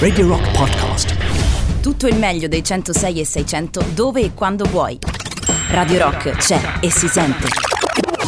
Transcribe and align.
Radio 0.00 0.26
Rock 0.26 0.50
Podcast. 0.50 1.14
Tutto 1.80 2.08
il 2.08 2.16
meglio 2.16 2.48
dei 2.48 2.64
106 2.64 3.20
e 3.20 3.24
600 3.24 3.84
dove 3.94 4.22
e 4.22 4.34
quando 4.34 4.64
vuoi. 4.64 4.98
Radio 5.68 6.02
Rock 6.02 6.30
c'è 6.32 6.60
e 6.80 6.90
si 6.90 7.06
sente. 7.06 7.46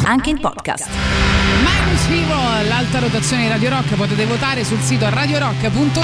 Anche 0.04 0.30
in 0.30 0.38
podcast. 0.38 0.88
Minus 1.58 2.06
Vivo, 2.06 2.34
l'alta 2.68 3.00
rotazione 3.00 3.42
di 3.42 3.48
Radio 3.48 3.70
Rock, 3.70 3.96
potete 3.96 4.24
votare 4.26 4.62
sul 4.62 4.78
sito 4.78 5.10
radiorock.it. 5.10 6.02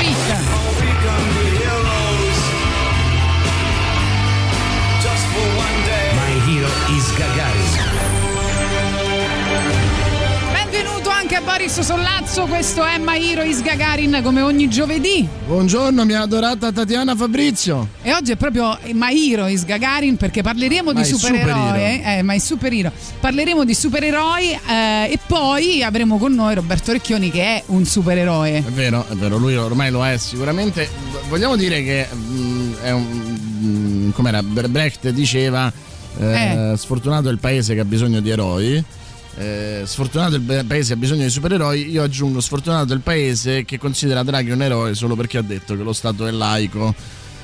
My 6.12 6.53
hero 6.53 6.69
is 6.88 7.17
Gagarin. 7.17 7.58
Anche 11.31 11.45
a 11.45 11.53
Boris 11.53 11.81
Sollazzo, 11.81 12.47
questo 12.47 12.83
è 12.87 12.97
My 12.97 13.22
Hero 13.22 13.42
is 13.42 13.60
Gagarin 13.60 14.21
come 14.22 14.40
ogni 14.40 14.67
giovedì. 14.71 15.28
Buongiorno, 15.47 16.06
mia 16.06 16.23
adorata 16.23 16.73
Tatiana 16.73 17.14
Fabrizio. 17.14 17.87
E 18.01 18.14
oggi 18.14 18.32
è 18.32 18.37
proprio 18.37 18.78
My 18.95 19.30
Hero 19.30 19.46
is 19.46 19.66
Gagarin 19.66 20.16
perché 20.16 20.41
parleremo 20.41 20.91
Ma 20.91 21.02
di 21.02 21.06
supereroi. 21.06 21.52
superhero. 21.52 22.18
Eh, 22.18 22.23
ma 22.23 22.32
è 22.32 22.38
superhero. 22.38 22.91
Parleremo 23.20 23.66
di 23.66 23.74
supereroi 23.74 24.52
eh, 24.52 25.12
e 25.12 25.18
poi 25.27 25.82
avremo 25.82 26.16
con 26.16 26.32
noi 26.32 26.54
Roberto 26.54 26.92
Recchioni 26.92 27.30
che 27.30 27.42
è 27.42 27.62
un 27.66 27.84
supereroe. 27.84 28.56
È 28.56 28.70
vero, 28.70 29.04
è 29.06 29.15
vero, 29.15 29.37
lui 29.37 29.54
ormai 29.54 29.90
lo 29.90 30.06
è 30.06 30.16
sicuramente. 30.16 30.88
Vogliamo 31.29 31.56
dire 31.56 31.82
che 31.82 32.06
mm, 32.10 32.73
è 32.80 32.90
un. 32.92 33.04
mm, 33.04 34.10
com'era? 34.12 34.42
Brecht 34.42 35.10
diceva: 35.10 35.70
eh, 36.18 36.73
Eh. 36.73 36.76
Sfortunato 36.79 37.29
è 37.29 37.32
il 37.32 37.38
paese 37.38 37.74
che 37.74 37.80
ha 37.80 37.84
bisogno 37.84 38.20
di 38.20 38.30
eroi. 38.30 38.82
Eh, 39.38 39.83
sfortunato 39.84 40.34
il 40.34 40.65
paese 40.66 40.95
ha 40.95 40.97
bisogno 40.97 41.23
di 41.23 41.30
supereroi. 41.30 41.91
Io 41.91 42.02
aggiungo: 42.02 42.41
sfortunato 42.41 42.92
il 42.92 43.01
paese 43.01 43.65
che 43.65 43.79
considera 43.79 44.23
Draghi 44.23 44.51
un 44.51 44.62
eroe 44.62 44.95
solo 44.95 45.15
perché 45.15 45.38
ha 45.38 45.42
detto 45.42 45.77
che 45.77 45.83
lo 45.83 45.92
Stato 45.92 46.27
è 46.27 46.30
laico. 46.30 46.95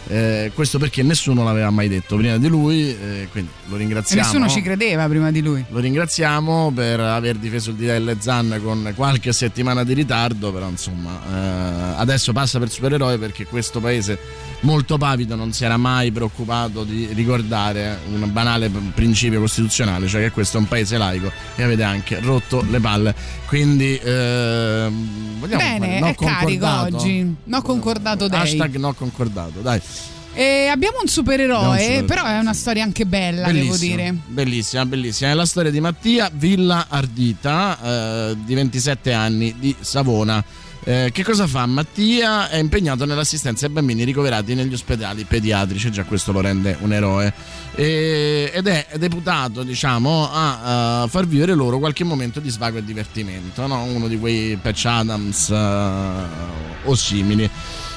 Eh, 0.07 0.51
questo 0.55 0.79
perché 0.79 1.03
nessuno 1.03 1.45
l'aveva 1.45 1.71
mai 1.71 1.89
detto 1.89 2.17
prima 2.17 2.37
di 2.37 2.49
lui, 2.49 2.91
eh, 2.91 3.27
quindi 3.33 3.51
lo 3.69 3.77
E 3.77 3.79
ringraziamo. 3.79 4.23
nessuno 4.23 4.49
ci 4.49 4.61
credeva 4.61 5.09
prima 5.09 5.31
di 5.31 5.41
lui. 5.41 5.65
Lo 5.71 5.79
ringraziamo 5.79 6.73
per 6.75 7.01
aver 7.01 7.37
difeso 7.37 7.71
il 7.71 7.77
DDL 7.77 8.17
Zan 8.19 8.61
con 8.63 8.93
qualche 8.95 9.33
settimana 9.33 9.83
di 9.83 9.95
ritardo, 9.95 10.53
però 10.53 10.69
insomma 10.69 11.19
eh, 11.33 11.95
adesso 11.97 12.35
passa 12.35 12.59
per 12.59 12.71
supereroe 12.71 13.17
perché 13.17 13.47
questo 13.47 13.81
paese 13.81 14.19
molto 14.61 14.97
pavido 14.99 15.35
non 15.35 15.53
si 15.53 15.65
era 15.65 15.77
mai 15.77 16.11
preoccupato 16.11 16.85
di 16.85 17.09
ricordare 17.13 17.99
un 18.13 18.33
banale 18.33 18.71
principio 18.95 19.41
costituzionale, 19.41 20.07
cioè 20.09 20.23
che 20.23 20.31
questo 20.31 20.57
è 20.57 20.61
un 20.61 20.69
paese 20.69 20.97
laico 20.99 21.31
e 21.57 21.63
avete 21.63 21.83
anche 21.83 22.21
rotto 22.21 22.65
le 22.69 22.81
palle. 22.81 23.15
Quindi 23.47 23.97
eh, 23.97 24.89
vogliamo 25.39 25.63
Bene, 25.63 26.01
no 26.01 26.07
è 26.07 26.15
carico 26.15 26.67
oggi. 26.67 27.35
No 27.45 27.63
concordato 27.63 28.29
day. 28.29 28.41
Hashtag 28.41 28.77
no 28.77 28.93
concordato, 28.95 29.61
dai. 29.61 29.81
E 30.37 30.67
abbiamo 30.67 30.99
un 31.01 31.07
supereroe, 31.07 31.55
Abbiamo 31.55 31.71
un 31.71 31.79
supereroe. 31.79 32.05
però 32.05 32.25
è 32.25 32.39
una 32.41 32.55
storia 32.55 32.83
anche 32.83 33.07
bella, 33.07 33.47
devo 33.47 33.59
Bellissima, 33.69 33.97
dire. 33.97 34.15
Bellissima, 34.27 34.85
bellissima. 34.87 35.31
È 35.31 35.35
la 35.35 35.47
storia 35.47 35.71
di 35.71 35.79
Mattia 35.81 36.29
Villa 36.35 36.87
Ardita, 36.89 37.79
eh, 38.31 38.37
di 38.45 38.55
27 38.55 39.13
anni, 39.13 39.55
di 39.61 39.77
Savona. 39.79 40.43
Eh, 40.87 41.11
che 41.15 41.25
cosa 41.25 41.47
fa? 41.47 41.65
Mattia 41.65 42.51
è 42.51 42.59
impegnato 42.59 43.07
nell'assistenza 43.07 43.65
ai 43.65 43.73
bambini 43.73 44.05
ricoverati 44.05 44.55
negli 44.55 44.75
ospedali 44.75 45.25
pediatrici, 45.25 45.91
già 45.91 46.05
questo 46.05 46.31
lo 46.31 46.43
rende 46.43 46.77
un 46.81 46.93
eroe. 46.93 47.33
E- 47.75 48.51
ed 48.53 48.67
è 48.67 48.87
deputato, 48.97 49.63
diciamo, 49.63 50.29
a, 50.31 51.05
eh, 51.05 51.09
far 51.09 51.27
vivere 51.27 51.55
loro 51.55 51.79
qualche 51.79 52.05
momento 52.05 52.39
di 52.39 52.51
svago 52.51 52.77
e 52.77 52.85
divertimento, 52.85 53.67
no? 53.67 53.83
uno 53.85 54.09
di 54.09 54.19
quei 54.19 54.57
Patch 54.61 54.85
Adams 54.85 55.49
eh, 55.49 56.13
o 56.85 56.95
simili. 56.95 57.49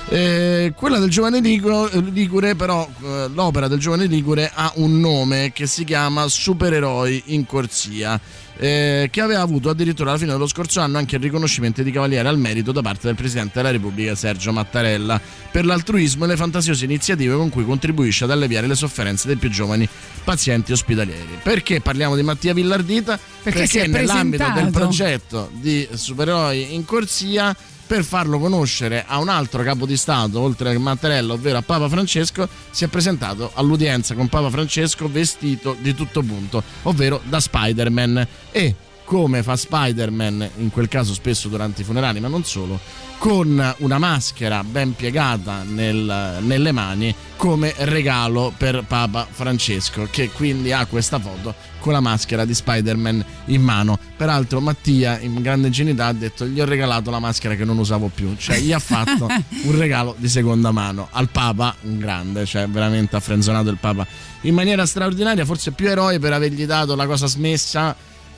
Eh, 0.10 0.72
quella 0.74 1.00
del 1.00 1.10
giovane 1.10 1.42
Ligu- 1.42 1.92
Ligure, 2.14 2.56
però, 2.56 2.88
eh, 3.04 3.28
l'opera 3.34 3.68
del 3.68 3.80
giovane 3.80 4.06
Ligure 4.06 4.50
ha 4.54 4.72
un 4.76 5.02
nome 5.02 5.52
che 5.52 5.68
si 5.68 5.84
chiama 5.84 6.30
Supereroi 6.30 7.24
in 7.28 7.46
corsia. 7.46 8.18
Eh, 8.58 9.10
che 9.12 9.22
aveva 9.22 9.42
avuto 9.42 9.70
addirittura 9.70 10.10
alla 10.10 10.20
fine 10.20 10.32
dello 10.32 10.48
scorso 10.48 10.80
anno 10.80 10.98
anche 10.98 11.16
il 11.16 11.22
riconoscimento 11.22 11.84
di 11.84 11.92
cavaliere 11.92 12.28
al 12.28 12.38
merito 12.38 12.72
da 12.72 12.82
parte 12.82 13.08
del 13.08 13.16
Presidente 13.16 13.54
della 13.56 13.72
Repubblica 13.72 14.16
Sergio 14.16 14.52
Mattarella 14.52 15.20
per 15.52 15.66
l'altruismo 15.66 16.26
e 16.26 16.28
le 16.28 16.36
fantasiose 16.36 16.86
iniziative 16.86 17.36
con 17.36 17.50
cui 17.50 17.66
contribuisce 17.66 18.24
ad 18.24 18.32
alleviare 18.32 18.68
le 18.68 18.76
sofferenze 18.76 19.28
dei 19.28 19.38
più 19.38 19.50
giovani 19.50 19.88
pazienti 20.24 20.72
ospedalieri. 20.72 21.40
Perché 21.44 21.82
parliamo 21.82 22.16
di 22.16 22.24
Mattia 22.24 22.54
Villardita? 22.54 23.20
Perché 23.44 23.84
è 23.84 23.88
nell'ambito 23.88 24.44
del 24.44 24.52
presentato. 24.54 24.80
progetto 24.80 25.50
di 25.54 25.88
supereroi 25.94 26.74
in 26.74 26.86
corsia 26.86 27.56
per 27.88 28.04
farlo 28.04 28.38
conoscere 28.38 29.06
a 29.08 29.18
un 29.18 29.30
altro 29.30 29.64
capo 29.64 29.86
di 29.86 29.96
Stato, 29.96 30.42
oltre 30.42 30.76
a 30.76 30.80
Mattarella, 30.80 31.34
ovvero 31.34 31.58
a 31.58 31.62
Papa 31.62 31.88
Francesco, 31.88 32.48
si 32.70 32.84
è 32.84 32.88
presentato 32.88 33.52
all'udienza 33.54 34.14
con 34.14 34.28
Papa 34.28 34.50
Francesco 34.50 35.10
vestito 35.10 35.76
di 35.80 35.96
tutto 35.96 36.22
punto, 36.22 36.62
ovvero 36.84 37.22
da 37.24 37.40
Spider-Man. 37.40 38.28
E 38.52 38.76
come 39.06 39.42
fa 39.42 39.56
Spider-Man, 39.56 40.50
in 40.58 40.70
quel 40.70 40.90
caso 40.90 41.14
spesso 41.14 41.48
durante 41.48 41.82
i 41.82 41.86
funerali, 41.86 42.20
ma 42.20 42.28
non 42.28 42.44
solo, 42.44 42.78
con 43.18 43.76
una 43.78 43.98
maschera 43.98 44.66
ben 44.66 44.96
piegata 44.96 45.64
nel- 45.64 46.40
nelle 46.42 46.72
mani 46.74 47.16
come 47.38 47.74
regalo 47.78 48.54
per 48.56 48.84
Papa 48.86 49.26
Francesco, 49.30 50.10
che 50.12 50.30
quindi 50.32 50.74
ha 50.74 50.86
questa 50.88 51.20
foto 51.20 51.56
con 51.80 51.94
la 51.94 52.00
maschera 52.00 52.46
di 52.46 52.54
Spider-Man 52.54 53.26
in 53.46 53.62
mano. 53.62 53.98
Peraltro 54.16 54.60
Mattia, 54.60 55.20
in 55.20 55.42
grande 55.42 55.68
ingenuità, 55.68 56.08
ha 56.08 56.14
detto 56.14 56.46
gli 56.46 56.60
ho 56.60 56.66
regalato 56.66 57.10
la 57.12 57.20
maschera 57.20 57.56
che 57.56 57.66
non 57.66 57.78
usavo 57.78 58.10
più, 58.14 58.36
cioè 58.38 58.60
gli 58.60 58.72
ha 58.72 58.80
fatto 58.80 59.28
un 59.64 59.78
regalo 59.78 60.16
di 60.18 60.30
seconda 60.30 60.72
mano 60.72 61.08
al 61.12 61.30
Papa, 61.30 61.76
un 61.82 61.98
grande, 61.98 62.46
cioè 62.46 62.68
veramente 62.68 63.16
ha 63.16 63.20
frenzonato 63.20 63.70
il 63.70 63.78
Papa 63.80 64.06
in 64.42 64.54
maniera 64.54 64.86
straordinaria, 64.86 65.46
forse 65.46 65.72
più 65.72 65.88
eroe 65.88 66.20
per 66.20 66.34
avergli 66.34 66.66
dato 66.66 66.96
la 66.96 67.06
cosa 67.06 67.28
smessa 67.28 67.96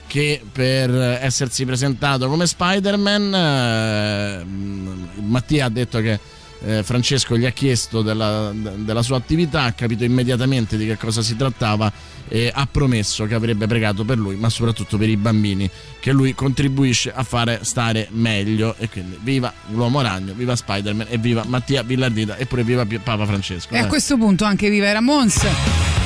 che 0.08 0.42
per 0.52 0.90
essersi 0.92 1.66
presentato 1.66 2.28
come 2.28 2.48
Spider-Man 2.48 3.34
eh, 3.36 4.44
Mattia 5.22 5.66
ha 5.66 5.70
detto 5.70 6.00
che 6.02 6.20
eh, 6.66 6.84
Francesco 6.84 7.38
gli 7.38 7.46
ha 7.46 7.52
chiesto 7.52 8.02
della, 8.02 8.52
della 8.54 9.02
sua 9.02 9.18
attività, 9.18 9.64
ha 9.64 9.72
capito 9.74 10.04
immediatamente 10.04 10.78
di 10.78 10.86
che 10.86 10.98
cosa 10.98 11.22
si 11.22 11.36
trattava 11.36 11.92
e 12.28 12.52
ha 12.54 12.68
promesso 12.70 13.26
che 13.26 13.34
avrebbe 13.34 13.66
pregato 13.66 14.04
per 14.04 14.18
lui, 14.18 14.36
ma 14.36 14.50
soprattutto 14.50 14.98
per 14.98 15.10
i 15.10 15.18
bambini, 15.18 15.70
che 16.00 16.12
lui 16.12 16.36
contribuisce 16.36 17.12
a 17.14 17.24
fare 17.24 17.60
stare 17.64 18.08
meglio. 18.12 18.76
E 18.78 18.90
quindi 18.90 19.18
viva 19.22 19.52
l'uomo 19.70 20.02
ragno, 20.02 20.34
viva 20.34 20.56
Spider-Man 20.56 21.08
e 21.10 21.18
viva 21.18 21.44
Mattia 21.48 21.84
Villardita 21.84 22.36
e 22.36 22.46
pure 22.46 22.64
viva 22.64 22.86
Papa 23.04 23.26
Francesco. 23.26 23.74
E 23.74 23.78
a 23.78 23.82
dai. 23.82 23.90
questo 23.90 24.18
punto 24.18 24.46
anche 24.46 24.70
Viva 24.70 24.92
Ramons. 24.92 25.99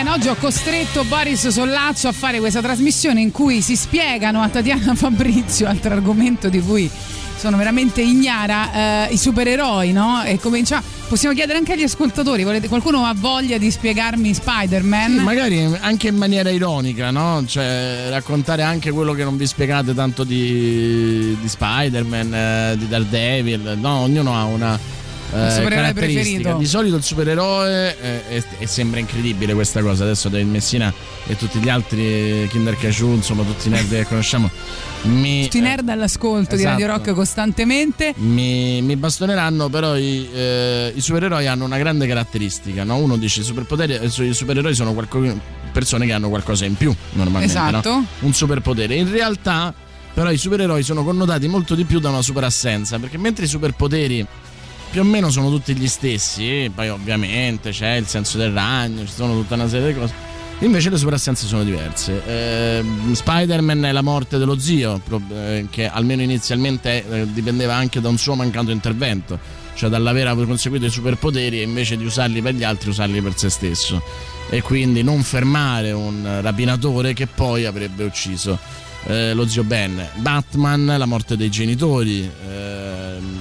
Spider-Man. 0.00 0.08
Oggi 0.08 0.28
ho 0.28 0.36
costretto 0.36 1.04
Boris 1.04 1.48
Sollazzo 1.48 2.08
a 2.08 2.12
fare 2.12 2.38
questa 2.38 2.60
trasmissione 2.60 3.20
in 3.20 3.30
cui 3.30 3.60
si 3.60 3.76
spiegano 3.76 4.40
a 4.40 4.48
Tatiana 4.48 4.94
Fabrizio, 4.96 5.68
altro 5.68 5.92
argomento 5.92 6.48
di 6.48 6.60
cui 6.60 6.90
sono 7.36 7.56
veramente 7.56 8.02
ignara, 8.02 9.06
eh, 9.06 9.14
i 9.14 9.16
supereroi, 9.16 9.92
no? 9.92 10.22
E 10.22 10.38
comincia. 10.38 10.82
Possiamo 11.08 11.34
chiedere 11.34 11.58
anche 11.58 11.72
agli 11.72 11.82
ascoltatori, 11.82 12.44
volete, 12.44 12.68
qualcuno 12.68 13.04
ha 13.04 13.14
voglia 13.16 13.58
di 13.58 13.68
spiegarmi 13.68 14.32
Spider-Man? 14.32 15.18
Sì, 15.18 15.24
magari 15.24 15.76
anche 15.80 16.08
in 16.08 16.16
maniera 16.16 16.50
ironica, 16.50 17.10
no? 17.10 17.42
Cioè, 17.44 18.06
raccontare 18.10 18.62
anche 18.62 18.92
quello 18.92 19.12
che 19.12 19.24
non 19.24 19.36
vi 19.36 19.46
spiegate 19.46 19.92
tanto 19.92 20.22
di, 20.22 21.36
di 21.40 21.48
Spider-Man, 21.48 22.34
eh, 22.34 22.76
di 22.78 22.86
Daredevil. 22.86 23.76
No, 23.80 24.00
ognuno 24.00 24.36
ha 24.36 24.44
una. 24.44 24.78
Eh, 25.32 25.50
supereroe 25.50 25.92
caratteristica. 25.92 26.52
Di 26.54 26.66
solito 26.66 26.96
il 26.96 27.02
supereroe 27.02 27.96
eh, 28.00 28.22
e, 28.28 28.44
e 28.58 28.66
sembra 28.66 29.00
incredibile 29.00 29.54
questa 29.54 29.80
cosa. 29.82 30.04
Adesso 30.04 30.28
David 30.28 30.48
Messina 30.48 30.92
e 31.26 31.36
tutti 31.36 31.58
gli 31.58 31.68
altri 31.68 32.46
Kinder 32.50 32.76
Cashew, 32.76 33.14
insomma, 33.14 33.42
tutti 33.42 33.68
i 33.68 33.70
nerd 33.70 33.88
che 33.88 34.06
conosciamo. 34.06 34.50
Mi, 35.02 35.44
Tutti 35.44 35.58
i 35.58 35.62
nerd 35.62 35.88
all'ascolto 35.88 36.56
di 36.56 36.62
Radio 36.62 36.84
esatto. 36.84 36.98
Rock 36.98 37.14
costantemente. 37.14 38.12
mi, 38.16 38.82
mi 38.82 38.96
bastoneranno, 38.96 39.70
però 39.70 39.96
i, 39.96 40.28
eh, 40.30 40.92
i 40.94 41.00
supereroi 41.00 41.46
hanno 41.46 41.64
una 41.64 41.78
grande 41.78 42.06
caratteristica. 42.06 42.84
No? 42.84 42.96
Uno 42.96 43.16
dice 43.16 43.40
i 43.40 43.44
superpoteri, 43.44 43.94
eh, 43.94 44.04
i 44.26 44.34
supereroi 44.34 44.74
sono 44.74 44.92
qualco- 44.92 45.40
persone 45.72 46.04
che 46.04 46.12
hanno 46.12 46.28
qualcosa 46.28 46.66
in 46.66 46.74
più 46.74 46.94
normalmente. 47.12 47.54
Esatto. 47.54 47.90
no? 47.90 48.06
Un 48.20 48.34
superpotere. 48.34 48.94
In 48.94 49.10
realtà, 49.10 49.72
però, 50.12 50.30
i 50.30 50.36
supereroi 50.36 50.82
sono 50.82 51.02
connotati 51.02 51.48
molto 51.48 51.74
di 51.74 51.84
più 51.84 51.98
da 51.98 52.10
una 52.10 52.20
superassenza. 52.22 52.98
Perché 52.98 53.16
mentre 53.16 53.46
i 53.46 53.48
superpoteri 53.48 54.26
più 54.90 55.02
o 55.02 55.04
meno 55.04 55.30
sono 55.30 55.50
tutti 55.50 55.74
gli 55.74 55.86
stessi, 55.86 56.70
poi 56.74 56.88
ovviamente 56.88 57.70
c'è 57.70 57.94
il 57.94 58.06
senso 58.06 58.38
del 58.38 58.52
ragno, 58.52 59.06
ci 59.06 59.12
sono 59.12 59.34
tutta 59.34 59.54
una 59.54 59.68
serie 59.68 59.92
di 59.92 59.98
cose. 59.98 60.28
Invece 60.60 60.90
le 60.90 60.98
superassenze 60.98 61.46
sono 61.46 61.64
diverse. 61.64 62.22
Eh, 62.26 62.84
Spider-Man 63.12 63.84
è 63.84 63.92
la 63.92 64.02
morte 64.02 64.36
dello 64.36 64.58
zio, 64.58 65.00
eh, 65.32 65.66
che 65.70 65.88
almeno 65.88 66.22
inizialmente 66.22 67.04
eh, 67.08 67.32
dipendeva 67.32 67.74
anche 67.74 68.00
da 68.00 68.08
un 68.08 68.18
suo 68.18 68.34
mancato 68.34 68.70
intervento, 68.70 69.38
cioè 69.74 69.88
dall'aver 69.88 70.34
conseguito 70.44 70.84
i 70.84 70.90
superpoteri 70.90 71.60
e 71.60 71.62
invece 71.62 71.96
di 71.96 72.04
usarli 72.04 72.42
per 72.42 72.54
gli 72.54 72.64
altri, 72.64 72.90
usarli 72.90 73.22
per 73.22 73.38
se 73.38 73.48
stesso. 73.48 74.02
E 74.50 74.60
quindi 74.60 75.02
non 75.02 75.22
fermare 75.22 75.92
un 75.92 76.40
rapinatore 76.42 77.14
che 77.14 77.26
poi 77.26 77.64
avrebbe 77.64 78.04
ucciso 78.04 78.58
eh, 79.04 79.32
lo 79.32 79.46
zio 79.46 79.64
Ben. 79.64 80.04
Batman, 80.16 80.94
la 80.98 81.06
morte 81.06 81.36
dei 81.36 81.48
genitori. 81.48 82.30
ehm, 82.48 83.39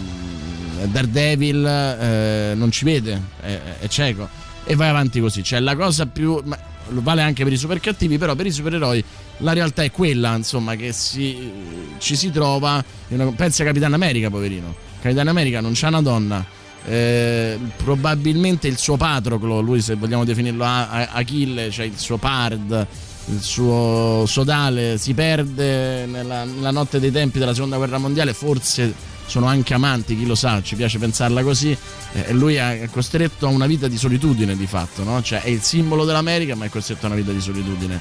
Daredevil 0.88 1.66
eh, 1.66 2.54
non 2.56 2.72
ci 2.72 2.86
vede, 2.86 3.22
è, 3.42 3.60
è 3.80 3.88
cieco 3.88 4.28
e 4.64 4.76
vai 4.76 4.90
avanti 4.90 5.20
così. 5.20 5.44
Cioè, 5.44 5.60
la 5.60 5.76
cosa 5.76 6.06
più. 6.06 6.42
ma 6.44 6.58
vale 6.92 7.22
anche 7.22 7.44
per 7.44 7.54
i 7.54 7.58
super 7.58 7.80
cattivi, 7.80 8.18
però 8.18 8.34
per 8.36 8.48
i 8.48 8.52
supereroi 8.52 9.04
la 9.38 9.54
realtà 9.54 9.84
è 9.84 9.92
quella, 9.92 10.36
insomma, 10.36 10.76
che 10.76 10.92
si, 10.92 11.52
ci 12.00 12.16
si 12.16 12.32
trova. 12.32 12.84
in 13.10 13.20
una- 13.20 13.32
pensa 13.32 13.64
a 13.64 13.66
Capitan 13.68 13.94
America, 13.94 14.30
poverino. 14.30 14.74
Capitan 15.02 15.28
America 15.28 15.62
non 15.62 15.72
c'ha 15.76 15.88
una 15.88 16.02
donna. 16.02 16.46
eh, 16.86 17.60
probabilmente 17.78 18.68
il 18.68 18.78
suo 18.78 18.96
Patroclo, 18.98 19.60
lui 19.60 19.82
se 19.82 19.96
vogliamo 19.96 20.24
definirlo 20.24 20.64
Achille, 20.66 21.70
cioè 21.70 21.86
il 21.86 21.98
suo 21.98 22.18
Pard, 22.18 22.88
il 23.28 23.42
suo 23.42 24.24
sodale, 24.26 24.98
si 24.98 25.14
perde 25.14 26.06
nella, 26.06 26.46
nella 26.46 26.72
notte 26.72 27.00
dei 27.00 27.12
tempi 27.12 27.38
della 27.38 27.54
seconda 27.54 27.76
guerra 27.78 27.98
mondiale, 27.98 28.34
forse 28.34 28.94
sono 29.30 29.46
anche 29.46 29.74
amanti, 29.74 30.18
chi 30.18 30.26
lo 30.26 30.36
sa, 30.36 30.62
ci 30.62 30.76
piace 30.76 30.98
pensarla 30.98 31.44
così. 31.44 31.78
eh, 32.14 32.34
lui 32.34 32.56
è 32.56 32.90
costretto 32.92 33.46
a 33.46 33.50
una 33.50 33.68
vita 33.68 33.88
di 33.88 33.98
solitudine 33.98 34.58
di 34.58 34.66
fatto, 34.66 35.04
no? 35.04 35.22
Cioè 35.22 35.44
è 35.44 35.50
il 35.50 35.62
simbolo 35.62 36.04
dell'America, 36.04 36.56
ma 36.56 36.66
è 36.66 36.70
costretto 36.70 37.06
a 37.06 37.10
una 37.10 37.16
vita 37.16 37.32
di 37.32 37.40
solitudine. 37.40 38.00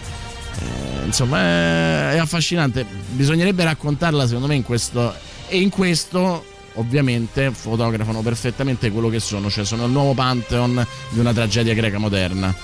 Eh, 0.59 1.05
insomma, 1.05 1.39
è, 1.39 2.11
è 2.15 2.19
affascinante. 2.19 2.85
Bisognerebbe 3.11 3.63
raccontarla, 3.65 4.27
secondo 4.27 4.47
me, 4.49 4.55
in 4.55 4.63
questo. 4.63 5.15
E 5.47 5.61
in 5.61 5.69
questo, 5.69 6.45
ovviamente, 6.75 7.51
fotografano 7.53 8.23
perfettamente 8.23 8.91
quello 8.91 9.09
che 9.09 9.21
sono, 9.21 9.51
cioè 9.51 9.65
sono 9.65 9.85
il 9.85 9.93
nuovo 9.93 10.15
Pantheon 10.15 10.85
di 11.11 11.19
una 11.19 11.33
tragedia 11.33 11.75
greca 11.75 11.99
moderna. 11.99 12.55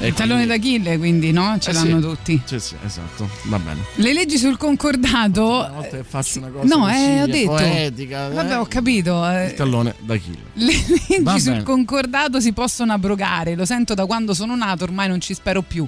Il 0.00 0.14
tallone 0.14 0.46
quindi- 0.46 0.78
d'Achille, 0.78 0.98
quindi, 0.98 1.32
no? 1.32 1.56
Ce 1.58 1.70
Eh 1.70 1.72
l'hanno 1.72 2.00
sì. 2.00 2.06
tutti. 2.06 2.42
Sì, 2.44 2.60
sì, 2.60 2.76
esatto, 2.84 3.28
va 3.44 3.58
bene. 3.58 3.80
Le 3.96 4.12
leggi 4.12 4.38
sul 4.38 4.56
concordato. 4.56 5.42
Una 5.58 5.68
volta 5.70 5.96
che 5.96 6.04
faccio 6.04 6.38
una 6.38 6.48
cosa 6.50 6.76
No, 6.76 6.88
eh, 6.88 7.22
ho 7.22 7.26
detto. 7.26 7.48
poetica, 7.50 8.30
eh, 8.30 8.32
Vabbè, 8.34 8.58
ho 8.58 8.66
capito. 8.66 9.28
eh, 9.28 9.46
il 9.46 9.54
tallone 9.54 9.94
d'Achille. 9.98 10.38
Le 10.54 10.72
Va 11.22 11.32
leggi 11.32 11.40
sul 11.42 11.52
bene. 11.52 11.62
concordato 11.64 12.40
si 12.40 12.52
possono 12.52 12.92
abrogare, 12.92 13.56
lo 13.56 13.64
sento 13.64 13.94
da 13.94 14.06
quando 14.06 14.34
sono 14.34 14.54
nato, 14.54 14.84
ormai 14.84 15.08
non 15.08 15.20
ci 15.20 15.34
spero 15.34 15.62
più. 15.62 15.84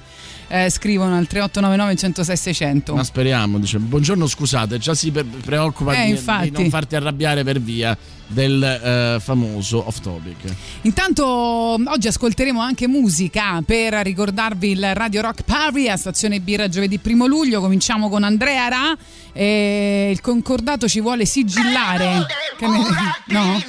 Eh, 0.53 0.69
scrivono 0.69 1.15
al 1.15 1.27
3899 1.27 1.95
106 1.95 2.35
600. 2.35 2.93
Ma 2.95 3.03
speriamo, 3.05 3.57
dice. 3.57 3.77
Buongiorno, 3.79 4.27
scusate, 4.27 4.77
già 4.79 4.93
si 4.93 5.09
pre- 5.09 5.23
preoccupa 5.23 5.93
Eh, 5.93 6.07
di, 6.13 6.21
di 6.41 6.51
non 6.51 6.69
farti 6.69 6.97
arrabbiare 6.97 7.45
per 7.45 7.61
via 7.61 7.97
del 8.27 8.61
eh, 8.61 9.19
famoso 9.21 9.87
off 9.87 10.01
topic. 10.01 10.35
Intanto 10.81 11.25
oggi 11.25 12.07
ascolteremo 12.09 12.59
anche 12.59 12.87
musica 12.89 13.61
per 13.65 13.93
ricordarvi 13.93 14.71
il 14.71 14.93
Radio 14.93 15.21
Rock 15.21 15.43
Party 15.43 15.87
a 15.87 15.95
Stazione 15.95 16.41
Birra 16.41 16.67
giovedì 16.67 16.99
1 17.01 17.25
luglio. 17.27 17.61
Cominciamo 17.61 18.09
con 18.09 18.23
Andrea 18.23 18.67
Ra. 18.67 18.97
E 19.31 20.09
il 20.11 20.19
concordato 20.19 20.89
ci 20.89 20.99
vuole 20.99 21.25
sigillare. 21.25 22.25
Che 22.57 22.67
ne- 22.67 22.79
No? 23.27 23.53
Mi 23.53 23.61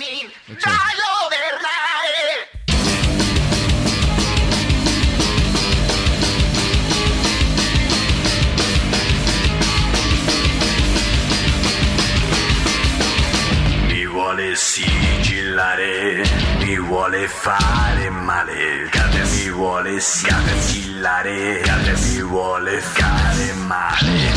vuole 14.42 14.56
sigillare, 14.56 16.24
mi 16.58 16.76
vuole 16.76 17.28
fare 17.28 18.10
male, 18.10 18.88
cade 18.90 19.22
mi 19.22 19.48
vuole 19.50 20.00
sigillare, 20.00 21.60
cade 21.60 21.94
mi 21.96 22.22
vuole 22.22 22.80
fare 22.80 23.52
male. 23.52 24.32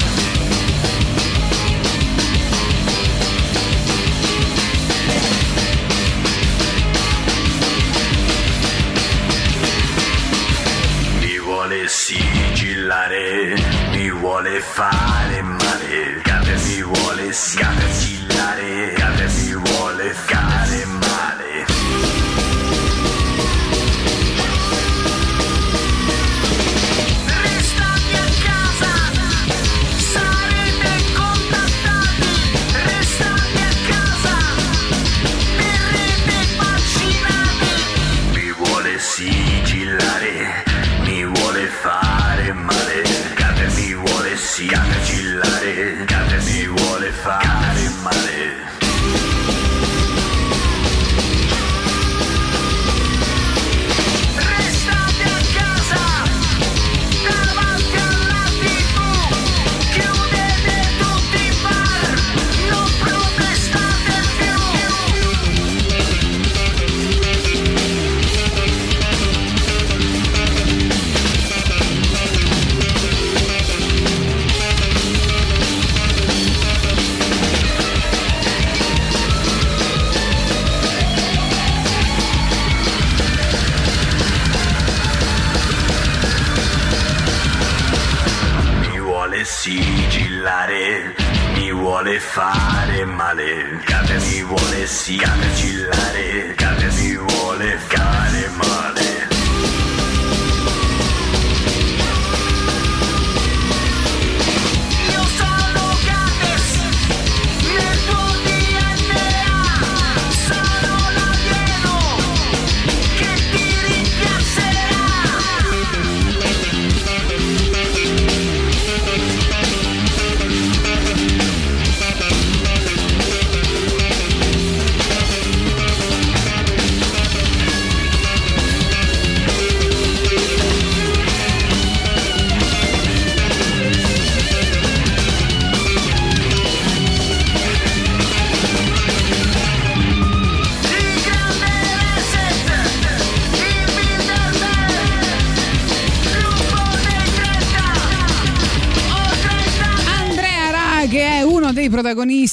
Mi 11.19 11.39
vuole 11.39 11.87
sigillare, 11.87 13.55
mi 13.89 14.11
vuole 14.11 14.59
fare 14.61 15.41
male, 15.41 16.21
cade 16.55 16.63
mi 16.63 16.81
vuole 16.81 17.33
cade 18.95 19.27
mi 19.27 19.53
vuole 19.53 20.13
fare 20.13 20.94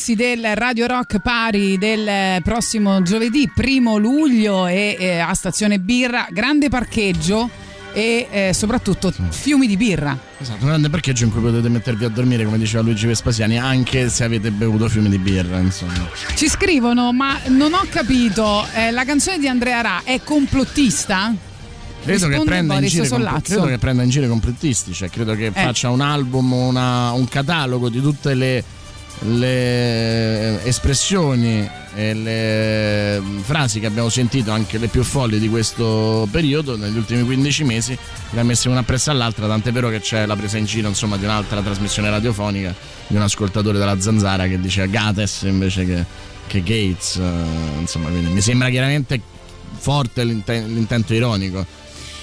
protagonisti 0.03 0.15
del 0.17 0.57
Radio 0.57 0.87
Rock 0.87 1.21
Pari 1.21 1.79
del 1.79 2.43
prossimo 2.43 3.03
giovedì, 3.03 3.49
primo 3.55 3.97
luglio, 3.99 4.67
e 4.67 4.97
eh, 4.99 5.19
a 5.19 5.33
Stazione 5.35 5.79
Birra, 5.79 6.27
grande 6.31 6.69
parcheggio 6.69 7.49
e 7.93 8.27
eh, 8.31 8.53
soprattutto 8.53 9.13
fiumi 9.31 9.67
di 9.67 9.77
birra. 9.77 10.19
Esatto, 10.39 10.63
un 10.63 10.69
grande 10.69 10.91
parcheggio 10.91 11.25
in 11.25 11.31
cui 11.31 11.41
potete 11.41 11.69
mettervi 11.69 12.05
a 12.05 12.09
dormire, 12.09 12.45
come 12.45 12.59
diceva 12.59 12.83
Luigi 12.83 13.07
Vespasiani, 13.07 13.59
anche 13.59 14.09
se 14.09 14.25
avete 14.25 14.51
bevuto 14.51 14.89
fiumi 14.89 15.09
di 15.09 15.19
birra, 15.19 15.59
insomma. 15.59 16.09
Ci 16.35 16.49
scrivono, 16.49 17.13
ma 17.13 17.39
non 17.49 17.73
ho 17.73 17.87
capito, 17.89 18.67
eh, 18.75 18.91
la 18.91 19.05
canzone 19.05 19.39
di 19.39 19.47
Andrea 19.47 19.81
Ra 19.83 20.01
è 20.05 20.21
complottista? 20.25 21.33
Credo 22.03 22.27
che, 22.27 22.41
prenda 22.41 22.75
in 22.75 22.87
giro 22.87 23.07
compl- 23.07 23.43
credo 23.43 23.67
che 23.67 23.79
prenda 23.79 24.03
in 24.03 24.11
giro 24.11 24.25
i 24.25 24.29
complottisti, 24.29 24.93
cioè 24.93 25.09
credo 25.09 25.37
che 25.37 25.53
faccia 25.53 25.89
un 25.91 26.01
album, 26.01 26.53
una- 26.53 27.13
un 27.13 27.29
catalogo 27.29 27.89
di 27.89 28.01
tutte 28.01 28.35
le, 28.35 28.65
le 29.21 30.65
espressioni 30.65 31.69
e 31.95 32.15
le 32.15 33.23
frasi 33.43 33.81
che 33.81 33.87
abbiamo 33.87 34.09
sentito, 34.09 34.51
anche 34.51 34.79
le 34.79 34.89
più 34.89 35.03
folli 35.03 35.39
di 35.39 35.49
questo 35.49 36.27
periodo, 36.31 36.77
negli 36.77 36.97
ultimi 36.97 37.23
15 37.23 37.65
mesi, 37.65 37.97
le 38.31 38.41
ha 38.41 38.43
messe 38.45 38.69
una 38.69 38.81
appresso 38.81 39.11
all'altra, 39.11 39.47
tant'è 39.47 39.73
vero 39.73 39.89
che 39.89 40.01
c'è 40.01 40.27
la 40.27 40.37
presa 40.37 40.57
in 40.57 40.65
giro 40.65 40.89
insomma, 40.89 41.17
di 41.17 41.25
un'altra 41.25 41.61
trasmissione 41.61 42.11
radiofonica 42.11 42.75
di 43.07 43.17
un 43.17 43.23
ascoltatore 43.23 43.79
della 43.79 44.01
Zanzara 44.01 44.47
che 44.47 44.59
dice 44.59 44.89
Gates 44.89 45.43
invece 45.43 45.85
che, 45.85 46.05
che 46.47 46.63
Gates, 46.63 47.17
eh, 47.17 47.79
insomma, 47.79 48.09
mi 48.09 48.41
sembra 48.41 48.71
chiaramente 48.71 49.21
forte 49.77 50.25
l'inten- 50.25 50.73
l'intento 50.73 51.13
ironico. 51.15 51.65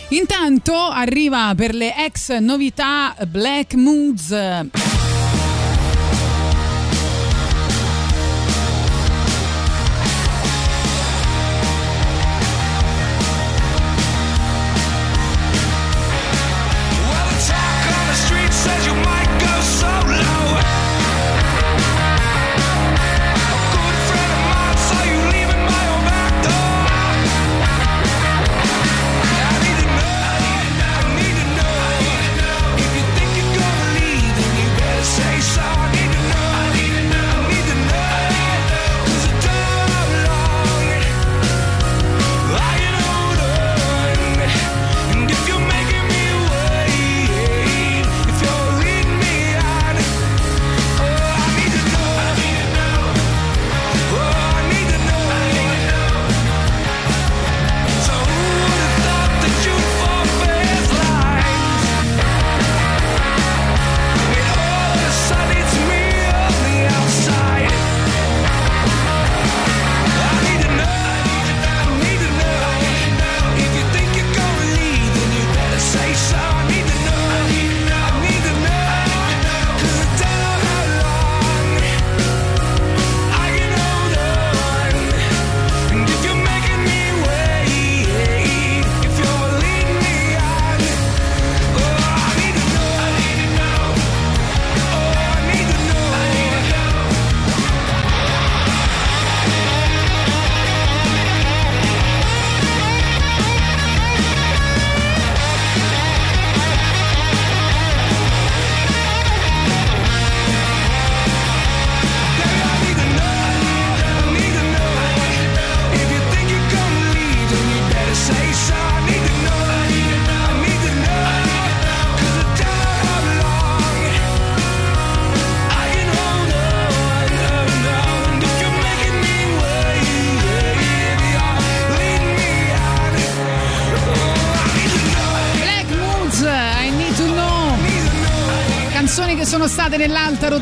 Intanto 0.10 0.74
arriva 0.74 1.54
per 1.56 1.76
le 1.76 1.94
ex 1.96 2.36
novità 2.40 3.16
Black 3.28 3.76
Moods. 3.76 5.09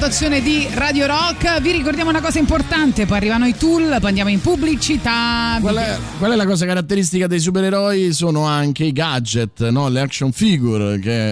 Rotazione 0.08 0.42
di 0.42 0.70
Radio 0.72 1.06
Rock. 1.06 1.37
Vi 1.39 1.72
ricordiamo 1.72 2.10
una 2.10 2.20
cosa 2.20 2.39
importante: 2.39 3.06
poi 3.06 3.17
arrivano 3.17 3.46
i 3.46 3.56
tool, 3.56 3.98
poi 4.00 4.10
andiamo 4.10 4.32
in 4.32 4.41
pubblicità. 4.41 5.60
Qual 5.62 5.75
è, 5.75 5.98
qual 6.17 6.32
è 6.32 6.36
la 6.36 6.48
cosa 6.48 6.65
caratteristica 6.65 7.27
dei 7.27 7.39
supereroi? 7.39 8.12
Sono 8.12 8.46
anche 8.46 8.86
i 8.86 8.91
gadget, 8.91 9.70
no? 9.70 9.88
le 9.88 10.01
action 10.01 10.32
figure 10.32 10.98
che 10.98 11.29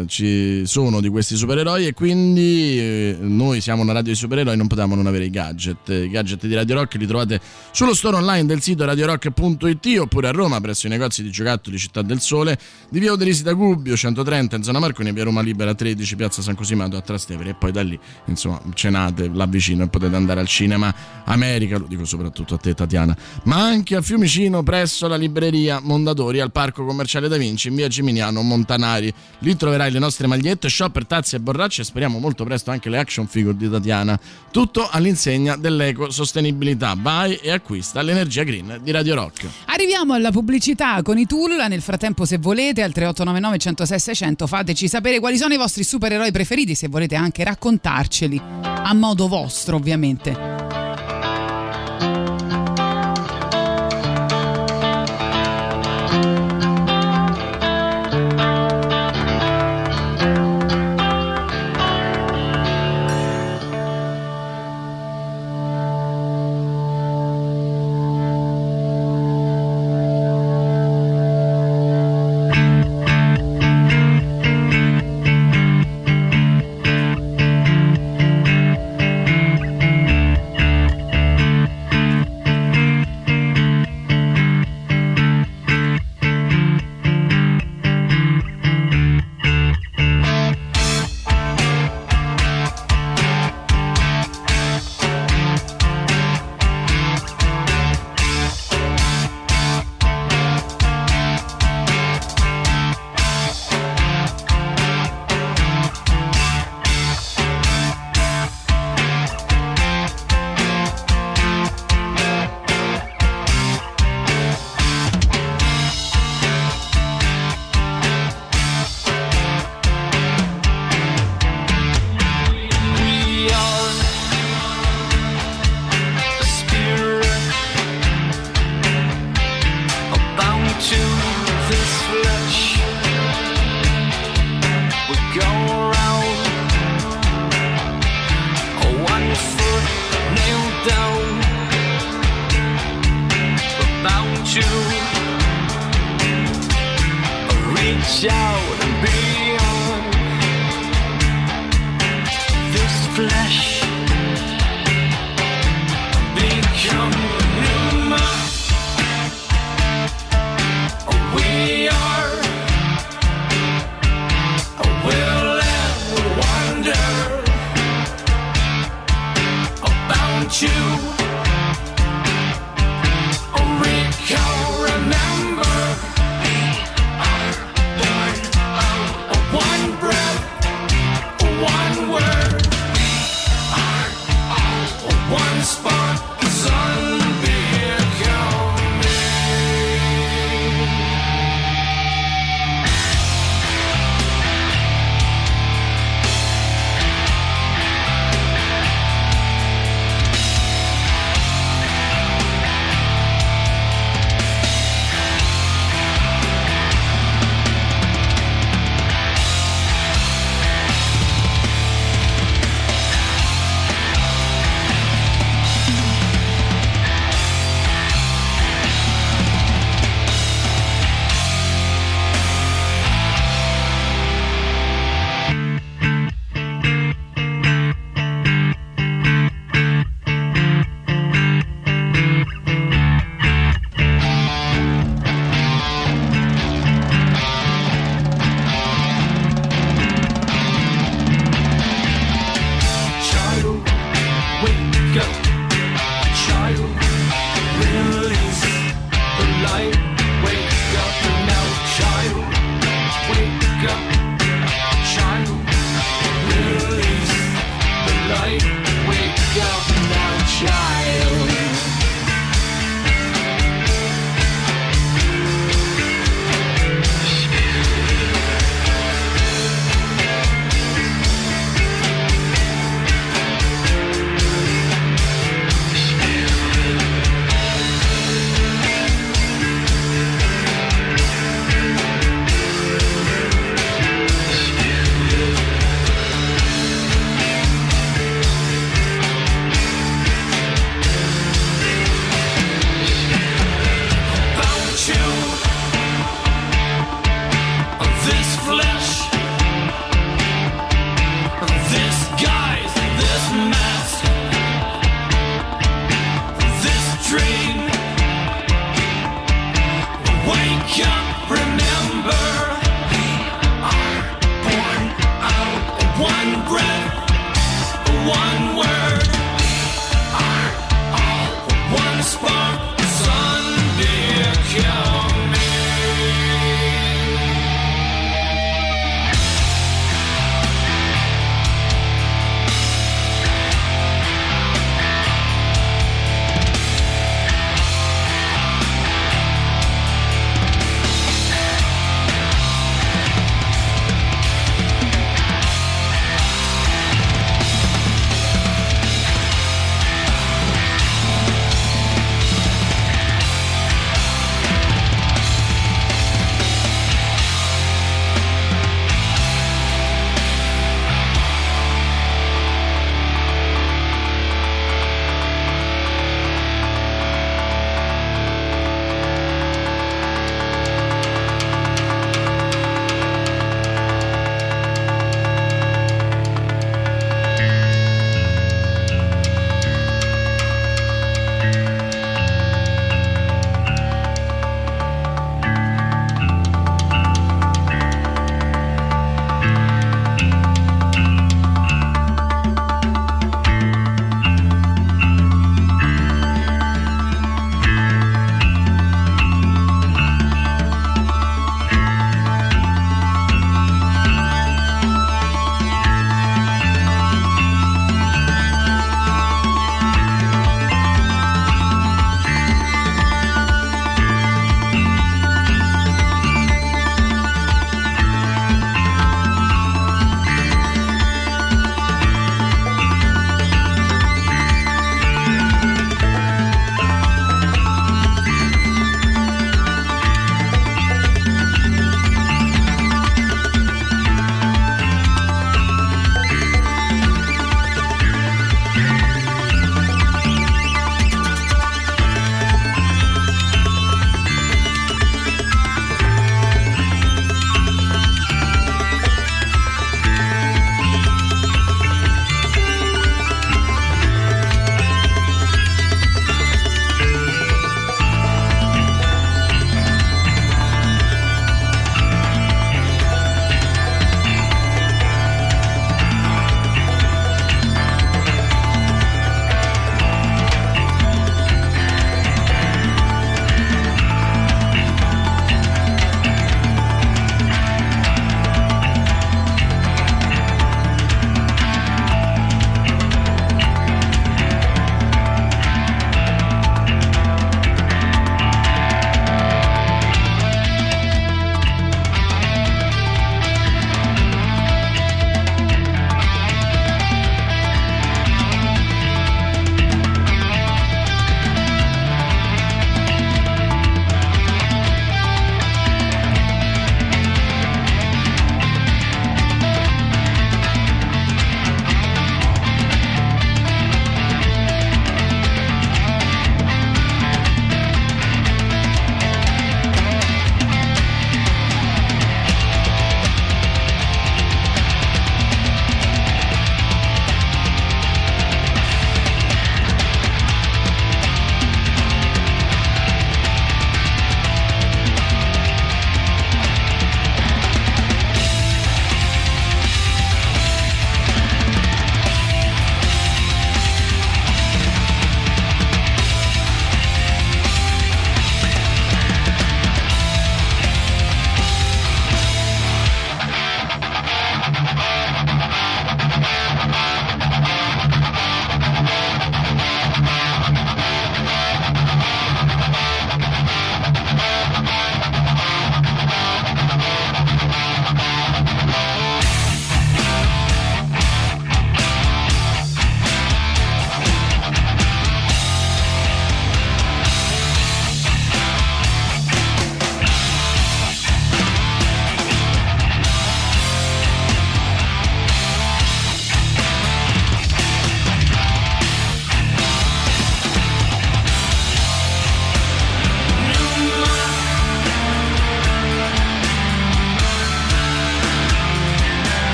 eh, 0.00 0.06
ci 0.06 0.62
sono 0.64 1.00
di 1.00 1.08
questi 1.08 1.34
supereroi 1.34 1.86
e 1.88 1.92
quindi 1.92 2.78
eh, 2.78 3.16
noi 3.20 3.60
siamo 3.60 3.82
una 3.82 3.92
radio 3.92 4.12
di 4.12 4.18
supereroi 4.18 4.56
non 4.56 4.68
potevamo 4.68 4.94
non 4.94 5.08
avere 5.08 5.24
i 5.24 5.30
gadget. 5.30 5.88
I 5.88 6.08
gadget 6.08 6.46
di 6.46 6.54
Radio 6.54 6.76
Rock 6.76 6.94
li 6.94 7.06
trovate 7.06 7.40
sullo 7.72 7.94
store 7.94 8.16
online 8.16 8.46
del 8.46 8.62
sito 8.62 8.84
radiorock.it 8.84 9.98
oppure 9.98 10.28
a 10.28 10.30
Roma 10.30 10.60
presso 10.60 10.86
i 10.86 10.90
negozi 10.90 11.24
di 11.24 11.30
giocattoli 11.30 11.78
Città 11.78 12.02
del 12.02 12.20
Sole 12.20 12.56
di 12.88 13.00
via 13.00 13.10
Oderisi 13.10 13.42
da 13.42 13.54
Gubbio 13.54 13.96
130 13.96 14.56
in 14.56 14.62
zona 14.62 14.78
Marconi 14.78 15.12
via 15.12 15.24
Roma 15.24 15.40
Libera 15.40 15.74
13 15.74 16.14
piazza 16.14 16.42
San 16.42 16.54
Cosimato 16.54 16.96
a 16.96 17.00
Trastevere 17.00 17.50
e 17.50 17.54
poi 17.54 17.72
da 17.72 17.82
lì 17.82 17.98
insomma 18.26 18.60
cenate 18.74 19.15
là 19.32 19.46
vicino 19.46 19.84
e 19.84 19.88
potete 19.88 20.16
andare 20.16 20.40
al 20.40 20.46
cinema 20.46 20.94
America, 21.24 21.78
lo 21.78 21.86
dico 21.86 22.04
soprattutto 22.04 22.54
a 22.54 22.58
te 22.58 22.74
Tatiana, 22.74 23.16
ma 23.44 23.62
anche 23.62 23.96
a 23.96 24.02
Fiumicino 24.02 24.62
presso 24.62 25.08
la 25.08 25.16
libreria 25.16 25.80
Mondadori 25.80 26.40
al 26.40 26.52
Parco 26.52 26.84
Commerciale 26.84 27.28
Da 27.28 27.36
Vinci 27.36 27.68
in 27.68 27.74
via 27.74 27.88
Gimignano 27.88 28.42
Montanari. 28.42 29.12
Lì 29.40 29.56
troverai 29.56 29.90
le 29.90 29.98
nostre 29.98 30.26
magliette, 30.26 30.68
shopper, 30.68 31.06
tazze 31.06 31.36
e 31.36 31.40
borracce 31.40 31.82
e 31.82 31.84
speriamo 31.84 32.18
molto 32.18 32.44
presto 32.44 32.70
anche 32.70 32.88
le 32.88 32.98
action 32.98 33.26
figure 33.26 33.56
di 33.56 33.68
Tatiana. 33.68 34.18
Tutto 34.50 34.88
all'insegna 34.90 35.56
dell'ecosostenibilità. 35.56 36.94
Vai 36.98 37.36
e 37.36 37.50
acquista 37.50 38.02
l'energia 38.02 38.42
green 38.42 38.80
di 38.82 38.90
Radio 38.90 39.14
Rock. 39.14 39.46
Arriviamo 39.66 40.14
alla 40.14 40.30
pubblicità 40.30 41.02
con 41.02 41.18
i 41.18 41.26
tool. 41.26 41.64
Nel 41.68 41.82
frattempo, 41.82 42.24
se 42.24 42.38
volete, 42.38 42.82
al 42.82 42.92
3899 42.92 43.58
106 43.58 43.98
600 43.98 44.46
fateci 44.46 44.88
sapere 44.88 45.18
quali 45.20 45.36
sono 45.36 45.54
i 45.54 45.56
vostri 45.56 45.84
supereroi 45.84 46.30
preferiti. 46.30 46.74
Se 46.74 46.88
volete 46.88 47.14
anche 47.14 47.44
raccontarceli 47.44 48.40
a 48.62 48.92
modo 49.06 49.28
vostro, 49.28 49.76
ovviamente. 49.76 50.85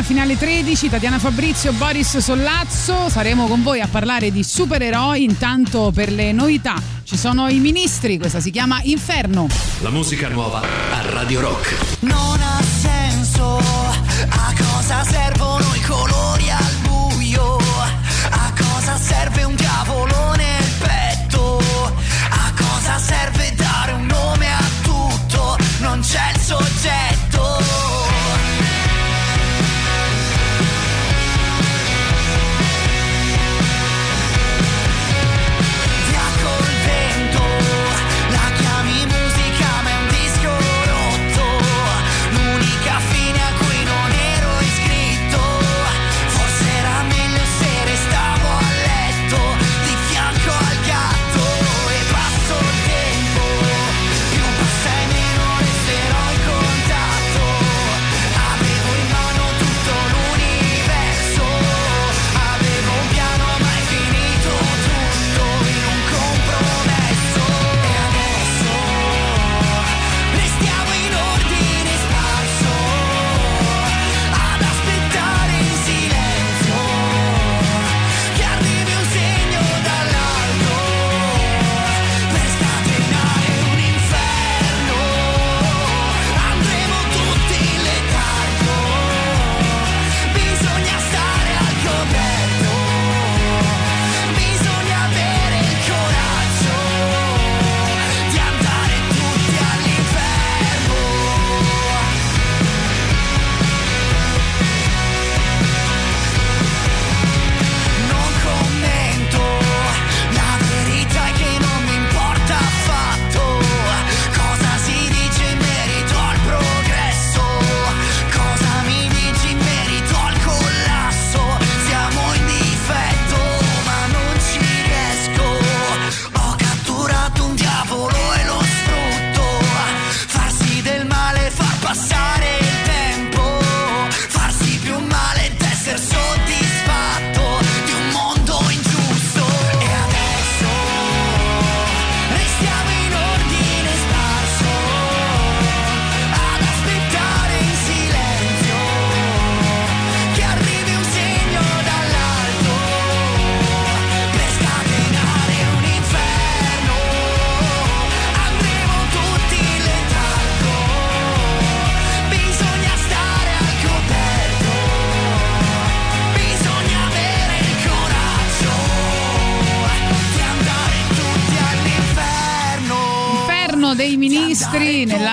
Compagnia 0.00 0.02
finale 0.02 0.36
13, 0.36 0.88
Tatiana 0.88 1.18
Fabrizio, 1.18 1.72
Boris 1.72 2.18
Sollazzo. 2.18 3.08
Saremo 3.08 3.46
con 3.46 3.62
voi 3.62 3.80
a 3.80 3.88
parlare 3.88 4.30
di 4.30 4.42
supereroi. 4.42 5.22
Intanto 5.22 5.90
per 5.94 6.10
le 6.10 6.32
novità 6.32 6.80
ci 7.04 7.16
sono 7.16 7.48
i 7.48 7.58
ministri, 7.58 8.18
questa 8.18 8.40
si 8.40 8.50
chiama 8.50 8.80
Inferno. 8.84 9.46
La 9.80 9.90
musica 9.90 10.28
nuova 10.28 10.60
a 10.60 11.10
Radio 11.10 11.40
Rock. 11.40 12.00
Non 12.00 12.40
ha 12.40 12.62
senso 12.62 13.58
a 13.58 14.54
cosa 14.56 15.04
servono 15.04 15.74
i 15.74 15.80
colori 15.82 16.19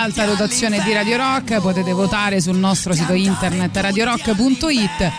nell'alta 0.08 0.24
rotazione 0.24 0.82
di 0.82 0.92
Radio 0.92 1.16
Rock. 1.16 1.60
Potete 1.60 1.92
votare 1.92 2.40
sul 2.40 2.56
nostro 2.56 2.94
sito 2.94 3.12
internet 3.12 3.76
radiorock.it. 3.76 5.12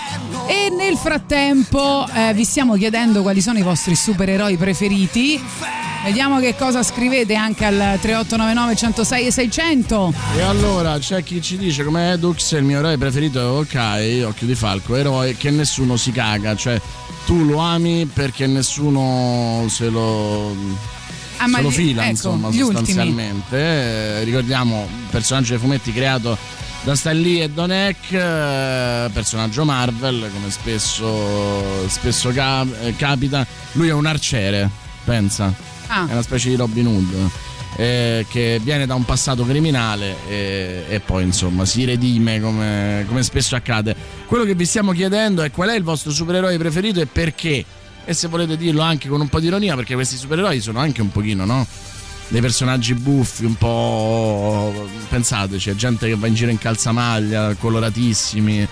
E 0.47 0.69
nel 0.75 0.97
frattempo 0.97 2.07
eh, 2.11 2.33
vi 2.33 2.43
stiamo 2.43 2.75
chiedendo 2.75 3.21
quali 3.21 3.41
sono 3.41 3.59
i 3.59 3.61
vostri 3.61 3.95
supereroi 3.95 4.57
preferiti. 4.57 5.41
Vediamo 6.03 6.39
che 6.39 6.55
cosa 6.55 6.81
scrivete 6.81 7.35
anche 7.35 7.65
al 7.65 7.99
3899 7.99 8.75
106 8.75 9.25
e 9.25 9.31
600. 9.31 10.13
E 10.37 10.41
allora 10.41 10.97
c'è 10.97 11.23
chi 11.23 11.41
ci 11.41 11.57
dice 11.57 11.83
come 11.83 12.13
Edux 12.13 12.53
il 12.53 12.63
mio 12.63 12.79
eroe 12.79 12.97
preferito 12.97 13.39
è 13.39 13.59
ok, 13.59 14.27
Occhio 14.27 14.47
di 14.47 14.55
Falco, 14.55 14.95
eroe 14.95 15.35
che 15.35 15.51
nessuno 15.51 15.97
si 15.97 16.11
caga, 16.11 16.55
cioè 16.55 16.81
tu 17.25 17.43
lo 17.43 17.59
ami 17.59 18.09
perché 18.11 18.47
nessuno 18.47 19.65
se 19.67 19.89
lo, 19.89 20.55
Ah, 21.41 21.47
ma 21.47 21.57
se 21.57 21.63
lo 21.63 21.69
gli- 21.69 21.73
fila 21.73 22.01
ecco, 22.01 22.09
insomma 22.11 22.51
sostanzialmente. 22.51 23.57
Eh, 23.57 24.23
ricordiamo 24.23 24.87
personaggio 25.09 25.49
dei 25.51 25.59
fumetti 25.59 25.91
creato 25.93 26.37
da 26.83 26.95
Stan 26.95 27.19
Lee 27.19 27.43
e 27.43 27.49
Don 27.49 27.71
Heck, 27.71 28.11
eh, 28.11 29.09
personaggio 29.11 29.65
Marvel 29.65 30.29
come 30.33 30.49
spesso, 30.51 31.87
spesso 31.89 32.29
ca- 32.31 32.65
eh, 32.83 32.95
capita. 32.95 33.45
Lui 33.73 33.87
è 33.89 33.93
un 33.93 34.05
arciere, 34.05 34.69
pensa. 35.03 35.53
Ah. 35.87 36.07
È 36.07 36.11
una 36.11 36.21
specie 36.21 36.49
di 36.49 36.55
Robin 36.55 36.87
Hood. 36.87 37.29
eh, 37.77 38.25
che 38.29 38.59
viene 38.61 38.85
da 38.85 38.95
un 38.95 39.05
passato 39.05 39.45
criminale 39.45 40.15
e, 40.27 40.83
e 40.89 40.99
poi 40.99 41.23
insomma 41.23 41.63
si 41.65 41.85
redime 41.85 42.41
come, 42.41 43.05
come 43.07 43.23
spesso 43.23 43.55
accade. 43.55 43.95
Quello 44.25 44.43
che 44.43 44.53
vi 44.55 44.65
stiamo 44.65 44.91
chiedendo 44.91 45.43
è 45.43 45.51
qual 45.51 45.69
è 45.69 45.75
il 45.75 45.83
vostro 45.83 46.11
supereroe 46.11 46.57
preferito 46.57 46.99
e 46.99 47.05
perché. 47.05 47.63
E 48.09 48.15
se 48.15 48.27
volete 48.27 48.57
dirlo 48.57 48.81
anche 48.81 49.07
con 49.07 49.21
un 49.21 49.27
po' 49.27 49.39
di 49.39 49.45
ironia, 49.45 49.75
perché 49.75 49.93
questi 49.93 50.17
supereroi 50.17 50.59
sono 50.61 50.79
anche 50.79 50.99
un 50.99 51.11
pochino, 51.11 51.45
no? 51.45 51.63
Dei 52.29 52.41
personaggi 52.41 52.95
buffi, 52.95 53.45
un 53.45 53.53
po'. 53.53 54.89
Pensateci, 55.07 55.75
gente 55.75 56.07
che 56.07 56.15
va 56.15 56.25
in 56.25 56.33
giro 56.33 56.49
in 56.49 56.57
calzamaglia, 56.57 57.53
coloratissimi. 57.53 58.67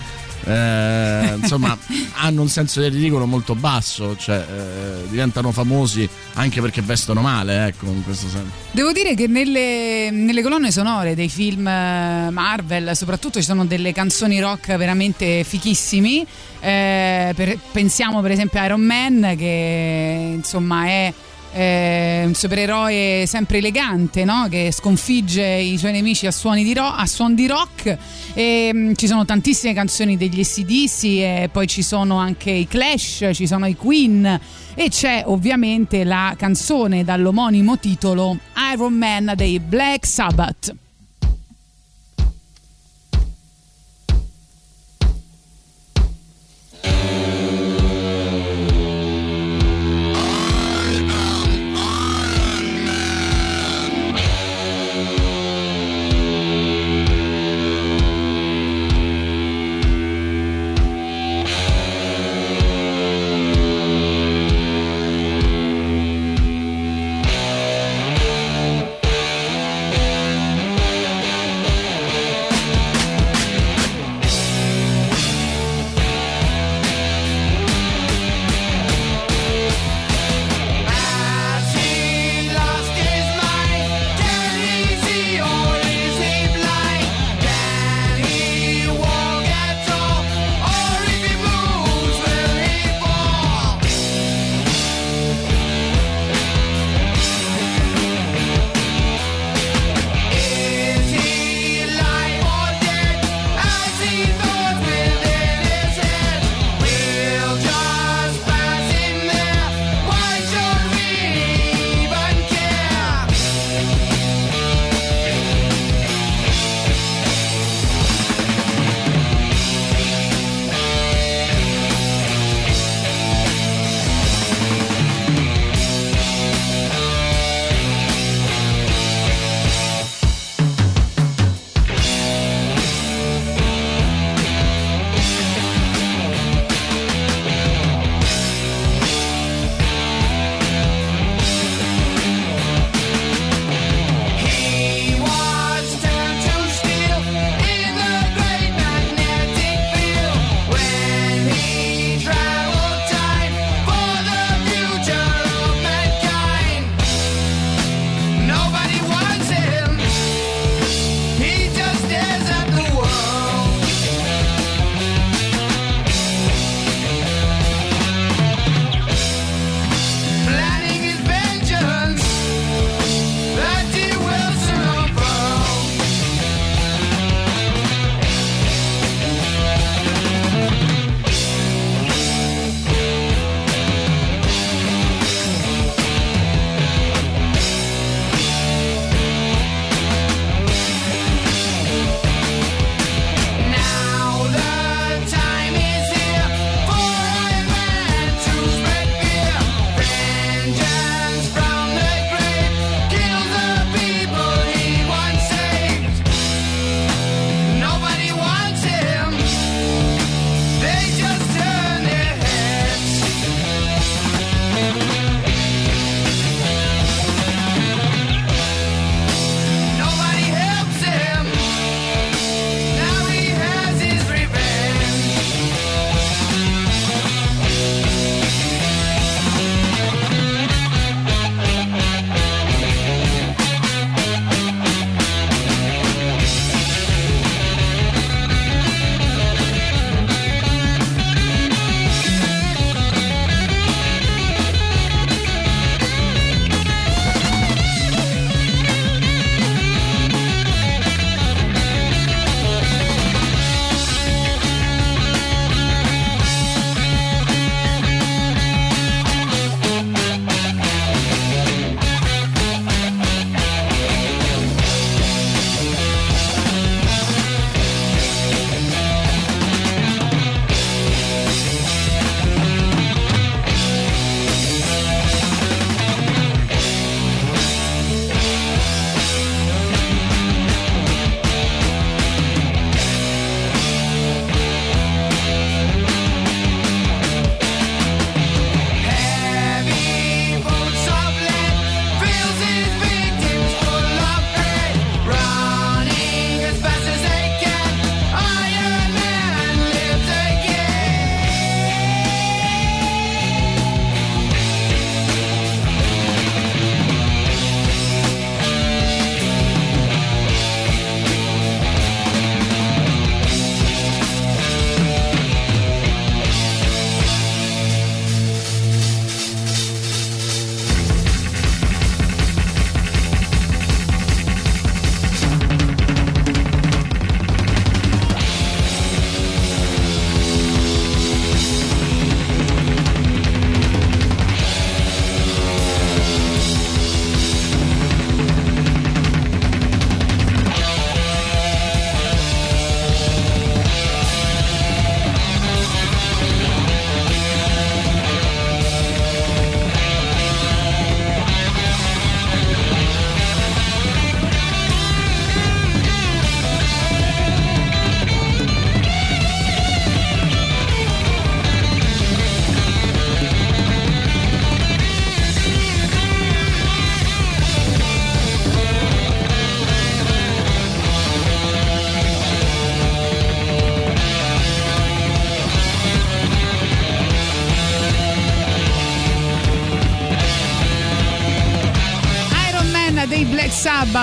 Eh, 0.48 1.36
insomma, 1.40 1.78
hanno 2.16 2.42
un 2.42 2.50
senso 2.50 2.80
del 2.80 2.92
ridicolo 2.92 3.26
molto 3.26 3.54
basso, 3.54 4.16
cioè 4.16 4.38
eh, 4.38 5.08
diventano 5.10 5.52
famosi 5.52 6.08
anche 6.34 6.62
perché 6.62 6.82
vestono 6.82 7.22
male, 7.22 7.68
ecco, 7.68 7.86
in 7.88 8.04
questo 8.04 8.28
senso. 8.30 8.52
Devo 8.72 8.92
dire 8.92 9.14
che 9.16 9.28
nelle, 9.28 10.10
nelle 10.12 10.42
colonne 10.42 10.72
sonore 10.72 11.16
dei 11.16 11.30
film 11.30 11.68
eh, 11.68 12.30
Marvel, 12.32 12.96
soprattutto, 12.96 13.40
ci 13.40 13.46
sono 13.46 13.66
delle 13.66 13.92
canzoni 13.92 14.40
rock 14.40 14.76
veramente 14.78 15.44
fichissimi. 15.44 16.26
Eh, 16.60 17.34
per- 17.36 17.60
pensiamo 17.72 18.22
per 18.22 18.32
esempio 18.32 18.60
a 18.60 18.66
Iron 18.66 18.82
Man, 18.82 19.36
che 19.38 20.32
insomma 20.36 20.86
è 20.86 21.14
eh, 21.58 22.24
un 22.26 22.36
supereroe 22.36 23.26
sempre 23.26 23.58
elegante, 23.58 24.24
no? 24.24 24.48
che 24.48 24.72
sconfigge 24.72 25.44
i 25.44 25.76
suoi 25.78 25.92
nemici 25.92 26.28
a 26.28 26.32
di, 26.54 26.74
ro- 26.74 26.84
a 26.84 27.06
suon 27.08 27.34
di 27.34 27.48
rock. 27.48 27.98
E, 28.34 28.72
mh, 28.72 28.94
ci 28.94 29.08
sono 29.08 29.26
tantissime 29.26 29.74
canzoni 29.74 30.18
degli 30.18 30.44
SDC 30.44 31.04
e 31.04 31.50
poi 31.52 31.66
ci 31.66 31.82
sono 31.82 32.18
anche 32.18 32.52
i 32.52 32.68
Clash, 32.68 33.30
ci 33.34 33.48
sono 33.48 33.66
i 33.66 33.76
Queen 33.76 34.40
e 34.76 34.90
c'è 34.90 35.24
ovviamente 35.26 36.04
la 36.04 36.36
canzone 36.38 37.04
dall'omonimo 37.04 37.80
titolo 37.80 38.38
Iron 38.72 38.94
Man 38.94 39.34
dei 39.36 39.60
Black 39.60 40.06
Sabbath. 40.06 40.87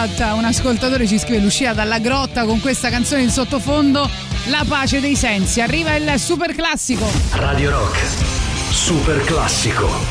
Sabbath. 0.04 0.34
Un 0.36 0.44
ascoltatore 0.44 1.06
ci 1.06 1.18
scrive 1.18 1.40
l'uscita 1.40 1.72
dalla 1.72 1.98
grotta 1.98 2.44
con 2.44 2.60
questa 2.60 2.90
canzone 2.90 3.22
in 3.22 3.30
sottofondo. 3.30 4.08
La 4.46 4.64
pace 4.66 5.00
dei 5.00 5.16
sensi. 5.16 5.60
Arriva 5.60 5.94
il 5.94 6.18
super 6.18 6.54
classico. 6.54 7.06
Radio 7.32 7.70
Rock. 7.70 7.98
Super 8.70 9.20
classico. 9.24 10.03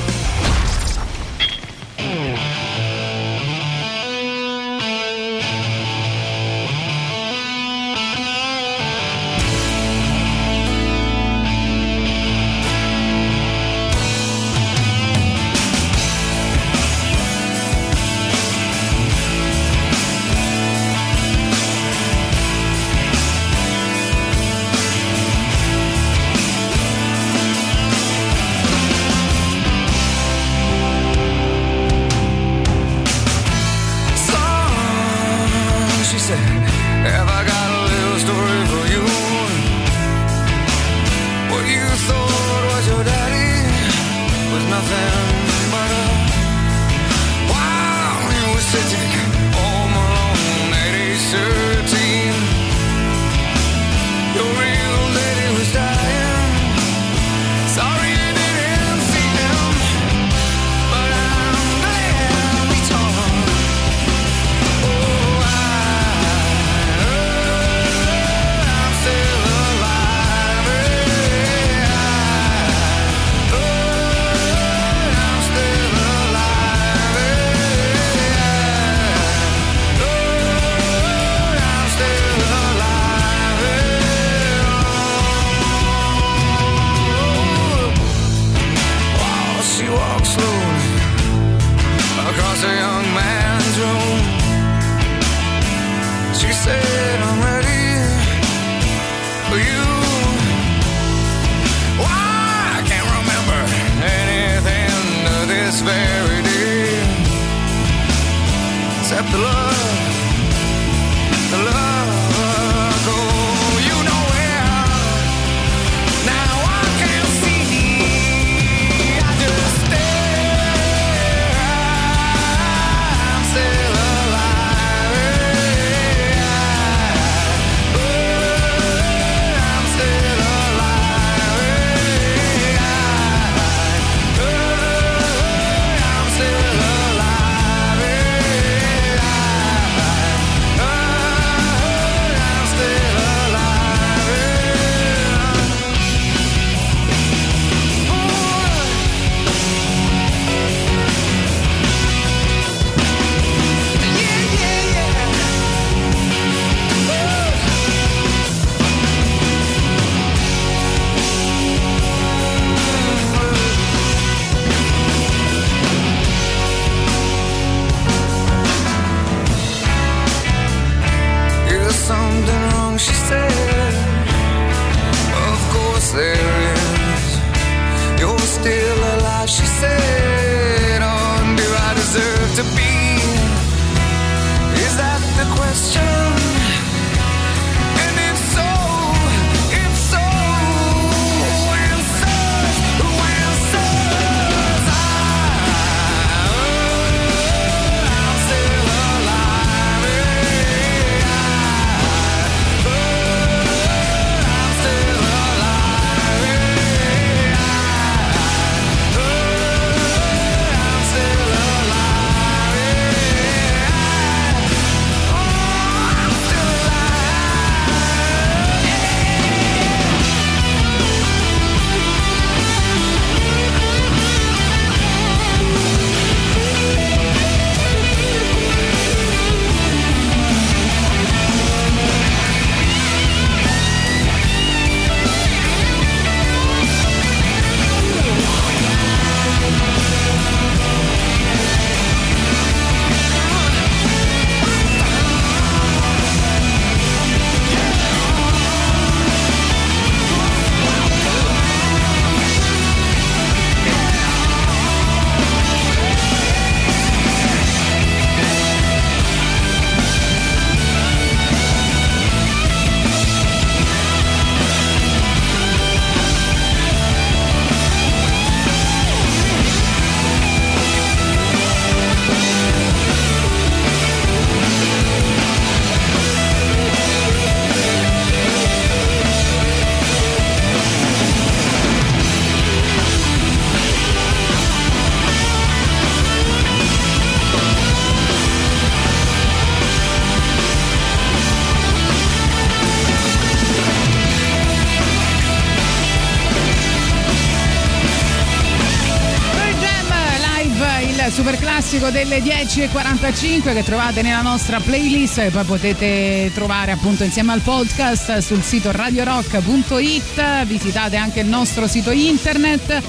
Classico 302.04 302.10
delle 302.10 302.39
10.45 302.39 303.74
che 303.74 303.84
trovate 303.84 304.22
nella 304.22 304.41
nostra 304.41 304.80
playlist 304.80 305.38
e 305.38 305.49
poi 305.49 305.64
potete 305.64 306.51
trovare 306.54 306.91
appunto 306.91 307.24
insieme 307.24 307.54
al 307.54 307.62
podcast 307.62 308.39
sul 308.39 308.62
sito 308.62 308.91
radiorock.it. 308.91 310.66
Visitate 310.66 311.16
anche 311.16 311.39
il 311.41 311.47
nostro 311.47 311.88
sito 311.88 312.12
internet. 312.12 313.01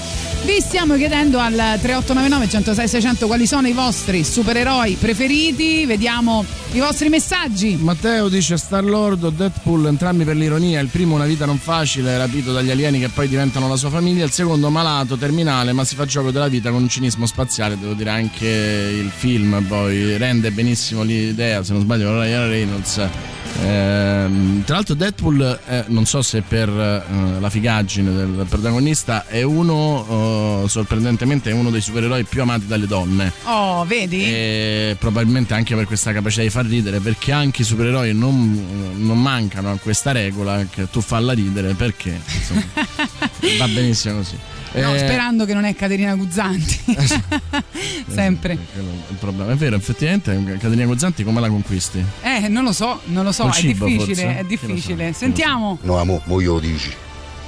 Vi 0.44 0.60
stiamo 0.60 0.96
chiedendo 0.96 1.38
al 1.38 1.54
3899 1.54 2.48
106 2.50 2.88
600 2.88 3.26
quali 3.26 3.46
sono 3.46 3.66
i 3.66 3.72
vostri 3.72 4.22
supereroi 4.22 4.96
preferiti. 5.00 5.86
Vediamo 5.86 6.44
i 6.72 6.80
vostri 6.80 7.08
messaggi. 7.08 7.78
Matteo 7.80 8.28
dice 8.28 8.58
Star 8.58 8.84
Lord 8.84 9.24
o 9.24 9.30
Deadpool, 9.30 9.86
entrambi 9.86 10.24
per 10.24 10.36
l'ironia. 10.36 10.80
Il 10.80 10.88
primo 10.88 11.14
una 11.14 11.24
vita 11.24 11.46
non 11.46 11.56
facile, 11.56 12.18
rapito 12.18 12.52
dagli 12.52 12.70
alieni 12.70 12.98
che 12.98 13.08
poi 13.08 13.26
diventano 13.26 13.68
la 13.68 13.76
sua 13.76 13.88
famiglia. 13.88 14.24
Il 14.24 14.32
secondo 14.32 14.68
malato, 14.68 15.16
terminale, 15.16 15.72
ma 15.72 15.82
si 15.84 15.94
fa 15.94 16.04
gioco 16.04 16.30
della 16.30 16.48
vita 16.48 16.70
con 16.70 16.82
un 16.82 16.88
cinismo 16.90 17.24
spaziale. 17.24 17.78
Devo 17.78 17.94
dire 17.94 18.10
anche 18.10 18.46
il 18.46 19.10
film 19.10 19.64
poi 19.66 20.18
rende 20.18 20.50
benissimo 20.50 21.02
l'idea, 21.02 21.64
se 21.64 21.72
non 21.72 21.80
sbaglio, 21.80 22.20
Ryan 22.20 22.48
Reynolds. 22.48 23.33
Ehm, 23.62 24.64
tra 24.64 24.76
l'altro 24.76 24.94
Deadpool, 24.94 25.58
eh, 25.66 25.84
non 25.88 26.06
so 26.06 26.22
se 26.22 26.42
per 26.42 26.68
eh, 26.68 27.40
la 27.40 27.50
figaggine 27.50 28.12
del 28.12 28.46
protagonista, 28.48 29.26
è 29.26 29.42
uno, 29.42 30.62
eh, 30.64 30.68
sorprendentemente, 30.68 31.50
è 31.50 31.52
uno 31.52 31.70
dei 31.70 31.80
supereroi 31.80 32.24
più 32.24 32.42
amati 32.42 32.66
dalle 32.66 32.86
donne. 32.86 33.32
Oh, 33.44 33.84
vedi? 33.84 34.24
E 34.24 34.96
probabilmente 34.98 35.54
anche 35.54 35.74
per 35.74 35.86
questa 35.86 36.12
capacità 36.12 36.42
di 36.42 36.50
far 36.50 36.66
ridere, 36.66 37.00
perché 37.00 37.32
anche 37.32 37.62
i 37.62 37.64
supereroi 37.64 38.14
non, 38.14 38.92
non 38.96 39.20
mancano 39.20 39.70
a 39.70 39.78
questa 39.78 40.12
regola 40.12 40.64
che 40.70 40.88
tu 40.90 41.00
falla 41.00 41.32
ridere 41.32 41.74
perché 41.74 42.20
insomma, 42.26 42.62
va 43.58 43.68
benissimo 43.68 44.16
così. 44.16 44.53
No, 44.74 44.92
Eh, 44.94 44.98
sperando 44.98 45.44
che 45.44 45.54
non 45.54 45.64
è 45.64 45.74
Caterina 45.74 46.14
Guzzanti. 46.16 46.80
Sempre. 48.08 48.58
quello 48.72 48.88
è 48.90 49.10
Il 49.10 49.16
problema 49.18 49.52
è 49.52 49.54
vero, 49.56 49.76
effettivamente, 49.76 50.32
Caterina 50.58 50.86
Guzzanti 50.86 51.22
come 51.24 51.40
la 51.40 51.48
conquisti? 51.48 52.04
Eh, 52.22 52.48
non 52.48 52.64
lo 52.64 52.72
so, 52.72 53.00
non 53.06 53.24
lo 53.24 53.32
so, 53.32 53.42
Col 53.44 53.52
è 53.52 53.54
cibo, 53.54 53.86
difficile, 53.86 54.14
forse? 54.14 54.36
è 54.38 54.42
lo 54.42 54.48
difficile. 54.48 55.06
lo 55.06 55.12
sa. 55.12 55.18
Sentiamo. 55.18 55.78
No, 55.82 55.96
amo, 55.98 56.20
mo 56.24 56.40
io 56.40 56.54
lo 56.54 56.60
dici. 56.60 56.92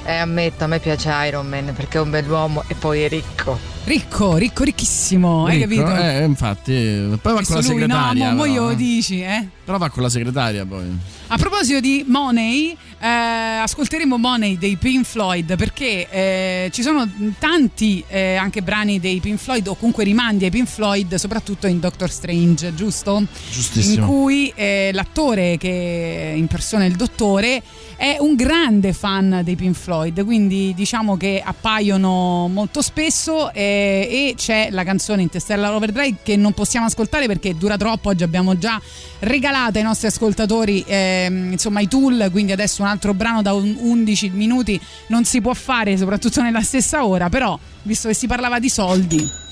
E 0.04 0.12
ammetto, 0.12 0.62
a 0.62 0.66
me 0.68 0.78
piace 0.78 1.10
Iron 1.26 1.48
Man 1.48 1.72
perché 1.74 1.98
è 1.98 2.00
un 2.00 2.10
bell'uomo 2.10 2.62
e 2.68 2.74
poi 2.76 3.02
è 3.02 3.08
ricco. 3.08 3.58
Ricco, 3.84 4.36
ricco, 4.36 4.62
ricchissimo, 4.62 5.46
hai 5.46 5.64
Ricco, 5.64 5.82
capito? 5.84 6.02
Eh, 6.02 6.22
infatti, 6.24 6.72
poi 7.20 7.32
va 7.32 7.42
con 7.42 7.44
la 7.48 7.54
lui, 7.54 7.62
segretaria. 7.62 8.24
no, 8.26 8.30
mo, 8.30 8.36
mo 8.36 8.46
glielo 8.46 8.70
eh. 8.70 8.76
dici, 8.76 9.20
eh? 9.22 9.48
Però 9.66 9.78
va 9.78 9.90
con 9.90 10.04
la 10.04 10.08
segretaria 10.08 10.64
poi. 10.64 10.84
A 11.26 11.36
proposito 11.38 11.80
di 11.80 12.04
Money, 12.06 12.76
eh, 13.00 13.06
ascolteremo 13.08 14.16
Money 14.16 14.56
dei 14.58 14.76
Pink 14.76 15.04
Floyd 15.04 15.56
perché 15.56 16.08
eh, 16.08 16.70
ci 16.72 16.82
sono 16.82 17.10
tanti 17.40 18.04
eh, 18.06 18.36
anche 18.36 18.62
brani 18.62 19.00
dei 19.00 19.18
Pink 19.18 19.40
Floyd 19.40 19.66
o 19.66 19.74
comunque 19.74 20.04
rimandi 20.04 20.44
ai 20.44 20.50
Pink 20.50 20.68
Floyd, 20.68 21.16
soprattutto 21.16 21.66
in 21.66 21.80
Doctor 21.80 22.08
Strange, 22.08 22.76
giusto? 22.76 23.24
Giustissimo. 23.50 24.04
In 24.04 24.08
cui 24.08 24.52
eh, 24.54 24.90
l'attore 24.92 25.56
che 25.58 26.32
impersona 26.36 26.84
il 26.84 26.94
dottore 26.94 27.60
è 27.96 28.18
un 28.20 28.36
grande 28.36 28.92
fan 28.92 29.40
dei 29.42 29.56
Pink 29.56 29.74
Floyd, 29.74 30.24
quindi 30.24 30.74
diciamo 30.74 31.16
che 31.16 31.42
appaiono 31.44 32.46
molto 32.46 32.82
spesso 32.82 33.52
eh, 33.52 34.06
e 34.30 34.34
c'è 34.36 34.68
la 34.70 34.84
canzone 34.84 35.22
Interstellar 35.22 35.72
Overdrive 35.72 36.18
che 36.22 36.36
non 36.36 36.52
possiamo 36.52 36.86
ascoltare 36.86 37.26
perché 37.26 37.56
dura 37.56 37.76
troppo, 37.76 38.10
oggi 38.10 38.22
abbiamo 38.22 38.56
già 38.56 38.80
regalato 39.20 39.78
ai 39.78 39.84
nostri 39.84 40.06
ascoltatori 40.06 40.84
ehm, 40.86 41.52
insomma 41.52 41.80
i 41.80 41.88
tool, 41.88 42.28
quindi 42.30 42.52
adesso 42.52 42.82
un 42.82 42.88
altro 42.88 43.14
brano 43.14 43.42
da 43.42 43.52
un- 43.52 43.76
11 43.78 44.30
minuti 44.30 44.80
non 45.08 45.24
si 45.24 45.40
può 45.40 45.54
fare 45.54 45.96
soprattutto 45.96 46.42
nella 46.42 46.62
stessa 46.62 47.04
ora, 47.06 47.28
però 47.28 47.58
visto 47.82 48.08
che 48.08 48.14
si 48.14 48.26
parlava 48.26 48.58
di 48.58 48.68
soldi 48.68 49.44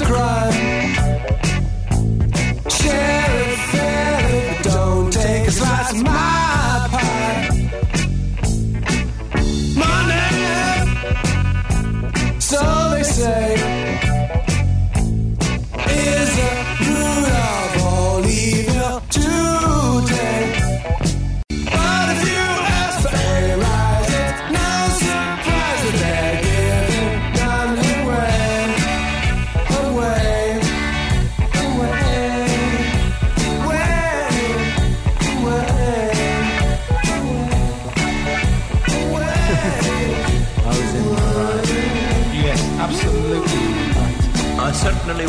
to 0.00 0.06
cry. 0.06 0.59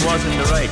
Certainly 0.01 0.05
was 0.05 0.23
in 0.25 0.37
the 0.37 0.45
right. 0.51 0.69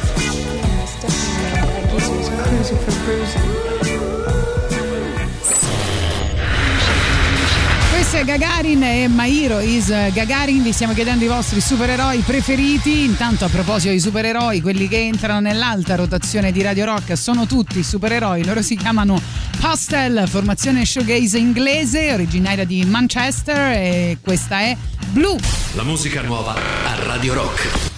Questo 7.91 8.17
è 8.17 8.25
Gagarin 8.25 8.81
e 8.81 9.07
Mairo 9.07 9.59
is 9.59 9.87
Gagarin, 9.87 10.63
vi 10.63 10.71
stiamo 10.71 10.93
chiedendo 10.93 11.25
i 11.25 11.27
vostri 11.27 11.61
supereroi 11.61 12.19
preferiti. 12.19 13.03
Intanto 13.03 13.45
a 13.45 13.49
proposito 13.49 13.91
di 13.91 13.99
supereroi, 13.99 14.61
quelli 14.61 14.87
che 14.87 14.99
entrano 14.99 15.39
nell'alta 15.39 15.95
rotazione 15.95 16.51
di 16.51 16.61
Radio 16.61 16.85
Rock 16.85 17.15
sono 17.17 17.45
tutti 17.45 17.83
supereroi, 17.83 18.45
loro 18.45 18.61
si 18.61 18.75
chiamano 18.75 19.21
Pastel, 19.59 20.27
formazione 20.27 20.85
showgaze 20.85 21.37
inglese, 21.37 22.13
originaria 22.13 22.65
di 22.65 22.83
Manchester 22.85 23.73
e 23.73 24.17
questa 24.21 24.61
è 24.61 24.75
Blue. 25.09 25.37
La 25.73 25.83
musica 25.83 26.21
nuova 26.21 26.55
a 26.55 27.03
Radio 27.05 27.33
Rock. 27.33 27.88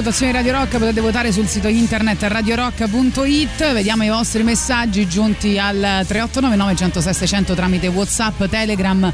Rotazione 0.00 0.32
Radio 0.32 0.52
Rock, 0.52 0.78
potete 0.78 1.02
votare 1.02 1.30
sul 1.30 1.46
sito 1.46 1.68
internet 1.68 2.22
radiorock.it, 2.22 3.72
vediamo 3.74 4.02
i 4.02 4.08
vostri 4.08 4.42
messaggi 4.42 5.06
giunti 5.06 5.58
al 5.58 5.76
3899 6.06 6.74
106 6.74 7.12
600 7.14 7.54
tramite 7.54 7.86
Whatsapp, 7.88 8.44
Telegram, 8.44 9.12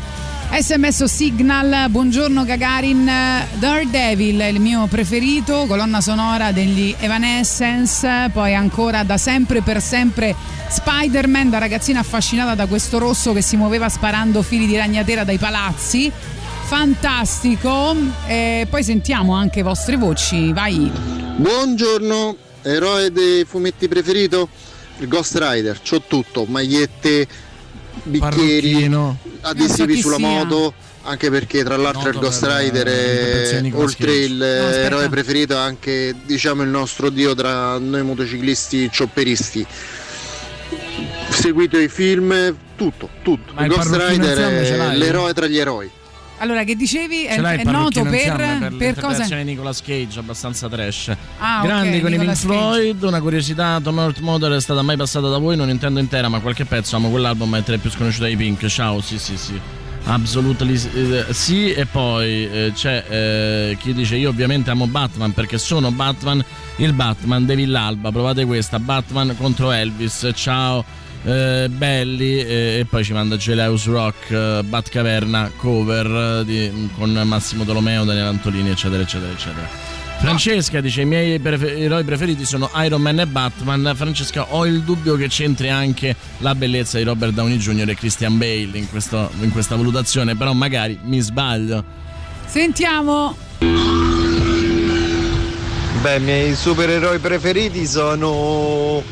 sms 0.52 1.04
Signal, 1.04 1.90
buongiorno 1.90 2.44
Gagarin, 2.44 3.10
Daredevil 3.54 4.38
è 4.38 4.46
il 4.46 4.60
mio 4.60 4.86
preferito, 4.86 5.64
colonna 5.66 6.00
sonora 6.00 6.52
degli 6.52 6.94
Evanescence, 6.96 8.30
poi 8.32 8.54
ancora 8.54 9.02
da 9.02 9.16
sempre 9.16 9.62
per 9.62 9.82
sempre 9.82 10.36
Spider-Man, 10.68 11.50
da 11.50 11.58
ragazzina 11.58 11.98
affascinata 11.98 12.54
da 12.54 12.66
questo 12.66 12.98
rosso 12.98 13.32
che 13.32 13.42
si 13.42 13.56
muoveva 13.56 13.88
sparando 13.88 14.40
fili 14.42 14.66
di 14.66 14.76
ragnatela 14.76 15.24
dai 15.24 15.38
palazzi. 15.38 16.12
Fantastico, 16.66 17.94
e 18.26 18.66
poi 18.68 18.82
sentiamo 18.82 19.34
anche 19.34 19.58
le 19.58 19.62
vostre 19.62 19.96
voci, 19.96 20.52
vai. 20.52 20.90
Buongiorno, 21.36 22.36
eroe 22.62 23.12
dei 23.12 23.44
fumetti 23.44 23.86
preferito? 23.86 24.48
Il 24.98 25.06
Ghost 25.06 25.38
Rider, 25.40 25.80
c'ho 25.80 26.02
tutto, 26.08 26.44
magliette, 26.44 27.28
bicchieri, 28.02 28.92
adesivi 29.42 30.00
sulla 30.00 30.16
sia. 30.16 30.26
moto, 30.26 30.74
anche 31.02 31.30
perché 31.30 31.62
tra 31.62 31.76
l'altro 31.76 32.08
il 32.08 32.18
Ghost 32.18 32.44
Rider 32.44 32.88
eh, 32.88 33.60
è 33.60 33.72
oltre 33.72 34.16
il 34.16 34.34
No, 34.34 34.44
eroe 34.44 35.08
preferito 35.08 35.54
è 35.54 35.58
anche 35.58 36.16
diciamo 36.24 36.64
il 36.64 36.68
nostro 36.68 37.10
dio 37.10 37.32
tra 37.36 37.78
noi 37.78 38.02
motociclisti 38.02 38.90
chopperisti. 38.92 39.64
Seguito 41.30 41.78
i 41.78 41.88
film, 41.88 42.56
tutto, 42.74 43.08
tutto. 43.22 43.52
Ma 43.54 43.66
il 43.66 43.70
il 43.70 43.76
Ghost 43.76 43.94
Rider 43.94 44.36
è 44.36 44.96
l'eroe 44.96 45.32
tra 45.32 45.46
gli 45.46 45.58
eroi. 45.58 45.90
Allora, 46.38 46.64
che 46.64 46.76
dicevi? 46.76 47.24
È, 47.24 47.40
è 47.40 47.64
noto 47.64 48.02
per, 48.02 48.36
per, 48.36 48.74
per 48.76 48.94
cosa? 49.00 49.24
di 49.24 49.44
Nicolas 49.44 49.80
Cage, 49.80 50.18
abbastanza 50.18 50.68
trash. 50.68 51.16
Ah, 51.38 51.62
Grandi 51.62 52.00
con 52.00 52.12
i 52.12 52.18
Pink 52.18 52.20
Nicolas 52.20 52.40
Cage. 52.40 52.54
Floyd, 52.54 53.02
una 53.02 53.20
curiosità, 53.20 53.80
Tom 53.82 53.98
Earth 53.98 54.20
Mother 54.20 54.52
è 54.52 54.60
stata 54.60 54.82
mai 54.82 54.96
passata 54.96 55.28
da 55.28 55.38
voi, 55.38 55.56
non 55.56 55.70
intendo 55.70 55.98
intera, 55.98 56.28
ma 56.28 56.40
qualche 56.40 56.64
pezzo, 56.64 56.96
amo 56.96 57.08
quell'album, 57.08 57.56
è 57.56 57.62
tra 57.62 57.74
le 57.74 57.78
più 57.78 57.90
sconosciute 57.90 58.26
dei 58.26 58.36
Pink. 58.36 58.66
Ciao, 58.66 59.00
sì, 59.00 59.18
sì, 59.18 59.36
sì. 59.36 59.60
Absolutely 60.08 60.74
eh, 60.94 61.34
sì 61.34 61.72
e 61.72 61.84
poi 61.84 62.48
eh, 62.48 62.72
c'è 62.72 63.04
eh, 63.08 63.76
chi 63.80 63.92
dice 63.92 64.14
io 64.14 64.28
ovviamente 64.28 64.70
amo 64.70 64.86
Batman 64.86 65.32
perché 65.32 65.58
sono 65.58 65.90
Batman 65.90 66.44
il 66.76 66.92
Batman 66.92 67.44
di 67.44 67.56
Villalba 67.56 68.12
provate 68.12 68.44
questa 68.44 68.78
Batman 68.78 69.34
contro 69.36 69.72
Elvis 69.72 70.30
ciao 70.32 70.84
eh, 71.26 71.68
belli 71.68 72.38
eh, 72.38 72.78
e 72.80 72.86
poi 72.88 73.02
ci 73.04 73.12
manda 73.12 73.36
Geleus 73.36 73.86
Rock 73.86 74.30
eh, 74.30 74.62
Batcaverna 74.64 75.50
cover 75.56 76.40
eh, 76.40 76.44
di- 76.44 76.88
con 76.96 77.10
Massimo 77.24 77.64
Tolomeo 77.64 78.04
Daniele 78.04 78.28
Antolini 78.28 78.70
eccetera 78.70 79.02
eccetera 79.02 79.32
eccetera 79.32 79.68
Francesca 80.18 80.80
dice 80.80 81.02
i 81.02 81.04
miei 81.04 81.38
prefe- 81.40 81.76
eroi 81.76 82.02
preferiti 82.04 82.46
sono 82.46 82.70
Iron 82.76 83.02
Man 83.02 83.18
e 83.20 83.26
Batman 83.26 83.92
Francesca 83.94 84.46
ho 84.54 84.64
il 84.64 84.80
dubbio 84.82 85.16
che 85.16 85.28
c'entri 85.28 85.68
anche 85.68 86.14
la 86.38 86.54
bellezza 86.54 86.96
di 86.96 87.04
Robert 87.04 87.32
Downey 87.32 87.58
Jr. 87.58 87.90
e 87.90 87.94
Christian 87.96 88.38
Bale 88.38 88.70
in, 88.78 88.88
questo- 88.88 89.30
in 89.40 89.50
questa 89.50 89.76
valutazione 89.76 90.36
però 90.36 90.52
magari 90.52 90.98
mi 91.02 91.20
sbaglio 91.20 91.84
Sentiamo. 92.46 93.36
Beh, 96.00 96.16
i 96.16 96.20
miei 96.20 96.54
supereroi 96.54 97.18
preferiti 97.18 97.84
sono 97.86 99.02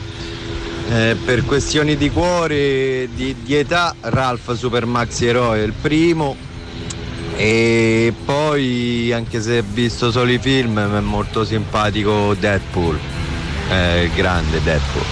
eh, 0.91 1.17
per 1.25 1.45
questioni 1.45 1.97
di 1.97 2.11
cuore, 2.11 3.09
di, 3.15 3.35
di 3.43 3.55
età, 3.55 3.95
Ralph 4.01 4.55
Super 4.55 4.87
Maxi 4.87 5.27
Eroe, 5.27 5.63
il 5.63 5.73
primo. 5.73 6.37
E 7.37 8.13
poi, 8.25 9.13
anche 9.13 9.41
se 9.41 9.59
ho 9.59 9.65
visto 9.67 10.11
solo 10.11 10.31
i 10.31 10.39
film, 10.39 10.73
mi 10.73 10.97
è 10.97 11.01
molto 11.01 11.45
simpatico 11.45 12.35
Deadpool. 12.35 12.99
Eh, 13.71 14.11
grande 14.15 14.63
Deadpool. 14.63 15.05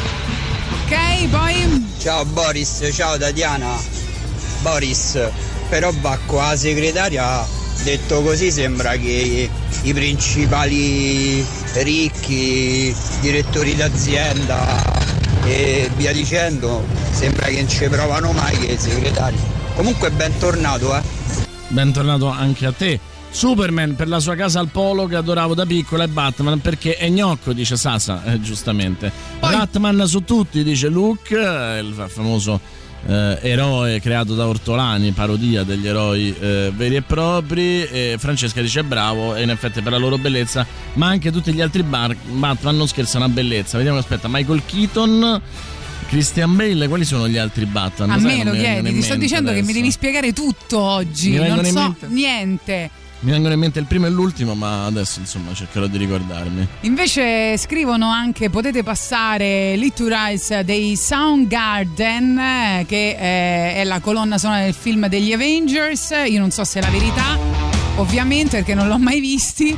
Ok, 0.84 1.28
poi. 1.30 1.86
Ciao 1.98 2.24
Boris, 2.26 2.88
ciao 2.92 3.16
Tatiana. 3.16 3.76
Boris, 4.60 5.18
però 5.68 5.90
va 6.00 6.18
qua 6.26 6.50
la 6.50 6.56
segretaria, 6.56 7.44
detto 7.82 8.22
così 8.22 8.50
sembra 8.50 8.92
che 8.92 9.50
i 9.82 9.92
principali 9.92 11.44
ricchi, 11.74 12.94
direttori 13.20 13.74
d'azienda 13.74 15.01
e 15.45 15.90
via 15.97 16.12
dicendo, 16.12 16.84
sembra 17.11 17.47
che 17.47 17.61
non 17.61 17.68
ci 17.68 17.88
provano 17.88 18.32
mai 18.32 18.57
che 18.59 18.72
i 18.72 18.78
segretari. 18.78 19.36
Comunque 19.74 20.11
bentornato, 20.11 20.97
eh. 20.97 21.03
Bentornato 21.68 22.28
anche 22.28 22.66
a 22.66 22.72
te. 22.72 23.01
Superman 23.30 23.97
per 23.97 24.09
la 24.09 24.20
sua 24.20 24.34
casa 24.34 24.61
al 24.61 24.68
polo 24.68 25.07
che 25.07 25.16
adoravo 25.16 25.55
da 25.55 25.64
piccola 25.64 26.05
e 26.05 26.09
Batman 26.09 26.61
perché 26.61 26.97
è 26.97 27.09
gnocco, 27.09 27.55
dice 27.55 27.76
Sasa, 27.76 28.22
eh, 28.24 28.40
giustamente. 28.40 29.11
Batman 29.40 30.07
su 30.07 30.22
tutti, 30.22 30.62
dice 30.62 30.88
Luke, 30.88 31.34
eh, 31.34 31.78
il 31.78 31.95
fa- 31.95 32.09
famoso 32.09 32.61
eh, 33.07 33.38
eroe 33.42 34.00
creato 34.00 34.34
da 34.34 34.46
Ortolani, 34.46 35.12
parodia 35.12 35.62
degli 35.64 35.86
eroi 35.86 36.34
eh, 36.38 36.72
veri 36.74 36.96
e 36.96 37.03
propri. 37.03 37.84
E 37.84 38.16
Francesca 38.18 38.61
dice 38.61 38.82
bravo, 38.84 39.34
e 39.34 39.42
in 39.42 39.50
effetti 39.50 39.80
per 39.82 39.92
la 39.92 39.98
loro 39.98 40.18
bellezza, 40.18 40.66
ma 40.94 41.09
anche 41.09 41.30
tutti 41.30 41.53
gli 41.53 41.61
altri 41.61 41.82
bar- 41.82 42.16
Batman 42.24 42.76
non 42.76 42.88
scherzano 42.88 43.24
a 43.24 43.28
bellezza. 43.28 43.76
Vediamo, 43.76 43.98
aspetta, 43.98 44.28
Michael 44.28 44.62
Keaton. 44.66 45.40
Christian 46.09 46.55
Bale, 46.57 46.88
quali 46.88 47.07
sono 47.07 47.26
gli 47.26 47.38
altri 47.38 47.64
Batman? 47.64 48.11
A 48.11 48.18
me 48.18 48.44
lo 48.44 48.53
chiedi, 48.53 48.92
ti 48.92 49.00
sto 49.03 49.14
dicendo 49.16 49.48
che 49.48 49.57
mi 49.57 49.62
adesso. 49.62 49.78
devi 49.78 49.90
spiegare 49.90 50.32
tutto 50.34 50.78
oggi. 50.78 51.30
Mi 51.30 51.48
Non 51.48 51.64
so 51.64 51.96
niente. 52.09 52.90
Mi 53.22 53.30
vengono 53.30 53.54
in 53.54 53.60
mente 53.60 53.78
il 53.78 53.86
primo 53.86 54.06
e 54.06 54.10
l'ultimo, 54.10 54.54
ma 54.56 54.84
adesso 54.84 55.20
insomma 55.20 55.54
cercherò 55.54 55.86
di 55.86 55.96
ricordarmi. 55.96 56.66
Invece 56.80 57.56
scrivono 57.56 58.10
anche 58.10 58.50
potete 58.50 58.82
passare 58.82 59.76
Little 59.76 60.12
Rise 60.12 60.64
dei 60.64 60.96
Soundgarden 60.96 62.38
eh, 62.38 62.84
che 62.84 63.10
eh, 63.10 63.74
è 63.76 63.84
la 63.84 64.00
colonna 64.00 64.38
sonora 64.38 64.62
del 64.62 64.74
film 64.74 65.06
degli 65.06 65.32
Avengers. 65.32 66.12
Io 66.26 66.40
non 66.40 66.50
so 66.50 66.64
se 66.64 66.80
è 66.80 66.82
la 66.82 66.90
verità, 66.90 67.38
ovviamente 67.96 68.56
perché 68.56 68.74
non 68.74 68.88
l'ho 68.88 68.98
mai 68.98 69.20
visti, 69.20 69.76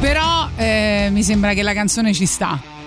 però 0.00 0.48
eh, 0.56 1.08
mi 1.12 1.22
sembra 1.22 1.52
che 1.52 1.62
la 1.62 1.74
canzone 1.74 2.14
ci 2.14 2.24
sta. 2.24 2.77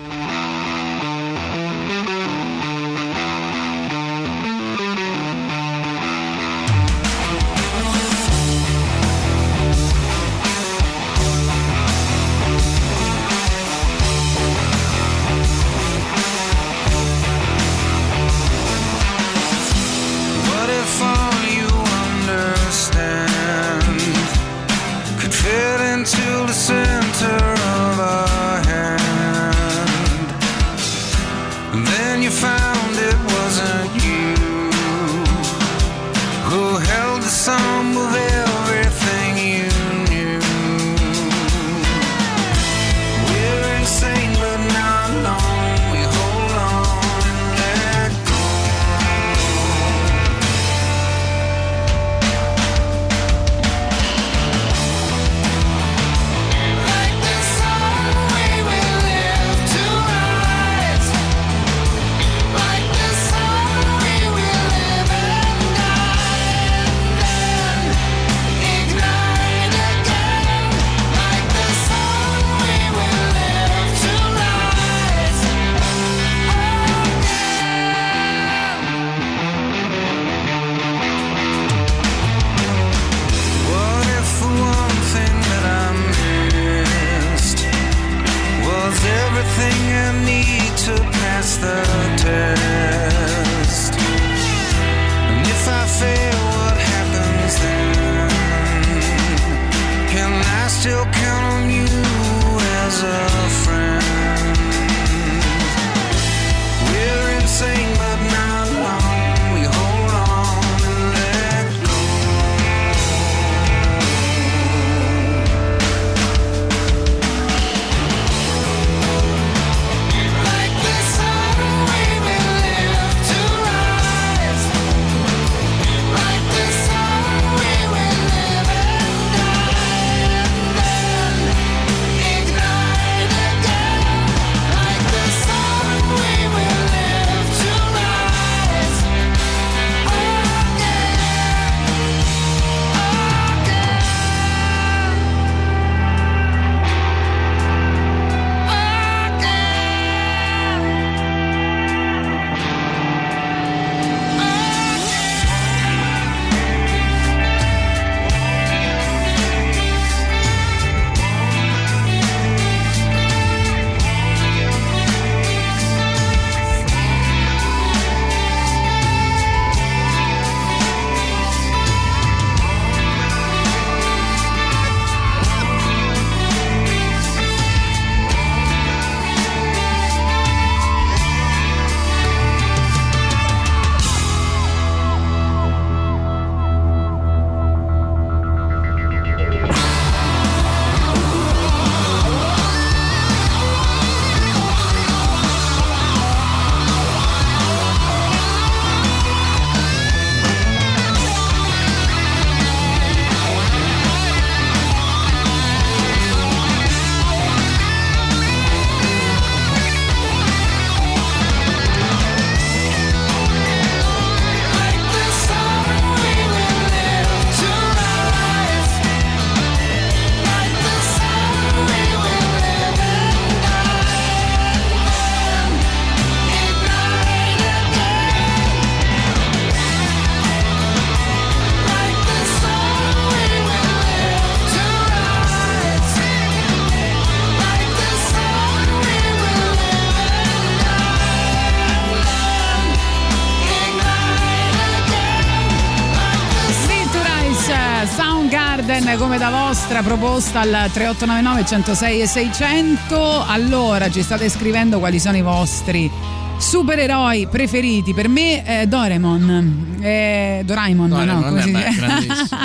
Vostra 250.02 250.16
proposta 250.16 250.60
al 250.60 250.90
3899 250.92 251.66
106 251.66 252.20
e 252.20 252.26
600. 252.26 253.44
Allora, 253.46 254.10
ci 254.10 254.22
state 254.22 254.48
scrivendo 254.48 254.98
quali 254.98 255.18
sono 255.18 255.36
i 255.36 255.42
vostri 255.42 256.10
supereroi 256.58 257.48
preferiti. 257.48 258.12
Per 258.12 258.28
me 258.28 258.82
eh, 258.82 258.86
Doraemon. 258.86 259.98
Eh, 260.00 260.62
Doraemon, 260.64 261.08
Doraemon, 261.08 261.40
no? 261.40 261.48
Come 261.48 261.62
si 261.62 261.72
dice? 261.72 261.90
grandissimo. 261.96 262.60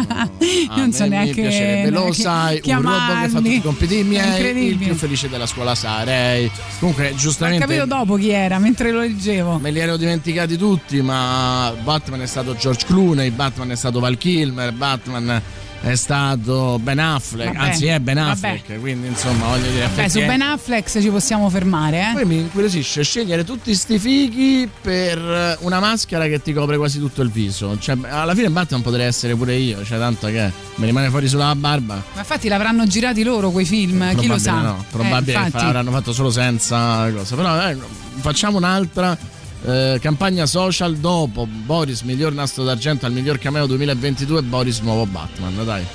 A 0.70 0.76
non 0.78 0.92
so 0.92 1.08
neanche. 1.08 1.42
piacerebbe, 1.42 1.90
lo 1.90 2.12
sai, 2.12 2.62
un 2.64 2.82
robot 2.82 3.22
che 3.22 3.30
fa 3.30 3.38
tutti 3.38 3.50
chiamarli. 3.50 3.56
i 3.56 3.62
compiti 3.62 4.04
miei, 4.04 4.68
il 4.68 4.78
più 4.78 4.96
felice 4.96 5.30
della 5.30 5.48
scuola 5.48 5.76
sarei. 5.76 6.50
Comunque, 6.80 7.12
Ho 7.12 7.16
giustamente 7.16 7.66
capito 7.66 7.86
dopo 7.86 8.16
chi 8.16 8.30
era, 8.30 8.60
mentre 8.60 8.92
lo 8.92 9.00
leggevo. 9.00 9.58
Me 9.60 9.72
li 9.72 9.80
ero 9.80 9.98
dimenticati 9.98 10.58
tutti, 10.58 11.02
ma 11.02 11.74
Batman 11.84 12.22
è 12.22 12.28
stato 12.28 12.56
George 12.56 12.86
Clooney, 12.86 13.30
Batman 13.32 13.72
è 13.72 13.76
stato 13.76 14.00
Val 14.00 14.18
Kilmer, 14.18 14.72
Batman 14.74 15.42
è 15.92 15.96
stato 15.96 16.80
Ben 16.82 17.00
Affleck, 17.00 17.54
Vabbè, 17.54 17.68
anzi 17.70 17.86
è 17.88 18.00
Ben 18.00 18.16
vabbè. 18.16 18.30
Affleck, 18.32 18.80
quindi 18.80 19.08
insomma 19.08 19.48
voglio 19.48 19.70
dire... 19.70 19.88
Beh, 19.96 20.10
su 20.10 20.20
Ben 20.20 20.42
Affleck 20.42 20.90
ci 21.00 21.10
possiamo 21.10 21.50
fermare, 21.50 22.10
eh? 22.10 22.14
Poi 22.14 22.26
mi 22.26 22.38
incuriosisce 22.38 23.04
scegliere 23.04 23.44
tutti 23.44 23.74
sti 23.74 24.00
fighi 24.00 24.70
per 24.82 25.58
una 25.62 25.80
maschera 25.80 26.26
che 26.28 26.42
ti 26.42 26.54
copre 26.54 26.78
quasi 26.78 27.00
tutto 27.00 27.22
il 27.22 27.30
viso. 27.30 27.78
Cioè, 27.80 27.98
alla 28.10 28.34
fine 28.36 28.50
Batman 28.50 28.82
potrei 28.82 29.06
essere 29.06 29.36
pure 29.36 29.56
io, 29.56 29.84
cioè 29.84 29.98
tanto 29.98 30.28
che 30.28 30.52
mi 30.76 30.86
rimane 30.86 31.10
fuori 31.10 31.28
sulla 31.28 31.54
barba. 31.56 31.96
Ma 32.14 32.20
infatti 32.20 32.48
l'avranno 32.48 32.86
girati 32.86 33.24
loro 33.24 33.50
quei 33.52 33.66
film, 33.66 34.16
chi 34.16 34.28
lo 34.28 34.38
sa? 34.38 34.62
no, 34.62 34.86
probabile 34.92 35.38
Eh, 35.38 35.44
infatti. 35.46 35.64
l'avranno 35.66 35.92
fatto 35.92 36.14
solo 36.14 36.30
senza 36.32 37.10
cosa. 37.16 37.36
Però 37.36 37.70
eh, 37.70 37.78
facciamo 38.20 38.58
un'altra 38.58 39.18
eh, 39.68 39.98
campagna 40.00 40.46
social 40.46 40.96
dopo 40.96 41.46
Boris 41.46 42.02
miglior 42.02 42.32
nastro 42.32 42.64
d'argento 42.64 43.06
al 43.06 43.12
miglior 43.12 43.38
cameo 43.38 43.66
2022 43.66 44.42
Boris 44.44 44.80
nuovo 44.80 45.06
Batman, 45.06 45.66
dai. 45.66 45.86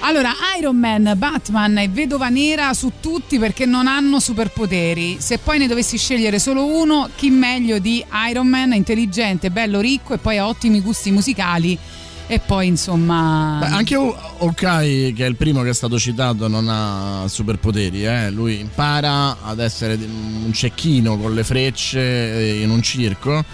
Allora, 0.00 0.32
Iron 0.58 0.76
Man, 0.76 1.14
Batman 1.16 1.78
e 1.78 1.88
Vedova 1.88 2.28
Nera 2.28 2.72
su 2.74 2.92
tutti 3.00 3.38
perché 3.38 3.66
non 3.66 3.88
hanno 3.88 4.20
superpoteri. 4.20 5.16
Se 5.18 5.38
poi 5.38 5.58
ne 5.58 5.66
dovessi 5.66 5.98
scegliere 5.98 6.38
solo 6.38 6.66
uno, 6.66 7.08
chi 7.16 7.30
meglio 7.30 7.80
di 7.80 8.04
Iron 8.30 8.46
Man, 8.46 8.72
intelligente, 8.74 9.50
bello, 9.50 9.80
ricco 9.80 10.14
e 10.14 10.18
poi 10.18 10.38
ha 10.38 10.46
ottimi 10.46 10.80
gusti 10.80 11.10
musicali. 11.10 11.76
E 12.28 12.40
poi 12.40 12.66
insomma... 12.66 13.58
Beh, 13.60 13.66
anche 13.66 13.94
O- 13.94 14.16
Hawkeye, 14.38 15.12
che 15.12 15.24
è 15.24 15.28
il 15.28 15.36
primo 15.36 15.62
che 15.62 15.68
è 15.68 15.74
stato 15.74 15.96
citato, 15.96 16.48
non 16.48 16.66
ha 16.68 17.28
superpoteri. 17.28 18.04
Eh? 18.04 18.30
Lui 18.30 18.58
impara 18.58 19.42
ad 19.42 19.60
essere 19.60 19.94
un 19.94 20.50
cecchino 20.52 21.16
con 21.18 21.34
le 21.34 21.44
frecce 21.44 22.00
eh, 22.00 22.62
in 22.62 22.70
un 22.70 22.82
circo, 22.82 23.44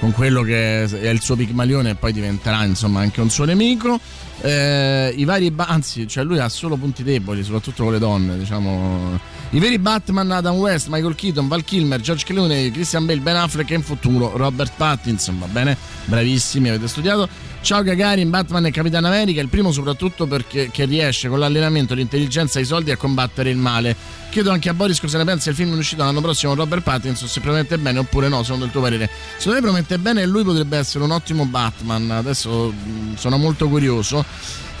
con 0.00 0.12
quello 0.12 0.40
che 0.42 0.84
è 0.84 1.08
il 1.08 1.20
suo 1.20 1.36
pigmalione 1.36 1.90
e 1.90 1.94
poi 1.94 2.12
diventerà 2.12 2.64
insomma 2.64 3.00
anche 3.00 3.20
un 3.20 3.28
suo 3.28 3.44
nemico. 3.44 4.00
Eh, 4.40 5.12
I 5.14 5.24
vari, 5.24 5.52
anzi, 5.56 6.08
cioè 6.08 6.24
lui 6.24 6.38
ha 6.38 6.48
solo 6.48 6.76
punti 6.76 7.02
deboli, 7.02 7.44
soprattutto 7.44 7.84
con 7.84 7.92
le 7.92 7.98
donne, 7.98 8.38
diciamo. 8.38 9.20
I 9.50 9.58
veri 9.58 9.78
Batman, 9.78 10.30
Adam 10.30 10.56
West, 10.56 10.88
Michael 10.88 11.14
Keaton, 11.14 11.46
Val 11.46 11.62
Kilmer, 11.62 12.00
George 12.00 12.24
Clooney, 12.24 12.70
Christian 12.70 13.04
Bale, 13.04 13.20
Ben 13.20 13.36
Affleck 13.36 13.70
e 13.70 13.74
in 13.74 13.82
futuro 13.82 14.34
Robert 14.34 14.72
Pattinson, 14.74 15.38
va 15.38 15.46
bene? 15.46 15.76
Bravissimi, 16.06 16.70
avete 16.70 16.88
studiato. 16.88 17.50
Ciao 17.62 17.84
Gagarin, 17.84 18.28
Batman 18.28 18.66
e 18.66 18.70
Capitan 18.72 19.04
America, 19.04 19.40
il 19.40 19.46
primo 19.46 19.70
soprattutto 19.70 20.26
perché 20.26 20.70
riesce 20.84 21.28
con 21.28 21.38
l'allenamento, 21.38 21.94
l'intelligenza 21.94 22.58
e 22.58 22.62
i 22.62 22.64
soldi 22.64 22.90
a 22.90 22.96
combattere 22.96 23.50
il 23.50 23.56
male. 23.56 23.94
Chiedo 24.30 24.50
anche 24.50 24.68
a 24.68 24.74
Boris 24.74 24.98
cosa 24.98 25.18
ne 25.18 25.24
pensa 25.24 25.44
del 25.46 25.54
film 25.54 25.72
in 25.72 25.78
uscita 25.78 26.04
l'anno 26.04 26.20
prossimo 26.20 26.54
Robert 26.54 26.82
Pattinson, 26.82 27.28
se 27.28 27.40
promette 27.40 27.78
bene 27.78 28.00
oppure 28.00 28.28
no, 28.28 28.42
secondo 28.42 28.64
il 28.64 28.72
tuo 28.72 28.80
parere. 28.80 29.08
Secondo 29.36 29.60
me 29.60 29.64
promette 29.64 29.98
bene 29.98 30.22
e 30.22 30.26
lui 30.26 30.42
potrebbe 30.42 30.76
essere 30.76 31.04
un 31.04 31.12
ottimo 31.12 31.46
Batman, 31.46 32.10
adesso 32.10 32.74
sono 33.14 33.38
molto 33.38 33.68
curioso. 33.68 34.24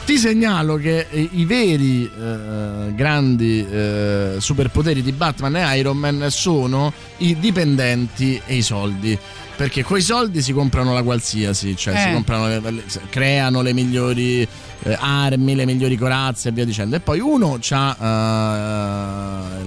Ti 0.04 0.18
segnalo 0.18 0.76
che 0.76 1.06
eh, 1.10 1.28
i 1.32 1.44
veri 1.44 2.04
eh, 2.04 2.92
grandi 2.94 3.64
eh, 3.70 4.34
superpoteri 4.38 5.00
di 5.00 5.12
Batman 5.12 5.56
e 5.56 5.78
Iron 5.78 5.96
Man 5.96 6.26
sono 6.28 6.92
i 7.18 7.38
dipendenti 7.38 8.40
e 8.44 8.56
i 8.56 8.62
soldi. 8.62 9.16
Perché 9.54 9.84
coi 9.84 10.02
soldi 10.02 10.42
si 10.42 10.52
comprano 10.52 10.92
la 10.92 11.02
qualsiasi, 11.04 11.76
cioè 11.76 11.96
si 11.96 12.08
Eh. 12.08 12.12
comprano 12.14 12.48
le- 12.48 12.70
le- 12.70 12.82
creano 13.10 13.62
le 13.62 13.72
migliori 13.72 14.42
eh, 14.84 14.96
armi, 14.98 15.54
le 15.54 15.64
migliori 15.66 15.96
corazze 15.96 16.48
e 16.48 16.52
via 16.52 16.64
dicendo. 16.64 16.96
E 16.96 17.00
poi 17.00 17.20
uno 17.20 17.56
ha 17.70 17.96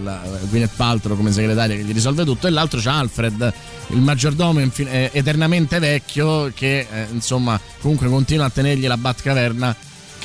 la 0.03 0.21
Gwyneth 0.49 0.75
Paltrow 0.75 1.15
come 1.15 1.31
segretaria 1.31 1.77
che 1.77 1.83
gli 1.83 1.93
risolve 1.93 2.25
tutto, 2.25 2.47
e 2.47 2.49
l'altro 2.49 2.81
c'ha 2.81 2.97
Alfred, 2.97 3.53
il 3.91 4.01
maggiordomo 4.01 4.59
infin- 4.59 4.89
eh, 4.89 5.09
eternamente 5.13 5.79
vecchio 5.79 6.51
che 6.53 6.79
eh, 6.91 7.05
insomma 7.13 7.57
comunque 7.79 8.09
continua 8.09 8.45
a 8.45 8.49
tenergli 8.49 8.85
la 8.87 8.97
Batcaverna 8.97 9.75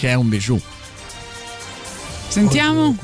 che 0.00 0.08
è 0.08 0.14
un 0.14 0.30
bijou. 0.30 0.58
Sentiamo? 2.28 2.96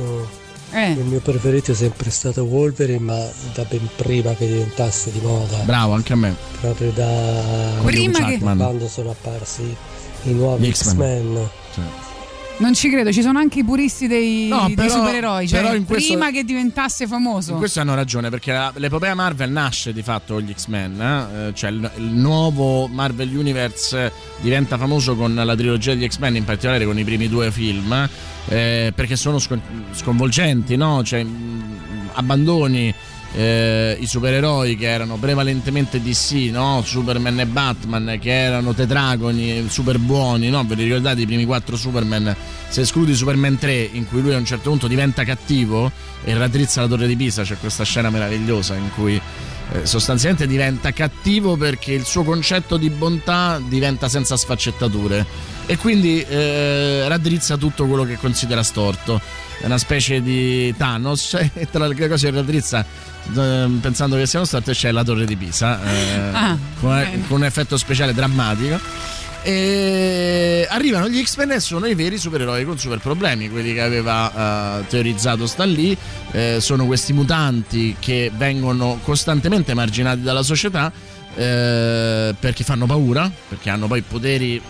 Eh. 0.73 0.93
Il 0.93 1.05
mio 1.05 1.21
preferito 1.21 1.73
è 1.73 1.75
sempre 1.75 2.09
stato 2.11 2.45
Wolverine, 2.45 2.99
ma 2.99 3.29
da 3.55 3.65
ben 3.65 3.87
prima 3.97 4.35
che 4.35 4.47
diventasse 4.47 5.13
di 5.13 5.21
moda. 5.21 5.59
Bravo, 5.59 5.93
anche 5.93 6.15
a 6.15 6.17
me. 6.17 6.35
Proprio 6.61 6.91
da 6.93 7.73
Prima 7.85 8.25
che- 8.25 8.39
quando 8.39 8.89
sono 8.89 9.11
apparsi 9.11 9.63
i 10.23 10.33
nuovi 10.33 10.73
X-Men. 10.73 11.49
X-Men. 11.73 11.89
Non 12.59 12.73
ci 12.75 12.89
credo, 12.89 13.13
ci 13.13 13.21
sono 13.21 13.39
anche 13.39 13.59
i 13.59 13.65
puristi 13.65 14.07
dei, 14.07 14.49
No, 14.49 14.65
dei 14.67 14.75
però- 14.77 14.89
supereroi, 14.89 15.47
cioè 15.47 15.61
però 15.61 15.83
questo- 15.85 16.13
prima 16.15 16.31
che 16.31 16.43
diventasse 16.43 17.07
famoso. 17.07 17.53
In 17.53 17.59
questo 17.59 17.81
hanno 17.81 17.95
ragione 17.95 18.31
perché 18.31 18.51
la- 18.53 18.73
l'epopea 18.77 19.15
Marvel 19.15 19.51
nasce 19.51 19.93
di 19.93 20.01
fatto 20.03 20.35
con 20.35 20.43
gli 20.43 20.55
X-Men, 20.55 21.01
eh? 21.01 21.49
Eh, 21.49 21.55
cioè 21.55 21.71
il, 21.71 21.91
il 21.97 22.05
nuovo 22.05 22.87
Marvel 22.87 23.37
Universe 23.37 24.11
diventa 24.41 24.79
famoso 24.79 25.17
con 25.17 25.35
la 25.35 25.55
trilogia 25.55 25.93
degli 25.95 26.09
X-Men, 26.09 26.37
in 26.37 26.45
particolare 26.45 26.87
con 26.87 26.99
i 26.99 27.05
primi 27.05 27.29
due 27.29 27.51
film, 27.53 28.09
eh, 28.49 28.91
perché 28.95 29.17
sono 29.17 29.39
scon- 29.39 29.61
sconvolgenti, 29.93 30.77
no? 30.77 31.03
Cioè, 31.05 31.23
mh, 31.25 32.09
abbandoni 32.15 32.95
eh, 33.37 33.97
i 34.01 34.07
supereroi 34.07 34.77
che 34.77 34.87
erano 34.87 35.17
prevalentemente 35.17 36.01
DC, 36.01 36.49
no? 36.51 36.83
Superman 36.83 37.39
e 37.39 37.47
Batman, 37.47 38.19
che 38.19 38.31
erano 38.31 38.73
tetragoni 38.73 39.67
super 39.69 39.99
buoni, 39.99 40.49
no? 40.49 40.65
Ve 40.65 40.75
li 40.75 40.85
ricordate 40.85 41.21
i 41.21 41.27
primi 41.27 41.45
quattro 41.45 41.77
Superman? 41.77 42.35
Se 42.69 42.81
escludi 42.81 43.15
Superman 43.15 43.59
3, 43.59 43.91
in 43.93 44.09
cui 44.09 44.23
lui 44.23 44.33
a 44.33 44.39
un 44.39 44.47
certo 44.47 44.71
punto 44.71 44.89
diventa 44.89 45.23
cattivo 45.25 45.93
e 46.25 46.35
raddrizza 46.35 46.81
la 46.81 46.87
torre 46.87 47.07
di 47.07 47.15
Pisa, 47.15 47.43
c'è 47.43 47.59
questa 47.59 47.85
scena 47.85 48.09
meravigliosa 48.09 48.75
in 48.75 48.91
cui 48.95 49.21
sostanzialmente 49.83 50.47
diventa 50.47 50.93
cattivo 50.93 51.57
perché 51.57 51.93
il 51.93 52.05
suo 52.05 52.23
concetto 52.23 52.77
di 52.77 52.89
bontà 52.91 53.61
diventa 53.67 54.09
senza 54.09 54.37
sfaccettature 54.37 55.25
e 55.67 55.77
quindi 55.77 56.23
eh, 56.23 57.05
raddrizza 57.09 57.57
tutto 57.57 57.87
quello 57.87 58.05
che 58.05 58.17
considera 58.19 58.63
storto. 58.63 59.21
È 59.61 59.65
una 59.67 59.79
specie 59.79 60.23
di 60.23 60.75
Thanos 60.77 61.35
e 61.55 61.69
tra 61.71 61.87
le 61.87 62.09
cose 62.09 62.31
che 62.31 62.37
raddrizza 62.37 62.85
eh, 63.35 63.69
pensando 63.81 64.17
che 64.17 64.27
siano 64.27 64.45
storte 64.45 64.73
c'è 64.73 64.93
la 64.93 65.03
torre 65.03 65.25
di 65.25 65.37
Pisa 65.37 65.83
eh, 65.83 66.19
Ah, 66.33 66.57
con, 66.79 67.25
con 67.27 67.39
un 67.39 67.45
effetto 67.45 67.77
speciale 67.77 68.15
drammatico. 68.15 68.79
E 69.49 70.67
arrivano 70.69 71.09
gli 71.09 71.23
X-Men 71.23 71.53
e 71.53 71.61
sono 71.61 71.87
i 71.87 71.95
veri 71.95 72.19
supereroi 72.19 72.65
con 72.65 72.81
super 72.81 72.99
problemi, 72.99 73.49
quelli 73.49 73.75
che 73.75 73.81
aveva 73.81 74.81
eh, 74.81 74.87
teorizzato 74.89 75.47
Stan 75.47 75.71
Lee. 75.71 75.97
Eh, 76.33 76.57
sono 76.59 76.85
questi 76.85 77.13
mutanti 77.13 77.95
che 78.01 78.33
vengono 78.35 78.99
costantemente 79.05 79.73
marginati 79.73 80.23
dalla 80.23 80.43
società 80.43 80.91
eh, 81.37 82.35
perché 82.37 82.65
fanno 82.65 82.87
paura, 82.87 83.31
perché 83.49 83.71
hanno 83.71 83.87
poi 83.87 84.03
poteri 84.03 84.61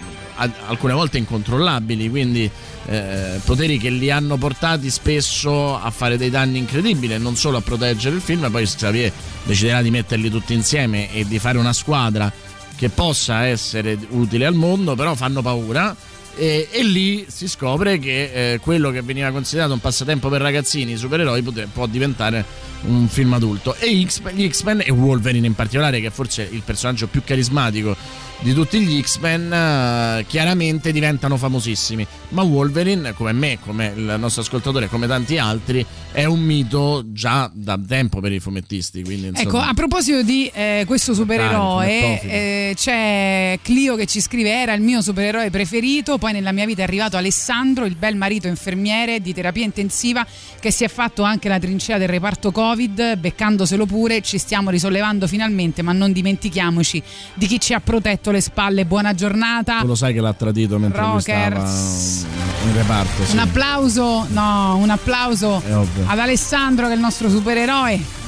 alcune 0.67 0.93
volte 0.93 1.17
incontrollabili, 1.17 2.11
quindi 2.11 2.51
eh, 2.85 3.41
poteri 3.43 3.79
che 3.79 3.89
li 3.89 4.11
hanno 4.11 4.37
portati 4.37 4.91
spesso 4.91 5.81
a 5.81 5.91
fare 5.91 6.19
dei 6.19 6.29
danni 6.29 6.59
incredibili 6.59 7.15
e 7.15 7.19
non 7.19 7.35
solo 7.35 7.57
a 7.57 7.63
proteggere 7.63 8.17
il 8.17 8.21
film, 8.21 8.51
poi 8.51 8.67
Xavier 8.67 9.11
deciderà 9.43 9.81
di 9.81 9.91
metterli 9.91 10.29
tutti 10.29 10.53
insieme 10.53 11.11
e 11.15 11.27
di 11.27 11.39
fare 11.39 11.57
una 11.57 11.73
squadra 11.73 12.31
che 12.77 12.89
possa 12.91 13.47
essere 13.47 13.99
utile 14.11 14.47
al 14.47 14.55
mondo, 14.55 14.95
però 14.95 15.15
fanno 15.15 15.43
paura. 15.43 15.95
E, 16.39 16.69
e 16.71 16.85
lì 16.85 17.25
si 17.29 17.49
scopre 17.49 17.99
che 17.99 18.53
eh, 18.53 18.59
quello 18.61 18.91
che 18.91 19.01
veniva 19.01 19.31
considerato 19.31 19.73
un 19.73 19.81
passatempo 19.81 20.29
per 20.29 20.43
ragazzini, 20.43 20.93
i 20.93 20.97
supereroi, 20.99 21.41
pote- 21.41 21.67
può 21.73 21.87
diventare 21.87 22.45
un 22.83 23.09
film 23.09 23.33
adulto. 23.33 23.75
E 23.77 24.05
X- 24.07 24.21
gli 24.33 24.47
X-Men 24.49 24.83
e 24.85 24.91
Wolverine 24.91 25.47
in 25.47 25.55
particolare, 25.55 25.99
che 26.01 26.09
è 26.09 26.11
forse 26.11 26.47
il 26.51 26.61
personaggio 26.63 27.07
più 27.07 27.23
carismatico 27.25 27.97
di 28.41 28.53
tutti 28.53 28.81
gli 28.81 29.01
X-Men, 29.01 29.53
eh, 29.53 30.25
chiaramente 30.27 30.93
diventano 30.93 31.37
famosissimi. 31.37 32.07
Ma 32.31 32.43
Wolverine, 32.43 33.15
come 33.15 33.33
me, 33.33 33.59
come 33.61 33.93
il 33.95 34.17
nostro 34.19 34.43
ascoltatore, 34.43 34.89
come 34.89 35.07
tanti 35.07 35.39
altri, 35.39 35.85
è 36.13 36.25
un 36.25 36.41
mito 36.41 37.03
già 37.07 37.51
da 37.53 37.79
tempo 37.79 38.21
per 38.21 38.33
i 38.33 38.41
fumettisti. 38.41 39.03
Quindi, 39.03 39.29
insomma, 39.29 39.49
Ecco, 39.49 39.59
a 39.59 39.73
proposito 39.75 40.23
di 40.23 40.51
eh, 40.53 40.85
questo 40.87 41.15
supereroe, 41.15 42.21
eh, 42.23 42.75
c'è 42.75 43.59
Clio 43.63 43.97
che 43.97 44.07
ci 44.07 44.21
scrive: 44.21 44.51
Era 44.51 44.75
il 44.75 44.83
mio 44.83 45.01
supereroe 45.01 45.51
preferito. 45.51 46.19
Poi 46.19 46.33
nella 46.33 46.53
mia 46.53 46.67
vita 46.67 46.81
è 46.81 46.85
arrivato 46.85 47.17
Alessandro, 47.17 47.85
il 47.85 47.97
bel 47.97 48.17
marito 48.17 48.49
infermiere 48.49 49.21
di 49.21 49.33
terapia 49.33 49.65
intensiva, 49.65 50.27
che 50.61 50.71
si 50.71 50.85
è 50.85 50.89
fatto 50.89 51.23
anche 51.23 51.49
la 51.49 51.59
trincea 51.59 51.99
del 51.99 52.09
reparto 52.09 52.53
Covid, 52.53 53.17
beccandoselo 53.17 53.87
pure. 53.87 54.21
Ci 54.21 54.39
stiamo 54.39 54.71
risollevando 54.71 55.27
finalmente, 55.27 55.83
ma 55.83 55.93
non 55.93 56.13
dimentichiamoci 56.13 57.03
di 57.35 57.47
chi 57.47 57.61
ci 57.61 57.73
ha 57.73 57.81
protetto 57.81 58.26
rotto 58.27 58.31
le 58.31 58.41
spalle, 58.41 58.85
buona 58.85 59.15
giornata. 59.15 59.81
Tu 59.81 59.87
lo 59.87 59.95
sai 59.95 60.13
che 60.13 60.21
l'ha 60.21 60.33
tradito 60.33 60.79
mentre 60.79 61.03
lui 61.03 61.21
stava 61.21 61.49
Rockers. 61.49 62.27
in 62.65 62.75
reparto. 62.75 63.25
Sì. 63.25 63.33
Un 63.33 63.39
applauso, 63.39 64.27
no, 64.31 64.77
un 64.77 64.91
applauso 64.91 65.63
ad 66.07 66.19
Alessandro 66.19 66.87
che 66.87 66.93
è 66.93 66.95
il 66.95 67.01
nostro 67.01 67.29
supereroe. 67.29 68.25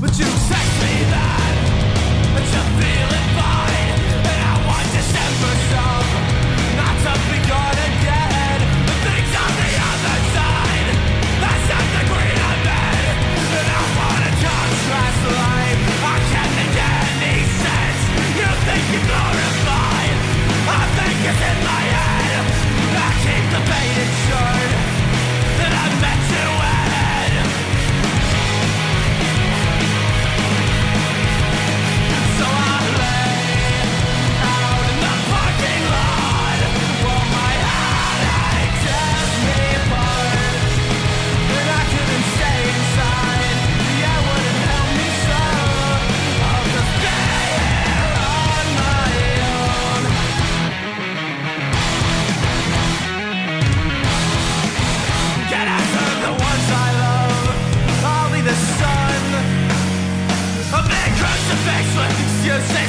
But 0.00 0.16
you 0.16 0.26
text 0.26 0.80
me 0.80 0.94
that, 1.10 1.54
that 2.34 2.46
you're 2.52 2.70
feeling 2.78 3.28
fine. 3.34 3.37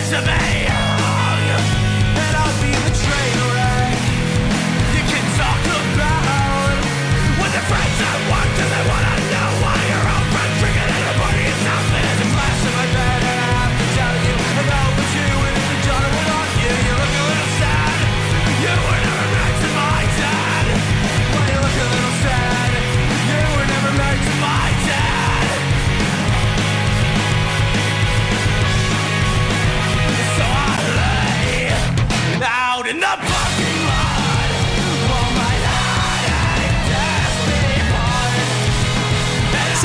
To 0.10 0.22
be 0.26 0.49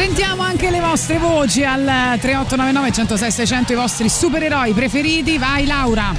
Sentiamo 0.07 0.43
anche 0.43 0.69
le 0.71 0.81
vostre 0.81 1.17
voci 1.17 1.65
al 1.65 1.81
3899 1.81 2.93
106 2.93 3.31
600 3.31 3.73
i 3.73 3.75
vostri 3.75 4.11
supereroi 4.11 4.75
preferiti. 4.75 5.39
Vai 5.39 5.65
Laura. 5.65 6.13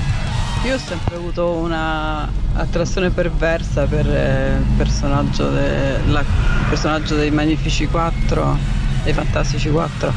Io 0.63 0.73
ho 0.73 0.79
sempre 0.79 1.17
avuto 1.17 1.51
una 1.51 2.27
attrazione 2.55 3.11
perversa 3.11 3.85
per 3.85 4.09
eh, 4.09 4.55
il 4.57 4.65
personaggio, 4.75 5.51
de- 5.51 5.99
la- 6.07 6.23
personaggio 6.67 7.13
dei 7.15 7.29
Magnifici 7.29 7.85
4, 7.85 8.57
dei 9.03 9.13
Fantastici 9.13 9.69
4 9.69 10.11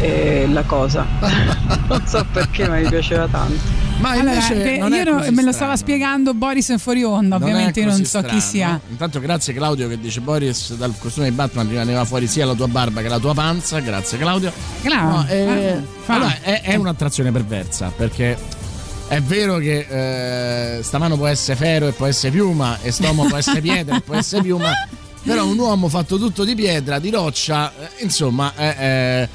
e 0.00 0.48
la 0.50 0.62
cosa. 0.62 1.04
non 1.86 2.02
so 2.06 2.24
perché, 2.32 2.66
ma 2.66 2.76
mi 2.76 2.88
piaceva 2.88 3.26
tanto. 3.26 3.79
Ma 4.00 4.10
Allora, 4.10 4.32
invece 4.32 4.78
non 4.78 4.92
è 4.94 5.02
io 5.04 5.12
no- 5.12 5.18
così 5.18 5.30
me 5.30 5.42
lo 5.42 5.52
stava 5.52 5.76
spiegando 5.76 6.32
Boris 6.32 6.68
in 6.68 6.78
fuori 6.78 7.04
onda, 7.04 7.36
Non 7.36 7.42
ovviamente 7.48 7.80
io 7.80 7.86
non 7.86 7.96
così 7.98 8.06
so 8.08 8.18
chi 8.20 8.24
strano. 8.40 8.40
sia. 8.40 8.80
Intanto 8.88 9.20
grazie 9.20 9.52
Claudio 9.52 9.88
che 9.88 10.00
dice 10.00 10.20
Boris 10.20 10.74
dal 10.74 10.94
costume 10.98 11.28
di 11.28 11.34
Batman 11.34 11.68
rimaneva 11.68 12.04
fuori 12.06 12.26
sia 12.26 12.46
la 12.46 12.54
tua 12.54 12.66
barba 12.68 13.02
che 13.02 13.08
la 13.08 13.18
tua 13.18 13.34
panza. 13.34 13.78
Grazie 13.80 14.16
Claudio. 14.18 14.52
Claudio, 14.82 15.10
No, 15.10 15.26
eh, 15.28 15.36
eh, 15.36 15.82
allora, 16.06 16.40
è, 16.40 16.62
è 16.62 16.74
un'attrazione 16.76 17.30
perversa 17.30 17.92
perché 17.94 18.36
è 19.08 19.20
vero 19.20 19.58
che 19.58 20.76
eh, 20.78 20.82
sta 20.82 20.98
mano 20.98 21.16
può 21.16 21.26
essere 21.26 21.56
ferro 21.56 21.88
e 21.88 21.92
può 21.92 22.06
essere 22.06 22.32
piuma 22.32 22.78
e 22.80 22.90
st'uomo 22.92 23.24
può 23.26 23.36
essere 23.36 23.60
pietra 23.60 23.96
e 23.96 24.00
può 24.00 24.14
essere 24.14 24.42
piuma. 24.42 24.70
Però 25.22 25.44
un 25.46 25.58
uomo 25.58 25.88
fatto 25.90 26.16
tutto 26.16 26.44
di 26.44 26.54
pietra, 26.54 26.98
di 26.98 27.10
roccia, 27.10 27.70
eh, 27.78 28.02
insomma, 28.04 28.52
eh, 28.56 28.74
eh, 28.78 29.28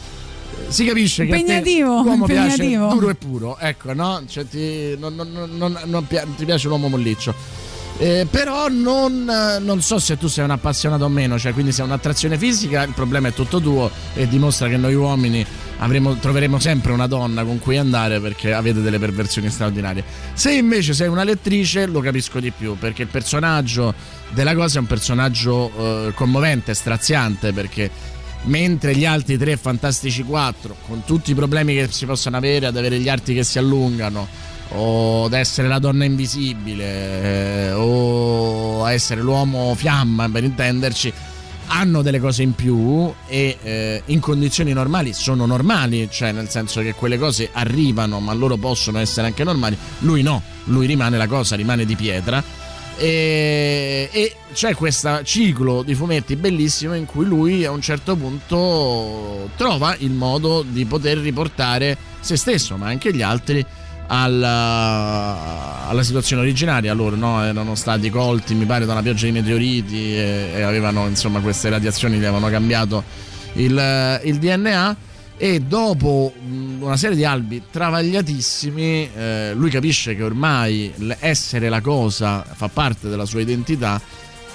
si 0.67 0.85
capisce 0.85 1.25
che 1.25 1.35
Impegnativo, 1.35 2.01
l'uomo 2.01 2.25
piace 2.25 2.63
impegnativo. 2.63 2.87
duro 2.93 3.09
e 3.09 3.15
puro, 3.15 3.57
ecco, 3.59 3.93
no? 3.93 4.23
Cioè, 4.27 4.47
ti, 4.47 4.95
non, 4.97 5.15
non- 5.15 5.77
non- 5.85 6.07
ti 6.35 6.45
piace 6.45 6.67
l'uomo 6.67 6.87
molliccio. 6.87 7.63
Eh, 7.97 8.27
però 8.29 8.67
non, 8.67 9.23
non 9.61 9.81
so 9.81 9.99
se 9.99 10.17
tu 10.17 10.27
sei 10.27 10.43
un 10.43 10.51
appassionato 10.51 11.05
o 11.05 11.07
meno, 11.09 11.39
cioè 11.39 11.53
quindi 11.53 11.71
se 11.71 11.81
è 11.81 11.85
un'attrazione 11.85 12.37
fisica 12.37 12.83
il 12.83 12.91
problema 12.91 13.29
è 13.29 13.33
tutto 13.33 13.61
tuo 13.61 13.89
e 14.13 14.27
dimostra 14.27 14.67
che 14.67 14.75
noi 14.75 14.95
uomini 14.95 15.45
avremo- 15.77 16.15
troveremo 16.17 16.59
sempre 16.59 16.91
una 16.91 17.07
donna 17.07 17.45
con 17.45 17.57
cui 17.57 17.77
andare 17.77 18.19
perché 18.19 18.51
avete 18.51 18.81
delle 18.81 18.99
perversioni 18.99 19.49
straordinarie. 19.49 20.03
Se 20.33 20.51
invece 20.51 20.93
sei 20.93 21.07
una 21.07 21.23
lettrice 21.23 21.85
lo 21.85 22.01
capisco 22.01 22.41
di 22.41 22.51
più 22.51 22.75
perché 22.77 23.03
il 23.03 23.07
personaggio 23.07 23.93
della 24.31 24.53
cosa 24.55 24.75
è 24.77 24.81
un 24.81 24.87
personaggio 24.87 25.71
eh, 26.07 26.13
commovente, 26.15 26.73
straziante 26.73 27.53
perché 27.53 27.89
mentre 28.45 28.95
gli 28.95 29.05
altri 29.05 29.37
tre 29.37 29.57
fantastici 29.57 30.23
quattro 30.23 30.75
con 30.87 31.03
tutti 31.05 31.31
i 31.31 31.35
problemi 31.35 31.73
che 31.73 31.87
si 31.91 32.05
possono 32.05 32.37
avere 32.37 32.67
ad 32.67 32.77
avere 32.77 32.99
gli 32.99 33.09
arti 33.09 33.33
che 33.33 33.43
si 33.43 33.57
allungano 33.57 34.27
o 34.69 35.25
ad 35.25 35.33
essere 35.33 35.67
la 35.67 35.79
donna 35.79 36.05
invisibile 36.05 37.67
eh, 37.67 37.71
o 37.73 38.83
a 38.83 38.91
essere 38.91 39.21
l'uomo 39.21 39.73
fiamma 39.75 40.29
per 40.29 40.43
intenderci 40.43 41.13
hanno 41.67 42.01
delle 42.01 42.19
cose 42.19 42.43
in 42.43 42.53
più 42.53 43.11
e 43.27 43.57
eh, 43.61 44.01
in 44.05 44.19
condizioni 44.19 44.71
normali 44.71 45.13
sono 45.13 45.47
normali, 45.47 46.07
cioè 46.11 46.31
nel 46.31 46.49
senso 46.49 46.81
che 46.81 46.93
quelle 46.93 47.17
cose 47.17 47.49
arrivano 47.51 48.19
ma 48.19 48.33
loro 48.33 48.57
possono 48.57 48.99
essere 48.99 49.27
anche 49.27 49.43
normali, 49.43 49.77
lui 49.99 50.21
no, 50.21 50.41
lui 50.65 50.85
rimane 50.85 51.17
la 51.17 51.27
cosa, 51.27 51.55
rimane 51.55 51.85
di 51.85 51.95
pietra 51.95 52.43
e, 52.97 54.09
e 54.11 54.35
c'è 54.53 54.73
questo 54.73 55.21
ciclo 55.23 55.83
di 55.83 55.95
fumetti 55.95 56.35
bellissimo 56.35 56.93
in 56.93 57.05
cui 57.05 57.25
lui 57.25 57.65
a 57.65 57.71
un 57.71 57.81
certo 57.81 58.15
punto 58.15 59.49
trova 59.57 59.95
il 59.99 60.11
modo 60.11 60.61
di 60.61 60.85
poter 60.85 61.17
riportare 61.17 61.97
se 62.19 62.37
stesso 62.37 62.77
ma 62.77 62.87
anche 62.87 63.13
gli 63.13 63.21
altri 63.21 63.65
alla, 64.07 65.87
alla 65.87 66.03
situazione 66.03 66.43
originaria 66.43 66.93
loro 66.93 67.15
no? 67.15 67.43
erano 67.43 67.75
stati 67.75 68.09
colti 68.09 68.53
mi 68.53 68.65
pare 68.65 68.85
da 68.85 68.93
una 68.93 69.01
pioggia 69.01 69.25
di 69.25 69.31
meteoriti 69.31 70.15
e, 70.15 70.51
e 70.55 70.61
avevano 70.61 71.07
insomma 71.07 71.39
queste 71.39 71.69
radiazioni 71.69 72.17
gli 72.17 72.23
avevano 72.23 72.49
cambiato 72.49 73.03
il, 73.53 74.21
il 74.23 74.37
DNA 74.37 74.95
e 75.37 75.59
dopo 75.59 76.33
mh, 76.37 76.81
una 76.81 76.97
serie 76.97 77.15
di 77.15 77.25
albi 77.25 77.61
travagliatissimi 77.69 79.09
eh, 79.13 79.53
lui 79.53 79.69
capisce 79.69 80.15
che 80.15 80.23
ormai 80.23 80.93
essere 81.19 81.69
la 81.69 81.81
cosa 81.81 82.43
fa 82.43 82.69
parte 82.69 83.09
della 83.09 83.25
sua 83.25 83.41
identità 83.41 84.01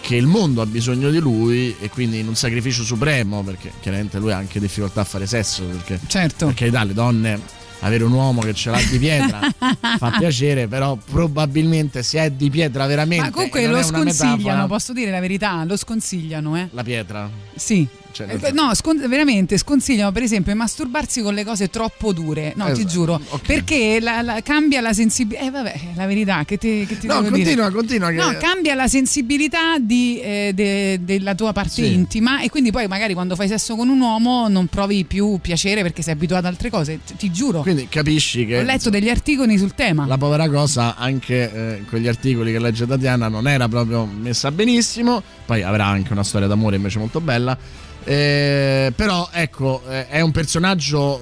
che 0.00 0.16
il 0.16 0.26
mondo 0.26 0.62
ha 0.62 0.66
bisogno 0.66 1.10
di 1.10 1.18
lui 1.18 1.76
e 1.78 1.90
quindi 1.90 2.20
in 2.20 2.28
un 2.28 2.34
sacrificio 2.34 2.82
supremo 2.82 3.42
perché 3.42 3.70
chiaramente 3.80 4.18
lui 4.18 4.32
ha 4.32 4.38
anche 4.38 4.58
difficoltà 4.58 5.02
a 5.02 5.04
fare 5.04 5.26
sesso 5.26 5.62
perché 5.64 6.00
certo 6.06 6.46
perché 6.46 6.70
dà 6.70 6.84
le 6.84 6.94
donne 6.94 7.58
avere 7.80 8.04
un 8.04 8.12
uomo 8.12 8.40
che 8.40 8.54
ce 8.54 8.70
l'ha 8.70 8.80
di 8.90 8.98
pietra 8.98 9.40
fa 9.98 10.14
piacere 10.18 10.66
però 10.66 10.96
probabilmente 10.96 12.02
se 12.02 12.20
è 12.20 12.30
di 12.30 12.48
pietra 12.48 12.86
veramente 12.86 13.24
Ma 13.24 13.30
comunque 13.30 13.66
lo 13.66 13.82
sconsigliano, 13.82 14.36
metafora, 14.36 14.66
posso 14.66 14.92
dire 14.94 15.10
la 15.10 15.20
verità, 15.20 15.62
lo 15.64 15.76
sconsigliano, 15.76 16.56
eh. 16.56 16.68
la 16.70 16.82
pietra 16.82 17.28
Sì. 17.54 17.86
Cioè, 18.12 18.26
Eh, 18.40 18.52
No, 18.52 18.74
scon- 18.74 19.06
veramente 19.08 19.56
sconsigliano 19.58 20.12
per 20.12 20.22
esempio 20.22 20.54
masturbarsi 20.56 21.22
con 21.22 21.34
le 21.34 21.44
cose 21.44 21.68
troppo 21.70 22.12
dure. 22.12 22.52
No, 22.56 22.66
ti 22.66 22.72
Esatto, 22.72 22.88
giuro. 22.88 23.20
ok. 23.28 23.46
Perché 23.46 23.98
la- 24.00 24.22
la- 24.22 24.40
cambia 24.42 24.80
la 24.80 24.92
sensibilità. 24.92 25.44
Eh, 25.46 25.50
vabbè, 25.50 25.80
la 25.94 26.06
verità, 26.06 26.44
che 26.44 26.58
ti, 26.58 26.84
che 26.86 26.98
ti 26.98 27.06
no 27.06 27.22
continua 27.22 27.66
dire? 27.66 27.70
continua 27.70 28.08
che 28.10 28.16
No, 28.16 28.36
cambia 28.38 28.74
la 28.74 28.88
sensibilità 28.88 29.78
di, 29.78 30.20
eh, 30.20 30.52
de- 30.54 31.00
della 31.04 31.34
tua 31.34 31.52
parte 31.52 31.70
Sì. 31.84 31.92
intima 31.92 32.40
e 32.42 32.50
quindi 32.50 32.70
poi 32.70 32.86
magari 32.86 33.14
quando 33.14 33.34
fai 33.36 33.48
sesso 33.48 33.76
con 33.76 33.88
un 33.88 34.00
uomo 34.00 34.48
non 34.48 34.66
provi 34.66 35.04
più 35.04 35.38
piacere 35.40 35.82
perché 35.82 36.02
sei 36.02 36.14
abituato 36.14 36.46
ad 36.46 36.52
altre 36.52 36.70
cose. 36.70 37.00
Ti, 37.06 37.14
ti 37.16 37.30
giuro. 37.30 37.62
quindi 37.62 37.88
capisci 37.88 38.46
che 38.46 38.58
Ho 38.58 38.62
letto 38.62 38.90
degli 38.90 39.08
articoli 39.08 39.56
sul 39.58 39.74
tema. 39.74 40.06
la 40.06 40.18
povera 40.18 40.48
cosa 40.48 40.96
anche 40.96 41.82
eh, 41.90 41.98
gli 41.98 42.08
articoli 42.08 42.52
che 42.52 42.58
legge 42.58 42.86
Tatiana 42.86 43.28
non 43.28 43.46
era 43.48 43.68
proprio 43.68 44.04
messa 44.06 44.50
benissimo 44.50 45.22
poi 45.46 45.62
avrà 45.62 45.86
anche 45.86 46.12
una 46.12 46.22
storia 46.24 46.46
d'amore 46.48 46.76
invece 46.76 46.98
molto 46.98 47.20
bella 47.20 47.56
Eh, 48.02 48.92
però 48.96 49.28
ecco, 49.30 49.82
eh, 49.88 50.08
è 50.08 50.20
un 50.20 50.30
personaggio 50.32 51.20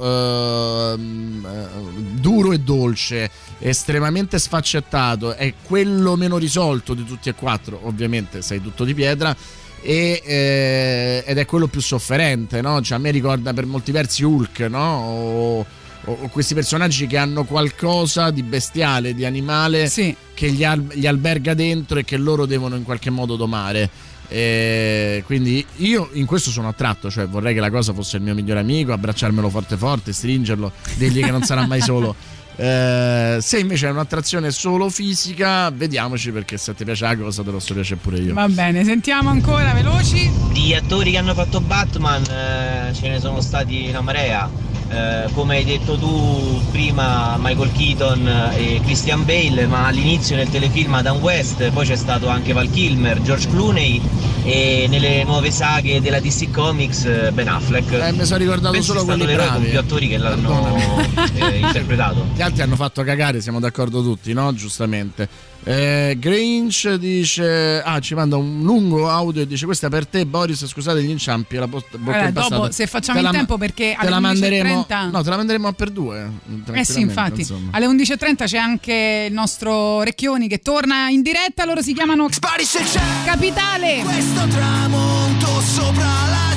ehm, 0.94 1.46
eh, 1.46 2.20
duro 2.20 2.52
e 2.52 2.60
dolce, 2.60 3.30
estremamente 3.58 4.38
sfaccettato, 4.38 5.34
è 5.34 5.54
quello 5.62 6.14
meno 6.16 6.38
risolto 6.38 6.94
di 6.94 7.04
tutti 7.04 7.28
e 7.28 7.34
quattro, 7.34 7.80
ovviamente 7.82 8.42
sei 8.42 8.60
tutto 8.62 8.84
di 8.84 8.94
pietra. 8.94 9.34
e, 9.80 10.20
eh, 10.24 11.22
ed 11.24 11.38
è 11.38 11.44
quello 11.46 11.68
più 11.68 11.80
sofferente, 11.80 12.60
no? 12.60 12.80
Cioè, 12.82 12.98
a 12.98 13.00
me 13.00 13.10
ricorda 13.12 13.52
per 13.52 13.64
molti 13.64 13.92
versi 13.92 14.24
Hulk, 14.24 14.60
no? 14.60 14.78
O, 14.80 15.66
o- 16.04 16.28
questi 16.30 16.54
personaggi 16.54 17.06
che 17.06 17.16
hanno 17.16 17.44
qualcosa 17.44 18.30
di 18.32 18.42
bestiale, 18.42 19.14
di 19.14 19.24
animale 19.24 19.88
che 20.34 20.50
gli, 20.50 20.64
al- 20.64 20.84
gli 20.92 21.06
alberga 21.06 21.54
dentro 21.54 21.98
e 22.00 22.04
che 22.04 22.16
loro 22.16 22.44
devono 22.44 22.74
in 22.74 22.82
qualche 22.82 23.10
modo 23.10 23.36
domare. 23.36 23.88
E 24.28 25.22
quindi 25.24 25.64
io 25.76 26.10
in 26.12 26.26
questo 26.26 26.50
sono 26.50 26.68
attratto, 26.68 27.10
cioè 27.10 27.26
vorrei 27.26 27.54
che 27.54 27.60
la 27.60 27.70
cosa 27.70 27.92
fosse 27.92 28.18
il 28.18 28.22
mio 28.22 28.34
migliore 28.34 28.60
amico, 28.60 28.92
abbracciarmelo 28.92 29.48
forte 29.48 29.76
forte, 29.76 30.12
stringerlo, 30.12 30.72
dirgli 30.96 31.22
che 31.22 31.30
non 31.30 31.42
sarà 31.42 31.66
mai 31.66 31.80
solo. 31.80 32.14
Eh, 32.60 33.38
se 33.40 33.60
invece 33.60 33.86
è 33.86 33.90
un'attrazione 33.92 34.50
solo 34.50 34.90
fisica, 34.90 35.70
vediamoci 35.70 36.32
perché 36.32 36.56
se 36.56 36.74
ti 36.74 36.82
piace 36.82 37.04
la 37.04 37.16
cosa 37.16 37.44
te 37.44 37.52
lo 37.52 37.60
so 37.60 37.72
piace 37.72 37.94
pure 37.94 38.18
io. 38.18 38.34
Va 38.34 38.48
bene, 38.48 38.82
sentiamo 38.82 39.30
ancora 39.30 39.72
veloci. 39.72 40.28
Di 40.52 40.74
attori 40.74 41.12
che 41.12 41.18
hanno 41.18 41.34
fatto 41.34 41.60
Batman 41.60 42.24
eh, 42.24 42.92
ce 42.94 43.10
ne 43.10 43.20
sono 43.20 43.40
stati 43.40 43.86
una 43.88 44.00
marea. 44.00 44.50
Eh, 44.90 45.28
come 45.34 45.56
hai 45.56 45.64
detto 45.64 45.98
tu 45.98 46.62
prima 46.70 47.36
Michael 47.38 47.70
Keaton 47.72 48.26
e 48.56 48.80
Christian 48.82 49.22
Bale 49.26 49.66
ma 49.66 49.86
all'inizio 49.86 50.34
nel 50.34 50.48
telefilm 50.48 50.94
Adam 50.94 51.18
West 51.18 51.68
poi 51.72 51.84
c'è 51.86 51.94
stato 51.94 52.28
anche 52.28 52.54
Val 52.54 52.70
Kilmer, 52.70 53.20
George 53.20 53.48
Clooney 53.50 54.00
e 54.44 54.86
nelle 54.88 55.24
nuove 55.24 55.50
saghe 55.50 56.00
della 56.00 56.20
DC 56.20 56.50
Comics 56.50 57.04
eh, 57.04 57.30
Ben 57.32 57.48
Affleck 57.48 57.92
Eh, 57.92 58.12
mi 58.12 58.24
sono 58.24 58.38
ricordato 58.38 58.72
Penso 58.72 58.92
solo 58.92 59.04
quelli 59.04 59.26
l'eroe 59.26 59.44
con 59.44 59.54
bravi. 59.56 59.68
più 59.70 59.78
attori 59.78 60.08
che 60.08 60.16
l'hanno 60.16 60.96
eh, 61.34 61.58
interpretato 61.58 62.24
Gli 62.34 62.40
altri 62.40 62.62
hanno 62.62 62.76
fatto 62.76 63.02
cagare, 63.02 63.42
siamo 63.42 63.60
d'accordo 63.60 64.02
tutti, 64.02 64.32
no? 64.32 64.54
Giustamente. 64.54 65.28
Eh, 65.70 66.16
Grange 66.18 66.98
dice: 66.98 67.82
Ah, 67.84 68.00
ci 68.00 68.14
manda 68.14 68.36
un 68.38 68.62
lungo 68.62 69.06
audio 69.10 69.42
e 69.42 69.46
dice: 69.46 69.66
Questa 69.66 69.88
è 69.88 69.90
per 69.90 70.06
te, 70.06 70.24
Boris. 70.24 70.66
Scusate 70.66 71.02
gli 71.02 71.10
inciampi. 71.10 71.56
La 71.56 71.66
bocca 71.68 71.84
Allora, 71.96 72.26
impastata." 72.28 72.56
dopo, 72.62 72.72
se 72.72 72.86
facciamo 72.86 73.18
Te 73.20 73.26
in 73.26 73.30
la- 73.32 73.36
tempo, 73.36 73.58
perché 73.58 73.94
te 74.00 74.08
la 74.08 74.16
alle 74.16 74.20
manderemo. 74.26 74.86
11.30 74.88 75.10
No, 75.10 75.22
te 75.22 75.28
la 75.28 75.36
manderemo 75.36 75.68
a 75.68 75.72
per 75.72 75.90
due. 75.90 76.18
Eh 76.20 76.24
sì, 76.24 76.62
tranquillamente, 76.64 77.00
infatti. 77.00 77.40
insomma. 77.40 77.70
Alle 77.72 77.86
11.30 77.86 78.44
c'è 78.46 78.56
anche 78.56 79.26
il 79.28 79.34
nostro 79.34 80.00
Recchioni 80.02 80.48
che 80.48 80.60
torna 80.60 81.10
in 81.10 81.20
diretta. 81.20 81.66
Loro 81.66 81.82
si 81.82 81.92
chiamano 81.92 82.28
Sparisce 82.30 82.78
Capitale. 83.26 84.00
Questo 84.04 84.46
tramonto 84.48 85.60
sopra 85.60 86.02
la 86.30 86.47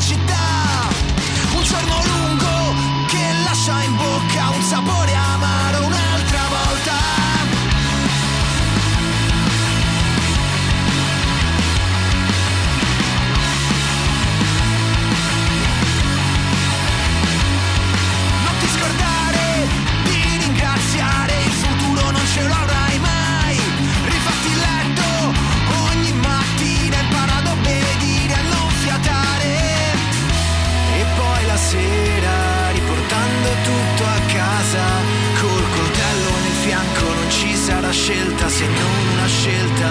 scelta 37.91 38.47
se 38.47 38.65
non 38.65 39.07
una 39.13 39.27
scelta. 39.27 39.89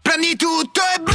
Prendi 0.00 0.36
tutto 0.36 0.80
e 0.80 1.00
brucialo, 1.02 1.13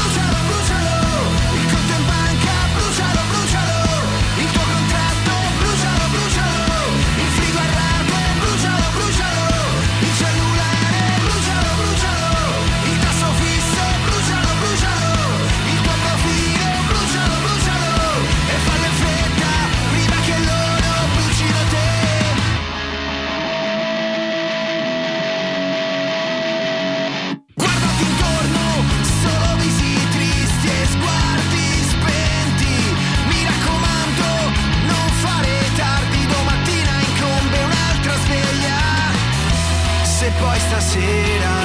poi 40.91 41.58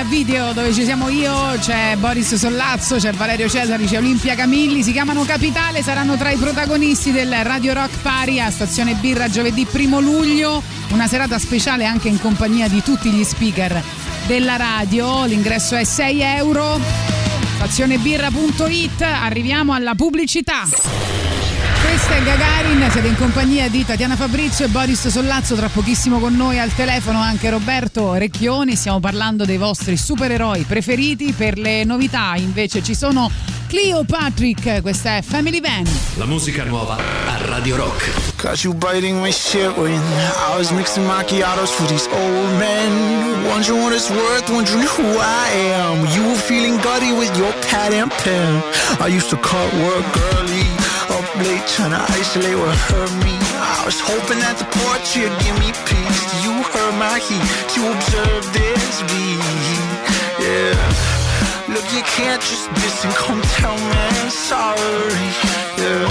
il 0.00 0.06
video 0.06 0.52
dove 0.52 0.72
ci 0.72 0.84
siamo 0.84 1.08
io, 1.08 1.32
c'è 1.58 1.96
Boris 1.96 2.34
Sollazzo, 2.34 2.96
c'è 2.96 3.12
Valerio 3.12 3.48
Cesari, 3.48 3.86
c'è 3.86 3.98
Olimpia 3.98 4.34
Camilli, 4.34 4.82
si 4.82 4.92
chiamano 4.92 5.24
Capitale, 5.24 5.82
saranno 5.82 6.16
tra 6.16 6.30
i 6.30 6.36
protagonisti 6.36 7.12
del 7.12 7.32
Radio 7.42 7.74
Rock 7.74 7.98
Pari 8.02 8.40
a 8.40 8.50
Stazione 8.50 8.94
Birra 8.94 9.28
giovedì 9.28 9.66
1 9.70 10.00
luglio, 10.00 10.62
una 10.90 11.06
serata 11.06 11.38
speciale 11.38 11.84
anche 11.84 12.08
in 12.08 12.20
compagnia 12.20 12.68
di 12.68 12.82
tutti 12.82 13.10
gli 13.10 13.24
speaker 13.24 13.82
della 14.26 14.56
radio, 14.56 15.24
l'ingresso 15.24 15.76
è 15.76 15.84
6 15.84 16.20
euro, 16.20 16.80
stazionebirra.it, 17.56 19.02
arriviamo 19.02 19.74
alla 19.74 19.94
pubblicità. 19.94 21.13
Questa 21.94 22.16
è 22.16 22.22
Gagarin, 22.24 22.90
siete 22.90 23.06
in 23.06 23.16
compagnia 23.16 23.68
di 23.68 23.84
Tatiana 23.84 24.16
Fabrizio 24.16 24.64
e 24.64 24.68
Boris 24.68 25.06
Sollazzo, 25.06 25.54
tra 25.54 25.68
pochissimo 25.68 26.18
con 26.18 26.34
noi 26.34 26.58
al 26.58 26.74
telefono 26.74 27.20
anche 27.20 27.48
Roberto 27.50 28.14
Recchioni, 28.14 28.74
stiamo 28.74 28.98
parlando 28.98 29.44
dei 29.44 29.58
vostri 29.58 29.96
supereroi 29.96 30.64
preferiti, 30.64 31.32
per 31.32 31.56
le 31.56 31.84
novità 31.84 32.32
invece 32.34 32.82
ci 32.82 32.96
sono 32.96 33.30
Cleo 33.68 34.02
Patrick, 34.02 34.82
questa 34.82 35.18
è 35.18 35.22
Family 35.22 35.60
Van. 35.60 35.88
La 36.16 36.26
musica 36.26 36.64
nuova 36.64 36.96
a 36.96 37.46
Radio 37.46 37.76
Rock. 37.76 38.10
Got 38.42 38.64
you 38.64 38.74
biting 38.74 39.20
my 39.20 39.30
shit 39.30 39.76
when 39.76 39.92
I 39.92 40.56
was 40.56 40.72
mixing 40.72 41.06
macchiatos 41.06 41.70
for 41.70 41.86
these 41.86 42.08
old 42.10 42.58
men. 42.58 43.46
Wondering 43.46 43.82
what 43.82 43.92
it's 43.94 44.10
worth, 44.10 44.50
wondering 44.50 44.84
who 44.84 45.16
I 45.20 45.48
am. 45.76 46.04
You 46.08 46.28
were 46.28 46.40
feeling 46.40 46.76
gutty 46.80 47.12
with 47.12 47.30
your 47.38 47.52
pad 47.70 47.92
and 47.92 48.10
pen. 48.10 48.62
I 49.00 49.06
used 49.06 49.30
to 49.30 49.36
cut 49.36 49.72
work 49.74 50.04
early, 50.34 50.66
blade 51.38 51.62
Trying 51.66 51.90
to 51.90 52.02
isolate 52.14 52.58
what 52.58 52.76
hurt 52.88 53.12
me. 53.24 53.34
I 53.58 53.82
was 53.84 53.98
hoping 53.98 54.38
that 54.38 54.56
the 54.58 54.68
portrait 54.70 55.32
give 55.42 55.56
me 55.58 55.70
peace. 55.88 56.22
You 56.44 56.52
heard 56.62 56.94
my 56.98 57.18
heat, 57.18 57.42
you 57.74 57.82
observed 57.90 58.48
this 58.54 59.02
beat. 59.10 59.40
Yeah. 60.38 60.78
Look, 61.72 61.86
you 61.90 62.02
can't 62.16 62.42
just 62.42 62.70
diss 62.78 63.04
and 63.04 63.14
come 63.14 63.40
tell 63.58 63.74
me 63.74 63.98
I'm 64.22 64.30
sorry. 64.30 65.28
Yeah. 65.80 66.06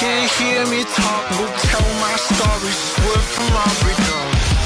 Can't 0.00 0.30
hear 0.38 0.64
me 0.72 0.84
talk, 0.84 1.24
but 1.36 1.52
tell 1.70 1.88
my 2.00 2.16
story 2.16 2.72
Swear 2.72 3.20
from 3.34 3.48
my 3.54 3.68
breakup 3.82 4.63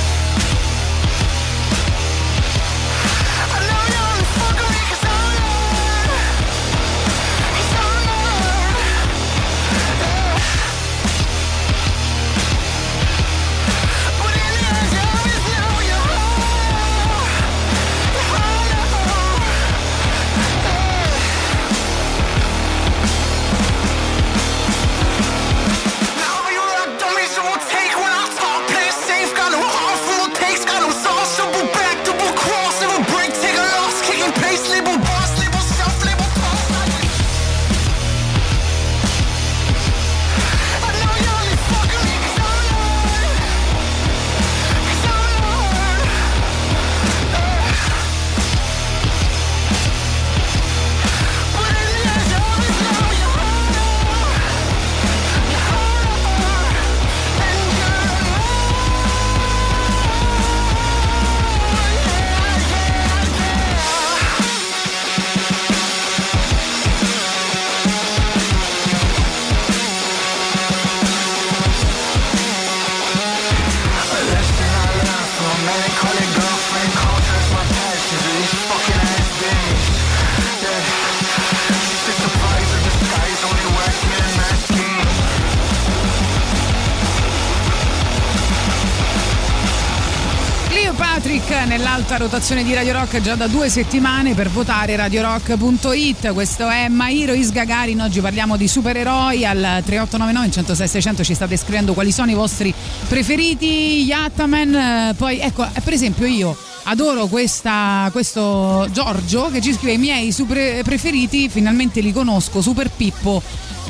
nell'alta 92.08 92.16
rotazione 92.16 92.64
di 92.64 92.72
Radio 92.72 92.94
Rock 92.94 93.20
già 93.20 93.34
da 93.34 93.46
due 93.48 93.68
settimane 93.68 94.32
per 94.32 94.48
votare 94.48 94.96
radiorock.it. 94.96 96.32
Questo 96.32 96.66
è 96.66 96.88
Mairo 96.88 97.34
Is 97.34 97.52
Gagarin. 97.52 98.00
Oggi 98.00 98.20
parliamo 98.20 98.56
di 98.56 98.66
supereroi. 98.66 99.44
Al 99.44 99.82
3899 99.84 100.50
106 100.50 100.88
600 100.88 101.24
ci 101.24 101.34
state 101.34 101.56
scrivendo 101.58 101.92
quali 101.92 102.10
sono 102.10 102.30
i 102.30 102.34
vostri 102.34 102.72
preferiti. 103.08 104.04
Yattaman. 104.04 104.74
eh, 104.74 105.14
Poi, 105.18 105.38
ecco, 105.40 105.64
eh, 105.64 105.80
per 105.82 105.92
esempio, 105.92 106.24
io 106.24 106.56
adoro 106.84 107.26
questa, 107.26 108.08
questo 108.10 108.88
Giorgio 108.90 109.50
che 109.50 109.60
ci 109.60 109.74
scrive 109.74 109.92
i 109.92 109.98
miei 109.98 110.32
super 110.32 110.82
preferiti. 110.82 111.50
Finalmente 111.50 112.00
li 112.00 112.12
conosco. 112.12 112.62
Super 112.62 112.90
Pippo, 112.90 113.42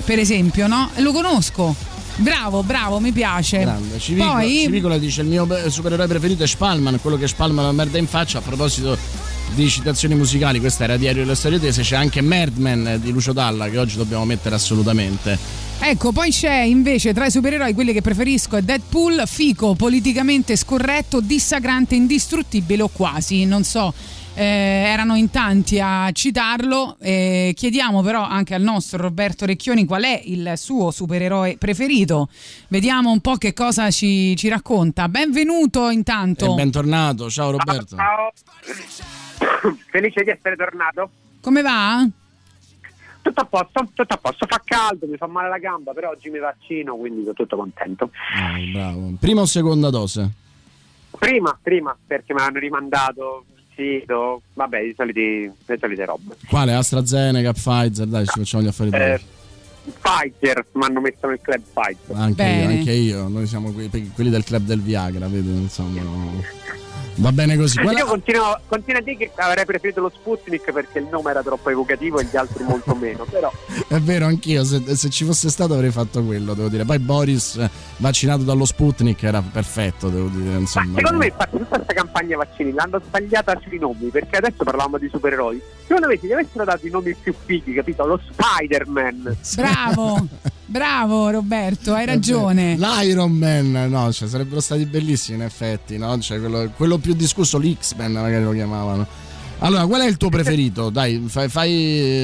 per 0.04 0.18
esempio, 0.18 0.66
no? 0.66 0.90
Lo 0.96 1.12
conosco. 1.12 1.87
Bravo, 2.18 2.64
bravo, 2.64 2.98
mi 2.98 3.12
piace. 3.12 3.60
Grande. 3.60 3.98
Civicola, 3.98 4.32
Poi, 4.32 4.60
Civicola 4.62 4.98
dice 4.98 5.22
il 5.22 5.28
mio 5.28 5.46
supereroe 5.68 6.06
preferito 6.08 6.42
è 6.42 6.46
Spalman, 6.48 6.98
quello 7.00 7.16
che 7.16 7.28
Spalman 7.28 7.64
la 7.64 7.72
merda 7.72 7.98
in 7.98 8.08
faccia. 8.08 8.38
A 8.38 8.40
proposito 8.40 8.98
di 9.54 9.68
citazioni 9.68 10.14
musicali, 10.14 10.58
questa 10.58 10.84
era 10.84 10.96
Diario 10.96 11.22
delle 11.22 11.36
Storie 11.36 11.60
Tese, 11.60 11.82
c'è 11.82 11.96
anche 11.96 12.20
Merdman 12.20 12.98
di 13.00 13.12
Lucio 13.12 13.32
Dalla 13.32 13.68
che 13.68 13.78
oggi 13.78 13.96
dobbiamo 13.96 14.24
mettere 14.24 14.56
assolutamente. 14.56 15.38
Ecco, 15.80 16.10
poi 16.10 16.30
c'è 16.30 16.62
invece 16.62 17.14
tra 17.14 17.26
i 17.26 17.30
supereroi 17.30 17.72
quelli 17.72 17.92
che 17.92 18.02
preferisco 18.02 18.56
è 18.56 18.62
Deadpool, 18.62 19.22
fico, 19.26 19.74
politicamente 19.74 20.56
scorretto, 20.56 21.20
dissacrante, 21.20 21.94
indistruttibile 21.94 22.82
o 22.82 22.88
quasi, 22.88 23.44
non 23.44 23.62
so. 23.62 23.94
Eh, 24.38 24.84
erano 24.86 25.16
in 25.16 25.30
tanti 25.30 25.80
a 25.80 26.10
citarlo. 26.12 26.96
eh, 27.00 27.52
chiediamo 27.56 28.02
però 28.02 28.22
anche 28.22 28.54
al 28.54 28.62
nostro 28.62 29.02
Roberto 29.02 29.44
Recchioni 29.44 29.84
qual 29.84 30.04
è 30.04 30.22
il 30.24 30.52
suo 30.54 30.92
supereroe 30.92 31.56
preferito. 31.58 32.28
Vediamo 32.68 33.10
un 33.10 33.20
po' 33.20 33.34
che 33.34 33.52
cosa 33.52 33.90
ci, 33.90 34.36
ci 34.36 34.48
racconta. 34.48 35.08
Benvenuto 35.08 35.90
intanto. 35.90 36.52
E 36.52 36.54
bentornato, 36.54 37.28
ciao 37.28 37.50
Roberto. 37.50 37.96
Ciao. 37.96 38.32
Felice 39.90 40.22
di 40.22 40.30
essere 40.30 40.54
tornato. 40.54 41.10
Come 41.40 41.62
va? 41.62 42.06
Tutto 43.20 43.40
a 43.40 43.44
posto, 43.44 43.88
tutto 43.92 44.14
a 44.14 44.18
posto. 44.18 44.46
Fa 44.46 44.62
caldo, 44.64 45.06
mi 45.06 45.16
fa 45.16 45.26
male 45.26 45.48
la 45.48 45.58
gamba, 45.58 45.92
però 45.92 46.10
oggi 46.10 46.30
mi 46.30 46.38
vaccino, 46.38 46.94
quindi 46.94 47.22
sono 47.22 47.34
tutto 47.34 47.56
contento. 47.56 48.10
Ah, 48.36 48.56
bravo. 48.72 49.14
Prima 49.18 49.40
o 49.40 49.46
seconda 49.46 49.90
dose? 49.90 50.30
Prima, 51.18 51.58
prima, 51.60 51.96
perché 52.06 52.32
mi 52.32 52.40
hanno 52.40 52.60
rimandato 52.60 53.44
il 53.82 53.98
sito, 54.00 54.42
vabbè, 54.54 54.78
i 54.80 54.94
soliti, 54.96 55.50
le 55.66 55.78
solite 55.80 56.04
robe. 56.04 56.36
Quale? 56.48 56.74
AstraZeneca, 56.74 57.52
Pfizer? 57.52 58.06
Dai, 58.06 58.26
ci 58.26 58.38
facciamo 58.38 58.62
gli 58.62 58.66
affari 58.68 58.90
Eh. 58.92 59.20
Pfizer, 60.00 60.66
mi 60.72 60.84
hanno 60.84 61.00
messo 61.00 61.26
nel 61.26 61.38
club 61.40 61.62
Pfizer. 61.72 62.16
Anche 62.16 62.42
io, 62.42 62.68
anche 62.68 62.92
io, 62.92 63.28
noi 63.28 63.46
siamo 63.46 63.72
que- 63.72 63.88
quelli 64.14 64.30
del 64.30 64.44
club 64.44 64.64
del 64.64 64.80
Viagra, 64.82 65.28
vedi? 65.28 65.48
Insomma, 65.50 66.02
no. 66.02 66.42
va 67.18 67.32
bene 67.32 67.56
così. 67.56 67.78
Qual 67.80 67.94
è- 67.94 67.98
Io 67.98 68.06
continuo, 68.06 68.58
continuo 68.66 69.00
a 69.00 69.02
dire 69.02 69.16
che 69.16 69.30
avrei 69.36 69.64
preferito 69.64 70.00
lo 70.00 70.10
Sputnik 70.14 70.72
perché 70.72 70.98
il 70.98 71.08
nome 71.10 71.30
era 71.30 71.42
troppo 71.42 71.70
evocativo 71.70 72.18
e 72.18 72.24
gli 72.30 72.36
altri 72.36 72.64
molto 72.64 72.94
meno, 72.96 73.24
però 73.24 73.50
È 73.88 73.98
vero, 73.98 74.26
anch'io, 74.26 74.64
se, 74.64 74.82
se 74.96 75.08
ci 75.10 75.24
fosse 75.24 75.48
stato 75.50 75.74
avrei 75.74 75.90
fatto 75.90 76.22
quello, 76.24 76.54
devo 76.54 76.68
dire. 76.68 76.84
Poi 76.84 76.98
Boris, 76.98 77.58
vaccinato 77.98 78.42
dallo 78.42 78.64
Sputnik, 78.64 79.22
era 79.22 79.42
perfetto, 79.42 80.08
devo 80.08 80.28
dire. 80.28 80.58
Insomma, 80.58 80.96
Secondo 80.96 81.18
me, 81.18 81.26
infatti, 81.26 81.56
tutta 81.58 81.76
questa 81.76 81.92
campagna 81.94 82.36
vaccini 82.36 82.72
l'hanno 82.72 83.00
sbagliata 83.04 83.58
sui 83.62 83.78
nomi 83.78 84.08
perché 84.08 84.36
adesso 84.36 84.64
parlavamo 84.64 84.98
di 84.98 85.08
supereroi. 85.08 85.60
Secondo 85.86 86.08
me, 86.08 86.18
se 86.18 86.26
gli 86.26 86.32
avessero 86.32 86.64
dato 86.64 86.86
i 86.86 86.90
nomi 86.90 87.14
più 87.14 87.34
fighi, 87.44 87.72
capito? 87.74 88.04
Lo 88.06 88.20
Spider-Man. 88.30 89.36
Bravo, 89.56 90.26
bravo 90.68 91.30
Roberto, 91.30 91.94
hai 91.94 92.06
ragione. 92.06 92.76
L'Iron 92.76 93.32
Man, 93.32 93.88
no, 93.88 94.12
cioè, 94.12 94.28
sarebbero 94.28 94.60
stati 94.60 94.84
bellissimi 94.84 95.38
in 95.38 95.44
effetti, 95.44 95.96
no? 95.98 96.18
Cioè, 96.18 96.38
quello, 96.38 96.70
quello 96.76 96.98
più 96.98 97.14
discusso, 97.14 97.58
l'X-Men 97.58 98.12
magari 98.12 98.44
lo 98.44 98.52
chiamavano. 98.52 99.06
Allora, 99.60 99.86
qual 99.86 100.02
è 100.02 100.06
il 100.06 100.16
tuo 100.16 100.28
preferito? 100.28 100.88
Dai, 100.88 101.24
fai, 101.26 101.48
fai 101.48 101.72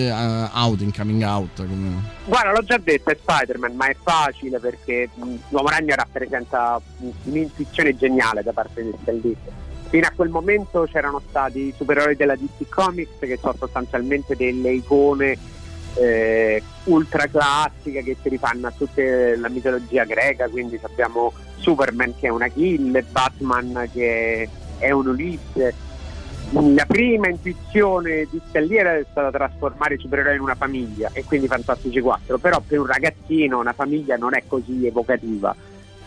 eh, 0.07 0.11
outing, 0.53 0.95
coming 0.95 1.23
out. 1.23 1.57
come- 1.57 2.13
Guarda, 2.27 2.53
l'ho 2.53 2.63
già 2.63 2.79
detto, 2.79 3.11
è 3.11 3.19
Spider-Man, 3.21 3.75
ma 3.75 3.87
è 3.87 3.97
facile 4.01 4.61
perché 4.61 5.09
mh, 5.13 5.35
l'uomo 5.49 5.69
ragno 5.69 5.95
rappresenta 5.97 6.81
un'intuizione 7.25 7.97
geniale 7.97 8.43
da 8.45 8.53
parte 8.53 8.83
di 8.85 9.21
Lee. 9.21 9.37
Fino 9.89 10.07
a 10.07 10.13
quel 10.15 10.29
momento 10.29 10.89
c'erano 10.91 11.21
stati 11.29 11.59
i 11.59 11.75
supereroi 11.77 12.15
della 12.15 12.37
DC 12.37 12.69
Comics 12.69 13.19
che 13.19 13.39
sono 13.41 13.55
sostanzialmente 13.59 14.37
delle 14.37 14.73
icone 14.73 15.37
eh, 15.95 16.63
ultra 16.85 17.27
classiche 17.27 18.03
che 18.03 18.17
si 18.21 18.29
rifanno 18.29 18.67
a 18.67 18.73
tutta 18.77 19.03
la 19.37 19.49
mitologia 19.49 20.05
greca, 20.05 20.49
quindi 20.49 20.79
abbiamo 20.83 21.33
Superman 21.59 22.15
che 22.19 22.27
è 22.27 22.31
una 22.31 22.49
kill, 22.49 23.05
Batman 23.11 23.89
che 23.93 24.49
è 24.79 24.91
un 24.91 25.07
Ulisse. 25.07 25.93
La 26.51 26.85
prima 26.87 27.29
intuizione 27.29 28.29
di 28.31 28.41
Stan 28.49 28.63
Lee 28.63 28.79
era 28.79 29.01
stata 29.11 29.31
trasformare 29.31 29.95
i 29.95 29.99
supereroi 29.99 30.37
in 30.37 30.41
una 30.41 30.55
famiglia 30.55 31.11
e 31.13 31.25
quindi 31.25 31.49
Fantastici 31.49 32.01
4, 32.01 32.39
però 32.39 32.61
per 32.61 32.79
un 32.79 32.87
ragazzino 32.87 33.59
una 33.59 33.73
famiglia 33.73 34.17
non 34.17 34.35
è 34.35 34.45
così 34.47 34.87
evocativa. 34.87 35.55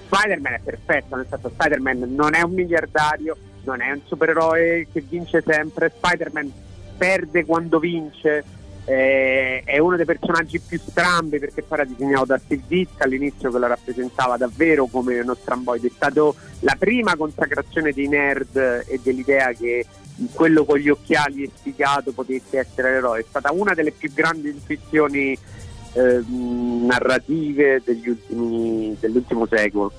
Spider-Man 0.05 0.53
è 0.53 0.59
perfetto, 0.63 1.15
nel 1.15 1.25
senso 1.29 1.49
Spider-Man 1.49 2.13
non 2.15 2.33
è 2.33 2.41
un 2.41 2.53
miliardario, 2.53 3.35
non 3.63 3.81
è 3.81 3.91
un 3.91 3.99
supereroe 4.05 4.87
che 4.91 5.01
vince 5.01 5.43
sempre, 5.45 5.91
Spider-Man 5.97 6.51
perde 6.97 7.45
quando 7.45 7.79
vince, 7.79 8.43
eh, 8.89 9.63
è 9.65 9.79
uno 9.79 9.97
dei 9.97 10.05
personaggi 10.05 10.61
più 10.61 10.79
strambi 10.79 11.39
perché 11.39 11.61
poi 11.61 11.79
era 11.79 11.87
disegnato 11.87 12.25
da 12.25 12.39
Steve 12.41 12.87
all'inizio 12.99 13.51
che 13.51 13.59
lo 13.59 13.67
rappresentava 13.67 14.37
davvero 14.37 14.85
come 14.85 15.19
uno 15.19 15.35
stramboide, 15.35 15.87
è 15.87 15.91
stato 15.93 16.35
la 16.61 16.75
prima 16.79 17.17
consacrazione 17.17 17.91
dei 17.91 18.07
nerd 18.07 18.55
e 18.87 18.97
dell'idea 19.03 19.51
che 19.51 19.85
quello 20.31 20.63
con 20.63 20.77
gli 20.77 20.87
occhiali 20.87 21.43
e 21.43 21.51
sfigato 21.53 22.13
potesse 22.13 22.59
essere 22.59 22.91
l'eroe, 22.91 23.19
è 23.19 23.25
stata 23.27 23.51
una 23.51 23.73
delle 23.73 23.91
più 23.91 24.09
grandi 24.13 24.51
intuizioni 24.51 25.37
ehm, 25.91 26.85
narrative 26.85 27.83
ultimi, 27.85 28.95
dell'ultimo 29.01 29.45
secolo. 29.47 29.91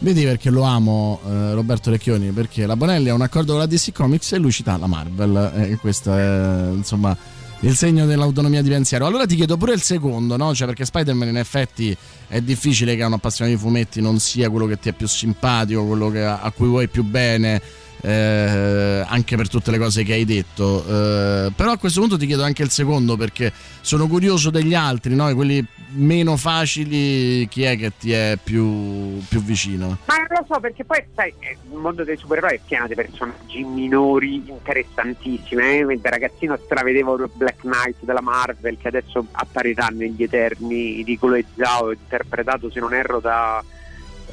Vedi 0.00 0.24
perché 0.24 0.50
lo 0.50 0.62
amo 0.62 1.20
eh, 1.26 1.54
Roberto 1.54 1.90
Recchioni? 1.90 2.30
Perché 2.30 2.66
la 2.66 2.76
Bonelli 2.76 3.08
ha 3.08 3.14
un 3.14 3.22
accordo 3.22 3.52
con 3.52 3.60
la 3.60 3.66
DC 3.66 3.92
Comics 3.92 4.32
e 4.32 4.38
lui 4.38 4.50
cita 4.50 4.76
la 4.76 4.86
Marvel. 4.86 5.52
E 5.56 5.76
questo 5.76 6.14
è 6.14 6.70
insomma 6.72 7.14
il 7.60 7.76
segno 7.76 8.06
dell'autonomia 8.06 8.62
di 8.62 8.70
pensiero. 8.70 9.06
Allora 9.06 9.26
ti 9.26 9.36
chiedo 9.36 9.56
pure 9.56 9.72
il 9.74 9.82
secondo, 9.82 10.36
no? 10.36 10.54
Cioè, 10.54 10.66
perché 10.66 10.84
Spider-Man 10.84 11.28
in 11.28 11.36
effetti 11.36 11.94
è 12.26 12.40
difficile 12.40 12.96
che 12.96 13.02
a 13.02 13.06
una 13.06 13.18
passione 13.18 13.50
di 13.50 13.56
fumetti 13.56 14.00
non 14.00 14.18
sia 14.18 14.48
quello 14.48 14.66
che 14.66 14.78
ti 14.78 14.88
è 14.88 14.92
più 14.92 15.06
simpatico, 15.06 15.84
quello 15.84 16.10
che- 16.10 16.24
a 16.24 16.50
cui 16.54 16.68
vuoi 16.68 16.88
più 16.88 17.02
bene. 17.04 17.60
Eh, 18.02 19.04
anche 19.06 19.36
per 19.36 19.48
tutte 19.48 19.70
le 19.70 19.78
cose 19.78 20.02
che 20.02 20.14
hai 20.14 20.24
detto 20.24 20.84
Eh, 20.86 21.52
però 21.54 21.72
a 21.72 21.78
questo 21.78 22.00
punto 22.00 22.16
ti 22.16 22.26
chiedo 22.26 22.42
anche 22.42 22.62
il 22.62 22.70
secondo 22.70 23.16
perché 23.16 23.52
sono 23.80 24.06
curioso 24.06 24.50
degli 24.50 24.74
altri 24.74 25.14
no? 25.14 25.32
quelli 25.34 25.64
meno 25.92 26.36
facili 26.36 27.48
chi 27.48 27.64
è 27.64 27.76
che 27.76 27.92
ti 27.98 28.12
è 28.12 28.38
più, 28.42 29.18
più 29.28 29.42
vicino 29.42 29.98
Ma 30.06 30.16
non 30.16 30.26
lo 30.28 30.46
so 30.48 30.60
perché 30.60 30.84
poi 30.84 31.02
sai, 31.14 31.32
eh, 31.40 31.56
il 31.70 31.78
mondo 31.78 32.04
dei 32.04 32.16
supereroi 32.16 32.54
è 32.54 32.60
pieno 32.64 32.86
di 32.86 32.94
personaggi 32.94 33.64
minori 33.64 34.42
interessantissimi. 34.48 35.62
eh. 35.62 35.98
Da 36.00 36.10
ragazzino 36.10 36.58
stravedevo 36.62 37.28
Black 37.34 37.60
Knight 37.60 37.96
della 38.00 38.20
Marvel 38.20 38.76
che 38.78 38.88
adesso 38.88 39.26
apparirà 39.32 39.88
negli 39.88 40.22
Eterni 40.22 41.02
di 41.02 41.18
e 41.20 41.44
Zhao, 41.56 41.92
interpretato 41.92 42.70
se 42.70 42.80
non 42.80 42.94
erro 42.94 43.20
da... 43.20 43.62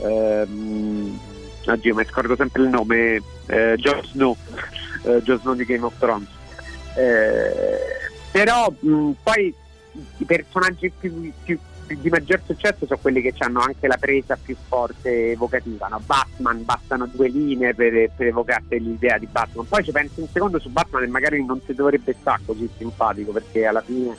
Ehm, 0.04 1.20
oddio, 1.72 1.96
mi 1.96 2.06
scordo 2.06 2.36
sempre 2.36 2.64
il 2.64 2.70
nome, 2.70 3.22
eh, 3.48 3.76
Jon 3.78 4.04
Snow, 4.06 4.36
eh, 5.04 5.22
Jon 5.24 5.40
Snow 5.40 5.54
di 5.54 5.66
Game 5.66 5.86
of 5.86 5.98
Thrones. 5.98 6.30
Eh, 6.96 7.80
però 8.32 8.72
mh, 8.80 9.12
poi 9.24 9.54
i 10.18 10.26
personaggi 10.26 10.92
più, 10.98 11.32
più- 11.44 11.60
più 11.88 11.98
di 12.02 12.10
maggior 12.10 12.42
successo 12.46 12.86
sono 12.86 13.00
quelli 13.02 13.22
che 13.22 13.34
hanno 13.40 13.62
anche 13.62 13.88
la 13.88 13.98
presa 13.98 14.38
più 14.40 14.56
forte 14.68 15.32
evocativa. 15.32 15.88
no? 15.88 16.02
Batman, 16.06 16.64
bastano 16.66 17.08
due 17.08 17.30
linee 17.30 17.74
per, 17.74 18.12
per 18.16 18.28
evocarti 18.28 18.80
l'idea 18.80 19.18
di 19.18 19.26
Batman. 19.26 19.68
Poi 19.68 19.84
ci 19.84 19.92
pensi 19.92 20.20
un 20.20 20.28
secondo 20.32 20.60
su 20.60 20.70
Batman 20.70 21.04
e 21.04 21.08
magari 21.08 21.44
non 21.44 21.62
si 21.66 21.74
dovrebbe 21.74 22.16
stare 22.20 22.42
così 22.46 22.70
simpatico 22.78 23.32
perché 23.32 23.66
alla 23.66 23.82
fine 23.82 24.16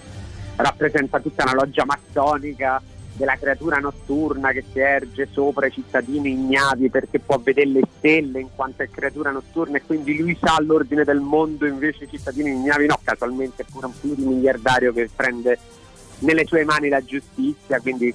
rappresenta 0.57 1.21
tutta 1.21 1.45
una 1.45 1.55
loggia 1.55 1.85
massonica 1.85 2.83
della 3.19 3.37
creatura 3.37 3.79
notturna 3.79 4.53
che 4.53 4.65
si 4.73 4.79
erge 4.79 5.29
sopra 5.33 5.67
i 5.67 5.73
cittadini 5.73 6.31
ignati 6.31 6.89
perché 6.89 7.19
può 7.19 7.37
vedere 7.39 7.69
le 7.69 7.83
stelle 7.99 8.41
in 8.41 8.49
quanto 8.55 8.85
è 8.85 8.89
creatura 8.89 9.33
notturna 9.33 9.77
e 9.79 9.83
quindi 9.85 10.17
lui 10.17 10.39
sa 10.41 10.57
l'ordine 10.61 11.03
del 11.03 11.19
mondo 11.19 11.67
invece 11.67 12.05
i 12.05 12.09
cittadini 12.09 12.51
ignavi 12.51 12.87
no, 12.87 12.99
casualmente 13.03 13.63
è 13.63 13.67
pure 13.71 13.87
un 13.87 14.01
plurimiliardario 14.01 14.93
che 14.93 15.11
prende 15.15 15.59
nelle 16.21 16.47
sue 16.47 16.65
mani 16.65 16.89
la 16.89 17.05
giustizia 17.05 17.81
quindi 17.81 18.15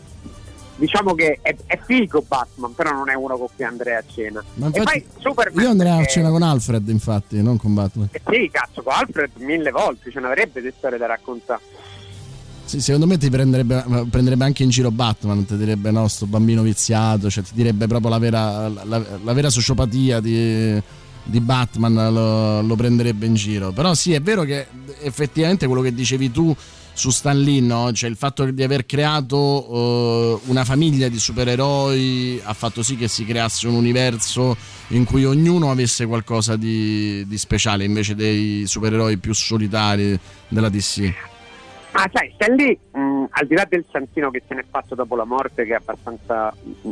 diciamo 0.77 1.13
che 1.15 1.39
è, 1.41 1.53
è 1.65 1.77
figo 1.83 2.23
Batman 2.25 2.73
però 2.73 2.91
non 2.91 3.09
è 3.09 3.13
uno 3.13 3.37
con 3.37 3.47
cui 3.53 3.65
andrei 3.65 3.95
a 3.95 4.03
cena. 4.07 4.43
Ma 4.55 4.67
infatti 4.67 5.05
io 5.59 5.69
andrei 5.69 6.01
a 6.01 6.05
cena 6.05 6.29
con 6.29 6.41
Alfred 6.41 6.87
infatti 6.87 7.41
non 7.43 7.57
con 7.57 7.73
Batman. 7.73 8.07
Eh 8.11 8.21
sì 8.25 8.49
cazzo 8.49 8.81
con 8.81 8.93
Alfred 8.93 9.31
mille 9.35 9.69
volte 9.69 10.11
ce 10.11 10.19
ne 10.21 10.27
avrebbe 10.27 10.61
di 10.61 10.73
storie 10.75 10.97
da 10.97 11.07
raccontare 11.07 11.61
Sì, 12.65 12.81
secondo 12.81 13.05
me 13.05 13.17
ti 13.17 13.29
prenderebbe, 13.29 13.83
prenderebbe 14.09 14.45
anche 14.45 14.63
in 14.63 14.69
giro 14.69 14.89
Batman, 14.89 15.45
ti 15.45 15.57
direbbe 15.57 15.91
no, 15.91 16.07
sto 16.07 16.25
bambino 16.25 16.61
viziato, 16.61 17.29
cioè 17.29 17.43
ti 17.43 17.51
direbbe 17.53 17.87
proprio 17.87 18.09
la 18.09 18.17
vera, 18.17 18.67
la, 18.67 18.83
la 19.23 19.33
vera 19.33 19.49
sociopatia 19.49 20.19
di, 20.19 20.81
di 21.23 21.39
Batman 21.39 21.93
lo, 21.93 22.61
lo 22.61 22.75
prenderebbe 22.75 23.25
in 23.25 23.35
giro. 23.35 23.71
Però 23.71 23.93
sì, 23.93 24.13
è 24.13 24.21
vero 24.21 24.43
che 24.43 24.67
effettivamente 25.01 25.67
quello 25.67 25.81
che 25.81 25.93
dicevi 25.93 26.31
tu 26.31 26.55
su 26.93 27.09
Stan 27.09 27.39
Lee, 27.39 27.59
no? 27.59 27.91
cioè 27.91 28.09
il 28.09 28.15
fatto 28.15 28.45
di 28.45 28.63
aver 28.63 28.85
creato 28.85 30.39
eh, 30.43 30.49
una 30.49 30.63
famiglia 30.63 31.09
di 31.09 31.17
supereroi 31.17 32.39
ha 32.43 32.53
fatto 32.53 32.83
sì 32.83 32.95
che 32.95 33.07
si 33.07 33.25
creasse 33.25 33.67
un 33.67 33.73
universo 33.73 34.55
in 34.89 35.03
cui 35.03 35.25
ognuno 35.25 35.71
avesse 35.71 36.05
qualcosa 36.05 36.55
di, 36.55 37.25
di 37.27 37.37
speciale 37.37 37.83
invece 37.83 38.13
dei 38.13 38.65
supereroi 38.67 39.17
più 39.17 39.33
solitari 39.33 40.17
della 40.47 40.69
DC. 40.69 41.32
Ma 41.93 42.09
sai, 42.11 42.31
Stan 42.33 42.55
Lee, 42.55 42.75
mh, 42.91 43.25
al 43.29 43.45
di 43.45 43.53
là 43.53 43.67
del 43.69 43.85
santino 43.91 44.31
che 44.31 44.41
se 44.47 44.55
n'è 44.55 44.65
fatto 44.67 44.95
dopo 44.95 45.15
la 45.15 45.25
morte, 45.25 45.63
che 45.63 45.73
è 45.73 45.75
abbastanza 45.75 46.51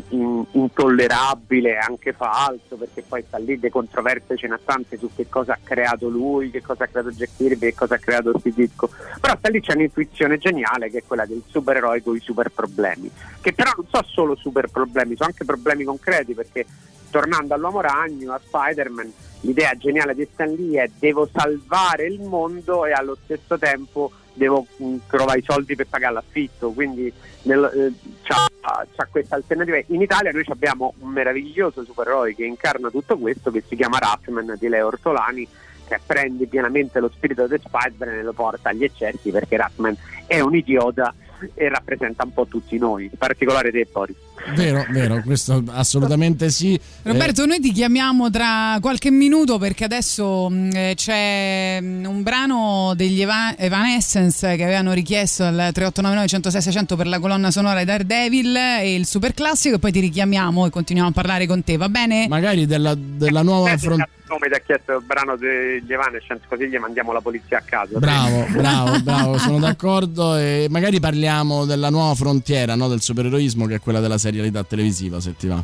in- 0.09 0.45
intollerabile 0.51 1.71
e 1.71 1.77
anche 1.77 2.13
falso, 2.13 2.75
perché 2.75 3.01
poi 3.01 3.23
sta 3.25 3.39
lì 3.39 3.59
le 3.59 3.71
controversie 3.71 4.37
ce 4.37 4.47
n'ha 4.47 4.59
tante 4.63 4.97
su 4.97 5.09
che 5.15 5.27
cosa 5.27 5.53
ha 5.53 5.59
creato 5.63 6.07
lui, 6.07 6.51
che 6.51 6.61
cosa 6.61 6.83
ha 6.83 6.87
creato 6.87 7.09
Jack 7.09 7.35
Kirby, 7.35 7.69
che 7.69 7.73
cosa 7.73 7.95
ha 7.95 7.97
creato 7.97 8.37
Steve 8.37 8.61
Ditko. 8.61 8.89
Però 9.19 9.35
sta 9.35 9.49
lì 9.49 9.59
c'è 9.59 9.73
un'intuizione 9.73 10.37
geniale 10.37 10.91
che 10.91 10.99
è 10.99 11.03
quella 11.05 11.25
del 11.25 11.41
supereroe 11.47 12.03
con 12.03 12.15
i 12.15 12.19
super 12.19 12.51
problemi, 12.51 13.09
che 13.41 13.53
però 13.53 13.71
non 13.75 13.87
sono 13.89 14.05
solo 14.05 14.35
super 14.35 14.69
problemi, 14.69 15.15
sono 15.15 15.29
anche 15.29 15.45
problemi 15.45 15.83
concreti, 15.83 16.35
perché 16.35 16.63
tornando 17.09 17.55
all'uomo 17.55 17.81
ragno, 17.81 18.33
a 18.33 18.41
Spider-Man, 18.43 19.11
l'idea 19.41 19.75
geniale 19.75 20.13
di 20.13 20.27
Stan 20.31 20.53
Lee 20.53 20.83
è 20.83 20.89
devo 20.99 21.27
salvare 21.33 22.05
il 22.05 22.21
mondo 22.21 22.85
e 22.85 22.91
allo 22.91 23.17
stesso 23.23 23.57
tempo 23.57 24.11
devo 24.33 24.65
mh, 24.77 24.95
trovare 25.07 25.39
i 25.39 25.43
soldi 25.43 25.75
per 25.75 25.87
pagare 25.87 26.13
l'affitto, 26.13 26.71
quindi 26.71 27.11
nel- 27.43 27.71
eh, 27.73 28.09
c'ha, 28.23 28.47
c'ha 28.61 29.07
questa 29.09 29.35
alternativa. 29.35 29.79
In 29.87 30.01
Italia 30.01 30.31
noi 30.31 30.43
abbiamo 30.47 30.93
un 30.99 31.09
meraviglioso 31.09 31.83
supereroe 31.83 32.35
che 32.35 32.45
incarna 32.45 32.89
tutto 32.89 33.17
questo, 33.17 33.51
che 33.51 33.63
si 33.67 33.75
chiama 33.75 33.97
Ratman 33.99 34.55
di 34.59 34.67
Leo 34.67 34.87
Ortolani, 34.87 35.47
che 35.87 35.99
prende 36.05 36.47
pienamente 36.47 36.99
lo 36.99 37.09
spirito 37.09 37.47
di 37.47 37.57
Spider-Man 37.57 38.19
e 38.19 38.23
lo 38.23 38.33
porta 38.33 38.69
agli 38.69 38.83
eccessi 38.83 39.29
perché 39.29 39.57
Ratman 39.57 39.95
è 40.25 40.39
un 40.39 40.55
idiota 40.55 41.13
e 41.53 41.69
rappresenta 41.69 42.23
un 42.23 42.33
po' 42.33 42.45
tutti 42.47 42.77
noi, 42.77 43.03
in 43.03 43.17
particolare 43.17 43.71
te 43.71 43.87
Boris. 43.91 44.15
Vero, 44.55 44.85
vero, 44.89 45.21
questo 45.21 45.63
assolutamente 45.67 46.49
sì. 46.49 46.79
Roberto, 47.03 47.45
noi 47.45 47.59
ti 47.59 47.71
chiamiamo 47.71 48.29
tra 48.29 48.77
qualche 48.81 49.11
minuto 49.11 49.57
perché 49.57 49.83
adesso 49.83 50.49
mh, 50.49 50.69
eh, 50.73 50.93
c'è 50.95 51.79
mh, 51.79 52.05
un 52.05 52.23
brano 52.23 52.93
degli 52.95 53.21
Eva- 53.21 53.55
Evanescence 53.57 54.55
che 54.55 54.63
avevano 54.63 54.93
richiesto 54.93 55.43
al 55.43 55.69
3899 55.71 56.27
106 56.27 56.61
600 56.61 56.95
per 56.95 57.07
la 57.07 57.19
colonna 57.19 57.51
sonora 57.51 57.79
di 57.79 57.85
Daredevil 57.85 58.55
e 58.55 58.95
il 58.95 59.05
super 59.05 59.33
classico 59.33 59.75
e 59.75 59.79
poi 59.79 59.91
ti 59.91 59.99
richiamiamo 59.99 60.65
e 60.65 60.69
continuiamo 60.69 61.11
a 61.11 61.13
parlare 61.13 61.45
con 61.45 61.63
te, 61.63 61.77
va 61.77 61.89
bene? 61.89 62.27
Magari 62.27 62.65
della, 62.65 62.95
della 62.95 63.43
nuova 63.43 63.77
frontiera. 63.77 64.09
Come 64.31 64.47
ti 64.47 64.53
ha 64.53 64.59
chiesto 64.59 64.93
il 64.93 65.03
brano 65.03 65.35
degli 65.35 65.91
Evanescence, 65.91 66.45
così 66.47 66.69
gli 66.69 66.77
mandiamo 66.77 67.11
la 67.11 67.19
polizia 67.19 67.57
a 67.57 67.61
casa. 67.65 67.99
Bravo, 67.99 68.45
bravo, 68.49 69.01
bravo, 69.01 69.37
sono 69.37 69.59
d'accordo 69.59 70.37
e 70.37 70.67
magari 70.69 71.01
parliamo 71.01 71.65
della 71.65 71.89
nuova 71.89 72.15
frontiera 72.15 72.75
no, 72.75 72.87
del 72.87 73.01
supereroismo 73.01 73.65
che 73.65 73.75
è 73.75 73.79
quella 73.81 73.99
della 73.99 74.17
serialità 74.17 74.63
televisiva, 74.63 75.19
se 75.19 75.35
ti 75.35 75.47
va. 75.47 75.61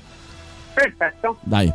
Perfetto. 0.73 1.37
Dai. 1.43 1.71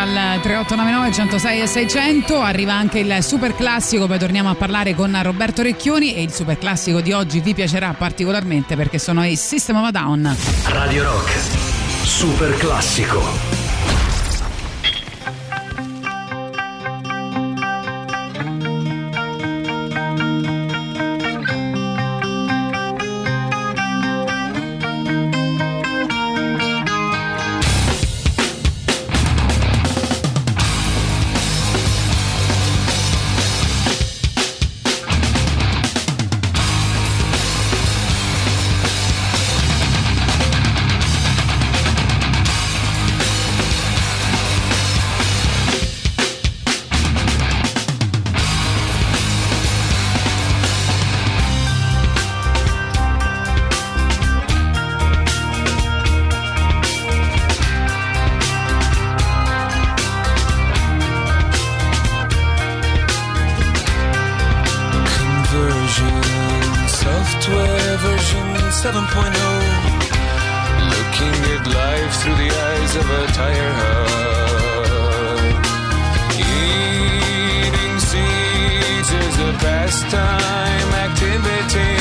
Al 0.00 0.40
3899 0.40 1.12
106 1.12 1.60
e 1.60 1.66
600 1.66 2.40
arriva 2.40 2.72
anche 2.72 3.00
il 3.00 3.22
super 3.22 3.54
classico 3.54 4.06
poi 4.06 4.18
torniamo 4.18 4.48
a 4.48 4.54
parlare 4.54 4.94
con 4.94 5.18
Roberto 5.22 5.60
Recchioni 5.62 6.14
e 6.14 6.22
il 6.22 6.32
super 6.32 6.56
classico 6.58 7.00
di 7.00 7.12
oggi 7.12 7.40
vi 7.40 7.52
piacerà 7.52 7.92
particolarmente 7.92 8.76
perché 8.76 8.98
sono 8.98 9.24
i 9.24 9.36
System 9.36 9.76
of 9.76 9.86
a 9.88 9.90
Down 9.90 10.36
Radio 10.68 11.02
Rock. 11.02 11.32
Super 12.02 12.56
classico. 12.56 13.49
The 72.92 73.00
of 73.00 73.10
a 73.10 73.26
tire 73.32 73.72
hub. 73.72 74.08
Eating 76.38 77.98
seeds 78.08 79.10
is 79.22 79.36
a 79.38 79.52
pastime 79.64 80.92
activity. 81.06 81.96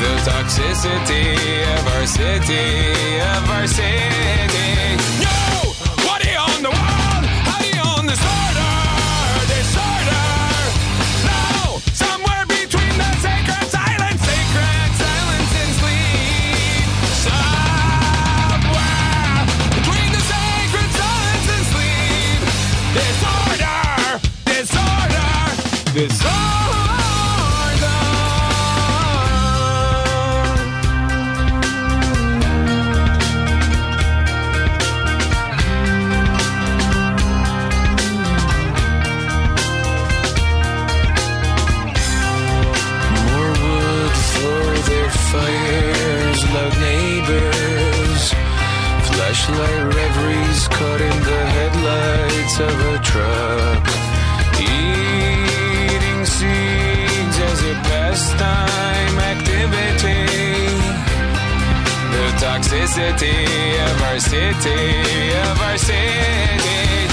The 0.00 0.12
toxicity 0.28 1.26
of 1.76 1.82
our 1.94 2.06
city, 2.06 2.66
of 3.34 3.50
our 3.50 3.66
city. 3.66 4.49
Flashlight 49.50 49.94
reveries 49.94 50.68
caught 50.68 51.00
in 51.00 51.18
the 51.30 51.42
headlights 51.56 52.60
of 52.60 52.76
a 52.92 52.98
truck. 53.02 53.84
Eating 54.60 56.24
seeds 56.24 57.36
as 57.50 57.60
a 57.64 57.74
pastime 57.90 59.18
activity. 59.32 60.22
The 62.14 62.26
toxicity 62.44 63.40
of 63.90 64.02
our 64.02 64.20
city, 64.20 65.32
of 65.50 65.60
our 65.60 65.78
city. 65.78 67.09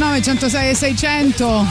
3899 0.00 0.22
106 0.22 0.70
e 0.70 0.74
600 0.74 1.66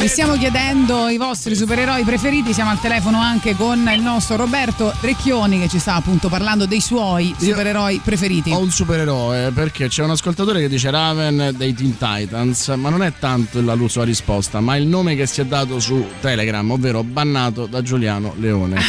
vi 0.00 0.08
stiamo 0.08 0.34
chiedendo 0.34 1.08
i 1.08 1.18
vostri 1.18 1.54
supereroi 1.54 2.04
preferiti, 2.04 2.54
siamo 2.54 2.70
al 2.70 2.80
telefono 2.80 3.20
anche 3.20 3.54
con 3.54 3.90
il 3.92 4.00
nostro 4.00 4.36
Roberto 4.36 4.94
Recchioni 5.00 5.58
che 5.58 5.68
ci 5.68 5.78
sta 5.78 5.94
appunto 5.94 6.28
parlando 6.28 6.66
dei 6.66 6.80
suoi 6.80 7.34
supereroi 7.36 8.00
preferiti. 8.02 8.52
Ho 8.52 8.60
un 8.60 8.70
supereroe 8.70 9.50
perché 9.50 9.88
c'è 9.88 10.04
un 10.04 10.10
ascoltatore 10.10 10.60
che 10.60 10.68
dice 10.68 10.90
Raven 10.90 11.52
dei 11.56 11.74
Teen 11.74 11.98
Titans, 11.98 12.68
ma 12.68 12.88
non 12.88 13.02
è 13.02 13.12
tanto 13.18 13.60
la 13.60 13.76
sua 13.88 14.04
risposta, 14.04 14.60
ma 14.60 14.76
il 14.76 14.86
nome 14.86 15.16
che 15.16 15.26
si 15.26 15.40
è 15.40 15.44
dato 15.44 15.80
su 15.80 16.06
Telegram, 16.20 16.70
ovvero 16.70 17.02
bannato 17.02 17.66
da 17.66 17.82
Giuliano 17.82 18.34
Leone. 18.38 18.80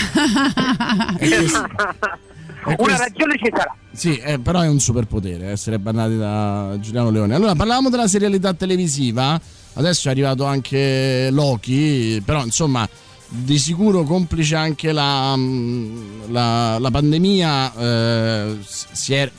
E 1.18 1.28
e 1.28 2.76
Una 2.78 2.98
ragione 2.98 3.38
ci 3.38 3.50
sarà. 3.52 3.76
Sì, 4.00 4.16
eh, 4.16 4.40
però 4.40 4.62
è 4.62 4.68
un 4.70 4.80
superpotere 4.80 5.48
essere 5.48 5.78
bannati 5.78 6.16
da 6.16 6.78
Giuliano 6.80 7.10
Leone. 7.10 7.36
Allora, 7.36 7.54
parlavamo 7.54 7.90
della 7.90 8.08
serialità 8.08 8.54
televisiva, 8.54 9.38
adesso 9.74 10.08
è 10.08 10.12
arrivato 10.12 10.46
anche 10.46 11.28
Loki, 11.32 12.22
però 12.24 12.46
insomma, 12.46 12.88
di 13.28 13.60
sicuro 13.60 14.04
complice 14.04 14.56
anche 14.56 14.94
la, 14.94 15.36
mm, 15.36 16.32
la- 16.32 16.80
la 16.80 16.92
pandemia, 16.92 17.74
eh, 17.76 18.58
si 18.62 19.16
è 19.16 19.30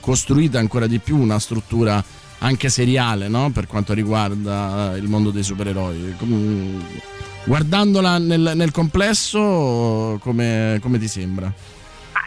costruita 0.00 0.58
ancora 0.58 0.88
di 0.88 0.98
più 0.98 1.16
una 1.16 1.38
struttura 1.38 2.02
anche 2.38 2.68
seriale 2.70 3.28
no? 3.28 3.52
per 3.52 3.68
quanto 3.68 3.92
riguarda 3.92 4.94
il 4.96 5.06
mondo 5.08 5.30
dei 5.30 5.44
supereroi. 5.44 6.16
Guardandola 7.44 8.18
nel, 8.18 8.52
nel 8.56 8.72
complesso, 8.72 10.18
come, 10.20 10.80
come 10.82 10.98
ti 10.98 11.06
sembra? 11.06 11.54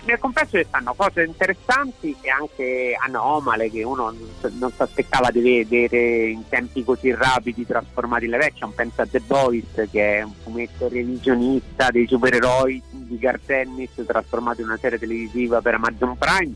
Nel 0.06 0.20
complesso 0.20 0.58
ci 0.58 0.66
stanno 0.68 0.94
cose 0.94 1.24
interessanti 1.24 2.16
e 2.22 2.30
anche 2.30 2.96
anomale 2.96 3.72
che 3.72 3.82
uno 3.82 4.14
non 4.60 4.72
si 4.72 4.82
aspettava 4.82 5.32
di 5.32 5.42
vedere 5.42 6.28
in 6.28 6.48
tempi 6.48 6.84
così 6.84 7.12
rapidi 7.12 7.66
trasformati 7.66 8.26
in 8.26 8.32
live 8.32 8.46
action. 8.46 8.72
Pensa 8.76 9.02
a 9.02 9.08
The 9.08 9.20
Boys 9.22 9.88
che 9.90 10.20
è 10.20 10.22
un 10.22 10.34
fumetto 10.44 10.88
revisionista 10.90 11.90
dei 11.90 12.06
supereroi 12.06 12.80
di 12.92 13.18
Garth 13.18 13.50
Ennis 13.50 13.90
trasformato 14.06 14.62
in 14.62 14.68
una 14.68 14.78
serie 14.78 15.00
televisiva 15.00 15.60
per 15.62 15.74
Amazon 15.74 16.16
Prime. 16.20 16.54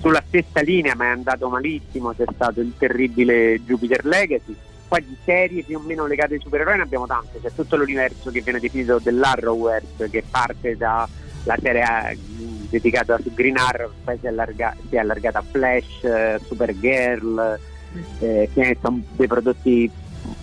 Sulla 0.00 0.22
stessa 0.26 0.60
linea 0.60 0.94
ma 0.94 1.06
è 1.06 1.08
andato 1.08 1.48
malissimo 1.48 2.12
c'è 2.12 2.24
stato 2.34 2.60
il 2.60 2.74
terribile 2.76 3.60
Jupiter 3.60 4.04
Legacy. 4.04 4.54
Poi 4.88 5.02
di 5.06 5.16
serie 5.24 5.62
più 5.62 5.78
o 5.78 5.80
meno 5.80 6.06
legate 6.06 6.34
ai 6.34 6.40
supereroi 6.40 6.76
ne 6.76 6.82
abbiamo 6.82 7.06
tante, 7.06 7.40
c'è 7.40 7.50
tutto 7.54 7.76
l'universo 7.76 8.30
che 8.30 8.42
viene 8.42 8.60
definito 8.60 8.98
dell'Arrowverse 8.98 10.10
che 10.10 10.22
parte 10.28 10.76
da 10.76 11.08
la 11.44 11.56
serie 11.60 11.82
eh, 11.82 12.18
dedicata 12.68 13.18
su 13.20 13.32
Green 13.34 13.56
Arrow 13.56 13.90
poi 14.04 14.18
si 14.18 14.26
è, 14.26 14.28
allarga- 14.28 14.76
si 14.88 14.96
è 14.96 14.98
allargata 14.98 15.38
a 15.38 15.44
Flash, 15.48 16.04
eh, 16.04 16.40
Supergirl, 16.46 17.58
eh, 18.20 18.48
che 18.52 18.78
sono 18.80 19.02
dei 19.16 19.26
prodotti 19.26 19.90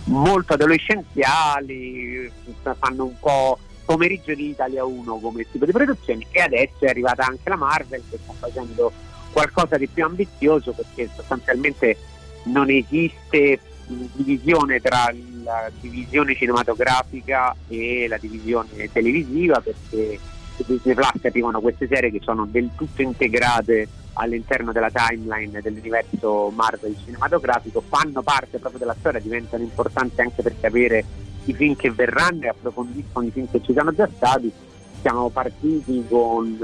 molto 0.04 0.54
adolescenziali, 0.54 2.30
fanno 2.78 3.04
un 3.04 3.18
po' 3.18 3.58
pomeriggio 3.84 4.34
di 4.34 4.50
Italia 4.50 4.84
1 4.84 5.18
come 5.18 5.46
tipo 5.50 5.64
di 5.64 5.72
produzioni 5.72 6.24
e 6.30 6.40
adesso 6.40 6.84
è 6.84 6.88
arrivata 6.88 7.24
anche 7.24 7.48
la 7.48 7.56
Marvel 7.56 8.02
che 8.08 8.18
sta 8.22 8.32
facendo 8.38 8.92
qualcosa 9.32 9.76
di 9.76 9.88
più 9.88 10.04
ambizioso 10.04 10.72
perché 10.72 11.08
sostanzialmente 11.14 11.96
non 12.44 12.70
esiste 12.70 13.58
mh, 13.86 14.04
divisione 14.12 14.80
tra 14.80 15.12
la 15.42 15.70
divisione 15.80 16.36
cinematografica 16.36 17.54
e 17.66 18.06
la 18.08 18.18
divisione 18.18 18.90
televisiva 18.92 19.60
perché 19.60 20.20
su 20.60 20.64
Disney 20.66 20.94
Plus 20.94 21.24
arrivano 21.24 21.60
queste 21.60 21.86
serie 21.86 22.10
che 22.10 22.20
sono 22.22 22.46
del 22.46 22.70
tutto 22.76 23.02
integrate 23.02 23.88
all'interno 24.14 24.72
della 24.72 24.90
timeline 24.90 25.60
dell'universo 25.62 26.50
Marvel 26.54 26.96
cinematografico, 27.02 27.82
fanno 27.86 28.22
parte 28.22 28.58
proprio 28.58 28.80
della 28.80 28.96
storia, 28.98 29.20
diventano 29.20 29.62
importanti 29.62 30.20
anche 30.20 30.42
per 30.42 30.54
capire 30.60 31.04
i 31.44 31.54
film 31.54 31.74
che 31.74 31.90
verranno 31.90 32.42
e 32.42 32.48
approfondiscono 32.48 33.26
i 33.26 33.30
film 33.30 33.48
che 33.50 33.62
ci 33.62 33.72
sono 33.72 33.92
già 33.92 34.08
stati. 34.14 34.52
Siamo 35.00 35.30
partiti 35.30 36.04
con 36.08 36.58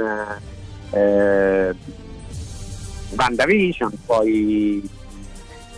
eh, 0.91 1.75
WandaVision, 3.17 3.93
poi 4.05 4.91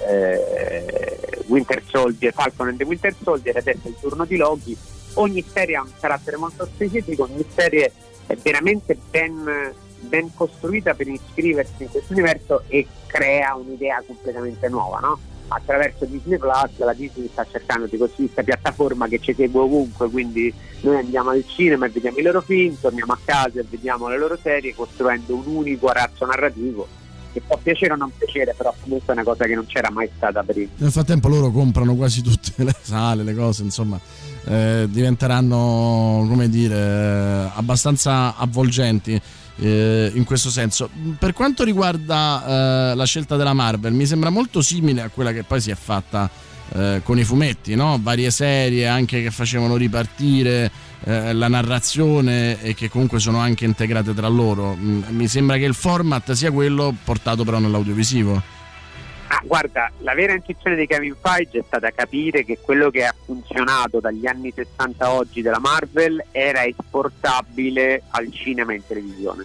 eh, 0.08 1.44
Winter 1.46 1.82
Soldier, 1.86 2.32
Falcon 2.32 2.68
and 2.68 2.78
the 2.78 2.84
Winter 2.84 3.14
Soldier, 3.22 3.56
adesso 3.56 3.80
è 3.84 3.88
il 3.88 3.96
turno 4.00 4.24
di 4.24 4.36
Loki. 4.36 4.76
Ogni 5.14 5.44
serie 5.46 5.76
ha 5.76 5.82
un 5.82 5.90
carattere 5.98 6.36
molto 6.36 6.64
specifico, 6.66 7.24
ogni 7.24 7.44
serie 7.54 7.92
è 8.28 8.36
veramente 8.36 8.96
ben, 9.10 9.72
ben 10.00 10.30
costruita 10.34 10.94
per 10.94 11.08
iscriversi 11.08 11.82
in 11.82 11.88
questo 11.88 12.12
universo 12.12 12.62
e 12.68 12.86
crea 13.06 13.54
un'idea 13.54 14.02
completamente 14.06 14.68
nuova, 14.68 14.98
no? 14.98 15.18
Attraverso 15.48 16.04
Disney 16.04 16.36
Plus 16.36 16.76
la 16.76 16.92
Disney 16.92 17.28
sta 17.32 17.46
cercando 17.50 17.86
di 17.86 17.96
costruire 17.96 18.34
questa 18.34 18.42
piattaforma 18.42 19.08
che 19.08 19.18
ci 19.18 19.32
segue 19.34 19.60
ovunque, 19.60 20.10
quindi 20.10 20.52
noi 20.82 20.96
andiamo 20.96 21.30
al 21.30 21.42
cinema 21.46 21.86
e 21.86 21.88
vediamo 21.88 22.18
i 22.18 22.22
loro 22.22 22.42
film, 22.42 22.76
torniamo 22.78 23.14
a 23.14 23.18
casa 23.24 23.60
e 23.60 23.64
vediamo 23.68 24.08
le 24.08 24.18
loro 24.18 24.36
serie 24.36 24.74
costruendo 24.74 25.34
un 25.34 25.46
unico 25.46 25.86
arazzo 25.86 26.26
narrativo 26.26 26.86
che 27.32 27.40
può 27.46 27.58
piacere 27.62 27.94
o 27.94 27.96
non 27.96 28.12
piacere, 28.16 28.54
però 28.54 28.74
comunque 28.82 29.08
è 29.08 29.12
una 29.12 29.22
cosa 29.24 29.46
che 29.46 29.54
non 29.54 29.66
c'era 29.66 29.90
mai 29.90 30.10
stata 30.14 30.42
prima. 30.42 30.68
Nel 30.76 30.90
frattempo 30.90 31.28
loro 31.28 31.50
comprano 31.50 31.94
quasi 31.94 32.22
tutte 32.22 32.52
le 32.62 32.74
sale, 32.80 33.22
le 33.22 33.34
cose, 33.34 33.62
insomma, 33.62 33.98
eh, 34.44 34.86
diventeranno, 34.88 36.26
come 36.28 36.48
dire, 36.48 36.76
eh, 36.76 37.50
abbastanza 37.54 38.36
avvolgenti 38.36 39.20
eh, 39.60 40.10
in 40.14 40.24
questo 40.24 40.50
senso. 40.50 40.88
Per 41.18 41.32
quanto 41.32 41.64
riguarda 41.64 42.90
eh, 42.92 42.94
la 42.94 43.04
scelta 43.04 43.36
della 43.36 43.54
Marvel, 43.54 43.92
mi 43.92 44.06
sembra 44.06 44.30
molto 44.30 44.62
simile 44.62 45.02
a 45.02 45.08
quella 45.08 45.32
che 45.32 45.42
poi 45.42 45.60
si 45.60 45.70
è 45.70 45.76
fatta 45.76 46.30
con 47.02 47.18
i 47.18 47.24
fumetti, 47.24 47.74
no? 47.74 47.98
varie 47.98 48.30
serie 48.30 48.86
anche 48.86 49.22
che 49.22 49.30
facevano 49.30 49.76
ripartire 49.76 50.70
eh, 51.04 51.32
la 51.32 51.48
narrazione 51.48 52.60
e 52.60 52.74
che 52.74 52.88
comunque 52.88 53.20
sono 53.20 53.38
anche 53.38 53.64
integrate 53.64 54.14
tra 54.14 54.28
loro. 54.28 54.74
Mm, 54.74 55.02
mi 55.10 55.28
sembra 55.28 55.56
che 55.56 55.64
il 55.64 55.74
format 55.74 56.32
sia 56.32 56.50
quello 56.50 56.94
portato 57.04 57.44
però 57.44 57.58
nell'audiovisivo. 57.58 58.42
Ah, 59.30 59.42
guarda, 59.44 59.92
la 59.98 60.14
vera 60.14 60.32
intuizione 60.32 60.74
di 60.74 60.86
Kevin 60.86 61.14
Feige 61.20 61.58
è 61.58 61.62
stata 61.66 61.90
capire 61.90 62.44
che 62.44 62.58
quello 62.60 62.88
che 62.90 63.04
ha 63.04 63.14
funzionato 63.24 64.00
dagli 64.00 64.26
anni 64.26 64.50
60 64.54 65.04
a 65.04 65.12
oggi 65.12 65.42
della 65.42 65.58
Marvel 65.58 66.24
era 66.30 66.64
esportabile 66.64 68.04
al 68.10 68.32
cinema 68.32 68.72
e 68.72 68.76
in 68.76 68.86
televisione. 68.86 69.44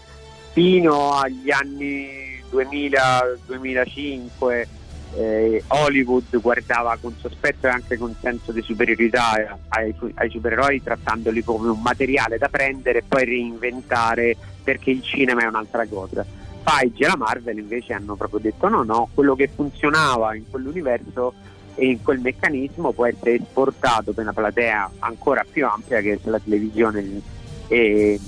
Fino 0.54 1.18
agli 1.18 1.52
anni 1.52 2.42
2000-2005 2.50 4.68
eh, 5.16 5.64
Hollywood 5.68 6.40
guardava 6.40 6.98
con 7.00 7.16
sospetto 7.20 7.68
e 7.68 7.72
anche 7.72 7.98
con 7.98 8.16
senso 8.20 8.52
di 8.52 8.62
superiorità 8.62 9.60
ai, 9.68 9.94
ai 10.16 10.30
supereroi 10.30 10.82
trattandoli 10.82 11.44
come 11.44 11.70
un 11.70 11.82
materiale 11.82 12.38
da 12.38 12.50
prendere 12.50 13.00
e 13.00 13.04
poi 13.08 13.26
reinventare 13.26 14.36
perché 14.64 14.92
il 14.92 15.04
cinema 15.04 15.44
è 15.44 15.48
un'altra 15.48 15.86
cosa. 15.88 16.26
Feige 16.64 17.04
e 17.04 17.08
la 17.08 17.18
Marvel 17.18 17.58
invece 17.58 17.94
hanno 17.94 18.16
proprio 18.16 18.40
detto 18.40 18.68
no, 18.70 18.84
no, 18.84 19.10
quello 19.14 19.36
che 19.36 19.50
funzionava 19.54 20.36
in 20.36 20.50
quell'universo 20.50 21.34
e 21.76 21.88
in 21.88 22.02
quel 22.02 22.20
meccanismo 22.20 22.92
può 22.92 23.06
essere 23.06 23.36
esportato 23.36 24.14
per 24.14 24.24
una 24.24 24.34
platea 24.34 24.92
ancora 25.00 25.46
più 25.50 25.66
ampia 25.66 26.02
che 26.02 26.20
la 26.24 26.40
televisione 26.40 27.22
e, 27.68 28.20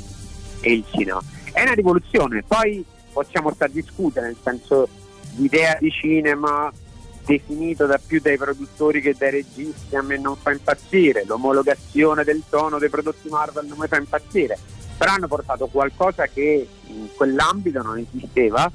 e 0.62 0.72
il 0.74 0.84
cinema. 0.92 1.22
È 1.52 1.62
una 1.62 1.74
rivoluzione, 1.74 2.44
poi 2.46 2.84
possiamo 3.14 3.54
stare 3.54 3.72
a 3.72 3.74
discutere, 3.74 4.28
nel 4.28 4.38
senso 4.44 4.88
l'idea 5.38 5.78
di 5.80 5.90
cinema 5.90 6.72
definito 7.26 7.86
da 7.86 8.00
più 8.06 8.20
dai 8.22 8.38
produttori 8.38 9.02
che 9.02 9.16
dai 9.18 9.32
registi 9.32 9.96
a 9.96 10.02
me 10.02 10.18
non 10.18 10.36
fa 10.36 10.52
impazzire, 10.52 11.24
l'omologazione 11.26 12.24
del 12.24 12.44
tono 12.50 12.78
dei 12.78 12.90
prodotti 12.90 13.30
Marvel 13.30 13.66
non 13.66 13.78
mi 13.80 13.88
fa 13.88 13.98
impazzire, 13.98 14.58
però 14.98 15.14
hanno 15.14 15.28
portato 15.28 15.68
qualcosa 15.68 16.26
che 16.28 16.68
in 16.88 17.08
quell'ambito 17.16 17.82
non 17.82 17.98
esisteva 17.98 18.72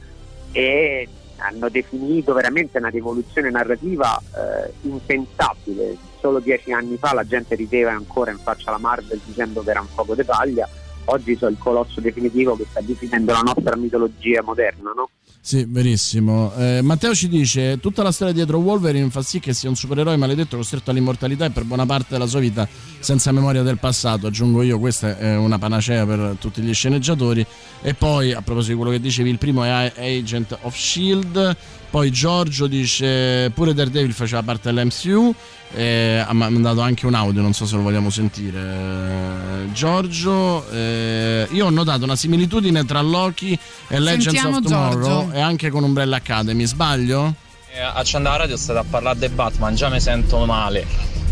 e 0.53 1.09
hanno 1.37 1.69
definito 1.69 2.33
veramente 2.35 2.79
una 2.79 2.89
rivoluzione 2.89 3.51
narrativa 3.51 4.19
eh, 4.19 4.73
impensabile. 4.83 5.97
Solo 6.21 6.39
dieci 6.39 6.73
anni 6.73 6.97
fa 6.99 7.15
la 7.15 7.27
gente 7.27 7.55
rideva 7.55 7.93
ancora 7.93 8.31
in 8.31 8.39
faccia 8.39 8.69
alla 8.69 8.79
Marvel 8.79 9.21
dicendo 9.25 9.63
che 9.63 9.71
era 9.71 9.81
un 9.81 9.87
fuoco 9.87 10.15
di 10.15 10.23
paglia, 10.25 10.69
oggi 11.11 11.37
sono 11.37 11.51
il 11.51 11.59
colosso 11.59 12.01
definitivo 12.01 12.57
che 12.57 12.67
sta 12.69 12.81
definendo 12.81 13.33
la 13.33 13.41
nostra 13.41 13.77
mitologia 13.77 14.43
moderna, 14.43 14.93
no? 14.95 15.11
Sì, 15.43 15.65
verissimo. 15.67 16.53
Eh, 16.55 16.81
Matteo 16.83 17.15
ci 17.15 17.27
dice: 17.27 17.79
tutta 17.81 18.03
la 18.03 18.13
storia 18.13 18.35
dietro 18.35 18.59
Wolverine 18.59 19.09
fa 19.09 19.23
sì 19.23 19.41
che 19.41 19.55
sia 19.55 19.71
un 19.71 19.75
supereroe 19.75 20.17
maledetto 20.17 20.57
costretto 20.57 20.91
all'immortalità 20.91 21.47
e 21.47 21.51
per 21.51 21.65
buona 21.65 21.87
parte 21.87 22.09
della 22.11 22.27
sua 22.27 22.41
vita 22.41 22.69
senza 22.99 23.33
memoria 23.33 23.63
del 23.63 23.79
passato. 23.79 24.27
Aggiungo 24.27 24.61
io, 24.61 24.79
questa 24.79 25.17
è 25.17 25.37
una 25.37 25.59
panacea 25.59 26.05
per 26.05 26.37
tutti 26.39 26.61
gli 26.61 26.75
sceneggiatori. 26.75 27.45
E 27.81 27.95
poi, 27.95 28.33
a 28.33 28.43
proposito 28.43 28.73
di 28.73 28.79
quello 28.79 28.93
che 28.93 29.01
dicevi, 29.01 29.31
il 29.31 29.39
primo 29.39 29.65
è 29.65 29.93
Agent 29.97 30.59
of 30.61 30.77
Shield. 30.77 31.57
Poi 31.91 32.11
Giorgio 32.11 32.67
dice: 32.69 33.51
pure 33.53 33.75
Daredevil 33.75 34.13
faceva 34.13 34.43
parte 34.43 34.73
dell'MCU. 34.73 35.35
Eh, 35.73 36.25
ha 36.27 36.33
mandato 36.33 36.81
anche 36.81 37.07
un 37.07 37.15
audio, 37.15 37.43
non 37.43 37.53
so 37.53 37.67
se 37.67 37.77
lo 37.77 37.83
vogliamo 37.83 38.11
sentire. 38.11 38.59
Eh, 38.61 39.73
Giorgio, 39.73 40.69
eh, 40.71 41.47
io 41.51 41.67
ho 41.67 41.71
notato 41.71 42.05
una 42.05 42.17
similitudine 42.17 42.85
tra 42.85 43.01
Loki 43.01 43.57
e 43.89 43.99
Legends 44.01 44.25
Sentiamo 44.25 44.57
of 44.57 44.63
Tomorrow 44.65 45.03
Giorgio. 45.03 45.33
e 45.33 45.41
anche 45.41 45.71
con 45.71 45.85
Umbrella 45.85 46.17
Academy, 46.17 46.65
sbaglio? 46.65 47.35
Eh, 47.73 47.81
Accendo 47.81 48.29
la 48.31 48.37
radio 48.37 48.57
state 48.57 48.79
a 48.81 48.85
parlare 48.89 49.19
di 49.21 49.29
Batman, 49.29 49.75
già 49.75 49.89
mi 49.89 50.01
sento 50.01 50.45
male. 50.45 50.85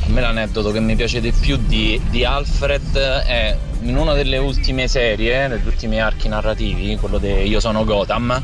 A 0.05 0.09
me 0.11 0.21
l'aneddoto 0.21 0.71
che 0.71 0.81
mi 0.81 0.95
piace 0.95 1.21
di 1.21 1.33
più 1.33 1.57
di, 1.67 2.01
di 2.09 2.25
Alfred 2.25 2.97
è 2.97 3.57
in 3.83 3.97
una 3.97 4.15
delle 4.15 4.39
ultime 4.39 4.87
serie, 4.87 5.49
degli 5.49 5.67
ultimi 5.67 6.01
archi 6.01 6.29
narrativi, 6.29 6.97
quello 6.97 7.19
di 7.19 7.29
Io 7.29 7.59
sono 7.59 7.85
Gotham, 7.85 8.41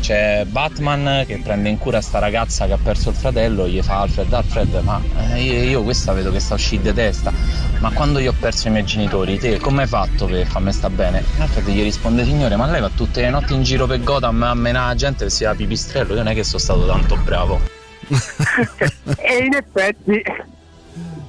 c'è 0.00 0.44
Batman 0.46 1.24
che 1.26 1.38
prende 1.42 1.68
in 1.68 1.78
cura 1.78 2.00
sta 2.00 2.18
ragazza 2.18 2.66
che 2.66 2.72
ha 2.72 2.78
perso 2.82 3.10
il 3.10 3.14
fratello, 3.14 3.68
gli 3.68 3.80
fa 3.82 4.00
Alfred, 4.00 4.32
Alfred, 4.32 4.80
ma 4.82 5.00
eh, 5.32 5.42
io, 5.42 5.62
io 5.62 5.82
questa 5.82 6.12
vedo 6.12 6.32
che 6.32 6.40
sta 6.40 6.54
uscendo 6.54 6.90
di 6.90 6.94
testa, 6.94 7.32
ma 7.78 7.90
quando 7.92 8.18
io 8.18 8.30
ho 8.30 8.34
perso 8.38 8.68
i 8.68 8.70
miei 8.70 8.84
genitori, 8.84 9.38
te 9.38 9.58
come 9.58 9.82
hai 9.82 9.88
fatto 9.88 10.26
per 10.26 10.46
farmi 10.46 10.72
sta 10.72 10.90
bene? 10.90 11.22
Alfred 11.38 11.68
gli 11.68 11.82
risponde, 11.82 12.24
signore, 12.24 12.56
ma 12.56 12.66
lei 12.66 12.80
va 12.80 12.90
tutte 12.94 13.20
le 13.20 13.30
notti 13.30 13.54
in 13.54 13.62
giro 13.62 13.86
per 13.86 14.02
Gotham 14.02 14.42
a 14.42 14.54
menare 14.54 14.88
la 14.88 14.94
gente 14.94 15.24
che 15.24 15.30
sia 15.30 15.54
pipistrello, 15.54 16.14
io 16.14 16.22
non 16.22 16.28
è 16.28 16.34
che 16.34 16.44
sono 16.44 16.58
stato 16.58 16.86
tanto 16.86 17.16
bravo. 17.16 17.60
e 18.10 19.44
in 19.44 19.54
effetti 19.54 20.20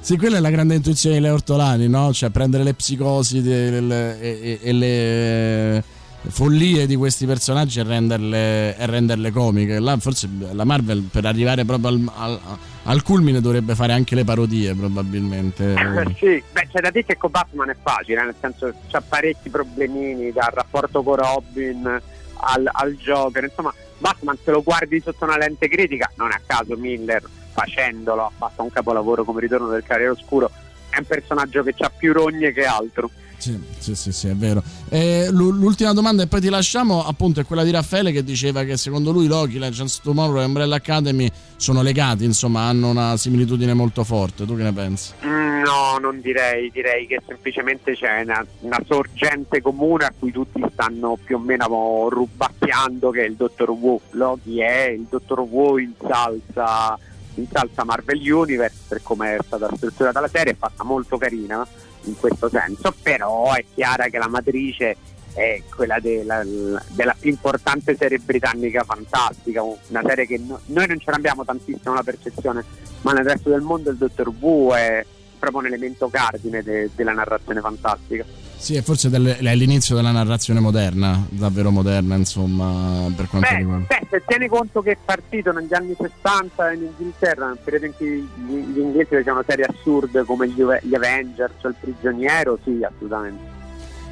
Sì, 0.00 0.16
quella 0.16 0.38
è 0.38 0.40
la 0.40 0.50
grande 0.50 0.74
intuizione 0.74 1.16
di 1.16 1.22
Leo 1.22 1.34
Ortolani, 1.34 1.88
no? 1.88 2.12
Cioè 2.12 2.30
prendere 2.30 2.64
le 2.64 2.74
psicosi 2.74 3.38
e 3.46 4.72
le 4.72 5.84
follie 6.28 6.86
di 6.86 6.96
questi 6.96 7.26
personaggi 7.26 7.80
e 7.80 7.82
renderle, 7.82 8.76
e 8.76 8.86
renderle 8.86 9.30
comiche. 9.30 9.78
Là 9.78 9.96
forse 9.98 10.28
la 10.52 10.64
Marvel 10.64 11.02
per 11.10 11.26
arrivare 11.26 11.64
proprio 11.64 11.88
al, 11.88 12.10
al- 12.14 12.40
al 12.84 13.02
culmine 13.02 13.40
dovrebbe 13.40 13.74
fare 13.74 13.92
anche 13.92 14.14
le 14.14 14.24
parodie 14.24 14.74
probabilmente. 14.74 15.74
sì, 16.18 16.42
beh, 16.52 16.68
c'è 16.72 16.80
da 16.80 16.90
dire 16.90 17.04
che 17.04 17.16
con 17.16 17.30
Batman 17.30 17.70
è 17.70 17.76
facile, 17.80 18.24
nel 18.24 18.34
senso 18.40 18.72
c'ha 18.90 19.00
parecchi 19.00 19.50
problemini 19.50 20.32
dal 20.32 20.50
rapporto 20.52 21.02
con 21.02 21.16
Robin 21.16 22.00
al, 22.44 22.68
al 22.72 22.94
Joker, 22.96 23.44
insomma 23.44 23.72
Batman 23.98 24.36
se 24.42 24.50
lo 24.50 24.62
guardi 24.62 25.00
sotto 25.00 25.24
una 25.24 25.36
lente 25.36 25.68
critica, 25.68 26.10
non 26.16 26.32
a 26.32 26.40
caso 26.44 26.76
Miller 26.76 27.22
facendolo, 27.52 28.32
fatto 28.36 28.62
un 28.62 28.70
capolavoro 28.70 29.24
come 29.24 29.40
Ritorno 29.40 29.68
del 29.68 29.82
Cavaliere 29.82 30.12
Oscuro, 30.12 30.50
è 30.88 30.98
un 30.98 31.04
personaggio 31.04 31.62
che 31.62 31.74
ha 31.78 31.90
più 31.90 32.12
rogne 32.12 32.52
che 32.52 32.64
altro. 32.64 33.10
Sì, 33.42 33.60
sì, 33.76 33.96
sì, 33.96 34.12
sì, 34.12 34.28
è 34.28 34.36
vero. 34.36 34.62
E 34.88 35.26
l'u- 35.32 35.50
l'ultima 35.50 35.92
domanda 35.92 36.22
e 36.22 36.28
poi 36.28 36.40
ti 36.40 36.48
lasciamo, 36.48 37.04
appunto, 37.04 37.40
è 37.40 37.44
quella 37.44 37.64
di 37.64 37.72
Raffaele 37.72 38.12
che 38.12 38.22
diceva 38.22 38.62
che 38.62 38.76
secondo 38.76 39.10
lui 39.10 39.26
Loki, 39.26 39.58
Legends 39.58 39.96
of 39.96 40.02
Tomorrow 40.04 40.40
e 40.40 40.44
Umbrella 40.44 40.76
Academy 40.76 41.28
sono 41.56 41.82
legati, 41.82 42.24
insomma, 42.24 42.68
hanno 42.68 42.88
una 42.90 43.16
similitudine 43.16 43.74
molto 43.74 44.04
forte. 44.04 44.46
Tu 44.46 44.54
che 44.56 44.62
ne 44.62 44.72
pensi? 44.72 45.12
Mm, 45.26 45.62
No, 45.62 45.98
non 46.00 46.20
direi, 46.20 46.70
direi 46.72 47.06
che 47.08 47.20
semplicemente 47.26 47.94
c'è 47.96 48.20
una, 48.22 48.46
una 48.60 48.80
sorgente 48.86 49.60
comune 49.60 50.04
a 50.04 50.12
cui 50.16 50.30
tutti 50.30 50.62
stanno 50.72 51.18
più 51.24 51.34
o 51.36 51.38
meno 51.40 52.08
rubacchiando 52.10 53.10
che 53.10 53.22
è 53.24 53.26
il 53.26 53.34
Dottor 53.34 53.70
Wu. 53.70 54.00
Loki 54.10 54.60
è 54.60 54.88
il 54.90 55.06
Dottor 55.10 55.40
Wu 55.40 55.78
in 55.78 55.92
salsa, 56.00 56.96
in 57.36 57.46
salsa 57.50 57.84
Marvel 57.84 58.20
Universe 58.32 58.76
per 58.86 59.02
come 59.02 59.34
è 59.34 59.38
stata 59.44 59.68
strutturata 59.74 60.20
la 60.20 60.28
serie, 60.28 60.52
è 60.52 60.56
fatta 60.56 60.84
molto 60.84 61.16
carina 61.18 61.66
in 62.04 62.16
questo 62.16 62.48
senso, 62.48 62.94
però 63.02 63.52
è 63.52 63.64
chiara 63.74 64.08
che 64.08 64.18
la 64.18 64.28
matrice 64.28 64.96
è 65.34 65.62
quella 65.74 65.98
della, 65.98 66.42
della 66.88 67.16
più 67.18 67.30
importante 67.30 67.96
serie 67.96 68.18
britannica 68.18 68.84
fantastica, 68.84 69.62
una 69.62 70.02
serie 70.04 70.26
che 70.26 70.38
no- 70.38 70.60
noi 70.66 70.86
non 70.86 70.98
ce 70.98 71.10
l'abbiamo 71.10 71.44
tantissimo 71.44 71.94
la 71.94 72.02
percezione, 72.02 72.64
ma 73.02 73.12
nel 73.12 73.24
resto 73.24 73.48
del 73.48 73.62
mondo 73.62 73.90
il 73.90 73.96
Dottor 73.96 74.28
Wu 74.38 74.72
è 74.72 75.04
proprio 75.38 75.60
un 75.60 75.66
elemento 75.66 76.08
cardine 76.08 76.62
de- 76.62 76.90
della 76.94 77.12
narrazione 77.12 77.60
fantastica. 77.60 78.24
Sì, 78.62 78.74
e 78.76 78.82
forse 78.82 79.10
del- 79.10 79.38
è 79.40 79.54
l'inizio 79.56 79.96
della 79.96 80.12
narrazione 80.12 80.60
moderna, 80.60 81.26
davvero 81.30 81.72
moderna, 81.72 82.14
insomma, 82.14 83.10
per 83.12 83.26
quanto 83.26 83.48
Beh, 83.50 83.56
riguarda. 83.56 83.86
beh, 83.88 84.06
se 84.08 84.22
tieni 84.24 84.46
conto 84.46 84.80
che 84.82 84.92
è 84.92 84.96
partito 85.04 85.50
negli 85.50 85.74
anni 85.74 85.96
60 85.98 86.70
in 86.72 86.82
Inghilterra, 86.82 87.48
nel 87.48 87.58
periodo 87.62 87.86
in 87.86 87.92
cui 87.96 88.28
gli, 88.46 88.52
gli 88.72 88.78
inglesi 88.78 89.16
facevano 89.16 89.42
serie 89.44 89.64
assurde 89.64 90.22
come 90.24 90.48
gli, 90.48 90.62
gli 90.82 90.94
Avengers 90.94 91.54
o 91.64 91.68
il 91.68 91.74
prigioniero, 91.80 92.56
sì, 92.62 92.78
assolutamente. 92.88 93.42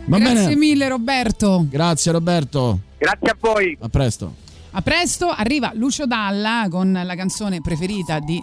Va 0.07 0.19
Grazie 0.19 0.35
bene. 0.35 0.57
mille 0.57 0.89
Roberto. 0.89 1.67
Grazie 1.69 2.11
Roberto. 2.11 2.79
Grazie 2.99 3.29
a 3.31 3.37
voi. 3.39 3.79
A 3.81 3.89
presto. 3.89 4.35
A 4.73 4.83
presto, 4.83 5.29
arriva 5.29 5.71
Lucio 5.75 6.07
Dalla 6.07 6.67
con 6.69 6.91
la 7.05 7.15
canzone 7.15 7.61
preferita 7.61 8.19
di 8.19 8.41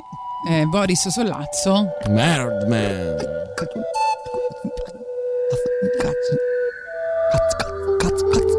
eh, 0.49 0.63
Boris 0.67 1.09
Sollazzo. 1.09 1.88
Nerd 5.79 5.91
man. 6.01 6.17
Pronto, 7.99 8.56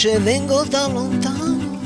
e 0.00 0.02
dice 0.02 0.18
vengo 0.20 0.64
da 0.64 0.86
lontano 0.86 1.78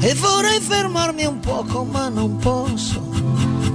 e 0.00 0.14
vorrei 0.14 0.60
fermarmi 0.60 1.26
un 1.26 1.40
poco 1.40 1.84
ma 1.84 2.08
non 2.08 2.38
posso. 2.38 3.02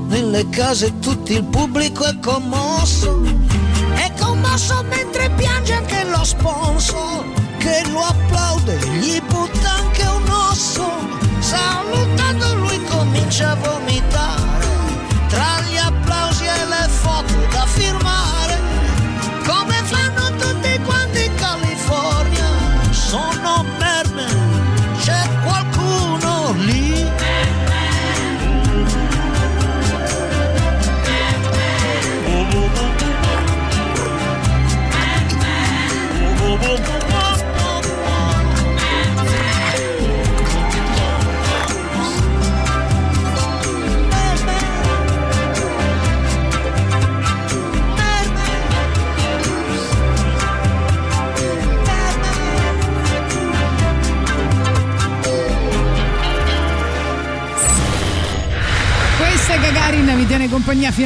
Nelle 0.08 0.50
case 0.50 0.98
tutto 0.98 1.32
il 1.32 1.44
pubblico 1.44 2.04
è 2.04 2.18
commosso, 2.20 2.69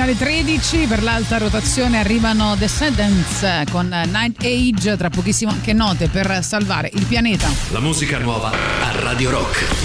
finale 0.03 0.15
13. 0.15 0.87
Per 0.87 1.01
l'alta 1.01 1.37
rotazione 1.37 1.99
arrivano 1.99 2.55
Descendants 2.55 3.63
con 3.71 3.87
Night 3.87 4.43
Age. 4.43 4.97
Tra 4.97 5.09
pochissimo 5.09 5.51
anche 5.51 5.73
note 5.73 6.09
per 6.09 6.43
salvare 6.43 6.89
il 6.93 7.05
pianeta. 7.05 7.49
La 7.71 7.79
musica 7.79 8.17
nuova 8.19 8.49
a 8.49 8.99
Radio 8.99 9.29
Rock. 9.29 9.82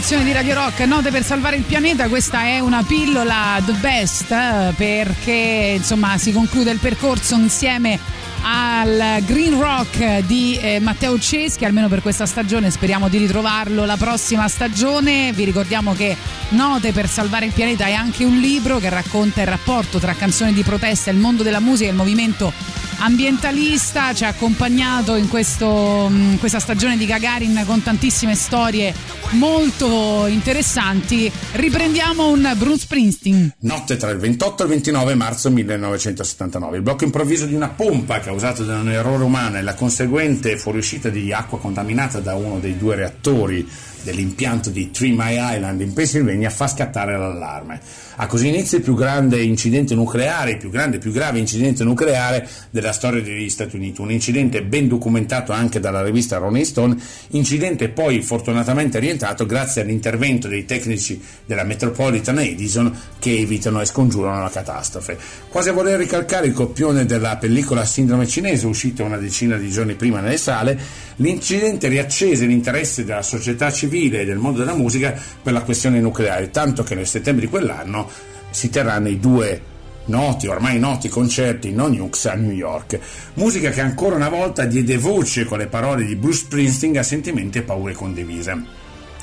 Rotazione 0.00 0.24
di 0.24 0.32
Radio 0.32 0.54
Rock. 0.54 0.80
Note 0.86 1.10
per 1.10 1.22
salvare 1.22 1.56
il 1.56 1.62
pianeta. 1.62 2.08
Questa 2.08 2.44
è 2.44 2.58
una 2.58 2.82
pillola 2.82 3.60
the 3.66 3.72
best 3.72 4.30
eh, 4.30 4.72
perché 4.74 5.74
insomma 5.76 6.16
si 6.16 6.32
conclude 6.32 6.70
il 6.70 6.78
percorso 6.78 7.34
insieme 7.34 7.98
al 8.42 9.22
Green 9.26 9.60
Rock 9.60 10.20
di 10.20 10.58
eh, 10.58 10.80
Matteo 10.80 11.18
Ceschi, 11.18 11.66
almeno 11.66 11.88
per 11.88 12.00
questa 12.00 12.24
stagione. 12.24 12.70
Speriamo 12.70 13.10
di 13.10 13.18
ritrovarlo 13.18 13.84
la 13.84 13.98
prossima 13.98 14.48
stagione. 14.48 15.32
Vi 15.32 15.44
ricordiamo 15.44 15.92
che 15.92 16.16
Note 16.50 16.92
per 16.92 17.06
salvare 17.06 17.44
il 17.44 17.52
pianeta 17.52 17.84
è 17.84 17.92
anche 17.92 18.24
un 18.24 18.38
libro 18.38 18.78
che 18.78 18.88
racconta 18.88 19.42
il 19.42 19.48
rapporto 19.48 19.98
tra 19.98 20.14
canzoni 20.14 20.54
di 20.54 20.62
protesta, 20.62 21.10
il 21.10 21.18
mondo 21.18 21.42
della 21.42 21.60
musica 21.60 21.88
e 21.88 21.90
il 21.90 21.98
movimento 21.98 22.54
ambientalista. 23.00 24.14
Ci 24.14 24.24
ha 24.24 24.28
accompagnato 24.28 25.16
in 25.16 25.28
questo, 25.28 26.08
in 26.10 26.36
questa 26.38 26.60
stagione 26.60 26.96
di 26.96 27.06
Gagarin 27.06 27.62
con 27.66 27.82
tantissime 27.82 28.34
storie 28.34 28.94
molto 29.32 30.26
interessanti. 30.26 31.30
Riprendiamo 31.52 32.28
un 32.28 32.52
Bruce 32.56 32.80
Springsteen. 32.80 33.54
Notte 33.60 33.96
tra 33.96 34.10
il 34.10 34.18
28 34.18 34.62
e 34.62 34.66
il 34.66 34.70
29 34.72 35.14
marzo 35.14 35.50
1979. 35.50 36.76
Il 36.76 36.82
blocco 36.82 37.04
improvviso 37.04 37.46
di 37.46 37.54
una 37.54 37.68
pompa 37.68 38.20
causato 38.20 38.64
da 38.64 38.78
un 38.78 38.90
errore 38.90 39.24
umano 39.24 39.58
e 39.58 39.62
la 39.62 39.74
conseguente 39.74 40.56
fuoriuscita 40.56 41.08
di 41.08 41.32
acqua 41.32 41.58
contaminata 41.58 42.20
da 42.20 42.34
uno 42.34 42.58
dei 42.58 42.76
due 42.76 42.96
reattori 42.96 43.68
dell'impianto 44.02 44.70
di 44.70 44.90
Three 44.90 45.10
Mile 45.10 45.56
Island 45.56 45.80
in 45.80 45.92
Pennsylvania 45.92 46.50
fa 46.50 46.66
scattare 46.66 47.16
l'allarme. 47.16 47.80
Ha 48.16 48.26
così 48.26 48.48
inizio 48.48 48.78
il 48.78 48.84
più 48.84 48.94
grande 48.94 49.40
incidente 49.40 49.94
nucleare, 49.94 50.52
il 50.52 50.56
più 50.58 50.68
grande 50.68 50.96
e 50.96 50.98
più 50.98 51.10
grave 51.10 51.38
incidente 51.38 51.84
nucleare 51.84 52.46
della 52.70 52.92
storia 52.92 53.22
degli 53.22 53.48
Stati 53.48 53.76
Uniti. 53.76 54.00
Un 54.00 54.10
incidente 54.10 54.62
ben 54.62 54.88
documentato 54.88 55.52
anche 55.52 55.80
dalla 55.80 56.02
rivista 56.02 56.36
Rolling 56.36 56.64
Stone, 56.64 56.96
incidente 57.30 57.88
poi 57.88 58.20
fortunatamente 58.20 58.98
rientrato 58.98 59.46
grazie 59.46 59.82
all'intervento 59.82 60.48
dei 60.48 60.64
tecnici 60.64 61.20
della 61.46 61.64
Metropolitan 61.64 62.38
Edison 62.40 62.94
che 63.18 63.38
evitano 63.38 63.80
e 63.80 63.86
scongiurano 63.86 64.42
la 64.42 64.50
catastrofe. 64.50 65.16
Quasi 65.48 65.70
a 65.70 65.72
voler 65.72 65.98
ricalcare 65.98 66.46
il 66.46 66.52
copione 66.52 67.06
della 67.06 67.36
pellicola 67.38 67.84
Sindrome 67.84 68.26
cinese 68.26 68.66
uscita 68.66 69.02
una 69.02 69.16
decina 69.16 69.56
di 69.56 69.70
giorni 69.70 69.94
prima 69.94 70.20
nelle 70.20 70.36
sale, 70.36 70.78
l'incidente 71.16 71.88
riaccese 71.88 72.46
l'interesse 72.46 73.04
della 73.04 73.22
società 73.22 73.70
civile 73.70 73.89
e 73.90 74.24
del 74.24 74.38
mondo 74.38 74.58
della 74.60 74.74
musica 74.74 75.14
per 75.42 75.52
la 75.52 75.62
questione 75.62 76.00
nucleare, 76.00 76.50
tanto 76.50 76.82
che 76.82 76.94
nel 76.94 77.06
settembre 77.06 77.46
di 77.46 77.50
quell'anno 77.50 78.08
si 78.50 78.70
terranno 78.70 79.08
i 79.08 79.18
due 79.18 79.68
noti, 80.06 80.46
ormai 80.46 80.78
noti 80.78 81.08
concerti 81.08 81.72
non 81.72 81.92
Nukes 81.92 82.26
a 82.26 82.34
New 82.34 82.50
York. 82.50 82.98
Musica 83.34 83.70
che 83.70 83.80
ancora 83.80 84.16
una 84.16 84.28
volta 84.28 84.64
diede 84.64 84.98
voce 84.98 85.44
con 85.44 85.58
le 85.58 85.66
parole 85.66 86.04
di 86.04 86.16
Bruce 86.16 86.40
Springsteen 86.40 86.98
a 86.98 87.02
sentimenti 87.02 87.58
e 87.58 87.62
paure 87.62 87.92
condivise. 87.94 88.78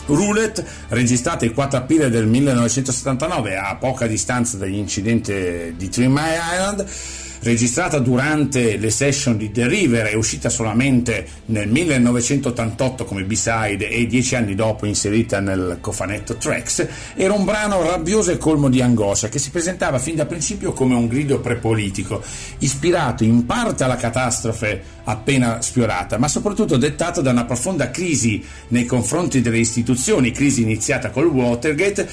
Roulette, 0.06 0.66
registrata 0.90 1.44
il 1.44 1.54
4 1.54 1.80
aprile 1.80 2.10
del 2.10 2.28
1979 2.28 3.58
a 3.58 3.76
poca 3.76 4.08
distanza 4.08 4.56
dall'incidente 4.56 5.74
di 5.76 5.90
Three 5.90 6.08
Mile 6.08 6.40
Island, 6.54 6.86
registrata 7.42 8.00
durante 8.00 8.78
le 8.78 8.90
session 8.90 9.38
di 9.38 9.52
The 9.52 9.68
River 9.68 10.08
è 10.08 10.14
uscita 10.14 10.50
solamente 10.50 11.28
nel 11.46 11.68
1988 11.68 13.06
come 13.06 13.24
B-side 13.24 13.90
e 13.90 14.08
dieci 14.08 14.36
anni 14.36 14.56
dopo 14.56 14.86
inserita 14.86 15.40
nel 15.40 15.78
cofanetto 15.82 16.36
Tracks, 16.36 16.88
era 17.16 17.34
un 17.34 17.46
brano 17.46 17.82
rabbioso 17.84 18.32
e 18.32 18.38
colmo 18.38 18.70
di 18.70 18.82
angoscia 18.82 19.30
che 19.30 19.40
si 19.40 19.50
presentava 19.50 20.00
fin 20.00 20.16
da 20.16 20.26
principio 20.26 20.74
come 20.74 20.96
un 20.96 21.08
grido 21.08 21.40
prepolitico, 21.40 22.22
ispirato 22.60 23.24
in 23.24 23.46
parte 23.46 23.84
alla 23.84 23.96
catastrofe 23.96 24.96
appena 25.04 25.62
sfiorata, 25.62 26.18
ma 26.18 26.28
soprattutto 26.28 26.78
dettato 26.78 27.22
da 27.22 27.32
una 27.32 27.46
profonda 27.46 27.92
crisi 27.92 28.44
nei 28.70 28.86
confronti 28.86 29.42
delle 29.42 29.60
istituzioni, 29.60 30.32
crisi 30.32 30.62
iniziata 30.62 31.12
col 31.12 31.28
Watergate 31.28 32.10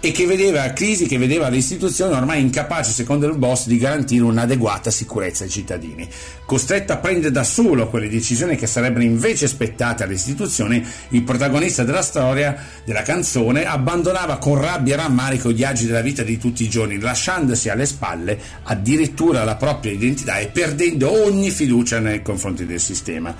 e 0.00 0.10
che 0.12 0.26
vedeva 0.26 0.72
crisi 0.72 1.06
che 1.06 1.18
vedeva 1.18 1.48
le 1.48 1.56
istituzioni 1.56 2.14
ormai 2.14 2.40
incapaci, 2.40 2.92
secondo 2.92 3.26
il 3.26 3.36
boss, 3.36 3.66
di 3.66 3.78
garantire 3.78 4.24
un'adeguata 4.24 4.90
sicurezza 4.90 5.44
ai 5.44 5.50
cittadini. 5.50 6.08
Costretto 6.44 6.92
a 6.92 6.98
prendere 6.98 7.32
da 7.32 7.44
solo 7.44 7.88
quelle 7.88 8.08
decisioni 8.08 8.56
che 8.56 8.66
sarebbero 8.66 9.04
invece 9.04 9.48
spettate 9.48 10.04
alle 10.04 10.14
istituzioni, 10.14 10.84
il 11.10 11.22
protagonista 11.22 11.82
della 11.82 12.02
storia 12.02 12.56
della 12.84 13.02
canzone 13.02 13.64
abbandonava 13.64 14.38
con 14.38 14.60
rabbia 14.60 14.94
e 14.94 14.96
rammarico 14.96 15.50
gli 15.50 15.64
agi 15.64 15.86
della 15.86 16.02
vita 16.02 16.22
di 16.22 16.38
tutti 16.38 16.64
i 16.64 16.68
giorni, 16.68 16.98
lasciandosi 16.98 17.68
alle 17.68 17.86
spalle 17.86 18.38
addirittura 18.64 19.44
la 19.44 19.56
propria 19.56 19.92
identità 19.92 20.38
e 20.38 20.48
perdendo 20.48 21.10
ogni 21.24 21.50
fiducia 21.50 21.98
nei 21.98 22.22
confronti 22.22 22.66
del 22.66 22.80
sistema. 22.80 23.34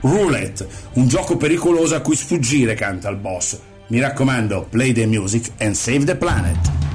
Roulette, 0.00 0.66
un 0.94 1.08
gioco 1.08 1.36
pericoloso 1.36 1.96
a 1.96 2.00
cui 2.00 2.14
sfuggire, 2.14 2.74
canta 2.74 3.08
il 3.08 3.16
boss. 3.16 3.58
Mi 3.90 4.00
raccomando, 4.00 4.66
play 4.68 4.92
the 4.92 5.06
music 5.06 5.50
and 5.60 5.74
save 5.74 6.04
the 6.04 6.14
planet. 6.14 6.87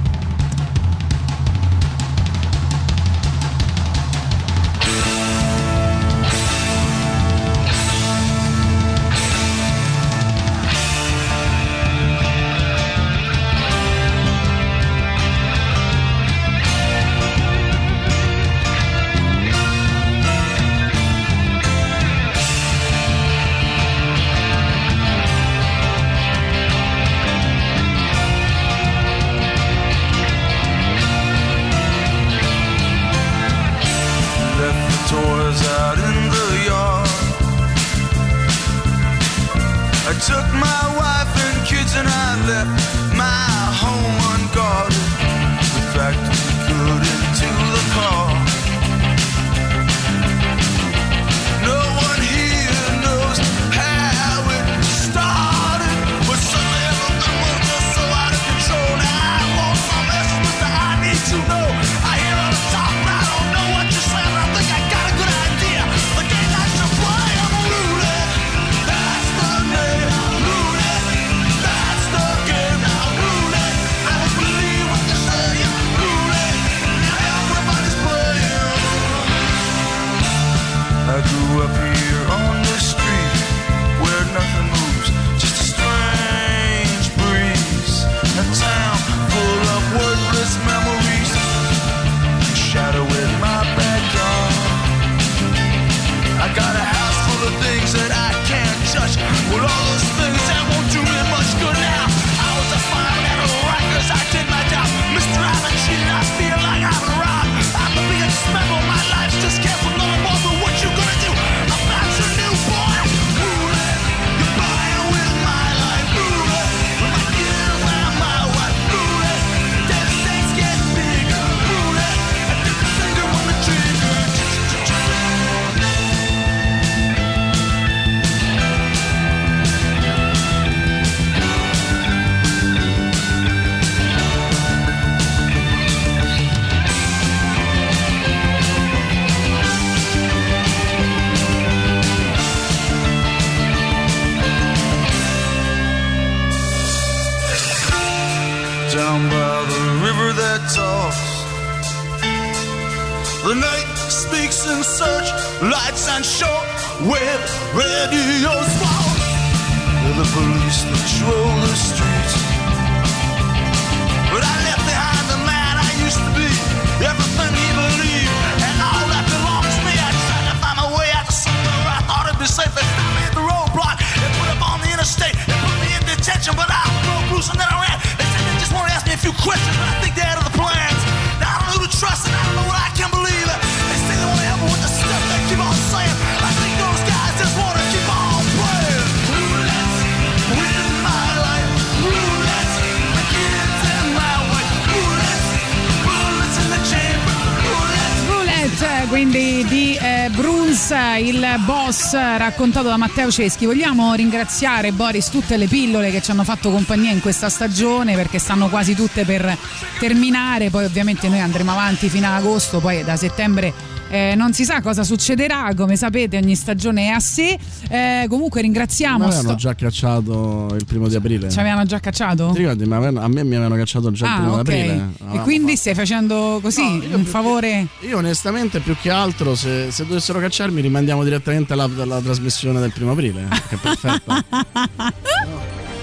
Raccontato 202.44 202.88
da 202.88 202.98
Matteo 202.98 203.30
Ceschi. 203.30 203.64
Vogliamo 203.64 204.12
ringraziare 204.12 204.92
Boris 204.92 205.30
tutte 205.30 205.56
le 205.56 205.66
pillole 205.66 206.10
che 206.10 206.20
ci 206.20 206.30
hanno 206.30 206.44
fatto 206.44 206.70
compagnia 206.70 207.10
in 207.10 207.20
questa 207.20 207.48
stagione 207.48 208.14
perché 208.14 208.38
stanno 208.38 208.68
quasi 208.68 208.94
tutte 208.94 209.24
per 209.24 209.56
terminare, 209.98 210.68
poi 210.68 210.84
ovviamente 210.84 211.28
noi 211.28 211.40
andremo 211.40 211.70
avanti 211.70 212.10
fino 212.10 212.26
ad 212.26 212.34
agosto, 212.34 212.80
poi 212.80 213.02
da 213.02 213.16
settembre 213.16 213.72
eh, 214.10 214.34
non 214.36 214.52
si 214.52 214.64
sa 214.64 214.82
cosa 214.82 215.04
succederà, 215.04 215.72
come 215.74 215.96
sapete 215.96 216.36
ogni 216.36 216.54
stagione 216.54 217.06
è 217.06 217.08
a 217.08 217.20
sé. 217.20 217.58
Eh, 217.94 218.26
comunque 218.28 218.60
ringraziamo... 218.60 219.18
Mi 219.18 219.24
avevano 219.26 219.48
sto- 219.50 219.54
già 219.56 219.74
cacciato 219.74 220.68
il 220.76 220.84
primo 220.84 221.06
di 221.06 221.14
aprile. 221.14 221.48
Ci 221.48 221.58
avevano 221.60 221.84
già 221.84 222.00
cacciato? 222.00 222.50
Ti 222.52 222.58
ricordi? 222.58 222.84
Ma 222.86 222.96
a 222.96 223.28
me 223.28 223.44
mi 223.44 223.54
avevano 223.54 223.76
cacciato 223.76 224.10
già 224.10 224.26
il 224.26 224.32
Ah, 224.32 224.36
primo 224.36 224.52
ok. 224.54 224.62
di 224.62 224.70
aprile. 224.70 224.92
E 224.92 225.12
Avevamo 225.20 225.42
quindi 225.44 225.76
stai 225.76 225.94
facendo 225.94 226.58
così 226.60 226.80
un 227.12 227.24
favore. 227.24 227.86
Io 228.00 228.16
onestamente 228.16 228.80
più 228.80 228.96
che 229.00 229.10
altro 229.10 229.54
se, 229.54 229.90
se 229.92 230.04
dovessero 230.06 230.40
cacciarmi 230.40 230.80
rimandiamo 230.80 231.22
direttamente 231.22 231.74
la, 231.76 231.88
la 232.04 232.20
trasmissione 232.20 232.80
del 232.80 232.90
primo 232.92 233.12
aprile. 233.12 233.46
Che 233.68 233.74
è 233.76 233.78
perfetta. 233.78 234.44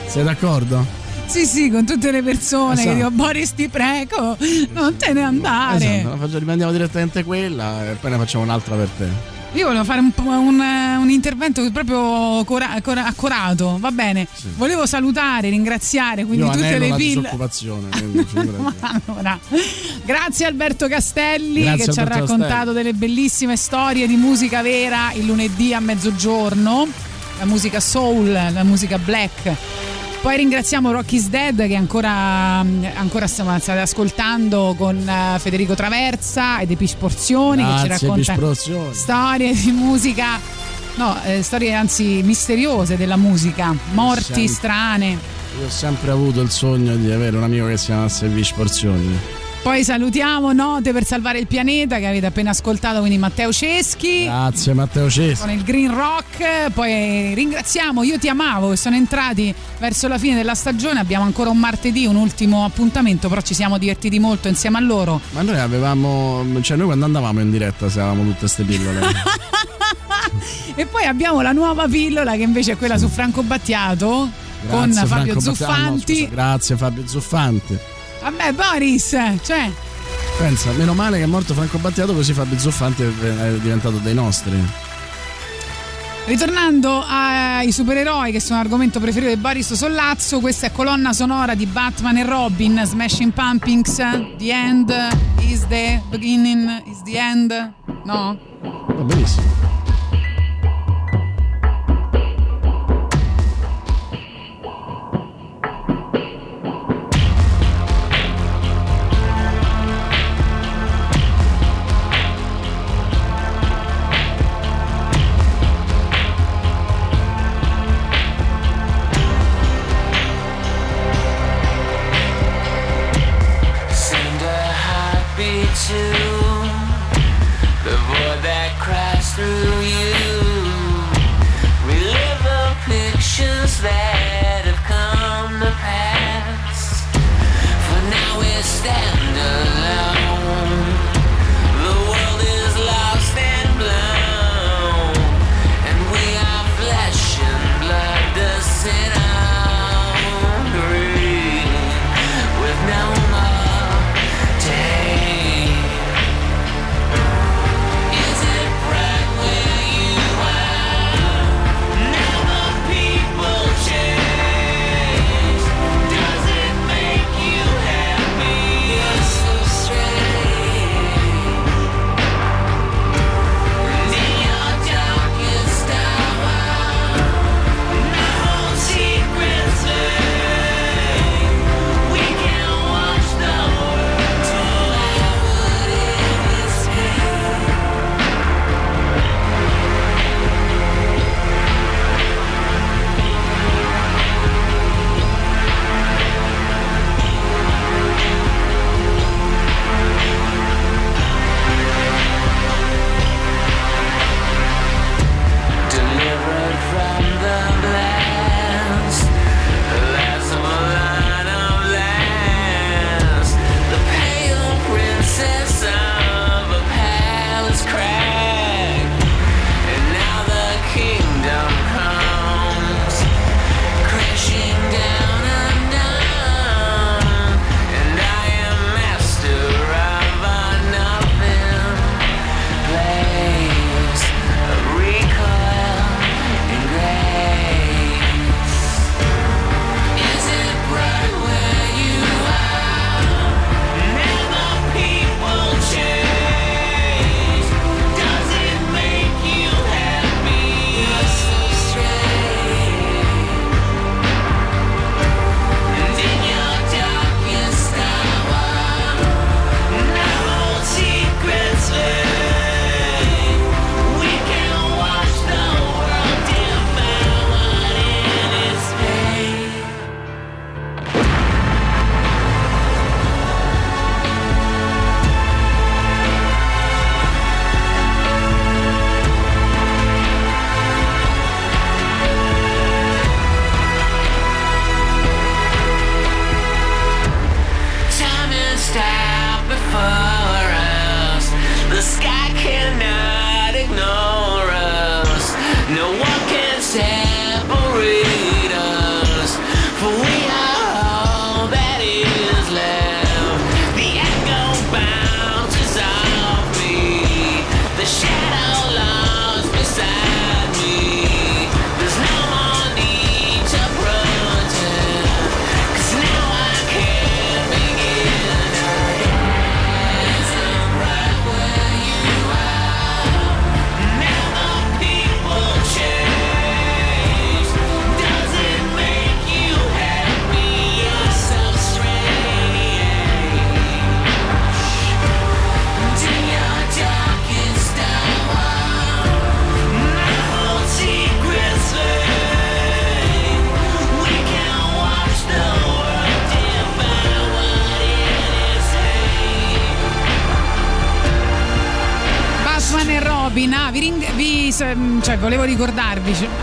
Sei 0.07 0.23
d'accordo? 0.23 0.85
Sì, 1.25 1.45
sì, 1.45 1.69
con 1.69 1.85
tutte 1.85 2.11
le 2.11 2.21
persone 2.21 2.75
che 2.75 2.81
Esatto. 2.81 2.95
dico 2.95 3.11
Boris 3.11 3.53
ti 3.53 3.67
prego, 3.69 4.37
non 4.73 4.95
te 4.97 5.13
ne 5.13 5.21
andare. 5.23 5.99
Esatto, 5.99 6.37
rimandiamo 6.37 6.71
direttamente 6.73 7.23
quella 7.23 7.89
e 7.89 7.93
poi 7.95 8.11
ne 8.11 8.17
facciamo 8.17 8.43
un'altra 8.43 8.75
per 8.75 8.87
te. 8.97 9.39
Io 9.53 9.65
volevo 9.67 9.83
fare 9.83 9.99
un, 9.99 10.11
un, 10.15 10.59
un 11.01 11.09
intervento 11.09 11.69
proprio 11.71 12.43
cora- 12.45 12.79
cora- 12.81 13.05
accorato, 13.05 13.75
va 13.81 13.91
bene. 13.91 14.25
Volevo 14.55 14.85
salutare, 14.85 15.49
ringraziare 15.49 16.23
quindi 16.23 16.45
Io 16.45 16.51
tutte 16.51 16.77
le 16.77 16.95
disoccupazione. 16.95 17.89
quindi. 17.89 18.25
Allora, 18.79 19.37
grazie 20.05 20.45
Alberto 20.45 20.87
Castelli 20.87 21.63
Grazie, 21.63 21.85
che 21.85 21.91
ci 21.91 21.99
ha 21.99 22.03
Alberto 22.03 22.21
raccontato 22.25 22.53
Castelli. 22.55 22.73
delle 22.75 22.93
bellissime 22.93 23.57
storie 23.57 24.07
di 24.07 24.15
musica 24.15 24.61
vera 24.61 25.11
il 25.13 25.25
lunedì 25.25 25.73
a 25.73 25.79
mezzogiorno, 25.81 26.87
la 27.39 27.45
musica 27.45 27.79
soul, 27.81 28.31
la 28.31 28.63
musica 28.63 28.97
black. 28.97 29.51
Poi 30.21 30.37
ringraziamo 30.37 30.91
Rocky's 30.91 31.29
Dead 31.29 31.65
che 31.65 31.75
ancora, 31.75 32.59
ancora 32.59 33.25
stiamo, 33.25 33.57
state 33.57 33.79
ascoltando 33.79 34.75
con 34.77 34.95
eh, 34.95 35.39
Federico 35.39 35.73
Traversa 35.73 36.59
e 36.59 36.67
De 36.67 36.75
Pish 36.75 36.93
Porzioni 36.93 37.63
che 37.63 37.79
ci 37.79 37.87
Grazie, 37.87 38.07
racconta 38.07 38.93
storie 38.93 39.55
di 39.55 39.71
musica, 39.71 40.39
no, 40.97 41.17
eh, 41.23 41.41
storie 41.41 41.73
anzi 41.73 42.21
misteriose 42.21 42.97
della 42.97 43.17
musica, 43.17 43.75
morti 43.93 44.23
Sempre. 44.23 44.47
strane. 44.47 45.07
Io 45.59 45.65
ho 45.65 45.69
sempre 45.69 46.11
avuto 46.11 46.41
il 46.41 46.51
sogno 46.51 46.95
di 46.95 47.11
avere 47.11 47.35
un 47.35 47.43
amico 47.43 47.65
che 47.65 47.77
si 47.77 47.87
chiamasse 47.87 48.27
Porzioni. 48.55 49.40
Poi 49.63 49.83
salutiamo 49.83 50.53
Note 50.53 50.91
per 50.91 51.05
salvare 51.05 51.37
il 51.37 51.45
pianeta 51.45 51.99
che 51.99 52.07
avete 52.07 52.25
appena 52.25 52.49
ascoltato, 52.49 52.99
quindi 52.99 53.19
Matteo 53.19 53.53
Ceschi. 53.53 54.23
Grazie 54.23 54.73
Matteo 54.73 55.07
Ceschi. 55.07 55.39
Con 55.45 55.51
il 55.51 55.63
Green 55.63 55.93
Rock, 55.93 56.71
poi 56.73 57.35
ringraziamo 57.35 58.01
Io 58.01 58.17
Ti 58.17 58.27
Amavo 58.27 58.71
che 58.71 58.75
sono 58.75 58.95
entrati 58.95 59.53
verso 59.77 60.07
la 60.07 60.17
fine 60.17 60.35
della 60.35 60.55
stagione. 60.55 60.99
Abbiamo 60.99 61.25
ancora 61.25 61.51
un 61.51 61.59
martedì, 61.59 62.07
un 62.07 62.15
ultimo 62.15 62.65
appuntamento, 62.65 63.29
però 63.29 63.41
ci 63.41 63.53
siamo 63.53 63.77
divertiti 63.77 64.17
molto 64.17 64.47
insieme 64.47 64.79
a 64.79 64.81
loro. 64.81 65.21
Ma 65.29 65.43
noi 65.43 65.59
avevamo, 65.59 66.43
cioè 66.61 66.75
noi 66.75 66.87
quando 66.87 67.05
andavamo 67.05 67.39
in 67.39 67.51
diretta 67.51 67.85
avevamo 67.85 68.23
tutte 68.23 68.39
queste 68.39 68.63
pillole. 68.63 68.99
E 70.75 70.85
poi 70.85 71.03
abbiamo 71.03 71.41
la 71.41 71.51
nuova 71.51 71.87
pillola 71.87 72.35
che 72.35 72.43
invece 72.43 72.71
è 72.73 72.77
quella 72.77 72.97
su 72.97 73.09
Franco 73.09 73.43
Battiato 73.43 74.29
con 74.69 74.89
Grazie, 74.89 75.05
Fabio 75.05 75.39
Franco 75.39 75.51
Battiato. 75.51 75.71
Ah, 75.71 75.77
no, 75.77 75.97
Zuffanti. 75.97 76.15
scusa, 76.15 76.29
grazie 76.29 76.77
Fabio 76.77 77.07
Zuffanti. 77.07 77.79
Vabbè, 78.21 78.53
Boris, 78.53 79.09
cioè. 79.43 79.71
Pensa, 80.37 80.71
meno 80.71 80.93
male 80.93 81.17
che 81.17 81.23
è 81.23 81.27
morto 81.27 81.53
Franco 81.53 81.77
Battiato 81.77 82.13
così 82.13 82.33
Fabio 82.33 82.57
Zuffanti 82.57 83.03
è 83.03 83.07
è 83.07 83.51
diventato 83.59 83.97
dei 83.97 84.13
nostri. 84.13 84.59
Ritornando 86.25 87.03
ai 87.05 87.71
supereroi 87.71 88.31
che 88.31 88.39
sono 88.39 88.59
l'argomento 88.59 88.99
preferito 88.99 89.33
di 89.33 89.39
Boris 89.39 89.73
Sollazzo, 89.73 90.39
questa 90.39 90.67
è 90.67 90.71
colonna 90.71 91.13
sonora 91.13 91.55
di 91.55 91.65
Batman 91.65 92.17
e 92.17 92.23
Robin, 92.23 92.81
Smashing 92.85 93.33
Pumpkins, 93.33 93.95
The 94.37 94.51
End 94.51 94.93
is 95.39 95.65
the 95.67 95.99
beginning, 96.09 96.83
is 96.85 97.01
the 97.03 97.17
end, 97.17 97.73
no? 98.05 98.37
Va 98.61 99.03
benissimo. 99.03 99.80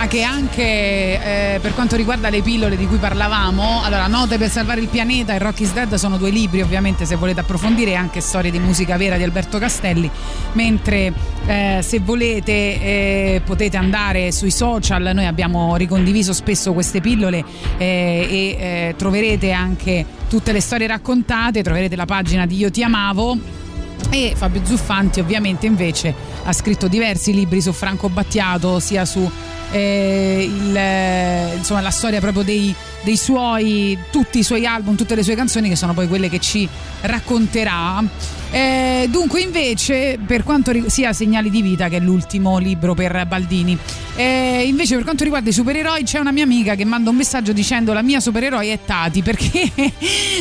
Che 0.09 0.23
anche 0.23 0.63
eh, 0.63 1.59
per 1.61 1.75
quanto 1.75 1.95
riguarda 1.95 2.31
le 2.31 2.41
pillole 2.41 2.77
di 2.77 2.87
cui 2.87 2.97
parlavamo, 2.97 3.83
allora 3.83 4.07
Note 4.07 4.39
per 4.39 4.49
salvare 4.49 4.81
il 4.81 4.89
pianeta 4.89 5.35
e 5.35 5.39
Rocky's 5.39 5.73
Dead 5.73 5.95
sono 5.95 6.17
due 6.17 6.31
libri 6.31 6.63
ovviamente 6.63 7.05
se 7.05 7.17
volete 7.17 7.41
approfondire, 7.41 7.95
anche 7.95 8.21
storie 8.23 8.51
di 8.51 8.59
musica 8.59 8.97
vera 8.97 9.19
di 9.19 9.23
Alberto 9.23 9.59
Castelli, 9.59 10.11
mentre 10.53 11.13
eh, 11.47 11.81
se 11.83 12.01
volete 12.01 12.53
eh, 12.53 13.43
potete 13.45 13.77
andare 13.77 14.33
sui 14.33 14.51
social, 14.51 15.11
noi 15.15 15.27
abbiamo 15.27 15.77
ricondiviso 15.77 16.33
spesso 16.33 16.73
queste 16.73 17.01
pillole 17.03 17.45
eh, 17.77 18.27
e 18.31 18.57
eh, 18.59 18.95
troverete 18.97 19.53
anche 19.53 20.07
tutte 20.27 20.53
le 20.53 20.61
storie 20.61 20.87
raccontate, 20.87 21.63
troverete 21.63 21.97
la 21.97 22.07
pagina 22.07 22.47
di 22.47 22.57
Io 22.57 22.71
ti 22.71 22.83
amavo. 22.83 23.67
E 24.11 24.33
Fabio 24.35 24.65
Zuffanti 24.65 25.21
ovviamente 25.21 25.67
invece 25.67 26.15
ha 26.45 26.53
scritto 26.53 26.89
diversi 26.89 27.35
libri 27.35 27.61
su 27.61 27.73
Franco 27.73 28.09
Battiato 28.09 28.79
sia 28.79 29.05
su 29.05 29.29
eh, 29.71 30.51
il, 30.51 30.77
eh, 30.77 31.55
insomma, 31.57 31.81
la 31.81 31.91
storia 31.91 32.21
proprio 32.21 32.43
dei, 32.43 32.75
dei 33.03 33.17
suoi 33.17 33.99
tutti 34.11 34.39
i 34.39 34.43
suoi 34.43 34.67
album 34.67 34.97
tutte 34.97 35.15
le 35.15 35.23
sue 35.23 35.35
canzoni 35.35 35.69
che 35.69 35.77
sono 35.77 35.95
poi 35.95 36.09
quelle 36.09 36.29
che 36.29 36.39
ci 36.39 36.69
racconterà 37.03 38.03
Eh, 38.51 39.09
dunque 39.11 39.43
invece 39.43 40.19
per 40.25 40.43
quanto 40.43 40.71
riguarda 40.71 40.95
sia 40.95 41.13
Segnali 41.13 41.51
di 41.51 41.61
vita 41.61 41.89
che 41.89 41.99
è 41.99 42.01
l'ultimo 42.01 42.57
libro 42.57 42.95
per 42.95 43.27
Baldini 43.27 43.77
Eh, 44.17 44.65
invece 44.67 44.95
per 44.95 45.05
quanto 45.05 45.23
riguarda 45.25 45.51
i 45.51 45.53
supereroi 45.53 46.03
c'è 46.03 46.19
una 46.19 46.33
mia 46.33 46.45
amica 46.45 46.75
che 46.75 46.87
manda 46.87 47.11
un 47.11 47.17
messaggio 47.17 47.53
dicendo 47.53 47.93
la 47.93 48.01
mia 48.03 48.21
supereroe 48.21 48.73
è 48.73 48.79
Tati 48.87 49.21
perché 49.23 49.71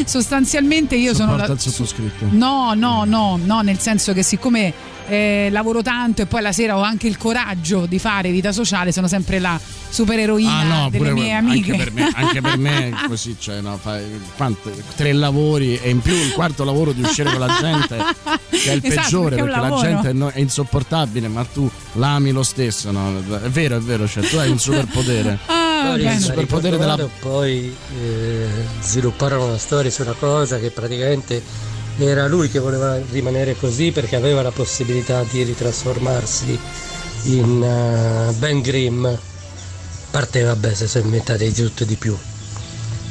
sostanzialmente 0.06 0.96
io 0.96 1.14
sono 1.14 1.32
Sopporta 1.32 1.48
la, 1.48 1.54
il 1.54 1.60
sottoscritto. 1.60 2.26
No, 2.30 2.74
no, 2.76 3.04
no, 3.04 3.38
no, 3.44 3.62
nel 3.62 3.80
senso 3.80 4.14
che 4.14 4.24
siccome 4.24 4.74
eh, 5.08 5.50
lavoro 5.52 5.82
tanto 5.82 6.22
e 6.22 6.26
poi 6.26 6.42
la 6.42 6.52
sera 6.52 6.78
ho 6.78 6.82
anche 6.82 7.08
il 7.08 7.18
coraggio 7.18 7.86
di 7.86 8.00
fare 8.00 8.32
vita 8.32 8.52
sociale, 8.52 8.92
sono 8.92 9.08
sempre 9.08 9.40
la 9.40 9.60
supereroina 9.90 10.52
Ah 10.52 10.64
no, 10.64 10.90
delle 10.90 11.12
pure 11.12 11.22
mie 11.22 11.34
amiche. 11.34 11.72
Anche 11.72 11.84
per 11.84 11.94
me, 11.94 12.12
anche 12.14 12.42
per 12.42 12.58
me 12.58 12.90
è 12.90 12.94
così, 13.08 13.36
cioè, 13.40 13.62
no, 13.62 13.78
fai 13.78 14.04
quante- 14.36 14.84
tre 14.96 15.14
lavori 15.14 15.78
e 15.80 15.90
in 15.90 16.00
più 16.02 16.14
il 16.14 16.32
quarto 16.34 16.64
lavoro 16.64 16.92
di 16.92 17.02
uscire 17.02 17.30
con 17.32 17.40
la 17.40 17.58
gente 17.60 17.98
che 18.50 18.72
è 18.72 18.74
il 18.74 18.82
Esatto, 18.84 19.02
peggiore 19.02 19.36
perché 19.36 19.52
perché 19.52 19.70
la 19.70 19.82
gente 19.82 20.10
è, 20.10 20.14
no- 20.14 20.30
è 20.30 20.40
insopportabile, 20.40 21.28
ma 21.28 21.44
tu 21.46 21.70
l'ami 21.94 22.32
lo 22.32 22.44
stesso, 22.44 22.92
no? 22.92 23.18
È 23.18 23.50
vero, 23.50 23.78
è 23.78 23.80
vero, 23.80 24.08
cioè 24.08 24.24
tu 24.28 24.38
hai 24.38 24.50
un 24.50 24.60
superpotere. 24.60 25.40
Ah, 25.46 25.94
il 25.96 26.04
bene. 26.04 26.20
superpotere 26.20 26.78
della 26.78 26.98
poi 27.20 27.74
eh, 28.02 28.48
svilupparono 28.82 29.46
una 29.46 29.58
storia 29.58 29.92
su 29.92 30.02
una 30.02 30.16
cosa 30.18 30.60
che 30.60 30.72
praticamente 30.72 31.42
era 32.00 32.28
lui 32.28 32.50
che 32.50 32.60
voleva 32.60 33.00
rimanere 33.12 33.56
così 33.56 33.92
perché 33.92 34.16
aveva 34.16 34.42
la 34.42 34.52
possibilità 34.52 35.24
di 35.24 35.44
ritrasformarsi 35.44 36.60
in 37.24 37.64
eh, 37.64 38.34
Ben 38.34 38.62
Grimm 38.62 39.06
a 39.06 39.18
parte 40.12 40.44
vabbè 40.44 40.74
se 40.74 40.88
sono 40.88 41.06
inventati 41.06 41.46
di 41.52 41.54
tutto 41.54 41.84
e 41.84 41.86
di 41.86 41.96
più 41.96 42.16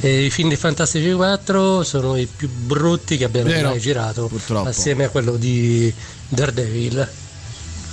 e 0.00 0.24
i 0.26 0.30
film 0.30 0.48
di 0.50 0.56
Fantastici 0.56 1.10
4 1.12 1.82
sono 1.82 2.16
i 2.16 2.26
più 2.26 2.48
brutti 2.48 3.16
che 3.16 3.24
abbiamo 3.24 3.48
Vero, 3.48 3.70
mai 3.70 3.80
girato 3.80 4.26
purtroppo. 4.26 4.68
assieme 4.68 5.04
a 5.04 5.08
quello 5.08 5.36
di 5.36 5.92
Daredevil 6.28 7.08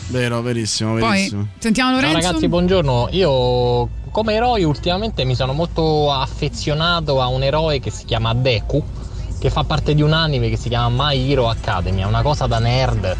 Vero, 0.07 0.41
verissimo, 0.41 0.95
Poi 0.97 1.09
verissimo. 1.09 1.47
sentiamo 1.57 1.91
Ciao 1.91 2.01
Lorenzo. 2.01 2.27
ragazzi, 2.27 2.47
buongiorno. 2.47 3.07
Io 3.11 3.89
come 4.11 4.33
eroe 4.33 4.63
ultimamente 4.63 5.23
mi 5.23 5.33
sono 5.33 5.53
molto 5.53 6.11
affezionato 6.11 7.21
a 7.21 7.27
un 7.27 7.41
eroe 7.41 7.79
che 7.79 7.89
si 7.89 8.03
chiama 8.05 8.33
Deku, 8.33 8.83
che 9.43 9.49
fa 9.49 9.65
parte 9.65 9.93
di 9.93 10.01
un 10.01 10.13
anime 10.13 10.47
che 10.47 10.55
si 10.55 10.69
chiama 10.69 11.09
My 11.09 11.29
Hero 11.29 11.49
Academy, 11.49 11.99
è 11.99 12.05
una 12.05 12.21
cosa 12.21 12.47
da 12.47 12.59
nerd 12.59 13.13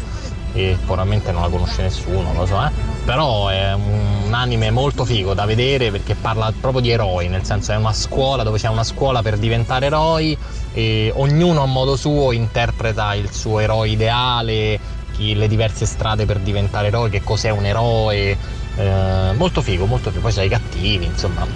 e 0.54 0.78
probabilmente 0.86 1.32
non 1.32 1.42
la 1.42 1.50
conosce 1.50 1.82
nessuno, 1.82 2.32
lo 2.32 2.46
so, 2.46 2.64
eh. 2.64 2.70
Però 3.04 3.48
è 3.48 3.74
un 3.74 4.32
anime 4.32 4.70
molto 4.70 5.04
figo 5.04 5.34
da 5.34 5.44
vedere 5.44 5.90
perché 5.90 6.14
parla 6.14 6.50
proprio 6.58 6.80
di 6.80 6.88
eroi, 6.88 7.28
nel 7.28 7.44
senso 7.44 7.72
è 7.72 7.76
una 7.76 7.92
scuola 7.92 8.42
dove 8.42 8.56
c'è 8.56 8.68
una 8.68 8.84
scuola 8.84 9.20
per 9.20 9.36
diventare 9.36 9.84
eroi 9.84 10.34
e 10.72 11.12
ognuno 11.14 11.60
a 11.60 11.66
modo 11.66 11.94
suo 11.94 12.32
interpreta 12.32 13.12
il 13.12 13.30
suo 13.30 13.58
eroe 13.58 13.90
ideale, 13.90 14.80
chi- 15.12 15.34
le 15.34 15.46
diverse 15.46 15.84
strade 15.84 16.24
per 16.24 16.38
diventare 16.38 16.86
eroe, 16.86 17.10
che 17.10 17.22
cos'è 17.22 17.50
un 17.50 17.66
eroe. 17.66 18.62
Eh, 18.76 19.32
molto 19.36 19.62
figo, 19.62 19.86
molto 19.86 20.10
figo. 20.10 20.22
Poi 20.22 20.32
c'hai 20.32 20.46
i 20.46 20.48
cattivi, 20.48 21.04
insomma. 21.04 21.46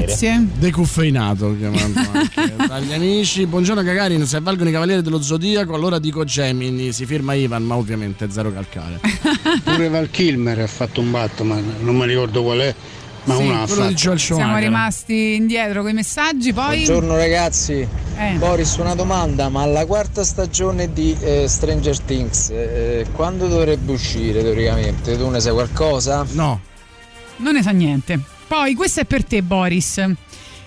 vedere. 0.00 0.58
Decuffeinato 0.58 1.56
chiamando 1.56 2.00
anche 2.12 2.54
dagli 2.66 2.92
amici. 2.92 3.46
Buongiorno 3.46 3.82
Gagarin, 3.82 4.24
se 4.26 4.36
avvalgono 4.36 4.68
i 4.68 4.72
cavalieri 4.72 5.02
dello 5.02 5.20
zodiaco, 5.20 5.74
allora 5.74 5.98
dico 5.98 6.24
Gemini, 6.24 6.92
si 6.92 7.06
firma 7.06 7.34
Ivan, 7.34 7.64
ma 7.64 7.76
ovviamente 7.76 8.30
zero 8.30 8.52
calcare. 8.52 9.00
Pure 9.64 9.88
Val 9.88 10.10
Kilmer 10.10 10.60
ha 10.60 10.66
fatto 10.66 11.00
un 11.00 11.10
Batman, 11.10 11.76
non 11.80 11.96
mi 11.96 12.06
ricordo 12.06 12.42
qual 12.42 12.58
è, 12.60 12.74
ma 13.24 13.34
Sì, 13.36 13.42
una 13.42 13.62
ha 13.62 13.66
quello 13.66 13.86
di 13.86 13.94
fatto. 13.94 13.94
Joel 13.94 14.18
Siamo 14.20 14.58
rimasti 14.58 15.34
indietro 15.36 15.82
con 15.82 15.90
i 15.90 15.94
messaggi, 15.94 16.52
poi 16.52 16.84
Buongiorno 16.84 17.16
ragazzi, 17.16 17.86
Eh. 18.16 18.32
Boris 18.38 18.76
una 18.76 18.94
domanda, 18.94 19.48
ma 19.48 19.64
la 19.66 19.86
quarta 19.86 20.24
stagione 20.24 20.92
di 20.92 21.16
eh, 21.20 21.46
Stranger 21.48 21.98
Things 22.00 22.50
eh, 22.50 23.06
quando 23.12 23.46
dovrebbe 23.46 23.92
uscire 23.92 24.42
teoricamente? 24.42 25.16
Tu 25.16 25.28
ne 25.28 25.40
sai 25.40 25.52
qualcosa? 25.52 26.26
No. 26.32 26.60
non 27.36 27.54
ne 27.54 27.62
sa 27.62 27.70
niente. 27.70 28.20
Poi 28.46 28.74
questo 28.74 29.00
è 29.00 29.04
per 29.04 29.24
te 29.24 29.42
Boris. 29.42 30.02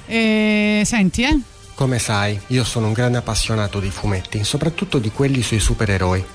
Eh, 0.08 0.82
senti, 0.86 1.24
eh? 1.24 1.40
Come 1.76 2.00
sai, 2.00 2.40
io 2.48 2.64
sono 2.64 2.88
un 2.88 2.94
grande 2.94 3.18
appassionato 3.18 3.82
di 3.82 3.90
fumetti, 3.92 4.46
soprattutto 4.46 4.98
di 4.98 5.12
quelli 5.12 5.42
sui 5.42 5.60
supereroi. 5.60 6.26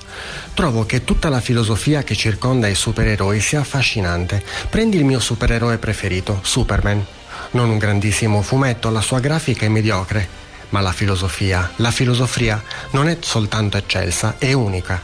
Trovo 0.53 0.85
che 0.85 1.03
tutta 1.03 1.29
la 1.29 1.41
filosofia 1.41 2.03
che 2.03 2.15
circonda 2.15 2.67
i 2.67 2.75
supereroi 2.75 3.39
sia 3.41 3.61
affascinante. 3.61 4.43
Prendi 4.69 4.97
il 4.97 5.03
mio 5.03 5.19
supereroe 5.19 5.79
preferito, 5.79 6.41
Superman. 6.43 7.03
Non 7.51 7.71
un 7.71 7.79
grandissimo 7.79 8.43
fumetto, 8.43 8.91
la 8.91 9.01
sua 9.01 9.19
grafica 9.19 9.65
è 9.65 9.69
mediocre, 9.69 10.27
ma 10.69 10.79
la 10.79 10.91
filosofia, 10.91 11.71
la 11.77 11.89
filosofia 11.89 12.61
non 12.91 13.07
è 13.09 13.17
soltanto 13.19 13.77
eccelsa, 13.77 14.35
è 14.37 14.53
unica. 14.53 15.01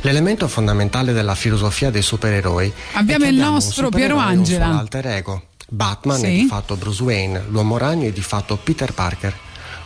L'elemento 0.00 0.48
fondamentale 0.48 1.12
della 1.12 1.34
filosofia 1.34 1.90
dei 1.90 2.02
supereroi 2.02 2.72
Abbiamo 2.94 3.24
è 3.24 3.26
che 3.26 3.32
il 3.32 3.38
abbiamo 3.38 3.48
un 3.48 3.54
nostro 3.54 3.90
Piero 3.90 4.14
e 4.14 4.16
un 4.16 4.24
Angela. 4.24 4.78
alter 4.78 5.06
ego. 5.08 5.42
Batman 5.76 6.18
è 6.22 6.26
Sì. 6.26 6.40
di 6.42 6.46
fatto 6.46 6.76
Bruce 6.76 7.02
Wayne, 7.02 7.44
l'uomo 7.48 7.78
ragno 7.78 8.06
è 8.06 8.12
di 8.12 8.20
fatto 8.20 8.58
Peter 8.62 8.92
Parker. 8.92 9.34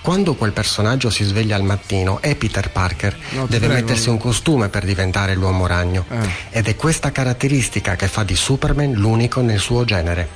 Quando 0.01 0.35
quel 0.35 0.51
personaggio 0.53 1.11
si 1.11 1.23
sveglia 1.25 1.55
al 1.57 1.63
mattino 1.63 2.21
è 2.21 2.35
Peter 2.35 2.71
Parker, 2.71 3.17
No, 3.31 3.47
deve 3.47 3.67
prego. 3.67 3.73
mettersi 3.87 4.09
un 4.09 4.19
costume 4.19 4.69
per 4.69 4.85
diventare 4.85 5.35
l'uomo 5.37 5.67
ragno. 5.67 6.05
Eh. 6.11 6.59
Ed 6.59 6.67
è 6.69 6.75
questa 6.77 7.13
caratteristica 7.13 7.95
che 7.95 8.09
fa 8.09 8.25
di 8.25 8.35
Superman 8.37 8.93
l'unico 8.93 9.41
nel 9.43 9.59
suo 9.61 9.85
genere. 9.85 10.29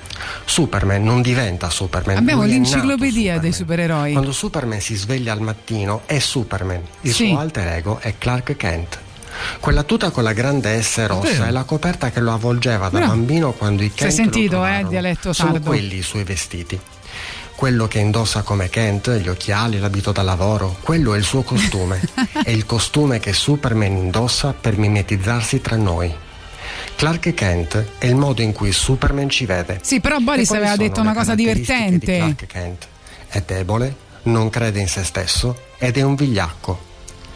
Superman 0.45 1.03
non 1.03 1.21
diventa 1.21 1.69
Superman. 1.69 2.17
Abbiamo 2.17 2.43
è 2.45 2.47
l'enciclopedia 2.47 3.39
dei 3.39 3.53
supereroi. 3.53 4.13
quando 4.13 4.33
Superman 4.33 4.81
si 4.81 4.95
sveglia 4.95 5.33
al 5.33 5.41
mattino 5.41 6.03
è 6.07 6.19
Superman, 6.21 6.81
il 7.03 7.13
Sì. 7.15 7.29
suo 7.29 7.39
alter 7.39 7.67
ego 7.69 7.99
è 8.01 8.15
Clark 8.19 8.57
Kent. 8.57 8.99
Quella 9.61 9.83
tuta 9.83 10.11
con 10.11 10.23
la 10.23 10.33
grande 10.33 10.81
S 10.83 11.07
rossa 11.07 11.47
è 11.47 11.51
la 11.51 11.65
coperta 11.65 12.11
che 12.11 12.21
lo 12.21 12.33
avvolgeva 12.33 12.89
da 12.89 12.99
Bravo. 12.99 13.13
bambino 13.15 13.53
quando 13.53 13.83
i 13.83 13.89
Si 13.95 14.03
è 14.03 14.07
Kent 14.07 14.13
sentito, 14.13 14.65
eh, 14.65 14.85
dialetto 14.89 15.33
Sono 15.33 15.53
sardo. 15.53 15.67
quelli 15.69 15.97
i 15.99 16.03
suoi 16.03 16.25
vestiti. 16.25 16.79
quello 17.55 17.87
che 17.89 17.99
indossa 17.99 18.41
come 18.43 18.71
Kent, 18.71 19.11
gli 19.19 19.29
occhiali, 19.29 19.79
l'abito 19.79 20.13
da 20.13 20.23
lavoro, 20.23 20.77
quello 20.81 21.13
è 21.15 21.19
il 21.19 21.25
suo 21.25 21.43
costume. 21.43 22.01
è 22.43 22.51
il 22.51 22.65
costume 22.65 23.21
che 23.21 23.35
Superman 23.35 23.97
indossa 23.97 24.55
per 24.59 24.79
mimetizzarsi 24.79 25.61
tra 25.61 25.77
noi. 25.77 26.11
Clark 26.97 27.35
Kent 27.35 27.85
è 27.99 28.07
il 28.07 28.15
modo 28.15 28.41
in 28.43 28.53
cui 28.53 28.73
Superman 28.73 29.29
ci 29.29 29.45
vede. 29.45 29.79
Sì, 29.83 30.01
però 30.01 30.19
Boris 30.21 30.51
aveva 30.51 30.73
sono 30.73 30.77
detto 30.83 31.01
una 31.01 31.13
cosa 31.13 31.35
caratteristiche 31.35 31.89
di 31.91 31.99
divertente. 31.99 32.17
Clark 32.17 32.47
Kent? 32.47 32.87
È 33.29 33.43
debole, 33.47 33.95
non 34.25 34.49
crede 34.51 34.81
in 34.81 34.89
se 34.89 35.05
stesso 35.05 35.61
ed 35.79 35.99
è 35.99 36.03
un 36.03 36.15
vigliacco. 36.15 36.89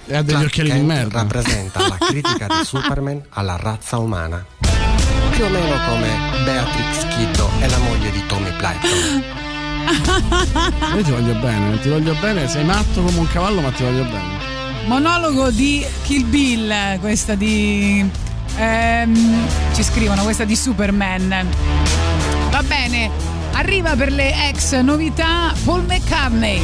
E 0.06 0.16
ha 0.16 0.22
degli 0.22 0.32
Clark 0.34 0.46
occhiali 0.46 0.70
di 0.70 0.76
Kent 0.76 0.86
merda. 0.86 1.18
rappresenta 1.20 1.88
la 1.88 1.96
critica 2.06 2.46
di 2.46 2.64
Superman 2.64 3.22
alla 3.30 3.56
razza 3.56 3.98
umana. 3.98 4.44
Più 5.30 5.44
o 5.44 5.48
meno 5.48 5.76
come 5.88 6.08
Beatrix 6.44 7.08
Kiddo 7.16 7.50
è 7.60 7.68
la 7.68 7.78
moglie 7.78 8.10
di 8.10 8.22
Tommy 8.26 8.52
Plyton. 8.56 9.24
Io 10.96 11.02
ti 11.02 11.10
voglio 11.10 11.34
bene, 11.34 11.80
ti 11.80 11.88
voglio 11.88 12.14
bene, 12.20 12.48
sei 12.48 12.64
matto 12.64 13.02
come 13.02 13.18
un 13.18 13.26
cavallo, 13.28 13.60
ma 13.60 13.70
ti 13.70 13.82
voglio 13.82 14.04
bene. 14.04 14.52
Monologo 14.86 15.50
di 15.50 15.84
Kill 16.02 16.28
Bill, 16.28 17.00
questa 17.00 17.34
di. 17.34 18.08
ehm, 18.56 19.46
ci 19.74 19.82
scrivono, 19.82 20.22
questa 20.22 20.44
di 20.44 20.54
Superman. 20.54 21.46
Va 22.50 22.62
bene, 22.62 23.10
arriva 23.52 23.96
per 23.96 24.12
le 24.12 24.48
ex 24.50 24.78
novità 24.80 25.52
Paul 25.64 25.84
McCartney. 25.84 26.62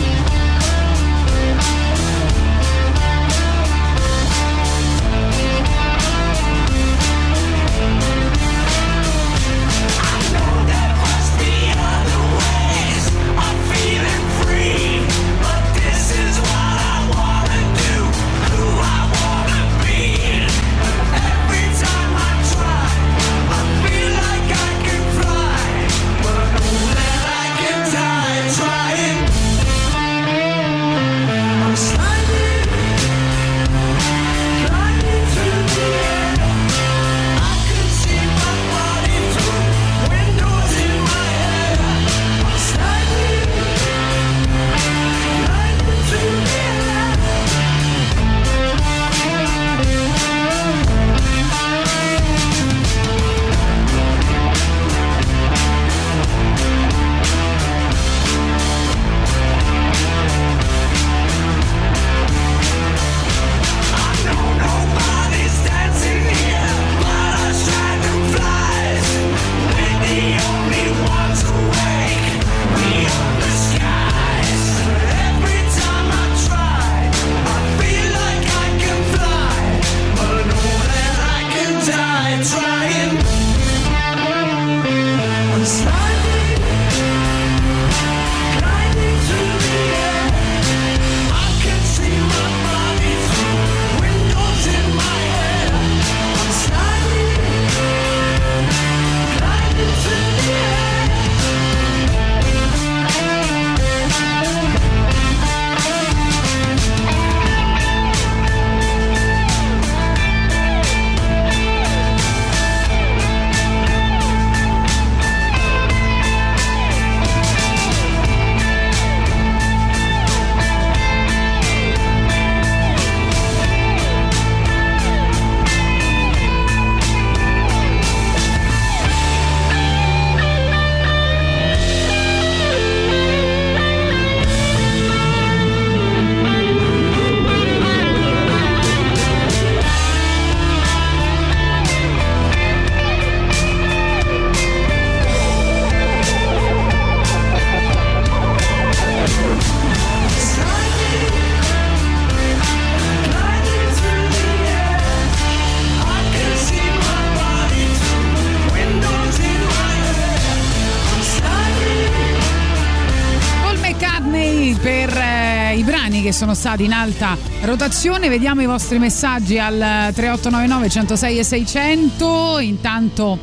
Stati 166.60 166.84
in 166.84 166.92
alta 166.92 167.38
rotazione. 167.62 168.28
Vediamo 168.28 168.60
i 168.60 168.66
vostri 168.66 168.98
messaggi 168.98 169.58
al 169.58 169.78
3899 170.12 170.88
106 170.90 171.38
e 171.38 171.42
600. 171.42 172.58
Intanto 172.58 173.38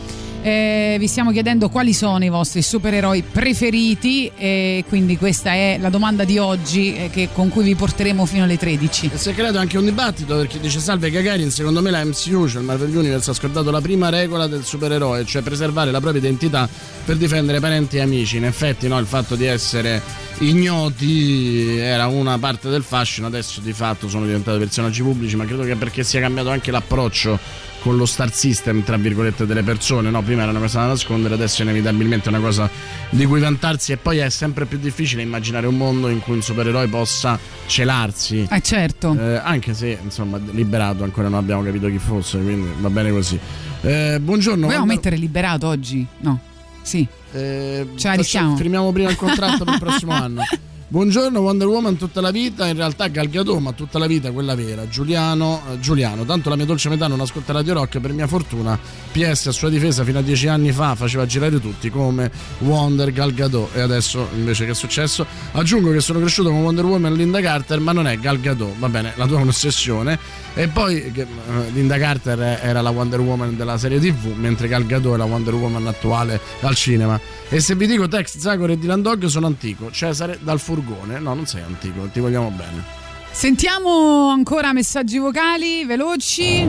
eh, 0.47 0.95
vi 0.97 1.07
stiamo 1.07 1.33
chiedendo 1.33 1.67
quali 1.67 1.93
sono 1.93 2.23
i 2.23 2.29
vostri 2.29 2.61
supereroi 2.61 3.21
preferiti 3.21 4.31
e 4.37 4.85
quindi 4.87 5.17
questa 5.17 5.51
è 5.51 5.77
la 5.77 5.89
domanda 5.89 6.23
di 6.23 6.37
oggi 6.37 6.95
eh, 6.95 7.09
che- 7.09 7.27
con 7.33 7.49
cui 7.49 7.65
vi 7.65 7.75
porteremo 7.75 8.25
fino 8.25 8.45
alle 8.45 8.57
13. 8.57 9.11
E 9.13 9.17
si 9.17 9.29
è 9.29 9.33
creato 9.33 9.57
anche 9.57 9.77
un 9.77 9.83
dibattito 9.83 10.37
perché 10.37 10.61
dice 10.61 10.79
Salve 10.79 11.11
Gagarin, 11.11 11.51
secondo 11.51 11.81
me 11.81 11.91
la 11.91 12.01
MCU, 12.01 12.47
cioè 12.47 12.61
il 12.61 12.65
Marvel 12.65 12.95
Universe, 12.95 13.29
ha 13.29 13.33
scordato 13.33 13.71
la 13.71 13.81
prima 13.81 14.07
regola 14.07 14.47
del 14.47 14.63
supereroe, 14.63 15.25
cioè 15.25 15.41
preservare 15.41 15.91
la 15.91 15.99
propria 15.99 16.21
identità 16.21 16.69
per 17.03 17.17
difendere 17.17 17.59
parenti 17.59 17.97
e 17.97 18.01
amici. 18.01 18.37
In 18.37 18.45
effetti 18.45 18.87
no, 18.87 18.97
il 18.99 19.05
fatto 19.05 19.35
di 19.35 19.45
essere 19.45 20.01
ignoti 20.37 21.77
era 21.77 22.07
una 22.07 22.37
parte 22.39 22.69
del 22.69 22.83
fascino, 22.83 23.27
adesso 23.27 23.59
di 23.59 23.73
fatto 23.73 24.07
sono 24.07 24.25
diventati 24.25 24.57
personaggi 24.59 25.01
pubblici, 25.01 25.35
ma 25.35 25.43
credo 25.43 25.63
che 25.63 25.75
perché 25.75 26.05
sia 26.05 26.21
cambiato 26.21 26.49
anche 26.49 26.71
l'approccio 26.71 27.65
con 27.87 27.95
lo 27.95 28.05
star 28.05 28.33
system, 28.33 28.83
tra 28.83 28.97
virgolette, 28.97 29.45
delle 29.45 29.63
persone, 29.63 30.09
no? 30.09 30.21
Prima 30.21 30.41
era 30.41 30.51
una 30.51 30.59
cosa 30.59 30.81
da 30.81 30.87
nascondere, 30.87 31.35
adesso 31.35 31.61
è 31.61 31.63
inevitabilmente 31.63 32.27
una 32.27 32.41
cosa 32.41 32.69
di 33.09 33.25
cui 33.25 33.39
vantarsi 33.39 33.93
e 33.93 33.97
poi 33.97 34.17
è 34.17 34.29
sempre 34.29 34.65
più 34.65 34.77
difficile 34.77 35.21
immaginare 35.21 35.67
un 35.67 35.77
mondo 35.77 36.09
in 36.09 36.19
cui 36.19 36.33
un 36.33 36.41
supereroe 36.41 36.89
possa 36.89 37.39
celarsi. 37.65 38.45
Eh 38.51 38.61
certo. 38.61 39.15
Eh, 39.17 39.37
anche 39.41 39.73
se, 39.73 39.97
insomma, 40.03 40.37
liberato 40.51 41.05
ancora 41.05 41.29
non 41.29 41.39
abbiamo 41.39 41.63
capito 41.63 41.87
chi 41.87 41.97
fosse, 41.97 42.39
quindi 42.39 42.67
va 42.77 42.89
bene 42.89 43.09
così. 43.09 43.39
Eh, 43.79 44.19
buongiorno. 44.19 44.65
Vogliamo 44.67 44.85
mettere 44.85 45.15
liberato 45.15 45.67
oggi? 45.67 46.05
No. 46.19 46.41
Sì. 46.81 47.07
Ce 47.31 47.87
la 48.01 48.13
rischiamo. 48.15 48.57
Firmiamo 48.57 48.91
prima 48.91 49.09
il 49.09 49.15
contratto 49.15 49.63
per 49.63 49.75
il 49.75 49.79
prossimo 49.79 50.11
anno. 50.11 50.41
Buongiorno 50.89 51.41
Wonder 51.41 51.67
Woman 51.67 51.97
tutta 51.97 52.21
la 52.21 52.31
vita, 52.31 52.65
in 52.65 52.77
realtà 52.77 53.07
Gal 53.07 53.27
Gadot, 53.27 53.59
ma 53.59 53.73
tutta 53.73 53.99
la 53.99 54.07
vita 54.07 54.31
quella 54.31 54.55
vera. 54.55 54.87
Giuliano, 54.87 55.61
eh, 55.69 55.79
Giuliano, 55.81 56.23
tanto 56.23 56.47
la 56.47 56.55
mia 56.55 56.63
dolce 56.63 56.87
metà 56.87 57.07
non 57.07 57.19
ascolta 57.19 57.51
Radio 57.51 57.73
Rock, 57.73 57.99
per 57.99 58.13
mia 58.13 58.25
fortuna 58.25 58.79
PS 59.11 59.47
a 59.47 59.51
sua 59.51 59.67
difesa 59.67 60.05
fino 60.05 60.19
a 60.19 60.21
dieci 60.21 60.47
anni 60.47 60.71
fa 60.71 60.95
faceva 60.95 61.25
girare 61.25 61.59
tutti 61.59 61.89
come 61.89 62.31
Wonder 62.59 63.11
Gal 63.11 63.33
Gadot 63.33 63.75
e 63.75 63.81
adesso 63.81 64.29
invece 64.33 64.63
che 64.63 64.71
è 64.71 64.75
successo? 64.75 65.25
Aggiungo 65.51 65.91
che 65.91 65.99
sono 65.99 66.21
cresciuto 66.21 66.51
con 66.51 66.61
Wonder 66.61 66.85
Woman 66.85 67.15
Linda 67.15 67.41
Carter, 67.41 67.81
ma 67.81 67.91
non 67.91 68.07
è 68.07 68.17
Gal 68.17 68.39
Gadot, 68.39 68.77
va 68.77 68.87
bene, 68.87 69.11
la 69.17 69.27
tua 69.27 69.39
è 69.39 69.41
un'ossessione. 69.41 70.17
E 70.53 70.69
poi 70.69 71.11
che, 71.11 71.21
eh, 71.21 71.69
Linda 71.73 71.97
Carter 71.97 72.61
era 72.63 72.79
la 72.79 72.91
Wonder 72.91 73.19
Woman 73.19 73.57
della 73.57 73.77
serie 73.77 73.99
TV, 73.99 74.33
mentre 74.37 74.69
Gal 74.69 74.85
Gadot 74.85 75.15
è 75.15 75.17
la 75.17 75.25
Wonder 75.25 75.53
Woman 75.53 75.85
attuale 75.85 76.39
al 76.61 76.75
cinema. 76.75 77.19
E 77.49 77.61
se 77.61 77.75
vi 77.75 77.87
dico 77.87 78.07
Tex, 78.09 78.37
Zagor 78.37 78.71
e 78.71 78.77
Dylan 78.77 79.01
Dog 79.01 79.25
sono 79.25 79.45
antico. 79.47 79.89
Cesare 79.89 80.37
dal 80.41 80.59
furgone. 80.59 81.19
No, 81.19 81.33
non 81.33 81.45
sei 81.45 81.61
antico, 81.61 82.07
ti 82.11 82.19
vogliamo 82.19 82.49
bene. 82.49 82.83
Sentiamo 83.31 84.29
ancora 84.29 84.73
messaggi 84.73 85.17
vocali 85.17 85.85
veloci. 85.85 86.67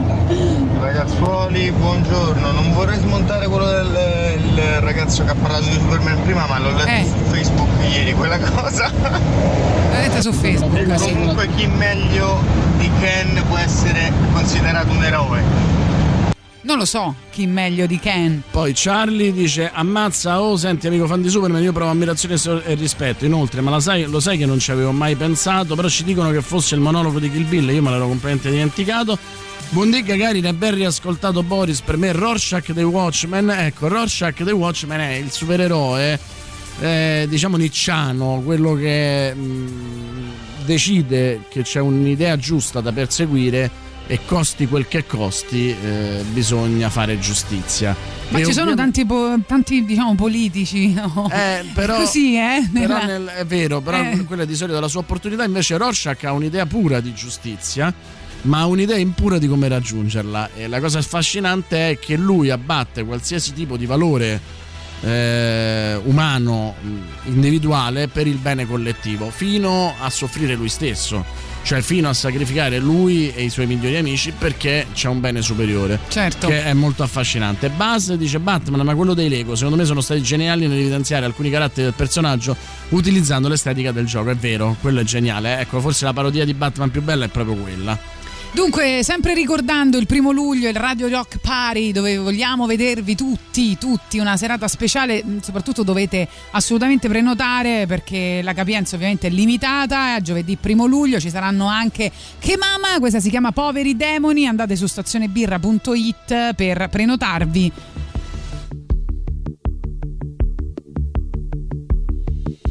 Ragazzuoli, 0.79 1.73
buongiorno. 1.73 2.53
Non 2.53 2.73
vorrei 2.75 2.99
smontare 2.99 3.47
quello 3.49 3.67
del 3.67 4.37
il 4.59 4.81
ragazzo 4.81 5.25
che 5.25 5.31
ha 5.31 5.35
parlato 5.35 5.65
di 5.65 5.73
Superman 5.73 6.23
prima, 6.23 6.47
ma 6.47 6.59
l'ho 6.59 6.71
letto 6.77 6.91
Eh. 6.91 7.05
su 7.07 7.31
Facebook 7.31 7.69
ieri, 7.91 8.13
quella 8.13 8.39
cosa. 8.39 8.93
Vedete 9.91 10.21
su 10.23 10.33
Facebook. 10.33 10.99
sì. 10.99 11.11
Comunque 11.13 11.49
chi 11.57 11.67
meglio 11.67 12.41
di 12.77 12.89
Ken 13.01 13.43
può 13.49 13.57
essere 13.57 14.13
considerato 14.33 14.93
un 14.93 15.03
eroe? 15.03 15.43
Non 16.69 16.77
lo 16.77 16.85
so 16.85 17.15
chi 17.31 17.47
meglio 17.47 17.86
di 17.86 17.99
Ken. 17.99 18.43
Poi 18.51 18.73
Charlie 18.74 19.32
dice: 19.32 19.70
Ammazza, 19.73 20.43
oh, 20.43 20.55
senti, 20.59 20.86
amico 20.86 21.07
fan 21.07 21.23
di 21.23 21.31
Superman, 21.31 21.62
io 21.62 21.73
provo 21.73 21.90
ammirazione 21.90 22.36
e 22.62 22.74
rispetto. 22.74 23.24
Inoltre, 23.24 23.62
ma 23.62 23.81
sai, 23.81 24.05
lo 24.05 24.20
sai 24.20 24.36
che 24.36 24.45
non 24.45 24.59
ci 24.59 24.70
avevo 24.70 24.93
mai 24.93 25.16
pensato, 25.16 25.74
però 25.74 25.89
ci 25.89 26.05
dicono 26.05 26.31
che 26.31 26.43
fosse 26.43 26.74
il 26.74 26.82
monologo 26.82 27.19
di 27.20 27.31
Kill 27.31 27.49
Bill, 27.49 27.70
io 27.70 27.81
me 27.81 27.89
l'ero 27.89 28.07
completamente 28.07 28.51
dimenticato. 28.51 29.16
Buondì 29.70 30.03
Gagarin 30.03 30.45
e 30.45 30.53
ben 30.53 30.74
riascoltato 30.74 31.43
Boris, 31.43 31.81
per 31.81 31.97
me 31.97 32.12
Rorschach 32.12 32.70
dei 32.73 32.85
Watchmen, 32.85 33.49
ecco, 33.49 33.89
Rorschach 33.89 34.43
dei 34.43 34.53
Watchmen 34.53 35.01
è 35.01 35.15
il 35.15 35.31
supereroe, 35.31 36.20
eh, 36.81 37.27
diciamo 37.31 37.57
nicciano, 37.57 38.43
quello 38.45 38.74
che 38.74 39.32
mh, 39.35 40.66
decide 40.66 41.45
che 41.49 41.62
c'è 41.62 41.81
un'idea 41.81 42.36
giusta 42.36 42.82
da 42.82 42.93
perseguire 42.93 43.86
e 44.11 44.21
costi 44.25 44.67
quel 44.67 44.89
che 44.89 45.05
costi 45.07 45.69
eh, 45.71 46.25
bisogna 46.33 46.89
fare 46.89 47.19
giustizia. 47.19 47.95
Ma 48.31 48.39
E 48.39 48.45
ci 48.47 48.53
sono 48.55 48.75
tanti, 48.75 49.05
po- 49.07 49.39
tanti 49.47 49.85
diciamo 49.85 50.15
politici. 50.15 50.93
no? 50.95 51.31
però- 51.75 51.97
Così, 52.03 52.35
eh? 52.37 52.67
Però 52.73 52.95
nella- 52.99 53.07
nel- 53.07 53.27
è 53.27 53.45
vero, 53.47 53.81
però 53.83 53.99
Eh. 54.03 54.25
quella 54.25 54.43
è 54.43 54.47
di 54.47 54.57
solito 54.57 54.81
la 54.81 54.89
sua 54.89 55.01
opportunità. 55.01 55.45
Invece 55.45 55.77
Rorschach 55.77 56.25
ha 56.25 56.33
un'idea 56.33 56.65
pura 56.67 57.01
di 57.01 57.13
giustizia, 57.15 57.93
ma 58.43 58.61
ha 58.61 58.67
un'idea 58.67 58.97
impura 58.97 59.37
di 59.39 59.47
come 59.47 59.69
raggiungerla. 59.69 60.51
E 60.57 60.69
la 60.69 60.81
cosa 60.81 60.99
affascinante 61.01 61.91
è 61.91 61.99
che 61.99 62.17
lui 62.17 62.49
abbatte 62.51 63.05
qualsiasi 63.05 63.53
tipo 63.53 63.77
di 63.77 63.85
valore 63.87 64.41
eh, 65.03 66.01
umano, 66.05 66.75
individuale, 67.27 68.09
per 68.09 68.27
il 68.27 68.37
bene 68.39 68.67
collettivo, 68.67 69.31
fino 69.31 69.95
a 70.01 70.11
soffrire 70.11 70.55
lui 70.55 70.69
stesso. 70.69 71.25
Cioè 71.69 71.82
fino 71.82 72.09
a 72.09 72.15
sacrificare 72.15 72.78
lui 72.78 73.31
e 73.31 73.43
i 73.43 73.51
suoi 73.51 73.66
migliori 73.66 73.99
amici 73.99 74.32
perché 74.32 74.86
c'è 74.95 75.07
un 75.07 75.20
bene 75.20 75.43
superiore. 75.43 75.99
Certo. 76.09 76.47
Che 76.47 76.65
è 76.65 76.73
molto 76.73 77.03
affascinante. 77.03 77.69
Buzz 77.69 78.12
dice 78.12 78.39
Batman, 78.40 78.81
ma 78.86 78.95
quello 78.95 79.12
dei 79.12 79.28
Lego, 79.28 79.55
secondo 79.55 79.77
me 79.77 79.85
sono 79.85 80.01
stati 80.01 80.23
geniali 80.23 80.66
nell'evidenziare 80.66 81.27
alcuni 81.27 81.51
caratteri 81.51 81.82
del 81.82 81.93
personaggio 81.93 82.57
utilizzando 82.89 83.49
l'estetica 83.49 83.93
del 83.93 84.07
gioco. 84.07 84.31
È 84.31 84.35
vero, 84.35 84.78
quello 84.81 85.01
è 85.01 85.05
geniale. 85.05 85.61
Ecco, 85.61 85.81
forse 85.81 86.07
la 86.07 86.15
parodia 86.15 86.47
di 86.47 86.55
Batman 86.55 86.90
più 86.90 87.03
bella 87.03 87.27
è 87.27 87.28
proprio 87.28 87.57
quella. 87.57 87.99
Dunque, 88.51 89.03
sempre 89.05 89.35
ricordando 89.35 89.99
il 89.99 90.07
primo 90.07 90.33
luglio, 90.33 90.69
il 90.69 90.75
Radio 90.75 91.09
Rock 91.09 91.39
Party, 91.39 91.93
dove 91.93 92.16
vogliamo 92.19 92.66
vedervi 92.66 93.15
tutti, 93.15 93.79
tutti, 93.79 94.19
una 94.19 94.37
serata 94.37 94.66
speciale, 94.66 95.23
mh, 95.23 95.41
soprattutto 95.43 95.83
dovete 95.85 96.27
assolutamente 96.51 97.09
prenotare 97.09 97.87
perché 97.87 98.41
la 98.43 98.55
capienza 98.55 98.97
ovviamente 98.97 99.29
è 99.29 99.31
limitata, 99.31 100.15
a 100.15 100.20
giovedì 100.20 100.57
primo 100.57 100.87
luglio 100.87 101.20
ci 101.20 101.31
saranno 101.31 101.66
anche 101.66 102.11
Che 102.39 102.57
Mama, 102.57 102.99
questa 102.99 103.20
si 103.20 103.31
chiama 103.31 103.53
Poveri 103.53 103.97
Demoni, 103.97 104.47
andate 104.47 104.75
su 104.77 104.87
stazionebirra.it 104.87 106.55
per 106.55 106.89
prenotarvi. 106.89 107.73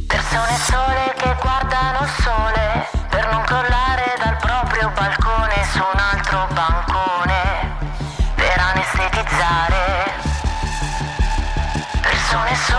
Persone 0.08 0.58
sole 0.66 1.14
che 1.18 1.36
guardano 1.42 2.04
il 2.04 2.10
sole 2.24 2.88
per 3.10 3.30
non 3.32 3.42
crollare 3.44 4.16
dal 4.20 4.38
proprio 4.38 4.92
balcone 4.94 5.27
su 5.72 5.80
un 5.80 6.00
altro 6.00 6.48
bancone 6.54 7.76
per 8.36 8.58
anestetizzare. 8.58 10.14
Persone 12.02 12.56
sole 12.56 12.77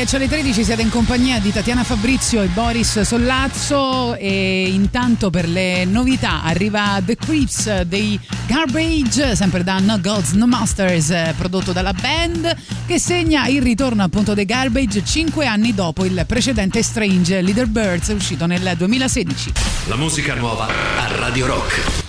10 0.00 0.16
alle 0.16 0.28
13 0.28 0.64
siete 0.64 0.80
in 0.80 0.88
compagnia 0.88 1.38
di 1.40 1.52
Tatiana 1.52 1.84
Fabrizio 1.84 2.40
e 2.40 2.46
Boris 2.46 3.02
Sollazzo 3.02 4.14
e 4.14 4.70
intanto 4.70 5.28
per 5.28 5.46
le 5.46 5.84
novità 5.84 6.42
arriva 6.42 7.02
The 7.04 7.16
Creeps 7.16 7.82
dei 7.82 8.18
Garbage, 8.46 9.36
sempre 9.36 9.62
da 9.62 9.78
No 9.78 10.00
Gods 10.00 10.32
No 10.32 10.46
Masters, 10.46 11.34
prodotto 11.36 11.72
dalla 11.72 11.92
band 11.92 12.56
che 12.86 12.98
segna 12.98 13.46
il 13.48 13.60
ritorno 13.60 14.02
appunto 14.02 14.32
dei 14.32 14.46
Garbage 14.46 15.04
5 15.04 15.44
anni 15.44 15.74
dopo 15.74 16.06
il 16.06 16.24
precedente 16.26 16.82
Strange 16.82 17.42
Leader 17.42 17.66
Birds 17.66 18.08
uscito 18.08 18.46
nel 18.46 18.72
2016. 18.78 19.52
La 19.88 19.96
musica 19.96 20.34
nuova 20.34 20.66
a 20.66 21.14
Radio 21.14 21.44
Rock. 21.44 21.99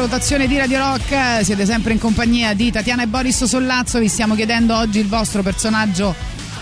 Rotazione 0.00 0.46
di 0.46 0.56
Radio 0.56 0.78
Rock, 0.78 1.44
siete 1.44 1.66
sempre 1.66 1.92
in 1.92 1.98
compagnia 1.98 2.54
di 2.54 2.70
Tatiana 2.70 3.02
e 3.02 3.06
Boris 3.06 3.44
Sollazzo, 3.44 3.98
vi 3.98 4.08
stiamo 4.08 4.34
chiedendo 4.34 4.74
oggi 4.74 4.98
il 4.98 5.08
vostro 5.08 5.42
personaggio 5.42 6.14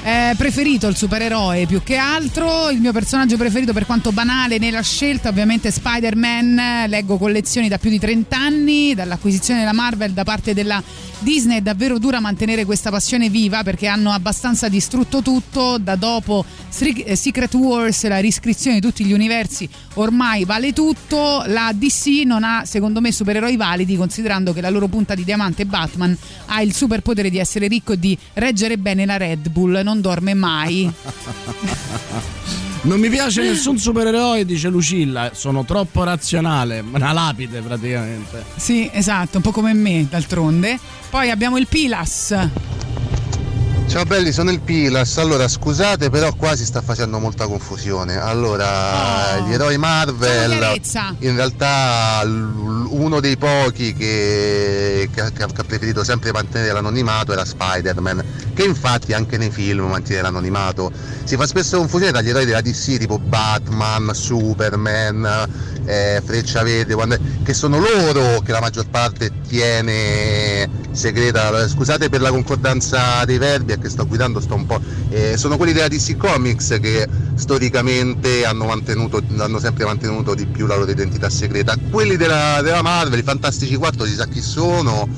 eh, 0.08 0.34
preferito, 0.36 0.86
il 0.86 0.96
supereroe 0.96 1.66
più 1.66 1.82
che 1.82 1.96
altro, 1.96 2.70
il 2.70 2.80
mio 2.80 2.92
personaggio 2.92 3.36
preferito 3.36 3.74
per 3.74 3.84
quanto 3.84 4.10
banale 4.10 4.56
nella 4.56 4.80
scelta 4.80 5.28
ovviamente 5.28 5.70
Spider-Man, 5.70 6.86
leggo 6.88 7.18
collezioni 7.18 7.68
da 7.68 7.76
più 7.76 7.90
di 7.90 7.98
30 7.98 8.34
anni, 8.34 8.94
dall'acquisizione 8.94 9.60
della 9.60 9.74
Marvel 9.74 10.12
da 10.12 10.24
parte 10.24 10.54
della 10.54 10.82
Disney. 11.18 11.58
È 11.58 11.60
davvero 11.60 11.98
dura 11.98 12.20
mantenere 12.20 12.64
questa 12.64 12.88
passione 12.88 13.28
viva 13.28 13.62
perché 13.62 13.86
hanno 13.86 14.10
abbastanza 14.10 14.68
distrutto 14.68 15.20
tutto, 15.20 15.76
da 15.76 15.94
dopo 15.94 16.42
eh, 16.80 17.14
Secret 17.14 17.52
Wars, 17.52 18.06
la 18.08 18.18
riscrizione 18.18 18.80
di 18.80 18.86
tutti 18.86 19.04
gli 19.04 19.12
universi 19.12 19.68
ormai 19.94 20.44
vale 20.44 20.72
tutto, 20.72 21.42
la 21.46 21.72
DC 21.74 22.22
non 22.24 22.44
ha 22.44 22.64
secondo 22.64 23.00
me 23.00 23.12
supereroi 23.12 23.56
validi 23.56 23.96
considerando 23.96 24.52
che 24.52 24.60
la 24.60 24.70
loro 24.70 24.86
punta 24.86 25.14
di 25.14 25.24
diamante 25.24 25.66
Batman 25.66 26.16
ha 26.46 26.62
il 26.62 26.74
superpotere 26.74 27.30
di 27.30 27.38
essere 27.38 27.66
ricco 27.66 27.92
e 27.92 27.98
di 27.98 28.16
reggere 28.34 28.78
bene 28.78 29.04
la 29.04 29.16
Red 29.16 29.48
Bull, 29.48 29.80
non 29.82 29.97
dorme 30.00 30.34
mai. 30.34 30.90
Non 32.80 33.00
mi 33.00 33.08
piace 33.08 33.42
nessun 33.42 33.76
supereroe, 33.76 34.44
dice 34.44 34.68
Lucilla, 34.68 35.32
sono 35.34 35.64
troppo 35.64 36.04
razionale, 36.04 36.78
una 36.78 37.12
lapide 37.12 37.60
praticamente. 37.60 38.44
Sì, 38.54 38.88
esatto, 38.92 39.38
un 39.38 39.42
po' 39.42 39.50
come 39.50 39.74
me 39.74 40.06
d'altronde. 40.08 40.78
Poi 41.10 41.28
abbiamo 41.28 41.58
il 41.58 41.66
Pilas. 41.66 42.67
Ciao 43.88 44.04
belli, 44.04 44.32
sono 44.32 44.50
il 44.50 44.60
Pilas. 44.60 45.16
Allora, 45.16 45.48
scusate, 45.48 46.10
però 46.10 46.32
qua 46.34 46.54
si 46.54 46.64
sta 46.66 46.82
facendo 46.82 47.18
molta 47.18 47.46
confusione. 47.46 48.16
Allora, 48.20 49.38
gli 49.46 49.52
eroi 49.54 49.78
Marvel, 49.78 50.50
in 51.20 51.34
realtà 51.34 52.22
uno 52.24 53.18
dei 53.20 53.36
pochi 53.38 53.94
che, 53.94 55.08
che 55.12 55.20
ha- 55.20 55.30
che 55.30 55.42
ha 55.42 55.64
preferito 55.66 56.04
sempre 56.04 56.32
mantenere 56.32 56.72
l'anonimato 56.72 57.32
era 57.32 57.44
Spider-Man, 57.46 58.24
che 58.54 58.64
infatti 58.64 59.14
anche 59.14 59.38
nei 59.38 59.50
film 59.50 59.86
mantiene 59.86 60.20
l'anonimato. 60.22 60.92
Si 61.24 61.36
fa 61.36 61.46
spesso 61.46 61.78
confusione 61.78 62.12
tra 62.12 62.20
gli 62.20 62.28
eroi 62.28 62.44
della 62.44 62.60
DC, 62.60 62.98
tipo 62.98 63.18
Batman, 63.18 64.10
Superman, 64.14 65.48
eh, 65.86 66.22
Freccia 66.24 66.62
Verde, 66.62 66.94
quando- 66.94 67.18
che 67.42 67.54
sono 67.54 67.78
loro 67.78 68.40
che 68.44 68.52
la 68.52 68.60
maggior 68.60 68.86
parte 68.88 69.30
tiene 69.48 70.68
segreta. 70.92 71.66
Scusate 71.68 72.08
per 72.08 72.20
la 72.20 72.30
concordanza 72.30 73.24
dei 73.24 73.38
verbi, 73.38 73.72
che 73.78 73.88
sto 73.88 74.06
guidando, 74.06 74.40
sto 74.40 74.54
un 74.54 74.66
po'. 74.66 74.80
eh, 75.10 75.36
sono 75.36 75.56
quelli 75.56 75.72
della 75.72 75.88
DC 75.88 76.16
Comics 76.16 76.78
che 76.80 77.06
storicamente 77.34 78.44
hanno, 78.44 78.66
mantenuto, 78.66 79.22
hanno 79.38 79.58
sempre 79.58 79.84
mantenuto 79.84 80.34
di 80.34 80.46
più 80.46 80.66
la 80.66 80.76
loro 80.76 80.90
identità 80.90 81.30
segreta. 81.30 81.76
Quelli 81.90 82.16
della, 82.16 82.60
della 82.62 82.82
Marvel, 82.82 83.18
i 83.18 83.22
Fantastici 83.22 83.76
4 83.76 84.04
si 84.04 84.14
sa 84.14 84.26
chi 84.26 84.40
sono, 84.40 85.08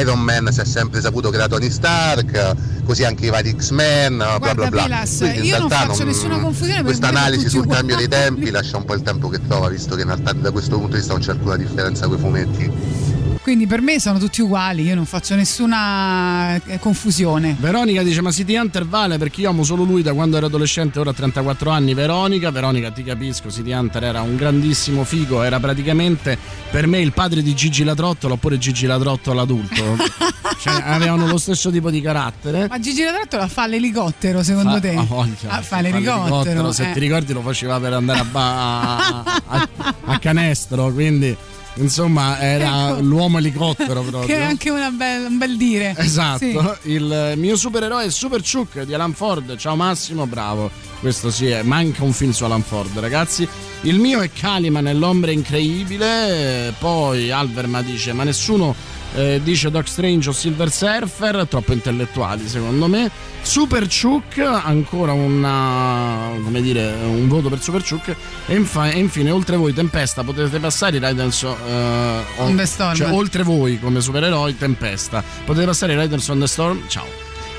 Iron 0.00 0.20
Man 0.20 0.48
si 0.50 0.60
è 0.60 0.64
sempre 0.64 1.00
saputo 1.00 1.30
che 1.30 1.36
era 1.36 1.48
Tony 1.48 1.70
Stark, 1.70 2.54
così 2.84 3.04
anche 3.04 3.26
i 3.26 3.30
vari 3.30 3.54
X-Men, 3.56 4.16
bla 4.16 4.54
bla 4.54 4.70
bla. 4.70 4.82
Pilas, 4.84 5.16
Quindi 5.18 5.48
in 5.48 5.56
non 5.58 5.68
realtà 5.68 5.86
confusione 5.86 6.74
per 6.74 6.84
questa 6.84 7.08
analisi 7.08 7.48
sul 7.48 7.66
cambio 7.66 7.96
dei 7.96 8.08
tempi 8.08 8.50
lascia 8.50 8.76
un 8.76 8.84
po' 8.84 8.94
il 8.94 9.02
tempo 9.02 9.28
che 9.28 9.40
trova, 9.46 9.68
visto 9.68 9.94
che 9.94 10.02
in 10.02 10.08
realtà 10.08 10.32
da 10.32 10.50
questo 10.50 10.76
punto 10.76 10.92
di 10.92 10.98
vista 10.98 11.12
non 11.12 11.22
c'è 11.22 11.32
alcuna 11.32 11.56
differenza 11.56 12.06
con 12.06 12.16
i 12.16 12.20
fumetti. 12.20 13.12
Quindi 13.44 13.66
per 13.66 13.82
me 13.82 14.00
sono 14.00 14.18
tutti 14.18 14.40
uguali, 14.40 14.84
io 14.84 14.94
non 14.94 15.04
faccio 15.04 15.34
nessuna 15.34 16.54
eh, 16.64 16.78
confusione. 16.78 17.54
Veronica 17.58 18.02
dice: 18.02 18.22
Ma 18.22 18.30
City 18.32 18.56
Hunter 18.56 18.86
vale 18.86 19.18
perché 19.18 19.42
io 19.42 19.50
amo 19.50 19.64
solo 19.64 19.82
lui 19.84 20.00
da 20.00 20.14
quando 20.14 20.38
ero 20.38 20.46
adolescente, 20.46 20.98
ora 20.98 21.10
ha 21.10 21.12
34 21.12 21.70
anni. 21.70 21.92
Veronica, 21.92 22.50
Veronica, 22.50 22.90
ti 22.90 23.04
capisco. 23.04 23.50
City 23.50 23.72
Hunter 23.74 24.02
era 24.04 24.22
un 24.22 24.34
grandissimo 24.36 25.04
figo, 25.04 25.42
era 25.42 25.60
praticamente 25.60 26.38
per 26.70 26.86
me 26.86 27.00
il 27.00 27.12
padre 27.12 27.42
di 27.42 27.54
Gigi 27.54 27.84
Latrotto, 27.84 28.32
oppure 28.32 28.56
Gigi 28.56 28.86
Latrotto 28.86 29.34
l'adulto. 29.34 29.94
cioè, 30.60 30.80
avevano 30.82 31.26
lo 31.26 31.36
stesso 31.36 31.70
tipo 31.70 31.90
di 31.90 32.00
carattere. 32.00 32.66
Ma 32.68 32.78
Gigi 32.80 33.02
Latrattola 33.02 33.46
fa 33.46 33.66
l'elicottero 33.66 34.42
secondo 34.42 34.70
Fa- 34.72 34.80
te? 34.80 34.94
voglia, 35.06 35.34
Ah, 35.48 35.56
fa 35.56 35.62
fa 35.62 35.80
l'elicottero. 35.82 36.72
Se 36.72 36.88
eh. 36.88 36.92
ti 36.94 36.98
ricordi, 36.98 37.34
lo 37.34 37.42
faceva 37.42 37.78
per 37.78 37.92
andare 37.92 38.20
a, 38.20 38.24
ba- 38.24 38.96
a- 38.96 39.42
a- 39.48 39.68
a 40.06 40.18
canestro. 40.18 40.90
Quindi, 40.94 41.36
insomma, 41.76 42.38
era 42.40 42.90
Ecco. 42.90 43.00
l'uomo 43.00 43.38
elicottero 43.38 44.02
proprio. 44.02 44.26
Che 44.34 44.36
è 44.36 44.42
anche 44.42 44.70
una 44.70 44.90
bel- 44.90 45.26
un 45.26 45.38
bel 45.38 45.56
dire. 45.56 45.94
Esatto, 45.96 46.38
Sì. 46.82 46.90
il 46.90 47.34
mio 47.36 47.56
supereroe 47.56 48.04
è 48.04 48.10
Super 48.10 48.42
Chuck 48.42 48.82
di 48.82 48.94
Alan 48.94 49.12
Ford. 49.14 49.56
Ciao 49.56 49.76
Massimo, 49.76 50.26
bravo. 50.26 50.70
Questo 51.00 51.30
sì, 51.30 51.46
è, 51.46 51.62
manca 51.62 52.02
un 52.04 52.12
film 52.12 52.30
su 52.32 52.44
Alan 52.44 52.62
Ford, 52.62 52.98
ragazzi. 52.98 53.46
Il 53.82 53.98
mio 53.98 54.20
è 54.22 54.30
Caliman 54.32 54.88
e 54.88 54.94
l'ombre 54.94 55.32
incredibile. 55.32 56.68
Eh, 56.68 56.72
Poi 56.78 57.30
Alverma 57.30 57.82
dice: 57.82 58.12
Ma 58.12 58.24
nessuno 58.24 58.74
eh, 59.14 59.40
dice 59.42 59.70
Doc 59.70 59.88
Strange 59.88 60.28
o 60.28 60.32
Silver 60.32 60.70
Surfer, 60.70 61.46
troppo 61.48 61.72
intellettuali 61.72 62.46
secondo 62.48 62.86
me. 62.88 63.10
Super 63.42 63.86
Chuck, 63.86 64.38
ancora 64.38 65.12
una, 65.12 66.30
come 66.42 66.62
dire, 66.62 66.94
un 67.04 67.28
voto 67.28 67.50
per 67.50 67.60
Super 67.60 67.84
Chuck. 67.84 68.14
E, 68.46 68.54
infa- 68.54 68.90
e 68.90 68.98
infine, 68.98 69.30
oltre 69.30 69.56
voi, 69.56 69.74
Tempesta, 69.74 70.24
potete 70.24 70.58
passare 70.58 70.96
i 70.96 71.00
Riders 71.00 71.42
eh, 71.42 72.22
On 72.36 72.56
the 72.56 72.64
Storm. 72.64 72.94
Cioè, 72.94 73.12
oltre 73.12 73.42
voi 73.42 73.78
come 73.78 74.00
supereroi, 74.00 74.56
Tempesta. 74.56 75.22
Potete 75.44 75.66
passare 75.66 75.92
i 75.92 75.98
Riders 75.98 76.26
on 76.28 76.40
the 76.40 76.46
Storm. 76.46 76.82
Ciao. 76.88 77.06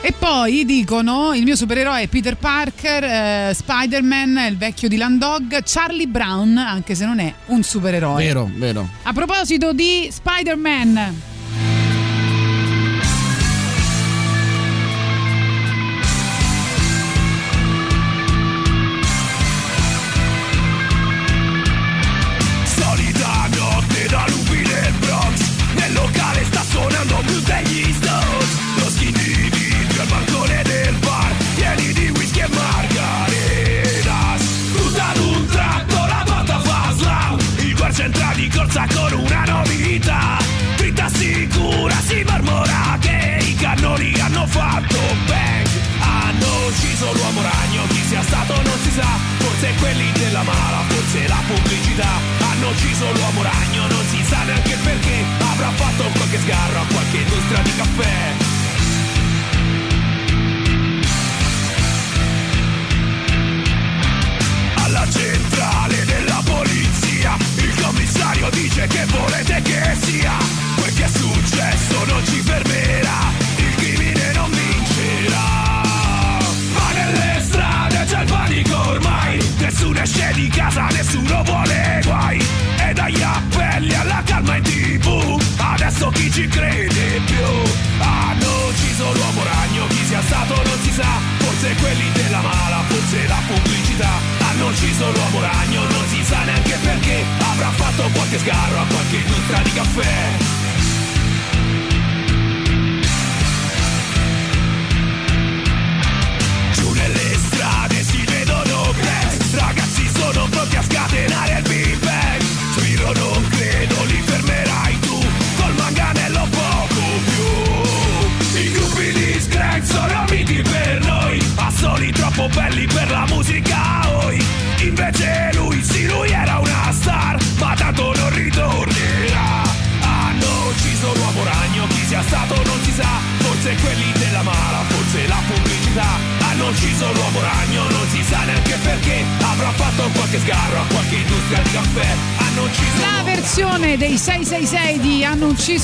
E 0.02 0.12
poi 0.12 0.66
dicono 0.66 1.34
il 1.34 1.44
mio 1.44 1.56
supereroe 1.56 2.02
è 2.02 2.08
Peter 2.08 2.38
Parker, 2.38 3.04
eh, 3.04 3.54
Spider-Man, 3.56 4.38
il 4.50 4.56
vecchio 4.58 4.88
di 4.88 4.98
Landog, 4.98 5.64
Charlie 5.66 6.06
Brown, 6.08 6.58
anche 6.58 6.94
se 6.94 7.06
non 7.06 7.20
è 7.20 7.34
un 7.48 7.64
supereroe. 7.64 8.24
Vero, 8.24 8.50
vero. 8.56 8.88
A 9.02 9.14
proposito 9.14 9.74
di 9.74 10.08
Spider-Man, 10.12 11.22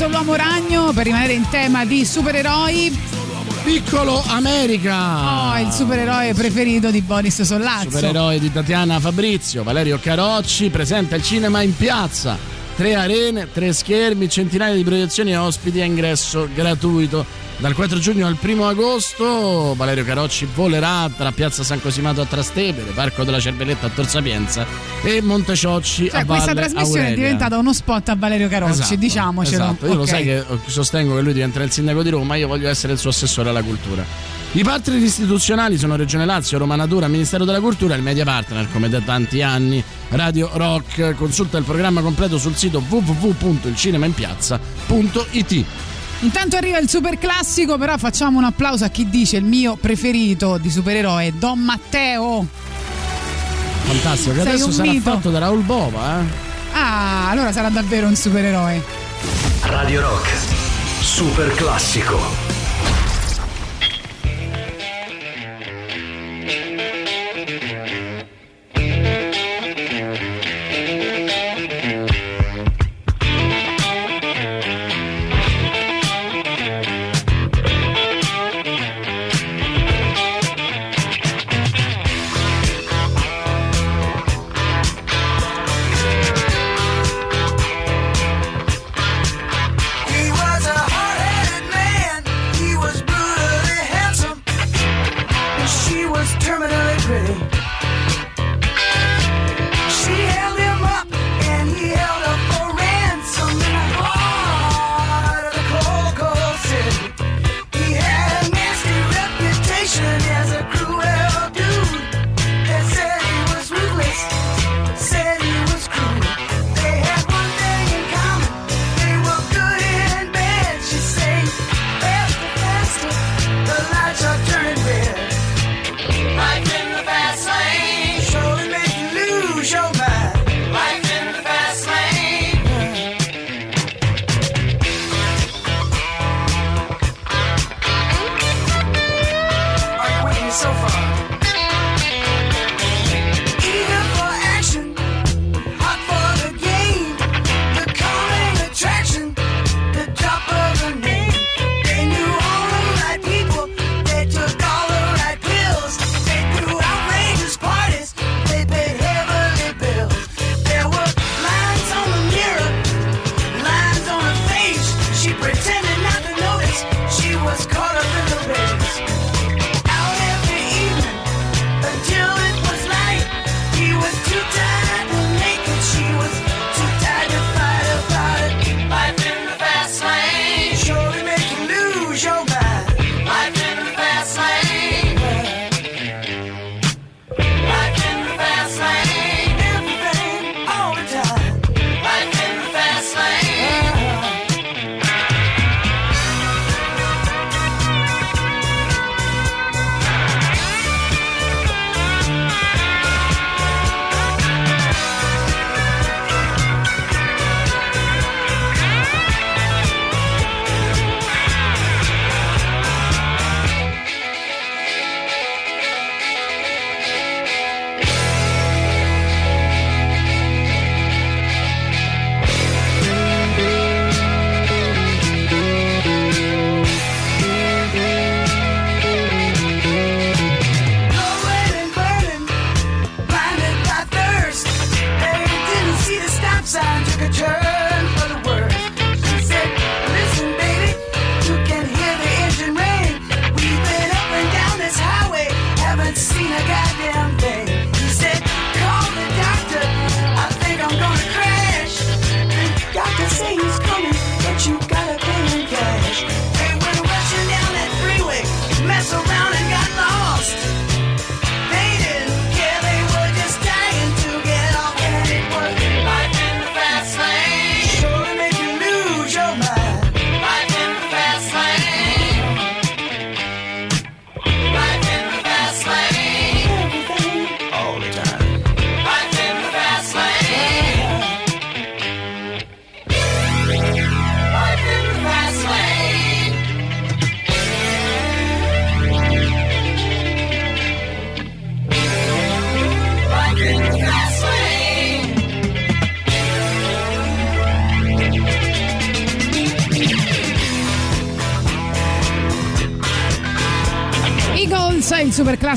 Ucciso 0.02 0.18
l'uomo 0.18 0.34
ragno 0.34 0.92
per 0.94 1.06
rimanere 1.06 1.34
in 1.34 1.48
tema 1.52 1.86
di 1.86 2.04
supereroi. 2.06 3.00
Piccolo 3.64 4.24
America. 4.30 5.52
Oh, 5.52 5.60
il 5.60 5.72
supereroe 5.72 6.34
preferito 6.34 6.90
di 6.90 7.02
Boris 7.02 7.44
Sollazzo. 7.44 7.92
Supereroe 7.92 8.40
di 8.40 8.52
Tatiana 8.52 9.00
Fabrizio, 9.00 9.62
Valerio 9.62 10.00
Carocci, 10.00 10.72
presenta 10.72 11.16
il 11.16 11.22
cinema 11.22 11.62
in 11.62 11.76
piazza. 11.76 12.36
Tre 12.76 12.96
arene, 12.96 13.52
tre 13.52 13.74
schermi, 13.74 14.28
centinaia 14.28 14.74
di 14.74 14.84
proiezioni 14.84 15.34
e 15.34 15.38
ospiti 15.38 15.82
a 15.82 15.86
ingresso 15.86 16.50
gratuito. 16.52 17.24
Dal 17.62 17.76
4 17.76 18.00
giugno 18.00 18.26
al 18.26 18.38
1 18.42 18.68
agosto 18.68 19.76
Valerio 19.78 20.04
Carocci 20.04 20.48
volerà 20.52 21.08
tra 21.16 21.32
Piazza 21.32 21.64
San 21.64 21.80
Cosimato 21.80 22.20
a 22.20 22.26
Trastevere, 22.26 22.90
Parco 22.90 23.24
della 23.24 23.40
Cervelletta 23.40 23.86
a 23.86 23.90
Tor 23.90 24.08
Sapienza 24.08 24.66
e 25.04 25.22
Monteciocci 25.22 26.10
Cioè, 26.10 26.22
a 26.22 26.26
questa 26.26 26.56
Valle 26.56 26.62
trasmissione 26.68 27.02
è 27.02 27.04
Aurelia. 27.04 27.16
diventata 27.24 27.60
uno 27.60 27.72
spot 27.72 28.10
a 28.10 28.16
Valerio 28.16 28.48
Carocci, 28.48 28.72
Esatto, 28.82 28.96
diciamocelo. 28.96 29.64
Esatto, 29.64 29.86
io 29.86 29.94
lo 29.94 30.02
Ok. 30.02 30.08
sai 30.08 30.24
che 30.24 30.44
sostengo 30.66 31.14
che 31.16 31.22
lui 31.22 31.34
diventerà 31.34 31.64
il 31.64 31.70
sindaco 31.70 32.02
di 32.02 32.10
Roma, 32.10 32.34
io 32.36 32.48
voglio 32.48 32.68
essere 32.68 32.94
il 32.94 33.00
suo 33.00 33.12
assessore 33.12 33.50
alla 33.50 33.62
cultura. 33.62 34.04
I 34.54 34.64
partner 34.64 35.00
istituzionali 35.00 35.78
sono 35.78 35.96
Regione 35.96 36.26
Lazio, 36.26 36.58
Roma 36.58 36.76
Natura, 36.76 37.08
Ministero 37.08 37.46
della 37.46 37.60
Cultura 37.60 37.94
e 37.94 37.98
il 37.98 38.04
media 38.04 38.26
partner, 38.26 38.70
come 38.72 38.90
da 38.90 39.02
tanti 39.02 39.44
anni, 39.44 39.84
Radio 40.10 40.50
Rock. 40.54 41.14
Consulta 41.14 41.60
il 41.60 41.64
programma 41.64 42.02
completo 42.02 42.40
sul 42.40 42.56
sito 42.56 42.84
www.ilcinemainpiazza.it. 42.90 45.66
Intanto 46.22 46.56
arriva 46.56 46.78
il 46.78 46.88
super 46.88 47.18
classico, 47.18 47.78
però 47.78 47.98
facciamo 47.98 48.38
un 48.38 48.44
applauso 48.44 48.84
a 48.86 48.90
chi 48.90 49.10
dice 49.10 49.38
il 49.38 49.44
mio 49.44 49.76
preferito 49.76 50.58
di 50.58 50.70
supereroe, 50.70 51.34
Don 51.38 51.60
Matteo. 51.60 52.46
Fantastico, 53.84 54.36
che 54.36 54.42
Sei 54.42 54.50
adesso 54.52 54.72
sarà 54.72 54.92
mito. 54.92 55.10
fatto 55.12 55.32
da 55.32 55.40
Raul 55.40 55.62
Bova, 55.64 56.20
eh? 56.20 56.24
Ah, 56.74 57.30
allora 57.30 57.52
sarà 57.52 57.70
davvero 57.70 58.08
un 58.08 58.16
supereroe. 58.16 58.82
Radio 59.64 60.02
Rock, 60.02 60.30
super 61.02 61.54
classico. 61.56 62.41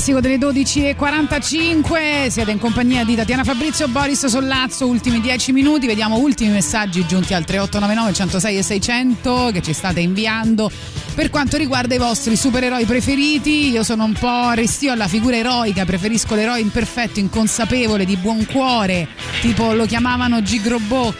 Classico 0.04 0.20
delle 0.20 0.36
12.45. 0.36 2.28
Siete 2.28 2.50
in 2.50 2.58
compagnia 2.58 3.04
di 3.04 3.16
Tatiana 3.16 3.42
Fabrizio, 3.42 3.88
Boris 3.88 4.26
Sollazzo. 4.26 4.86
Ultimi 4.86 5.18
10 5.20 5.52
minuti, 5.52 5.86
vediamo 5.86 6.18
ultimi 6.18 6.50
messaggi 6.50 7.06
giunti 7.06 7.32
al 7.32 7.44
3899 7.44 8.12
106 8.12 8.58
e 8.58 8.62
600 8.62 9.50
che 9.52 9.62
ci 9.62 9.72
state 9.72 10.00
inviando. 10.00 10.70
Per 11.14 11.30
quanto 11.30 11.56
riguarda 11.56 11.94
i 11.94 11.98
vostri 11.98 12.36
supereroi 12.36 12.84
preferiti, 12.84 13.70
io 13.70 13.82
sono 13.82 14.04
un 14.04 14.12
po' 14.12 14.50
restio 14.50 14.92
alla 14.92 15.08
figura 15.08 15.36
eroica, 15.36 15.86
preferisco 15.86 16.34
l'eroe 16.34 16.60
imperfetto, 16.60 17.18
inconsapevole, 17.20 18.04
di 18.04 18.16
buon 18.16 18.44
cuore, 18.44 19.08
tipo 19.40 19.72
lo 19.72 19.86
chiamavano 19.86 20.42
Gigrobot 20.42 21.14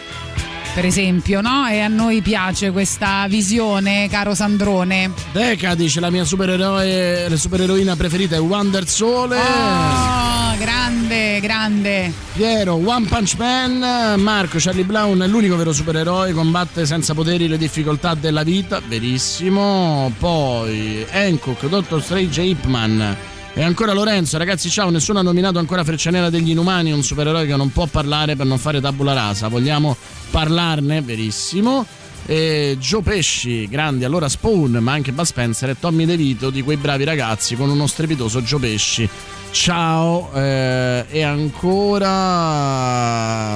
per 0.75 0.85
esempio, 0.85 1.39
no? 1.39 1.65
E 1.67 1.79
a 1.79 1.87
noi 1.87 2.21
piace 2.21 2.69
questa 2.69 3.25
visione, 3.29 4.09
caro 4.09 4.35
Sandrone. 4.35 5.09
Deca 5.31 5.73
dice 5.73 6.01
la 6.01 6.09
mia 6.09 6.25
supereroe, 6.25 7.29
la 7.29 7.37
supereroina 7.37 7.95
preferita 7.95 8.35
è 8.35 8.39
Wonder 8.41 8.85
Sole. 8.85 9.37
Oh, 9.37 10.57
grande, 10.57 11.39
grande. 11.39 12.11
Piero, 12.33 12.73
One 12.73 13.07
Punch 13.07 13.35
Man, 13.37 14.19
Marco, 14.19 14.57
Charlie 14.59 14.83
Brown 14.83 15.21
è 15.21 15.27
l'unico 15.27 15.55
vero 15.55 15.71
supereroe, 15.71 16.33
combatte 16.33 16.85
senza 16.85 17.13
poteri 17.13 17.47
le 17.47 17.57
difficoltà 17.57 18.13
della 18.13 18.43
vita, 18.43 18.81
verissimo. 18.85 20.11
Poi 20.19 21.05
Hancock, 21.09 21.69
Dottor 21.69 22.03
Strange 22.03 22.41
e 22.41 22.47
Ip 22.47 22.65
Man. 22.65 23.15
E 23.57 23.63
ancora 23.63 23.93
Lorenzo, 23.93 24.37
ragazzi, 24.37 24.69
ciao, 24.69 24.89
nessuno 24.89 25.19
ha 25.19 25.21
nominato 25.21 25.59
ancora 25.59 25.85
Freccia 25.85 26.09
Nera 26.09 26.29
degli 26.29 26.49
Inumani, 26.49 26.91
un 26.91 27.01
supereroe 27.01 27.45
che 27.45 27.55
non 27.55 27.71
può 27.71 27.85
parlare 27.85 28.35
per 28.35 28.45
non 28.45 28.57
fare 28.57 28.81
tabula 28.81 29.13
rasa. 29.13 29.47
Vogliamo 29.47 29.95
parlarne? 30.35 30.99
Verissimo. 31.01 31.85
E 32.25 32.75
Joe 32.77 33.01
Pesci, 33.01 33.69
grandi, 33.69 34.03
allora 34.03 34.27
Spawn, 34.27 34.79
ma 34.81 34.91
anche 34.91 35.13
Bud 35.13 35.23
Spencer 35.23 35.69
e 35.69 35.79
Tommy 35.79 36.03
De 36.05 36.17
Vito 36.17 36.49
di 36.49 36.61
quei 36.61 36.75
bravi 36.75 37.05
ragazzi 37.05 37.55
con 37.55 37.69
uno 37.69 37.87
strepitoso 37.87 38.41
Joe 38.41 38.59
Pesci. 38.59 39.07
Ciao, 39.51 40.29
eh, 40.33 41.05
e 41.07 41.21
ancora 41.21 42.09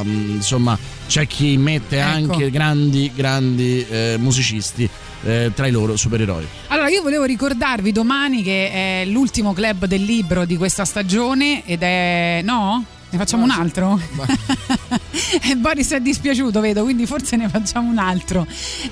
mm, 0.03 0.35
insomma 0.35 0.77
c'è 1.05 1.27
chi 1.27 1.57
mette 1.57 1.97
Ecco. 1.97 2.07
anche 2.07 2.49
grandi, 2.49 3.11
grandi 3.13 3.85
eh, 3.89 4.15
musicisti 4.17 4.89
eh, 5.23 5.51
tra 5.53 5.67
i 5.67 5.71
loro 5.71 5.97
supereroi. 5.97 6.47
Allora, 6.67 6.87
io 6.87 7.01
volevo 7.01 7.25
ricordarvi 7.25 7.91
domani 7.91 8.41
che 8.41 8.71
è 8.71 9.03
l'ultimo 9.05 9.51
club 9.51 9.83
del 9.85 10.03
libro 10.03 10.45
di 10.45 10.55
questa 10.55 10.85
stagione 10.85 11.65
ed 11.65 11.81
è. 11.81 12.39
no? 12.41 12.85
Ne 13.11 13.17
facciamo 13.17 13.43
un 13.43 13.49
altro? 13.49 13.99
e 15.41 15.55
Boris 15.55 15.91
è 15.91 15.99
dispiaciuto, 15.99 16.59
vedo, 16.59 16.83
quindi 16.83 17.07
forse 17.07 17.37
ne 17.37 17.49
facciamo 17.49 17.89
un 17.89 17.97
altro. 17.97 18.45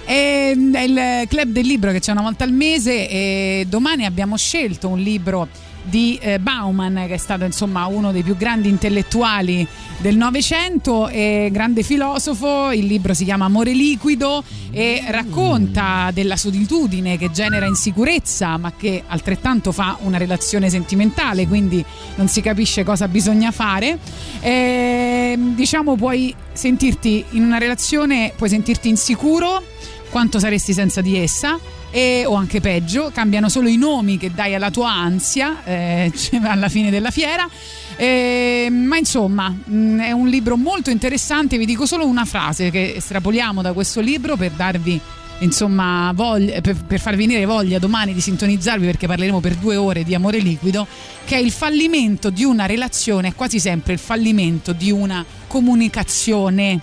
E, 0.05 0.69
è 0.73 0.81
il 0.81 1.27
club 1.27 1.49
del 1.49 1.65
libro 1.65 1.91
che 1.91 1.99
c'è 1.99 2.11
una 2.11 2.21
volta 2.21 2.43
al 2.43 2.51
mese 2.51 3.07
e 3.07 3.65
domani 3.69 4.05
abbiamo 4.05 4.35
scelto 4.35 4.87
un 4.87 4.99
libro 4.99 5.47
di 5.89 6.17
eh, 6.21 6.39
Bauman, 6.39 7.05
che 7.07 7.13
è 7.13 7.17
stato 7.17 7.45
insomma 7.45 7.85
uno 7.85 8.11
dei 8.11 8.23
più 8.23 8.35
grandi 8.35 8.69
intellettuali 8.69 9.65
del 9.97 10.17
Novecento 10.17 11.07
e 11.07 11.49
grande 11.51 11.83
filosofo. 11.83 12.71
Il 12.71 12.85
libro 12.85 13.13
si 13.13 13.23
chiama 13.23 13.45
Amore 13.45 13.73
liquido 13.73 14.43
e 14.71 15.03
racconta 15.07 16.11
della 16.13 16.35
solitudine 16.35 17.17
che 17.17 17.31
genera 17.31 17.65
insicurezza, 17.65 18.57
ma 18.57 18.73
che 18.77 19.03
altrettanto 19.07 19.71
fa 19.71 19.97
una 20.01 20.17
relazione 20.17 20.69
sentimentale, 20.69 21.47
quindi 21.47 21.83
non 22.15 22.27
si 22.27 22.41
capisce 22.41 22.83
cosa 22.83 23.07
bisogna 23.07 23.51
fare. 23.51 23.97
E, 24.41 25.37
diciamo, 25.55 25.95
puoi 25.95 26.35
sentirti 26.51 27.23
in 27.31 27.43
una 27.43 27.57
relazione, 27.57 28.33
puoi 28.35 28.49
sentirti 28.49 28.89
insicuro 28.89 29.63
quanto 30.09 30.39
saresti 30.39 30.73
senza 30.73 31.01
di 31.01 31.17
essa 31.17 31.59
e, 31.91 32.23
o 32.25 32.33
anche 32.33 32.59
peggio, 32.59 33.11
cambiano 33.13 33.49
solo 33.49 33.67
i 33.67 33.77
nomi 33.77 34.17
che 34.17 34.31
dai 34.31 34.55
alla 34.55 34.71
tua 34.71 34.91
ansia 34.91 35.63
eh, 35.63 36.11
alla 36.43 36.69
fine 36.69 36.89
della 36.89 37.11
fiera. 37.11 37.47
Eh, 37.95 38.67
ma 38.69 38.97
insomma, 38.97 39.49
mh, 39.49 39.99
è 39.99 40.11
un 40.11 40.27
libro 40.27 40.57
molto 40.57 40.89
interessante. 40.89 41.57
Vi 41.57 41.65
dico 41.65 41.85
solo 41.85 42.05
una 42.05 42.25
frase 42.25 42.69
che 42.69 42.95
estrapoliamo 42.95 43.61
da 43.61 43.73
questo 43.73 44.01
libro 44.01 44.35
per 44.35 44.51
darvi. 44.51 44.99
Insomma, 45.39 46.11
voglia, 46.15 46.61
per, 46.61 46.75
per 46.83 46.99
far 46.99 47.15
venire 47.15 47.45
voglia 47.45 47.77
domani 47.77 48.11
di 48.13 48.21
sintonizzarvi 48.21 48.85
perché 48.85 49.05
parleremo 49.05 49.39
per 49.39 49.53
due 49.55 49.75
ore 49.75 50.03
di 50.03 50.15
amore 50.15 50.39
liquido, 50.39 50.87
che 51.25 51.35
è 51.35 51.39
il 51.39 51.51
fallimento 51.51 52.31
di 52.31 52.43
una 52.43 52.65
relazione, 52.65 53.29
è 53.29 53.35
quasi 53.35 53.59
sempre 53.59 53.93
il 53.93 53.99
fallimento 53.99 54.73
di 54.73 54.91
una 54.91 55.23
comunicazione. 55.45 56.79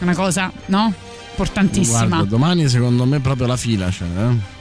Una 0.00 0.14
cosa, 0.14 0.52
no? 0.66 1.07
Importantissima. 1.38 2.06
Guarda, 2.06 2.24
domani 2.24 2.68
secondo 2.68 3.04
me 3.04 3.20
proprio 3.20 3.46
la 3.46 3.56
fila 3.56 3.88
c'è. 3.88 4.04
eh. 4.04 4.56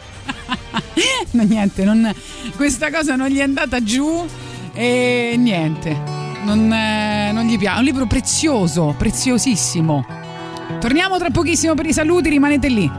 No, 1.32 1.44
niente, 1.44 1.84
non- 1.84 2.14
questa 2.56 2.92
cosa 2.92 3.16
non 3.16 3.28
gli 3.30 3.38
è 3.40 3.42
andata 3.44 3.84
giù 3.84 4.26
e 4.74 5.36
niente, 5.38 5.96
non, 6.44 6.72
eh, 6.72 7.32
non 7.34 7.46
gli 7.46 7.58
piace. 7.58 7.76
È 7.76 7.80
un 7.80 7.86
libro 7.86 8.06
prezioso, 8.08 8.94
preziosissimo. 8.98 10.06
Torniamo 10.80 11.18
tra 11.18 11.30
pochissimo 11.32 11.74
per 11.74 11.86
i 11.88 11.94
saluti, 11.94 12.30
rimanete 12.30 12.70
lì. 12.70 12.90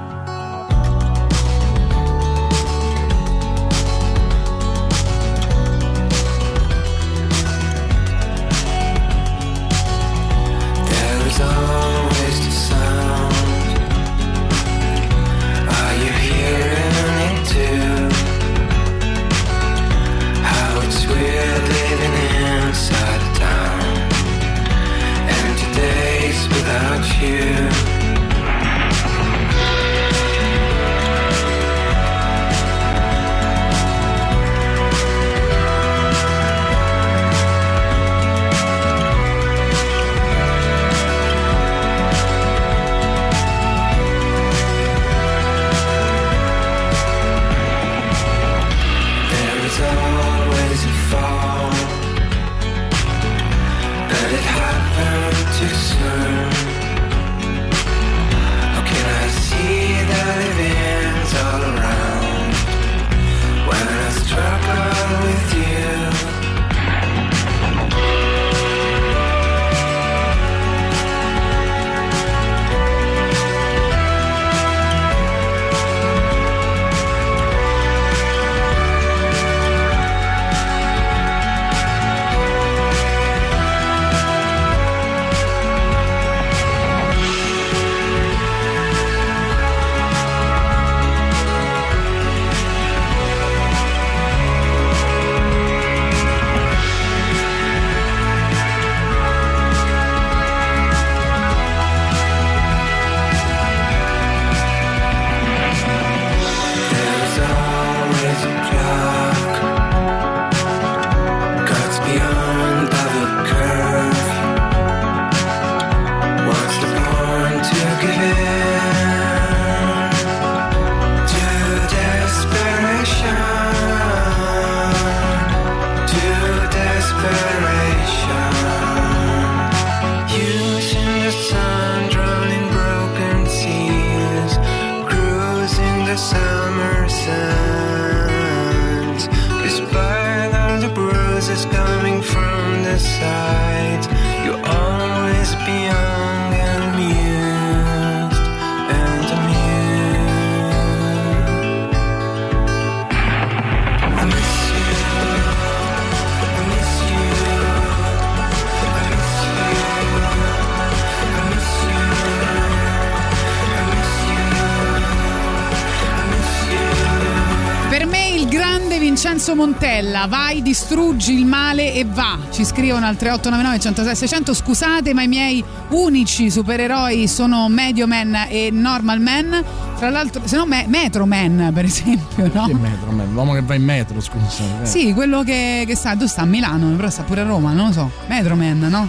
Montella, 169.59 170.27
vai, 170.29 170.63
distruggi 170.63 171.33
il 171.37 171.45
male 171.45 171.93
e 171.93 172.05
va. 172.05 172.39
Ci 172.53 172.65
scrivono 172.65 173.07
al 173.07 173.17
3899 173.17 173.81
106 173.81 174.15
600. 174.17 174.55
Scusate, 174.55 175.13
ma 175.15 175.23
i 175.23 175.27
miei 175.29 175.65
unici 175.89 176.49
supereroi 176.49 177.27
sono 177.27 177.69
Medio 177.69 178.07
Man 178.07 178.47
e 178.49 178.69
Normal 178.71 179.21
Man. 179.21 179.65
Tra 179.99 180.11
l'altro, 180.11 180.43
se 180.47 180.57
no, 180.57 180.65
Me- 180.65 180.85
Metro 180.87 181.27
Man, 181.27 181.73
per 181.75 181.85
esempio, 181.87 182.49
no? 182.55 182.65
Chi 182.67 182.71
è 182.71 182.75
metro, 182.75 183.11
man? 183.11 183.33
L'uomo 183.33 183.53
che 183.55 183.63
va 183.63 183.75
in 183.75 183.83
metro, 183.83 184.21
scusa. 184.21 184.63
eh. 184.83 184.87
Sì, 184.87 185.13
quello 185.13 185.43
che, 185.43 185.83
che 185.87 185.97
sta, 185.97 186.15
dove 186.15 186.29
sta? 186.29 186.43
A 186.43 186.45
Milano, 186.47 186.89
però 186.95 187.11
sta 187.11 187.25
pure 187.25 187.41
a 187.41 187.45
Roma, 187.45 187.73
non 187.73 187.87
lo 187.89 187.93
so. 187.93 188.11
Metro 188.29 188.55
Man, 188.55 188.79
no? 188.79 189.09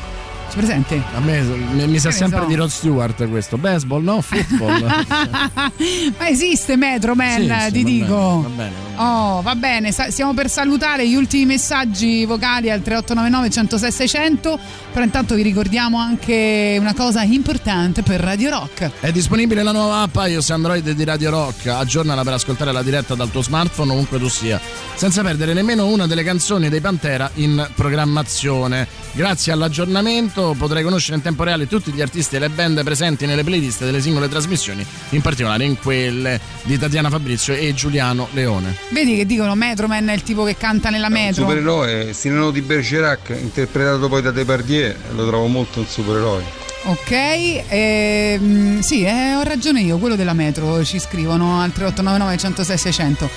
Ci 0.49 0.57
presente? 0.57 0.99
A 1.15 1.19
me 1.19 1.41
mi, 1.41 1.85
mi 1.85 1.99
sa 1.99 2.09
Che 2.09 2.15
sempre 2.15 2.39
so. 2.41 2.45
di 2.47 2.55
Rod 2.55 2.69
Stewart 2.69 3.29
questo. 3.29 3.57
Baseball, 3.59 4.01
no? 4.01 4.19
Football. 4.21 4.81
Ma 6.17 6.27
esiste 6.27 6.75
Metro 6.75 7.13
Man, 7.13 7.35
Sì, 7.35 7.41
sì, 7.41 7.45
ti 7.45 7.51
va 7.53 7.59
bene, 7.69 7.83
dico. 7.83 8.41
va 8.41 8.49
bene, 8.49 8.71
Oh, 9.01 9.41
va 9.41 9.55
bene, 9.55 9.93
sa- 9.93 10.11
stiamo 10.11 10.33
per 10.33 10.49
salutare 10.49 11.07
gli 11.07 11.15
ultimi 11.15 11.45
messaggi 11.45 12.25
vocali 12.25 12.69
al 12.69 12.81
3899 12.81 13.49
106 13.49 13.91
600, 13.93 14.59
però 14.91 15.05
intanto 15.05 15.35
vi 15.35 15.41
ricordiamo 15.41 15.97
anche 15.97 16.75
una 16.77 16.93
cosa 16.93 17.21
importante 17.23 18.03
per 18.03 18.19
Radio 18.19 18.49
Rock. 18.49 18.91
È 18.99 19.09
disponibile 19.13 19.63
la 19.63 19.71
nuova 19.71 20.01
app 20.01 20.17
iOS 20.17 20.49
Android 20.49 20.89
di 20.89 21.03
Radio 21.05 21.29
Rock. 21.29 21.67
Aggiornala 21.67 22.23
per 22.23 22.33
ascoltare 22.33 22.73
la 22.73 22.83
diretta 22.83 23.15
dal 23.15 23.31
tuo 23.31 23.41
smartphone 23.41 23.93
ovunque 23.93 24.19
tu 24.19 24.27
sia, 24.27 24.59
senza 24.95 25.21
perdere 25.21 25.53
nemmeno 25.53 25.87
una 25.87 26.05
delle 26.05 26.23
canzoni 26.23 26.67
dei 26.67 26.81
Pantera 26.81 27.31
in 27.35 27.69
programmazione. 27.75 28.85
Grazie 29.11 29.51
all'aggiornamento 29.51 30.55
potrai 30.57 30.83
conoscere 30.83 31.17
in 31.17 31.23
tempo 31.23 31.43
reale 31.43 31.67
tutti 31.67 31.91
gli 31.91 32.01
artisti 32.01 32.35
e 32.35 32.39
le 32.39 32.49
band 32.49 32.83
presenti 32.83 33.25
nelle 33.25 33.43
playlist 33.43 33.83
delle 33.83 34.01
singole 34.01 34.29
trasmissioni, 34.29 34.85
in 35.09 35.21
particolare 35.21 35.63
in 35.65 35.77
quelle 35.77 36.39
di 36.63 36.77
Tatiana 36.77 37.09
Fabrizio 37.09 37.53
e 37.53 37.73
Giuliano 37.73 38.27
Leone. 38.31 38.75
Vedi 38.89 39.15
che 39.15 39.25
dicono 39.25 39.55
Metro 39.55 39.87
Man 39.87 40.07
è 40.07 40.13
il 40.13 40.23
tipo 40.23 40.43
che 40.43 40.55
canta 40.55 40.89
nella 40.89 41.09
metro. 41.09 41.41
Supereroe, 41.41 42.13
Sinano 42.13 42.51
di 42.51 42.61
Bergerac, 42.61 43.35
interpretato 43.41 44.07
poi 44.07 44.21
da 44.21 44.31
Depardieu, 44.31 44.93
lo 45.15 45.27
trovo 45.27 45.47
molto 45.47 45.79
un 45.79 45.87
supereroe. 45.87 46.67
Ok, 46.83 47.11
ehm, 47.11 48.79
sì, 48.79 49.03
eh, 49.03 49.35
ho 49.35 49.43
ragione 49.43 49.81
io, 49.81 49.97
quello 49.97 50.15
della 50.15 50.33
metro 50.33 50.83
ci 50.85 50.97
scrivono 50.97 51.59
al 51.59 51.73
3899 51.73 52.37
106 52.37 52.77
600. 52.77 53.29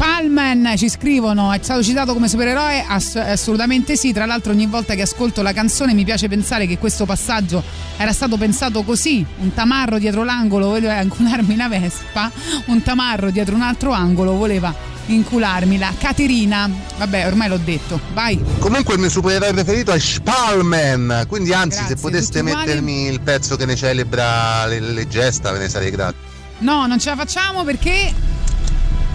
Spalman 0.00 0.72
ci 0.78 0.88
scrivono, 0.88 1.52
è 1.52 1.58
stato 1.60 1.82
citato 1.82 2.14
come 2.14 2.26
supereroe? 2.26 2.86
Ass- 2.88 3.16
assolutamente 3.16 3.96
sì, 3.96 4.14
tra 4.14 4.24
l'altro 4.24 4.50
ogni 4.50 4.64
volta 4.64 4.94
che 4.94 5.02
ascolto 5.02 5.42
la 5.42 5.52
canzone 5.52 5.92
mi 5.92 6.04
piace 6.04 6.26
pensare 6.26 6.66
che 6.66 6.78
questo 6.78 7.04
passaggio 7.04 7.62
era 7.98 8.10
stato 8.14 8.38
pensato 8.38 8.82
così, 8.82 9.22
un 9.40 9.52
tamarro 9.52 9.98
dietro 9.98 10.24
l'angolo 10.24 10.68
voleva 10.68 11.02
incularmi 11.02 11.54
la 11.54 11.68
Vespa, 11.68 12.32
un 12.68 12.82
tamarro 12.82 13.30
dietro 13.30 13.54
un 13.54 13.60
altro 13.60 13.92
angolo 13.92 14.36
voleva 14.36 14.74
incularmi 15.04 15.76
la 15.76 15.92
Caterina, 15.98 16.66
vabbè 16.96 17.26
ormai 17.26 17.48
l'ho 17.50 17.60
detto, 17.62 18.00
vai. 18.14 18.42
Comunque 18.58 18.94
il 18.94 19.00
mio 19.00 19.10
supereroe 19.10 19.52
preferito 19.52 19.92
è 19.92 19.98
Spalman, 19.98 21.26
quindi 21.28 21.52
anzi 21.52 21.76
Grazie, 21.76 21.96
se 21.96 22.00
poteste 22.00 22.40
mettermi 22.40 23.04
il 23.04 23.20
pezzo 23.20 23.54
che 23.56 23.66
ne 23.66 23.76
celebra 23.76 24.64
le, 24.64 24.80
le 24.80 25.06
gesta 25.08 25.52
ve 25.52 25.58
ne 25.58 25.68
sarei 25.68 25.90
grato. 25.90 26.16
No, 26.60 26.86
non 26.86 26.98
ce 26.98 27.10
la 27.10 27.16
facciamo 27.16 27.64
perché 27.64 28.29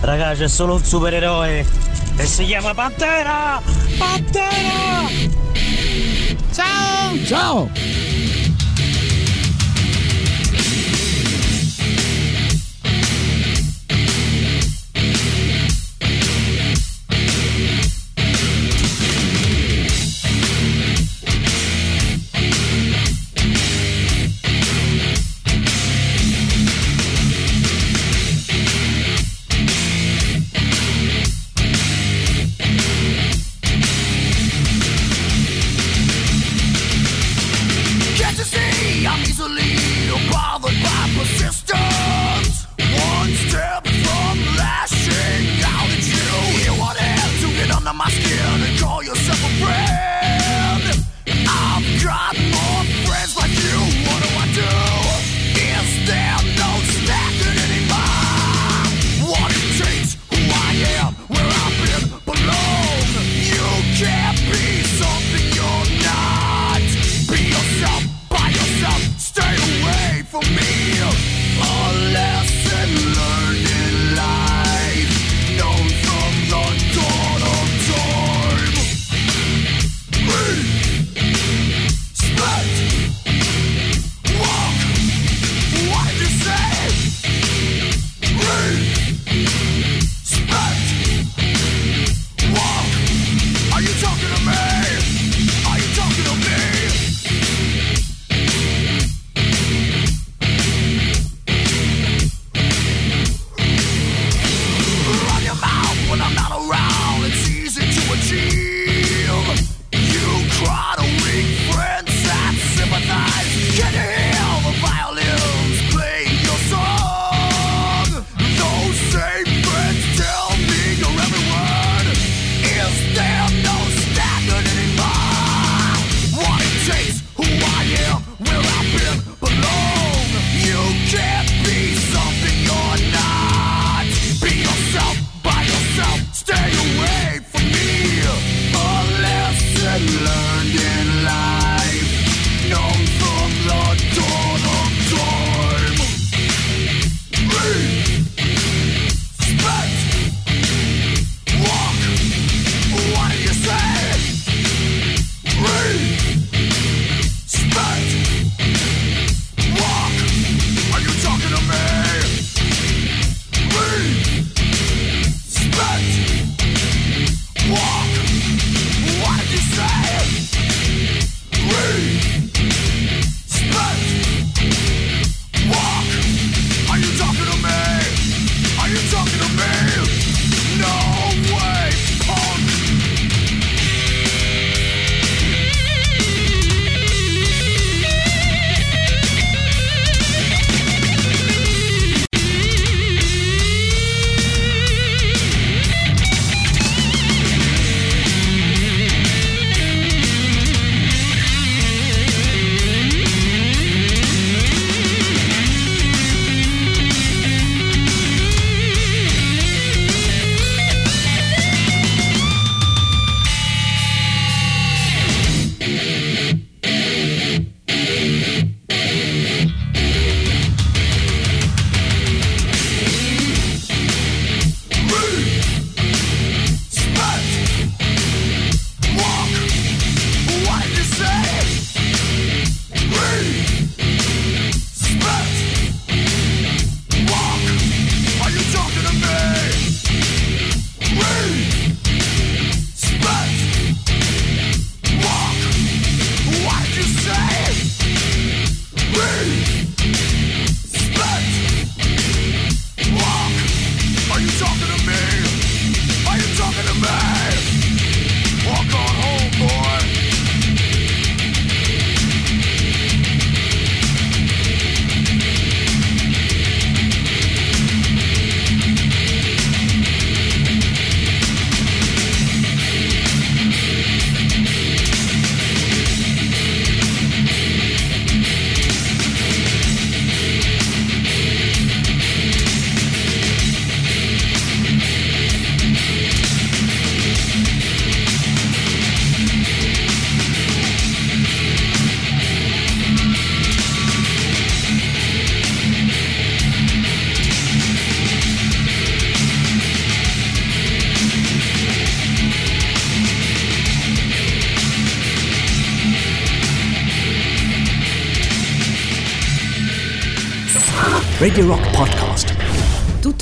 Raga, 0.01 0.33
c'è 0.33 0.47
solo 0.47 0.75
un 0.75 0.83
supereroe 0.83 1.65
e 2.17 2.25
si 2.25 2.45
chiama 2.45 2.73
Pantera! 2.73 3.61
Pantera! 3.97 5.09
Ciao! 6.53 7.25
Ciao! 7.25 8.14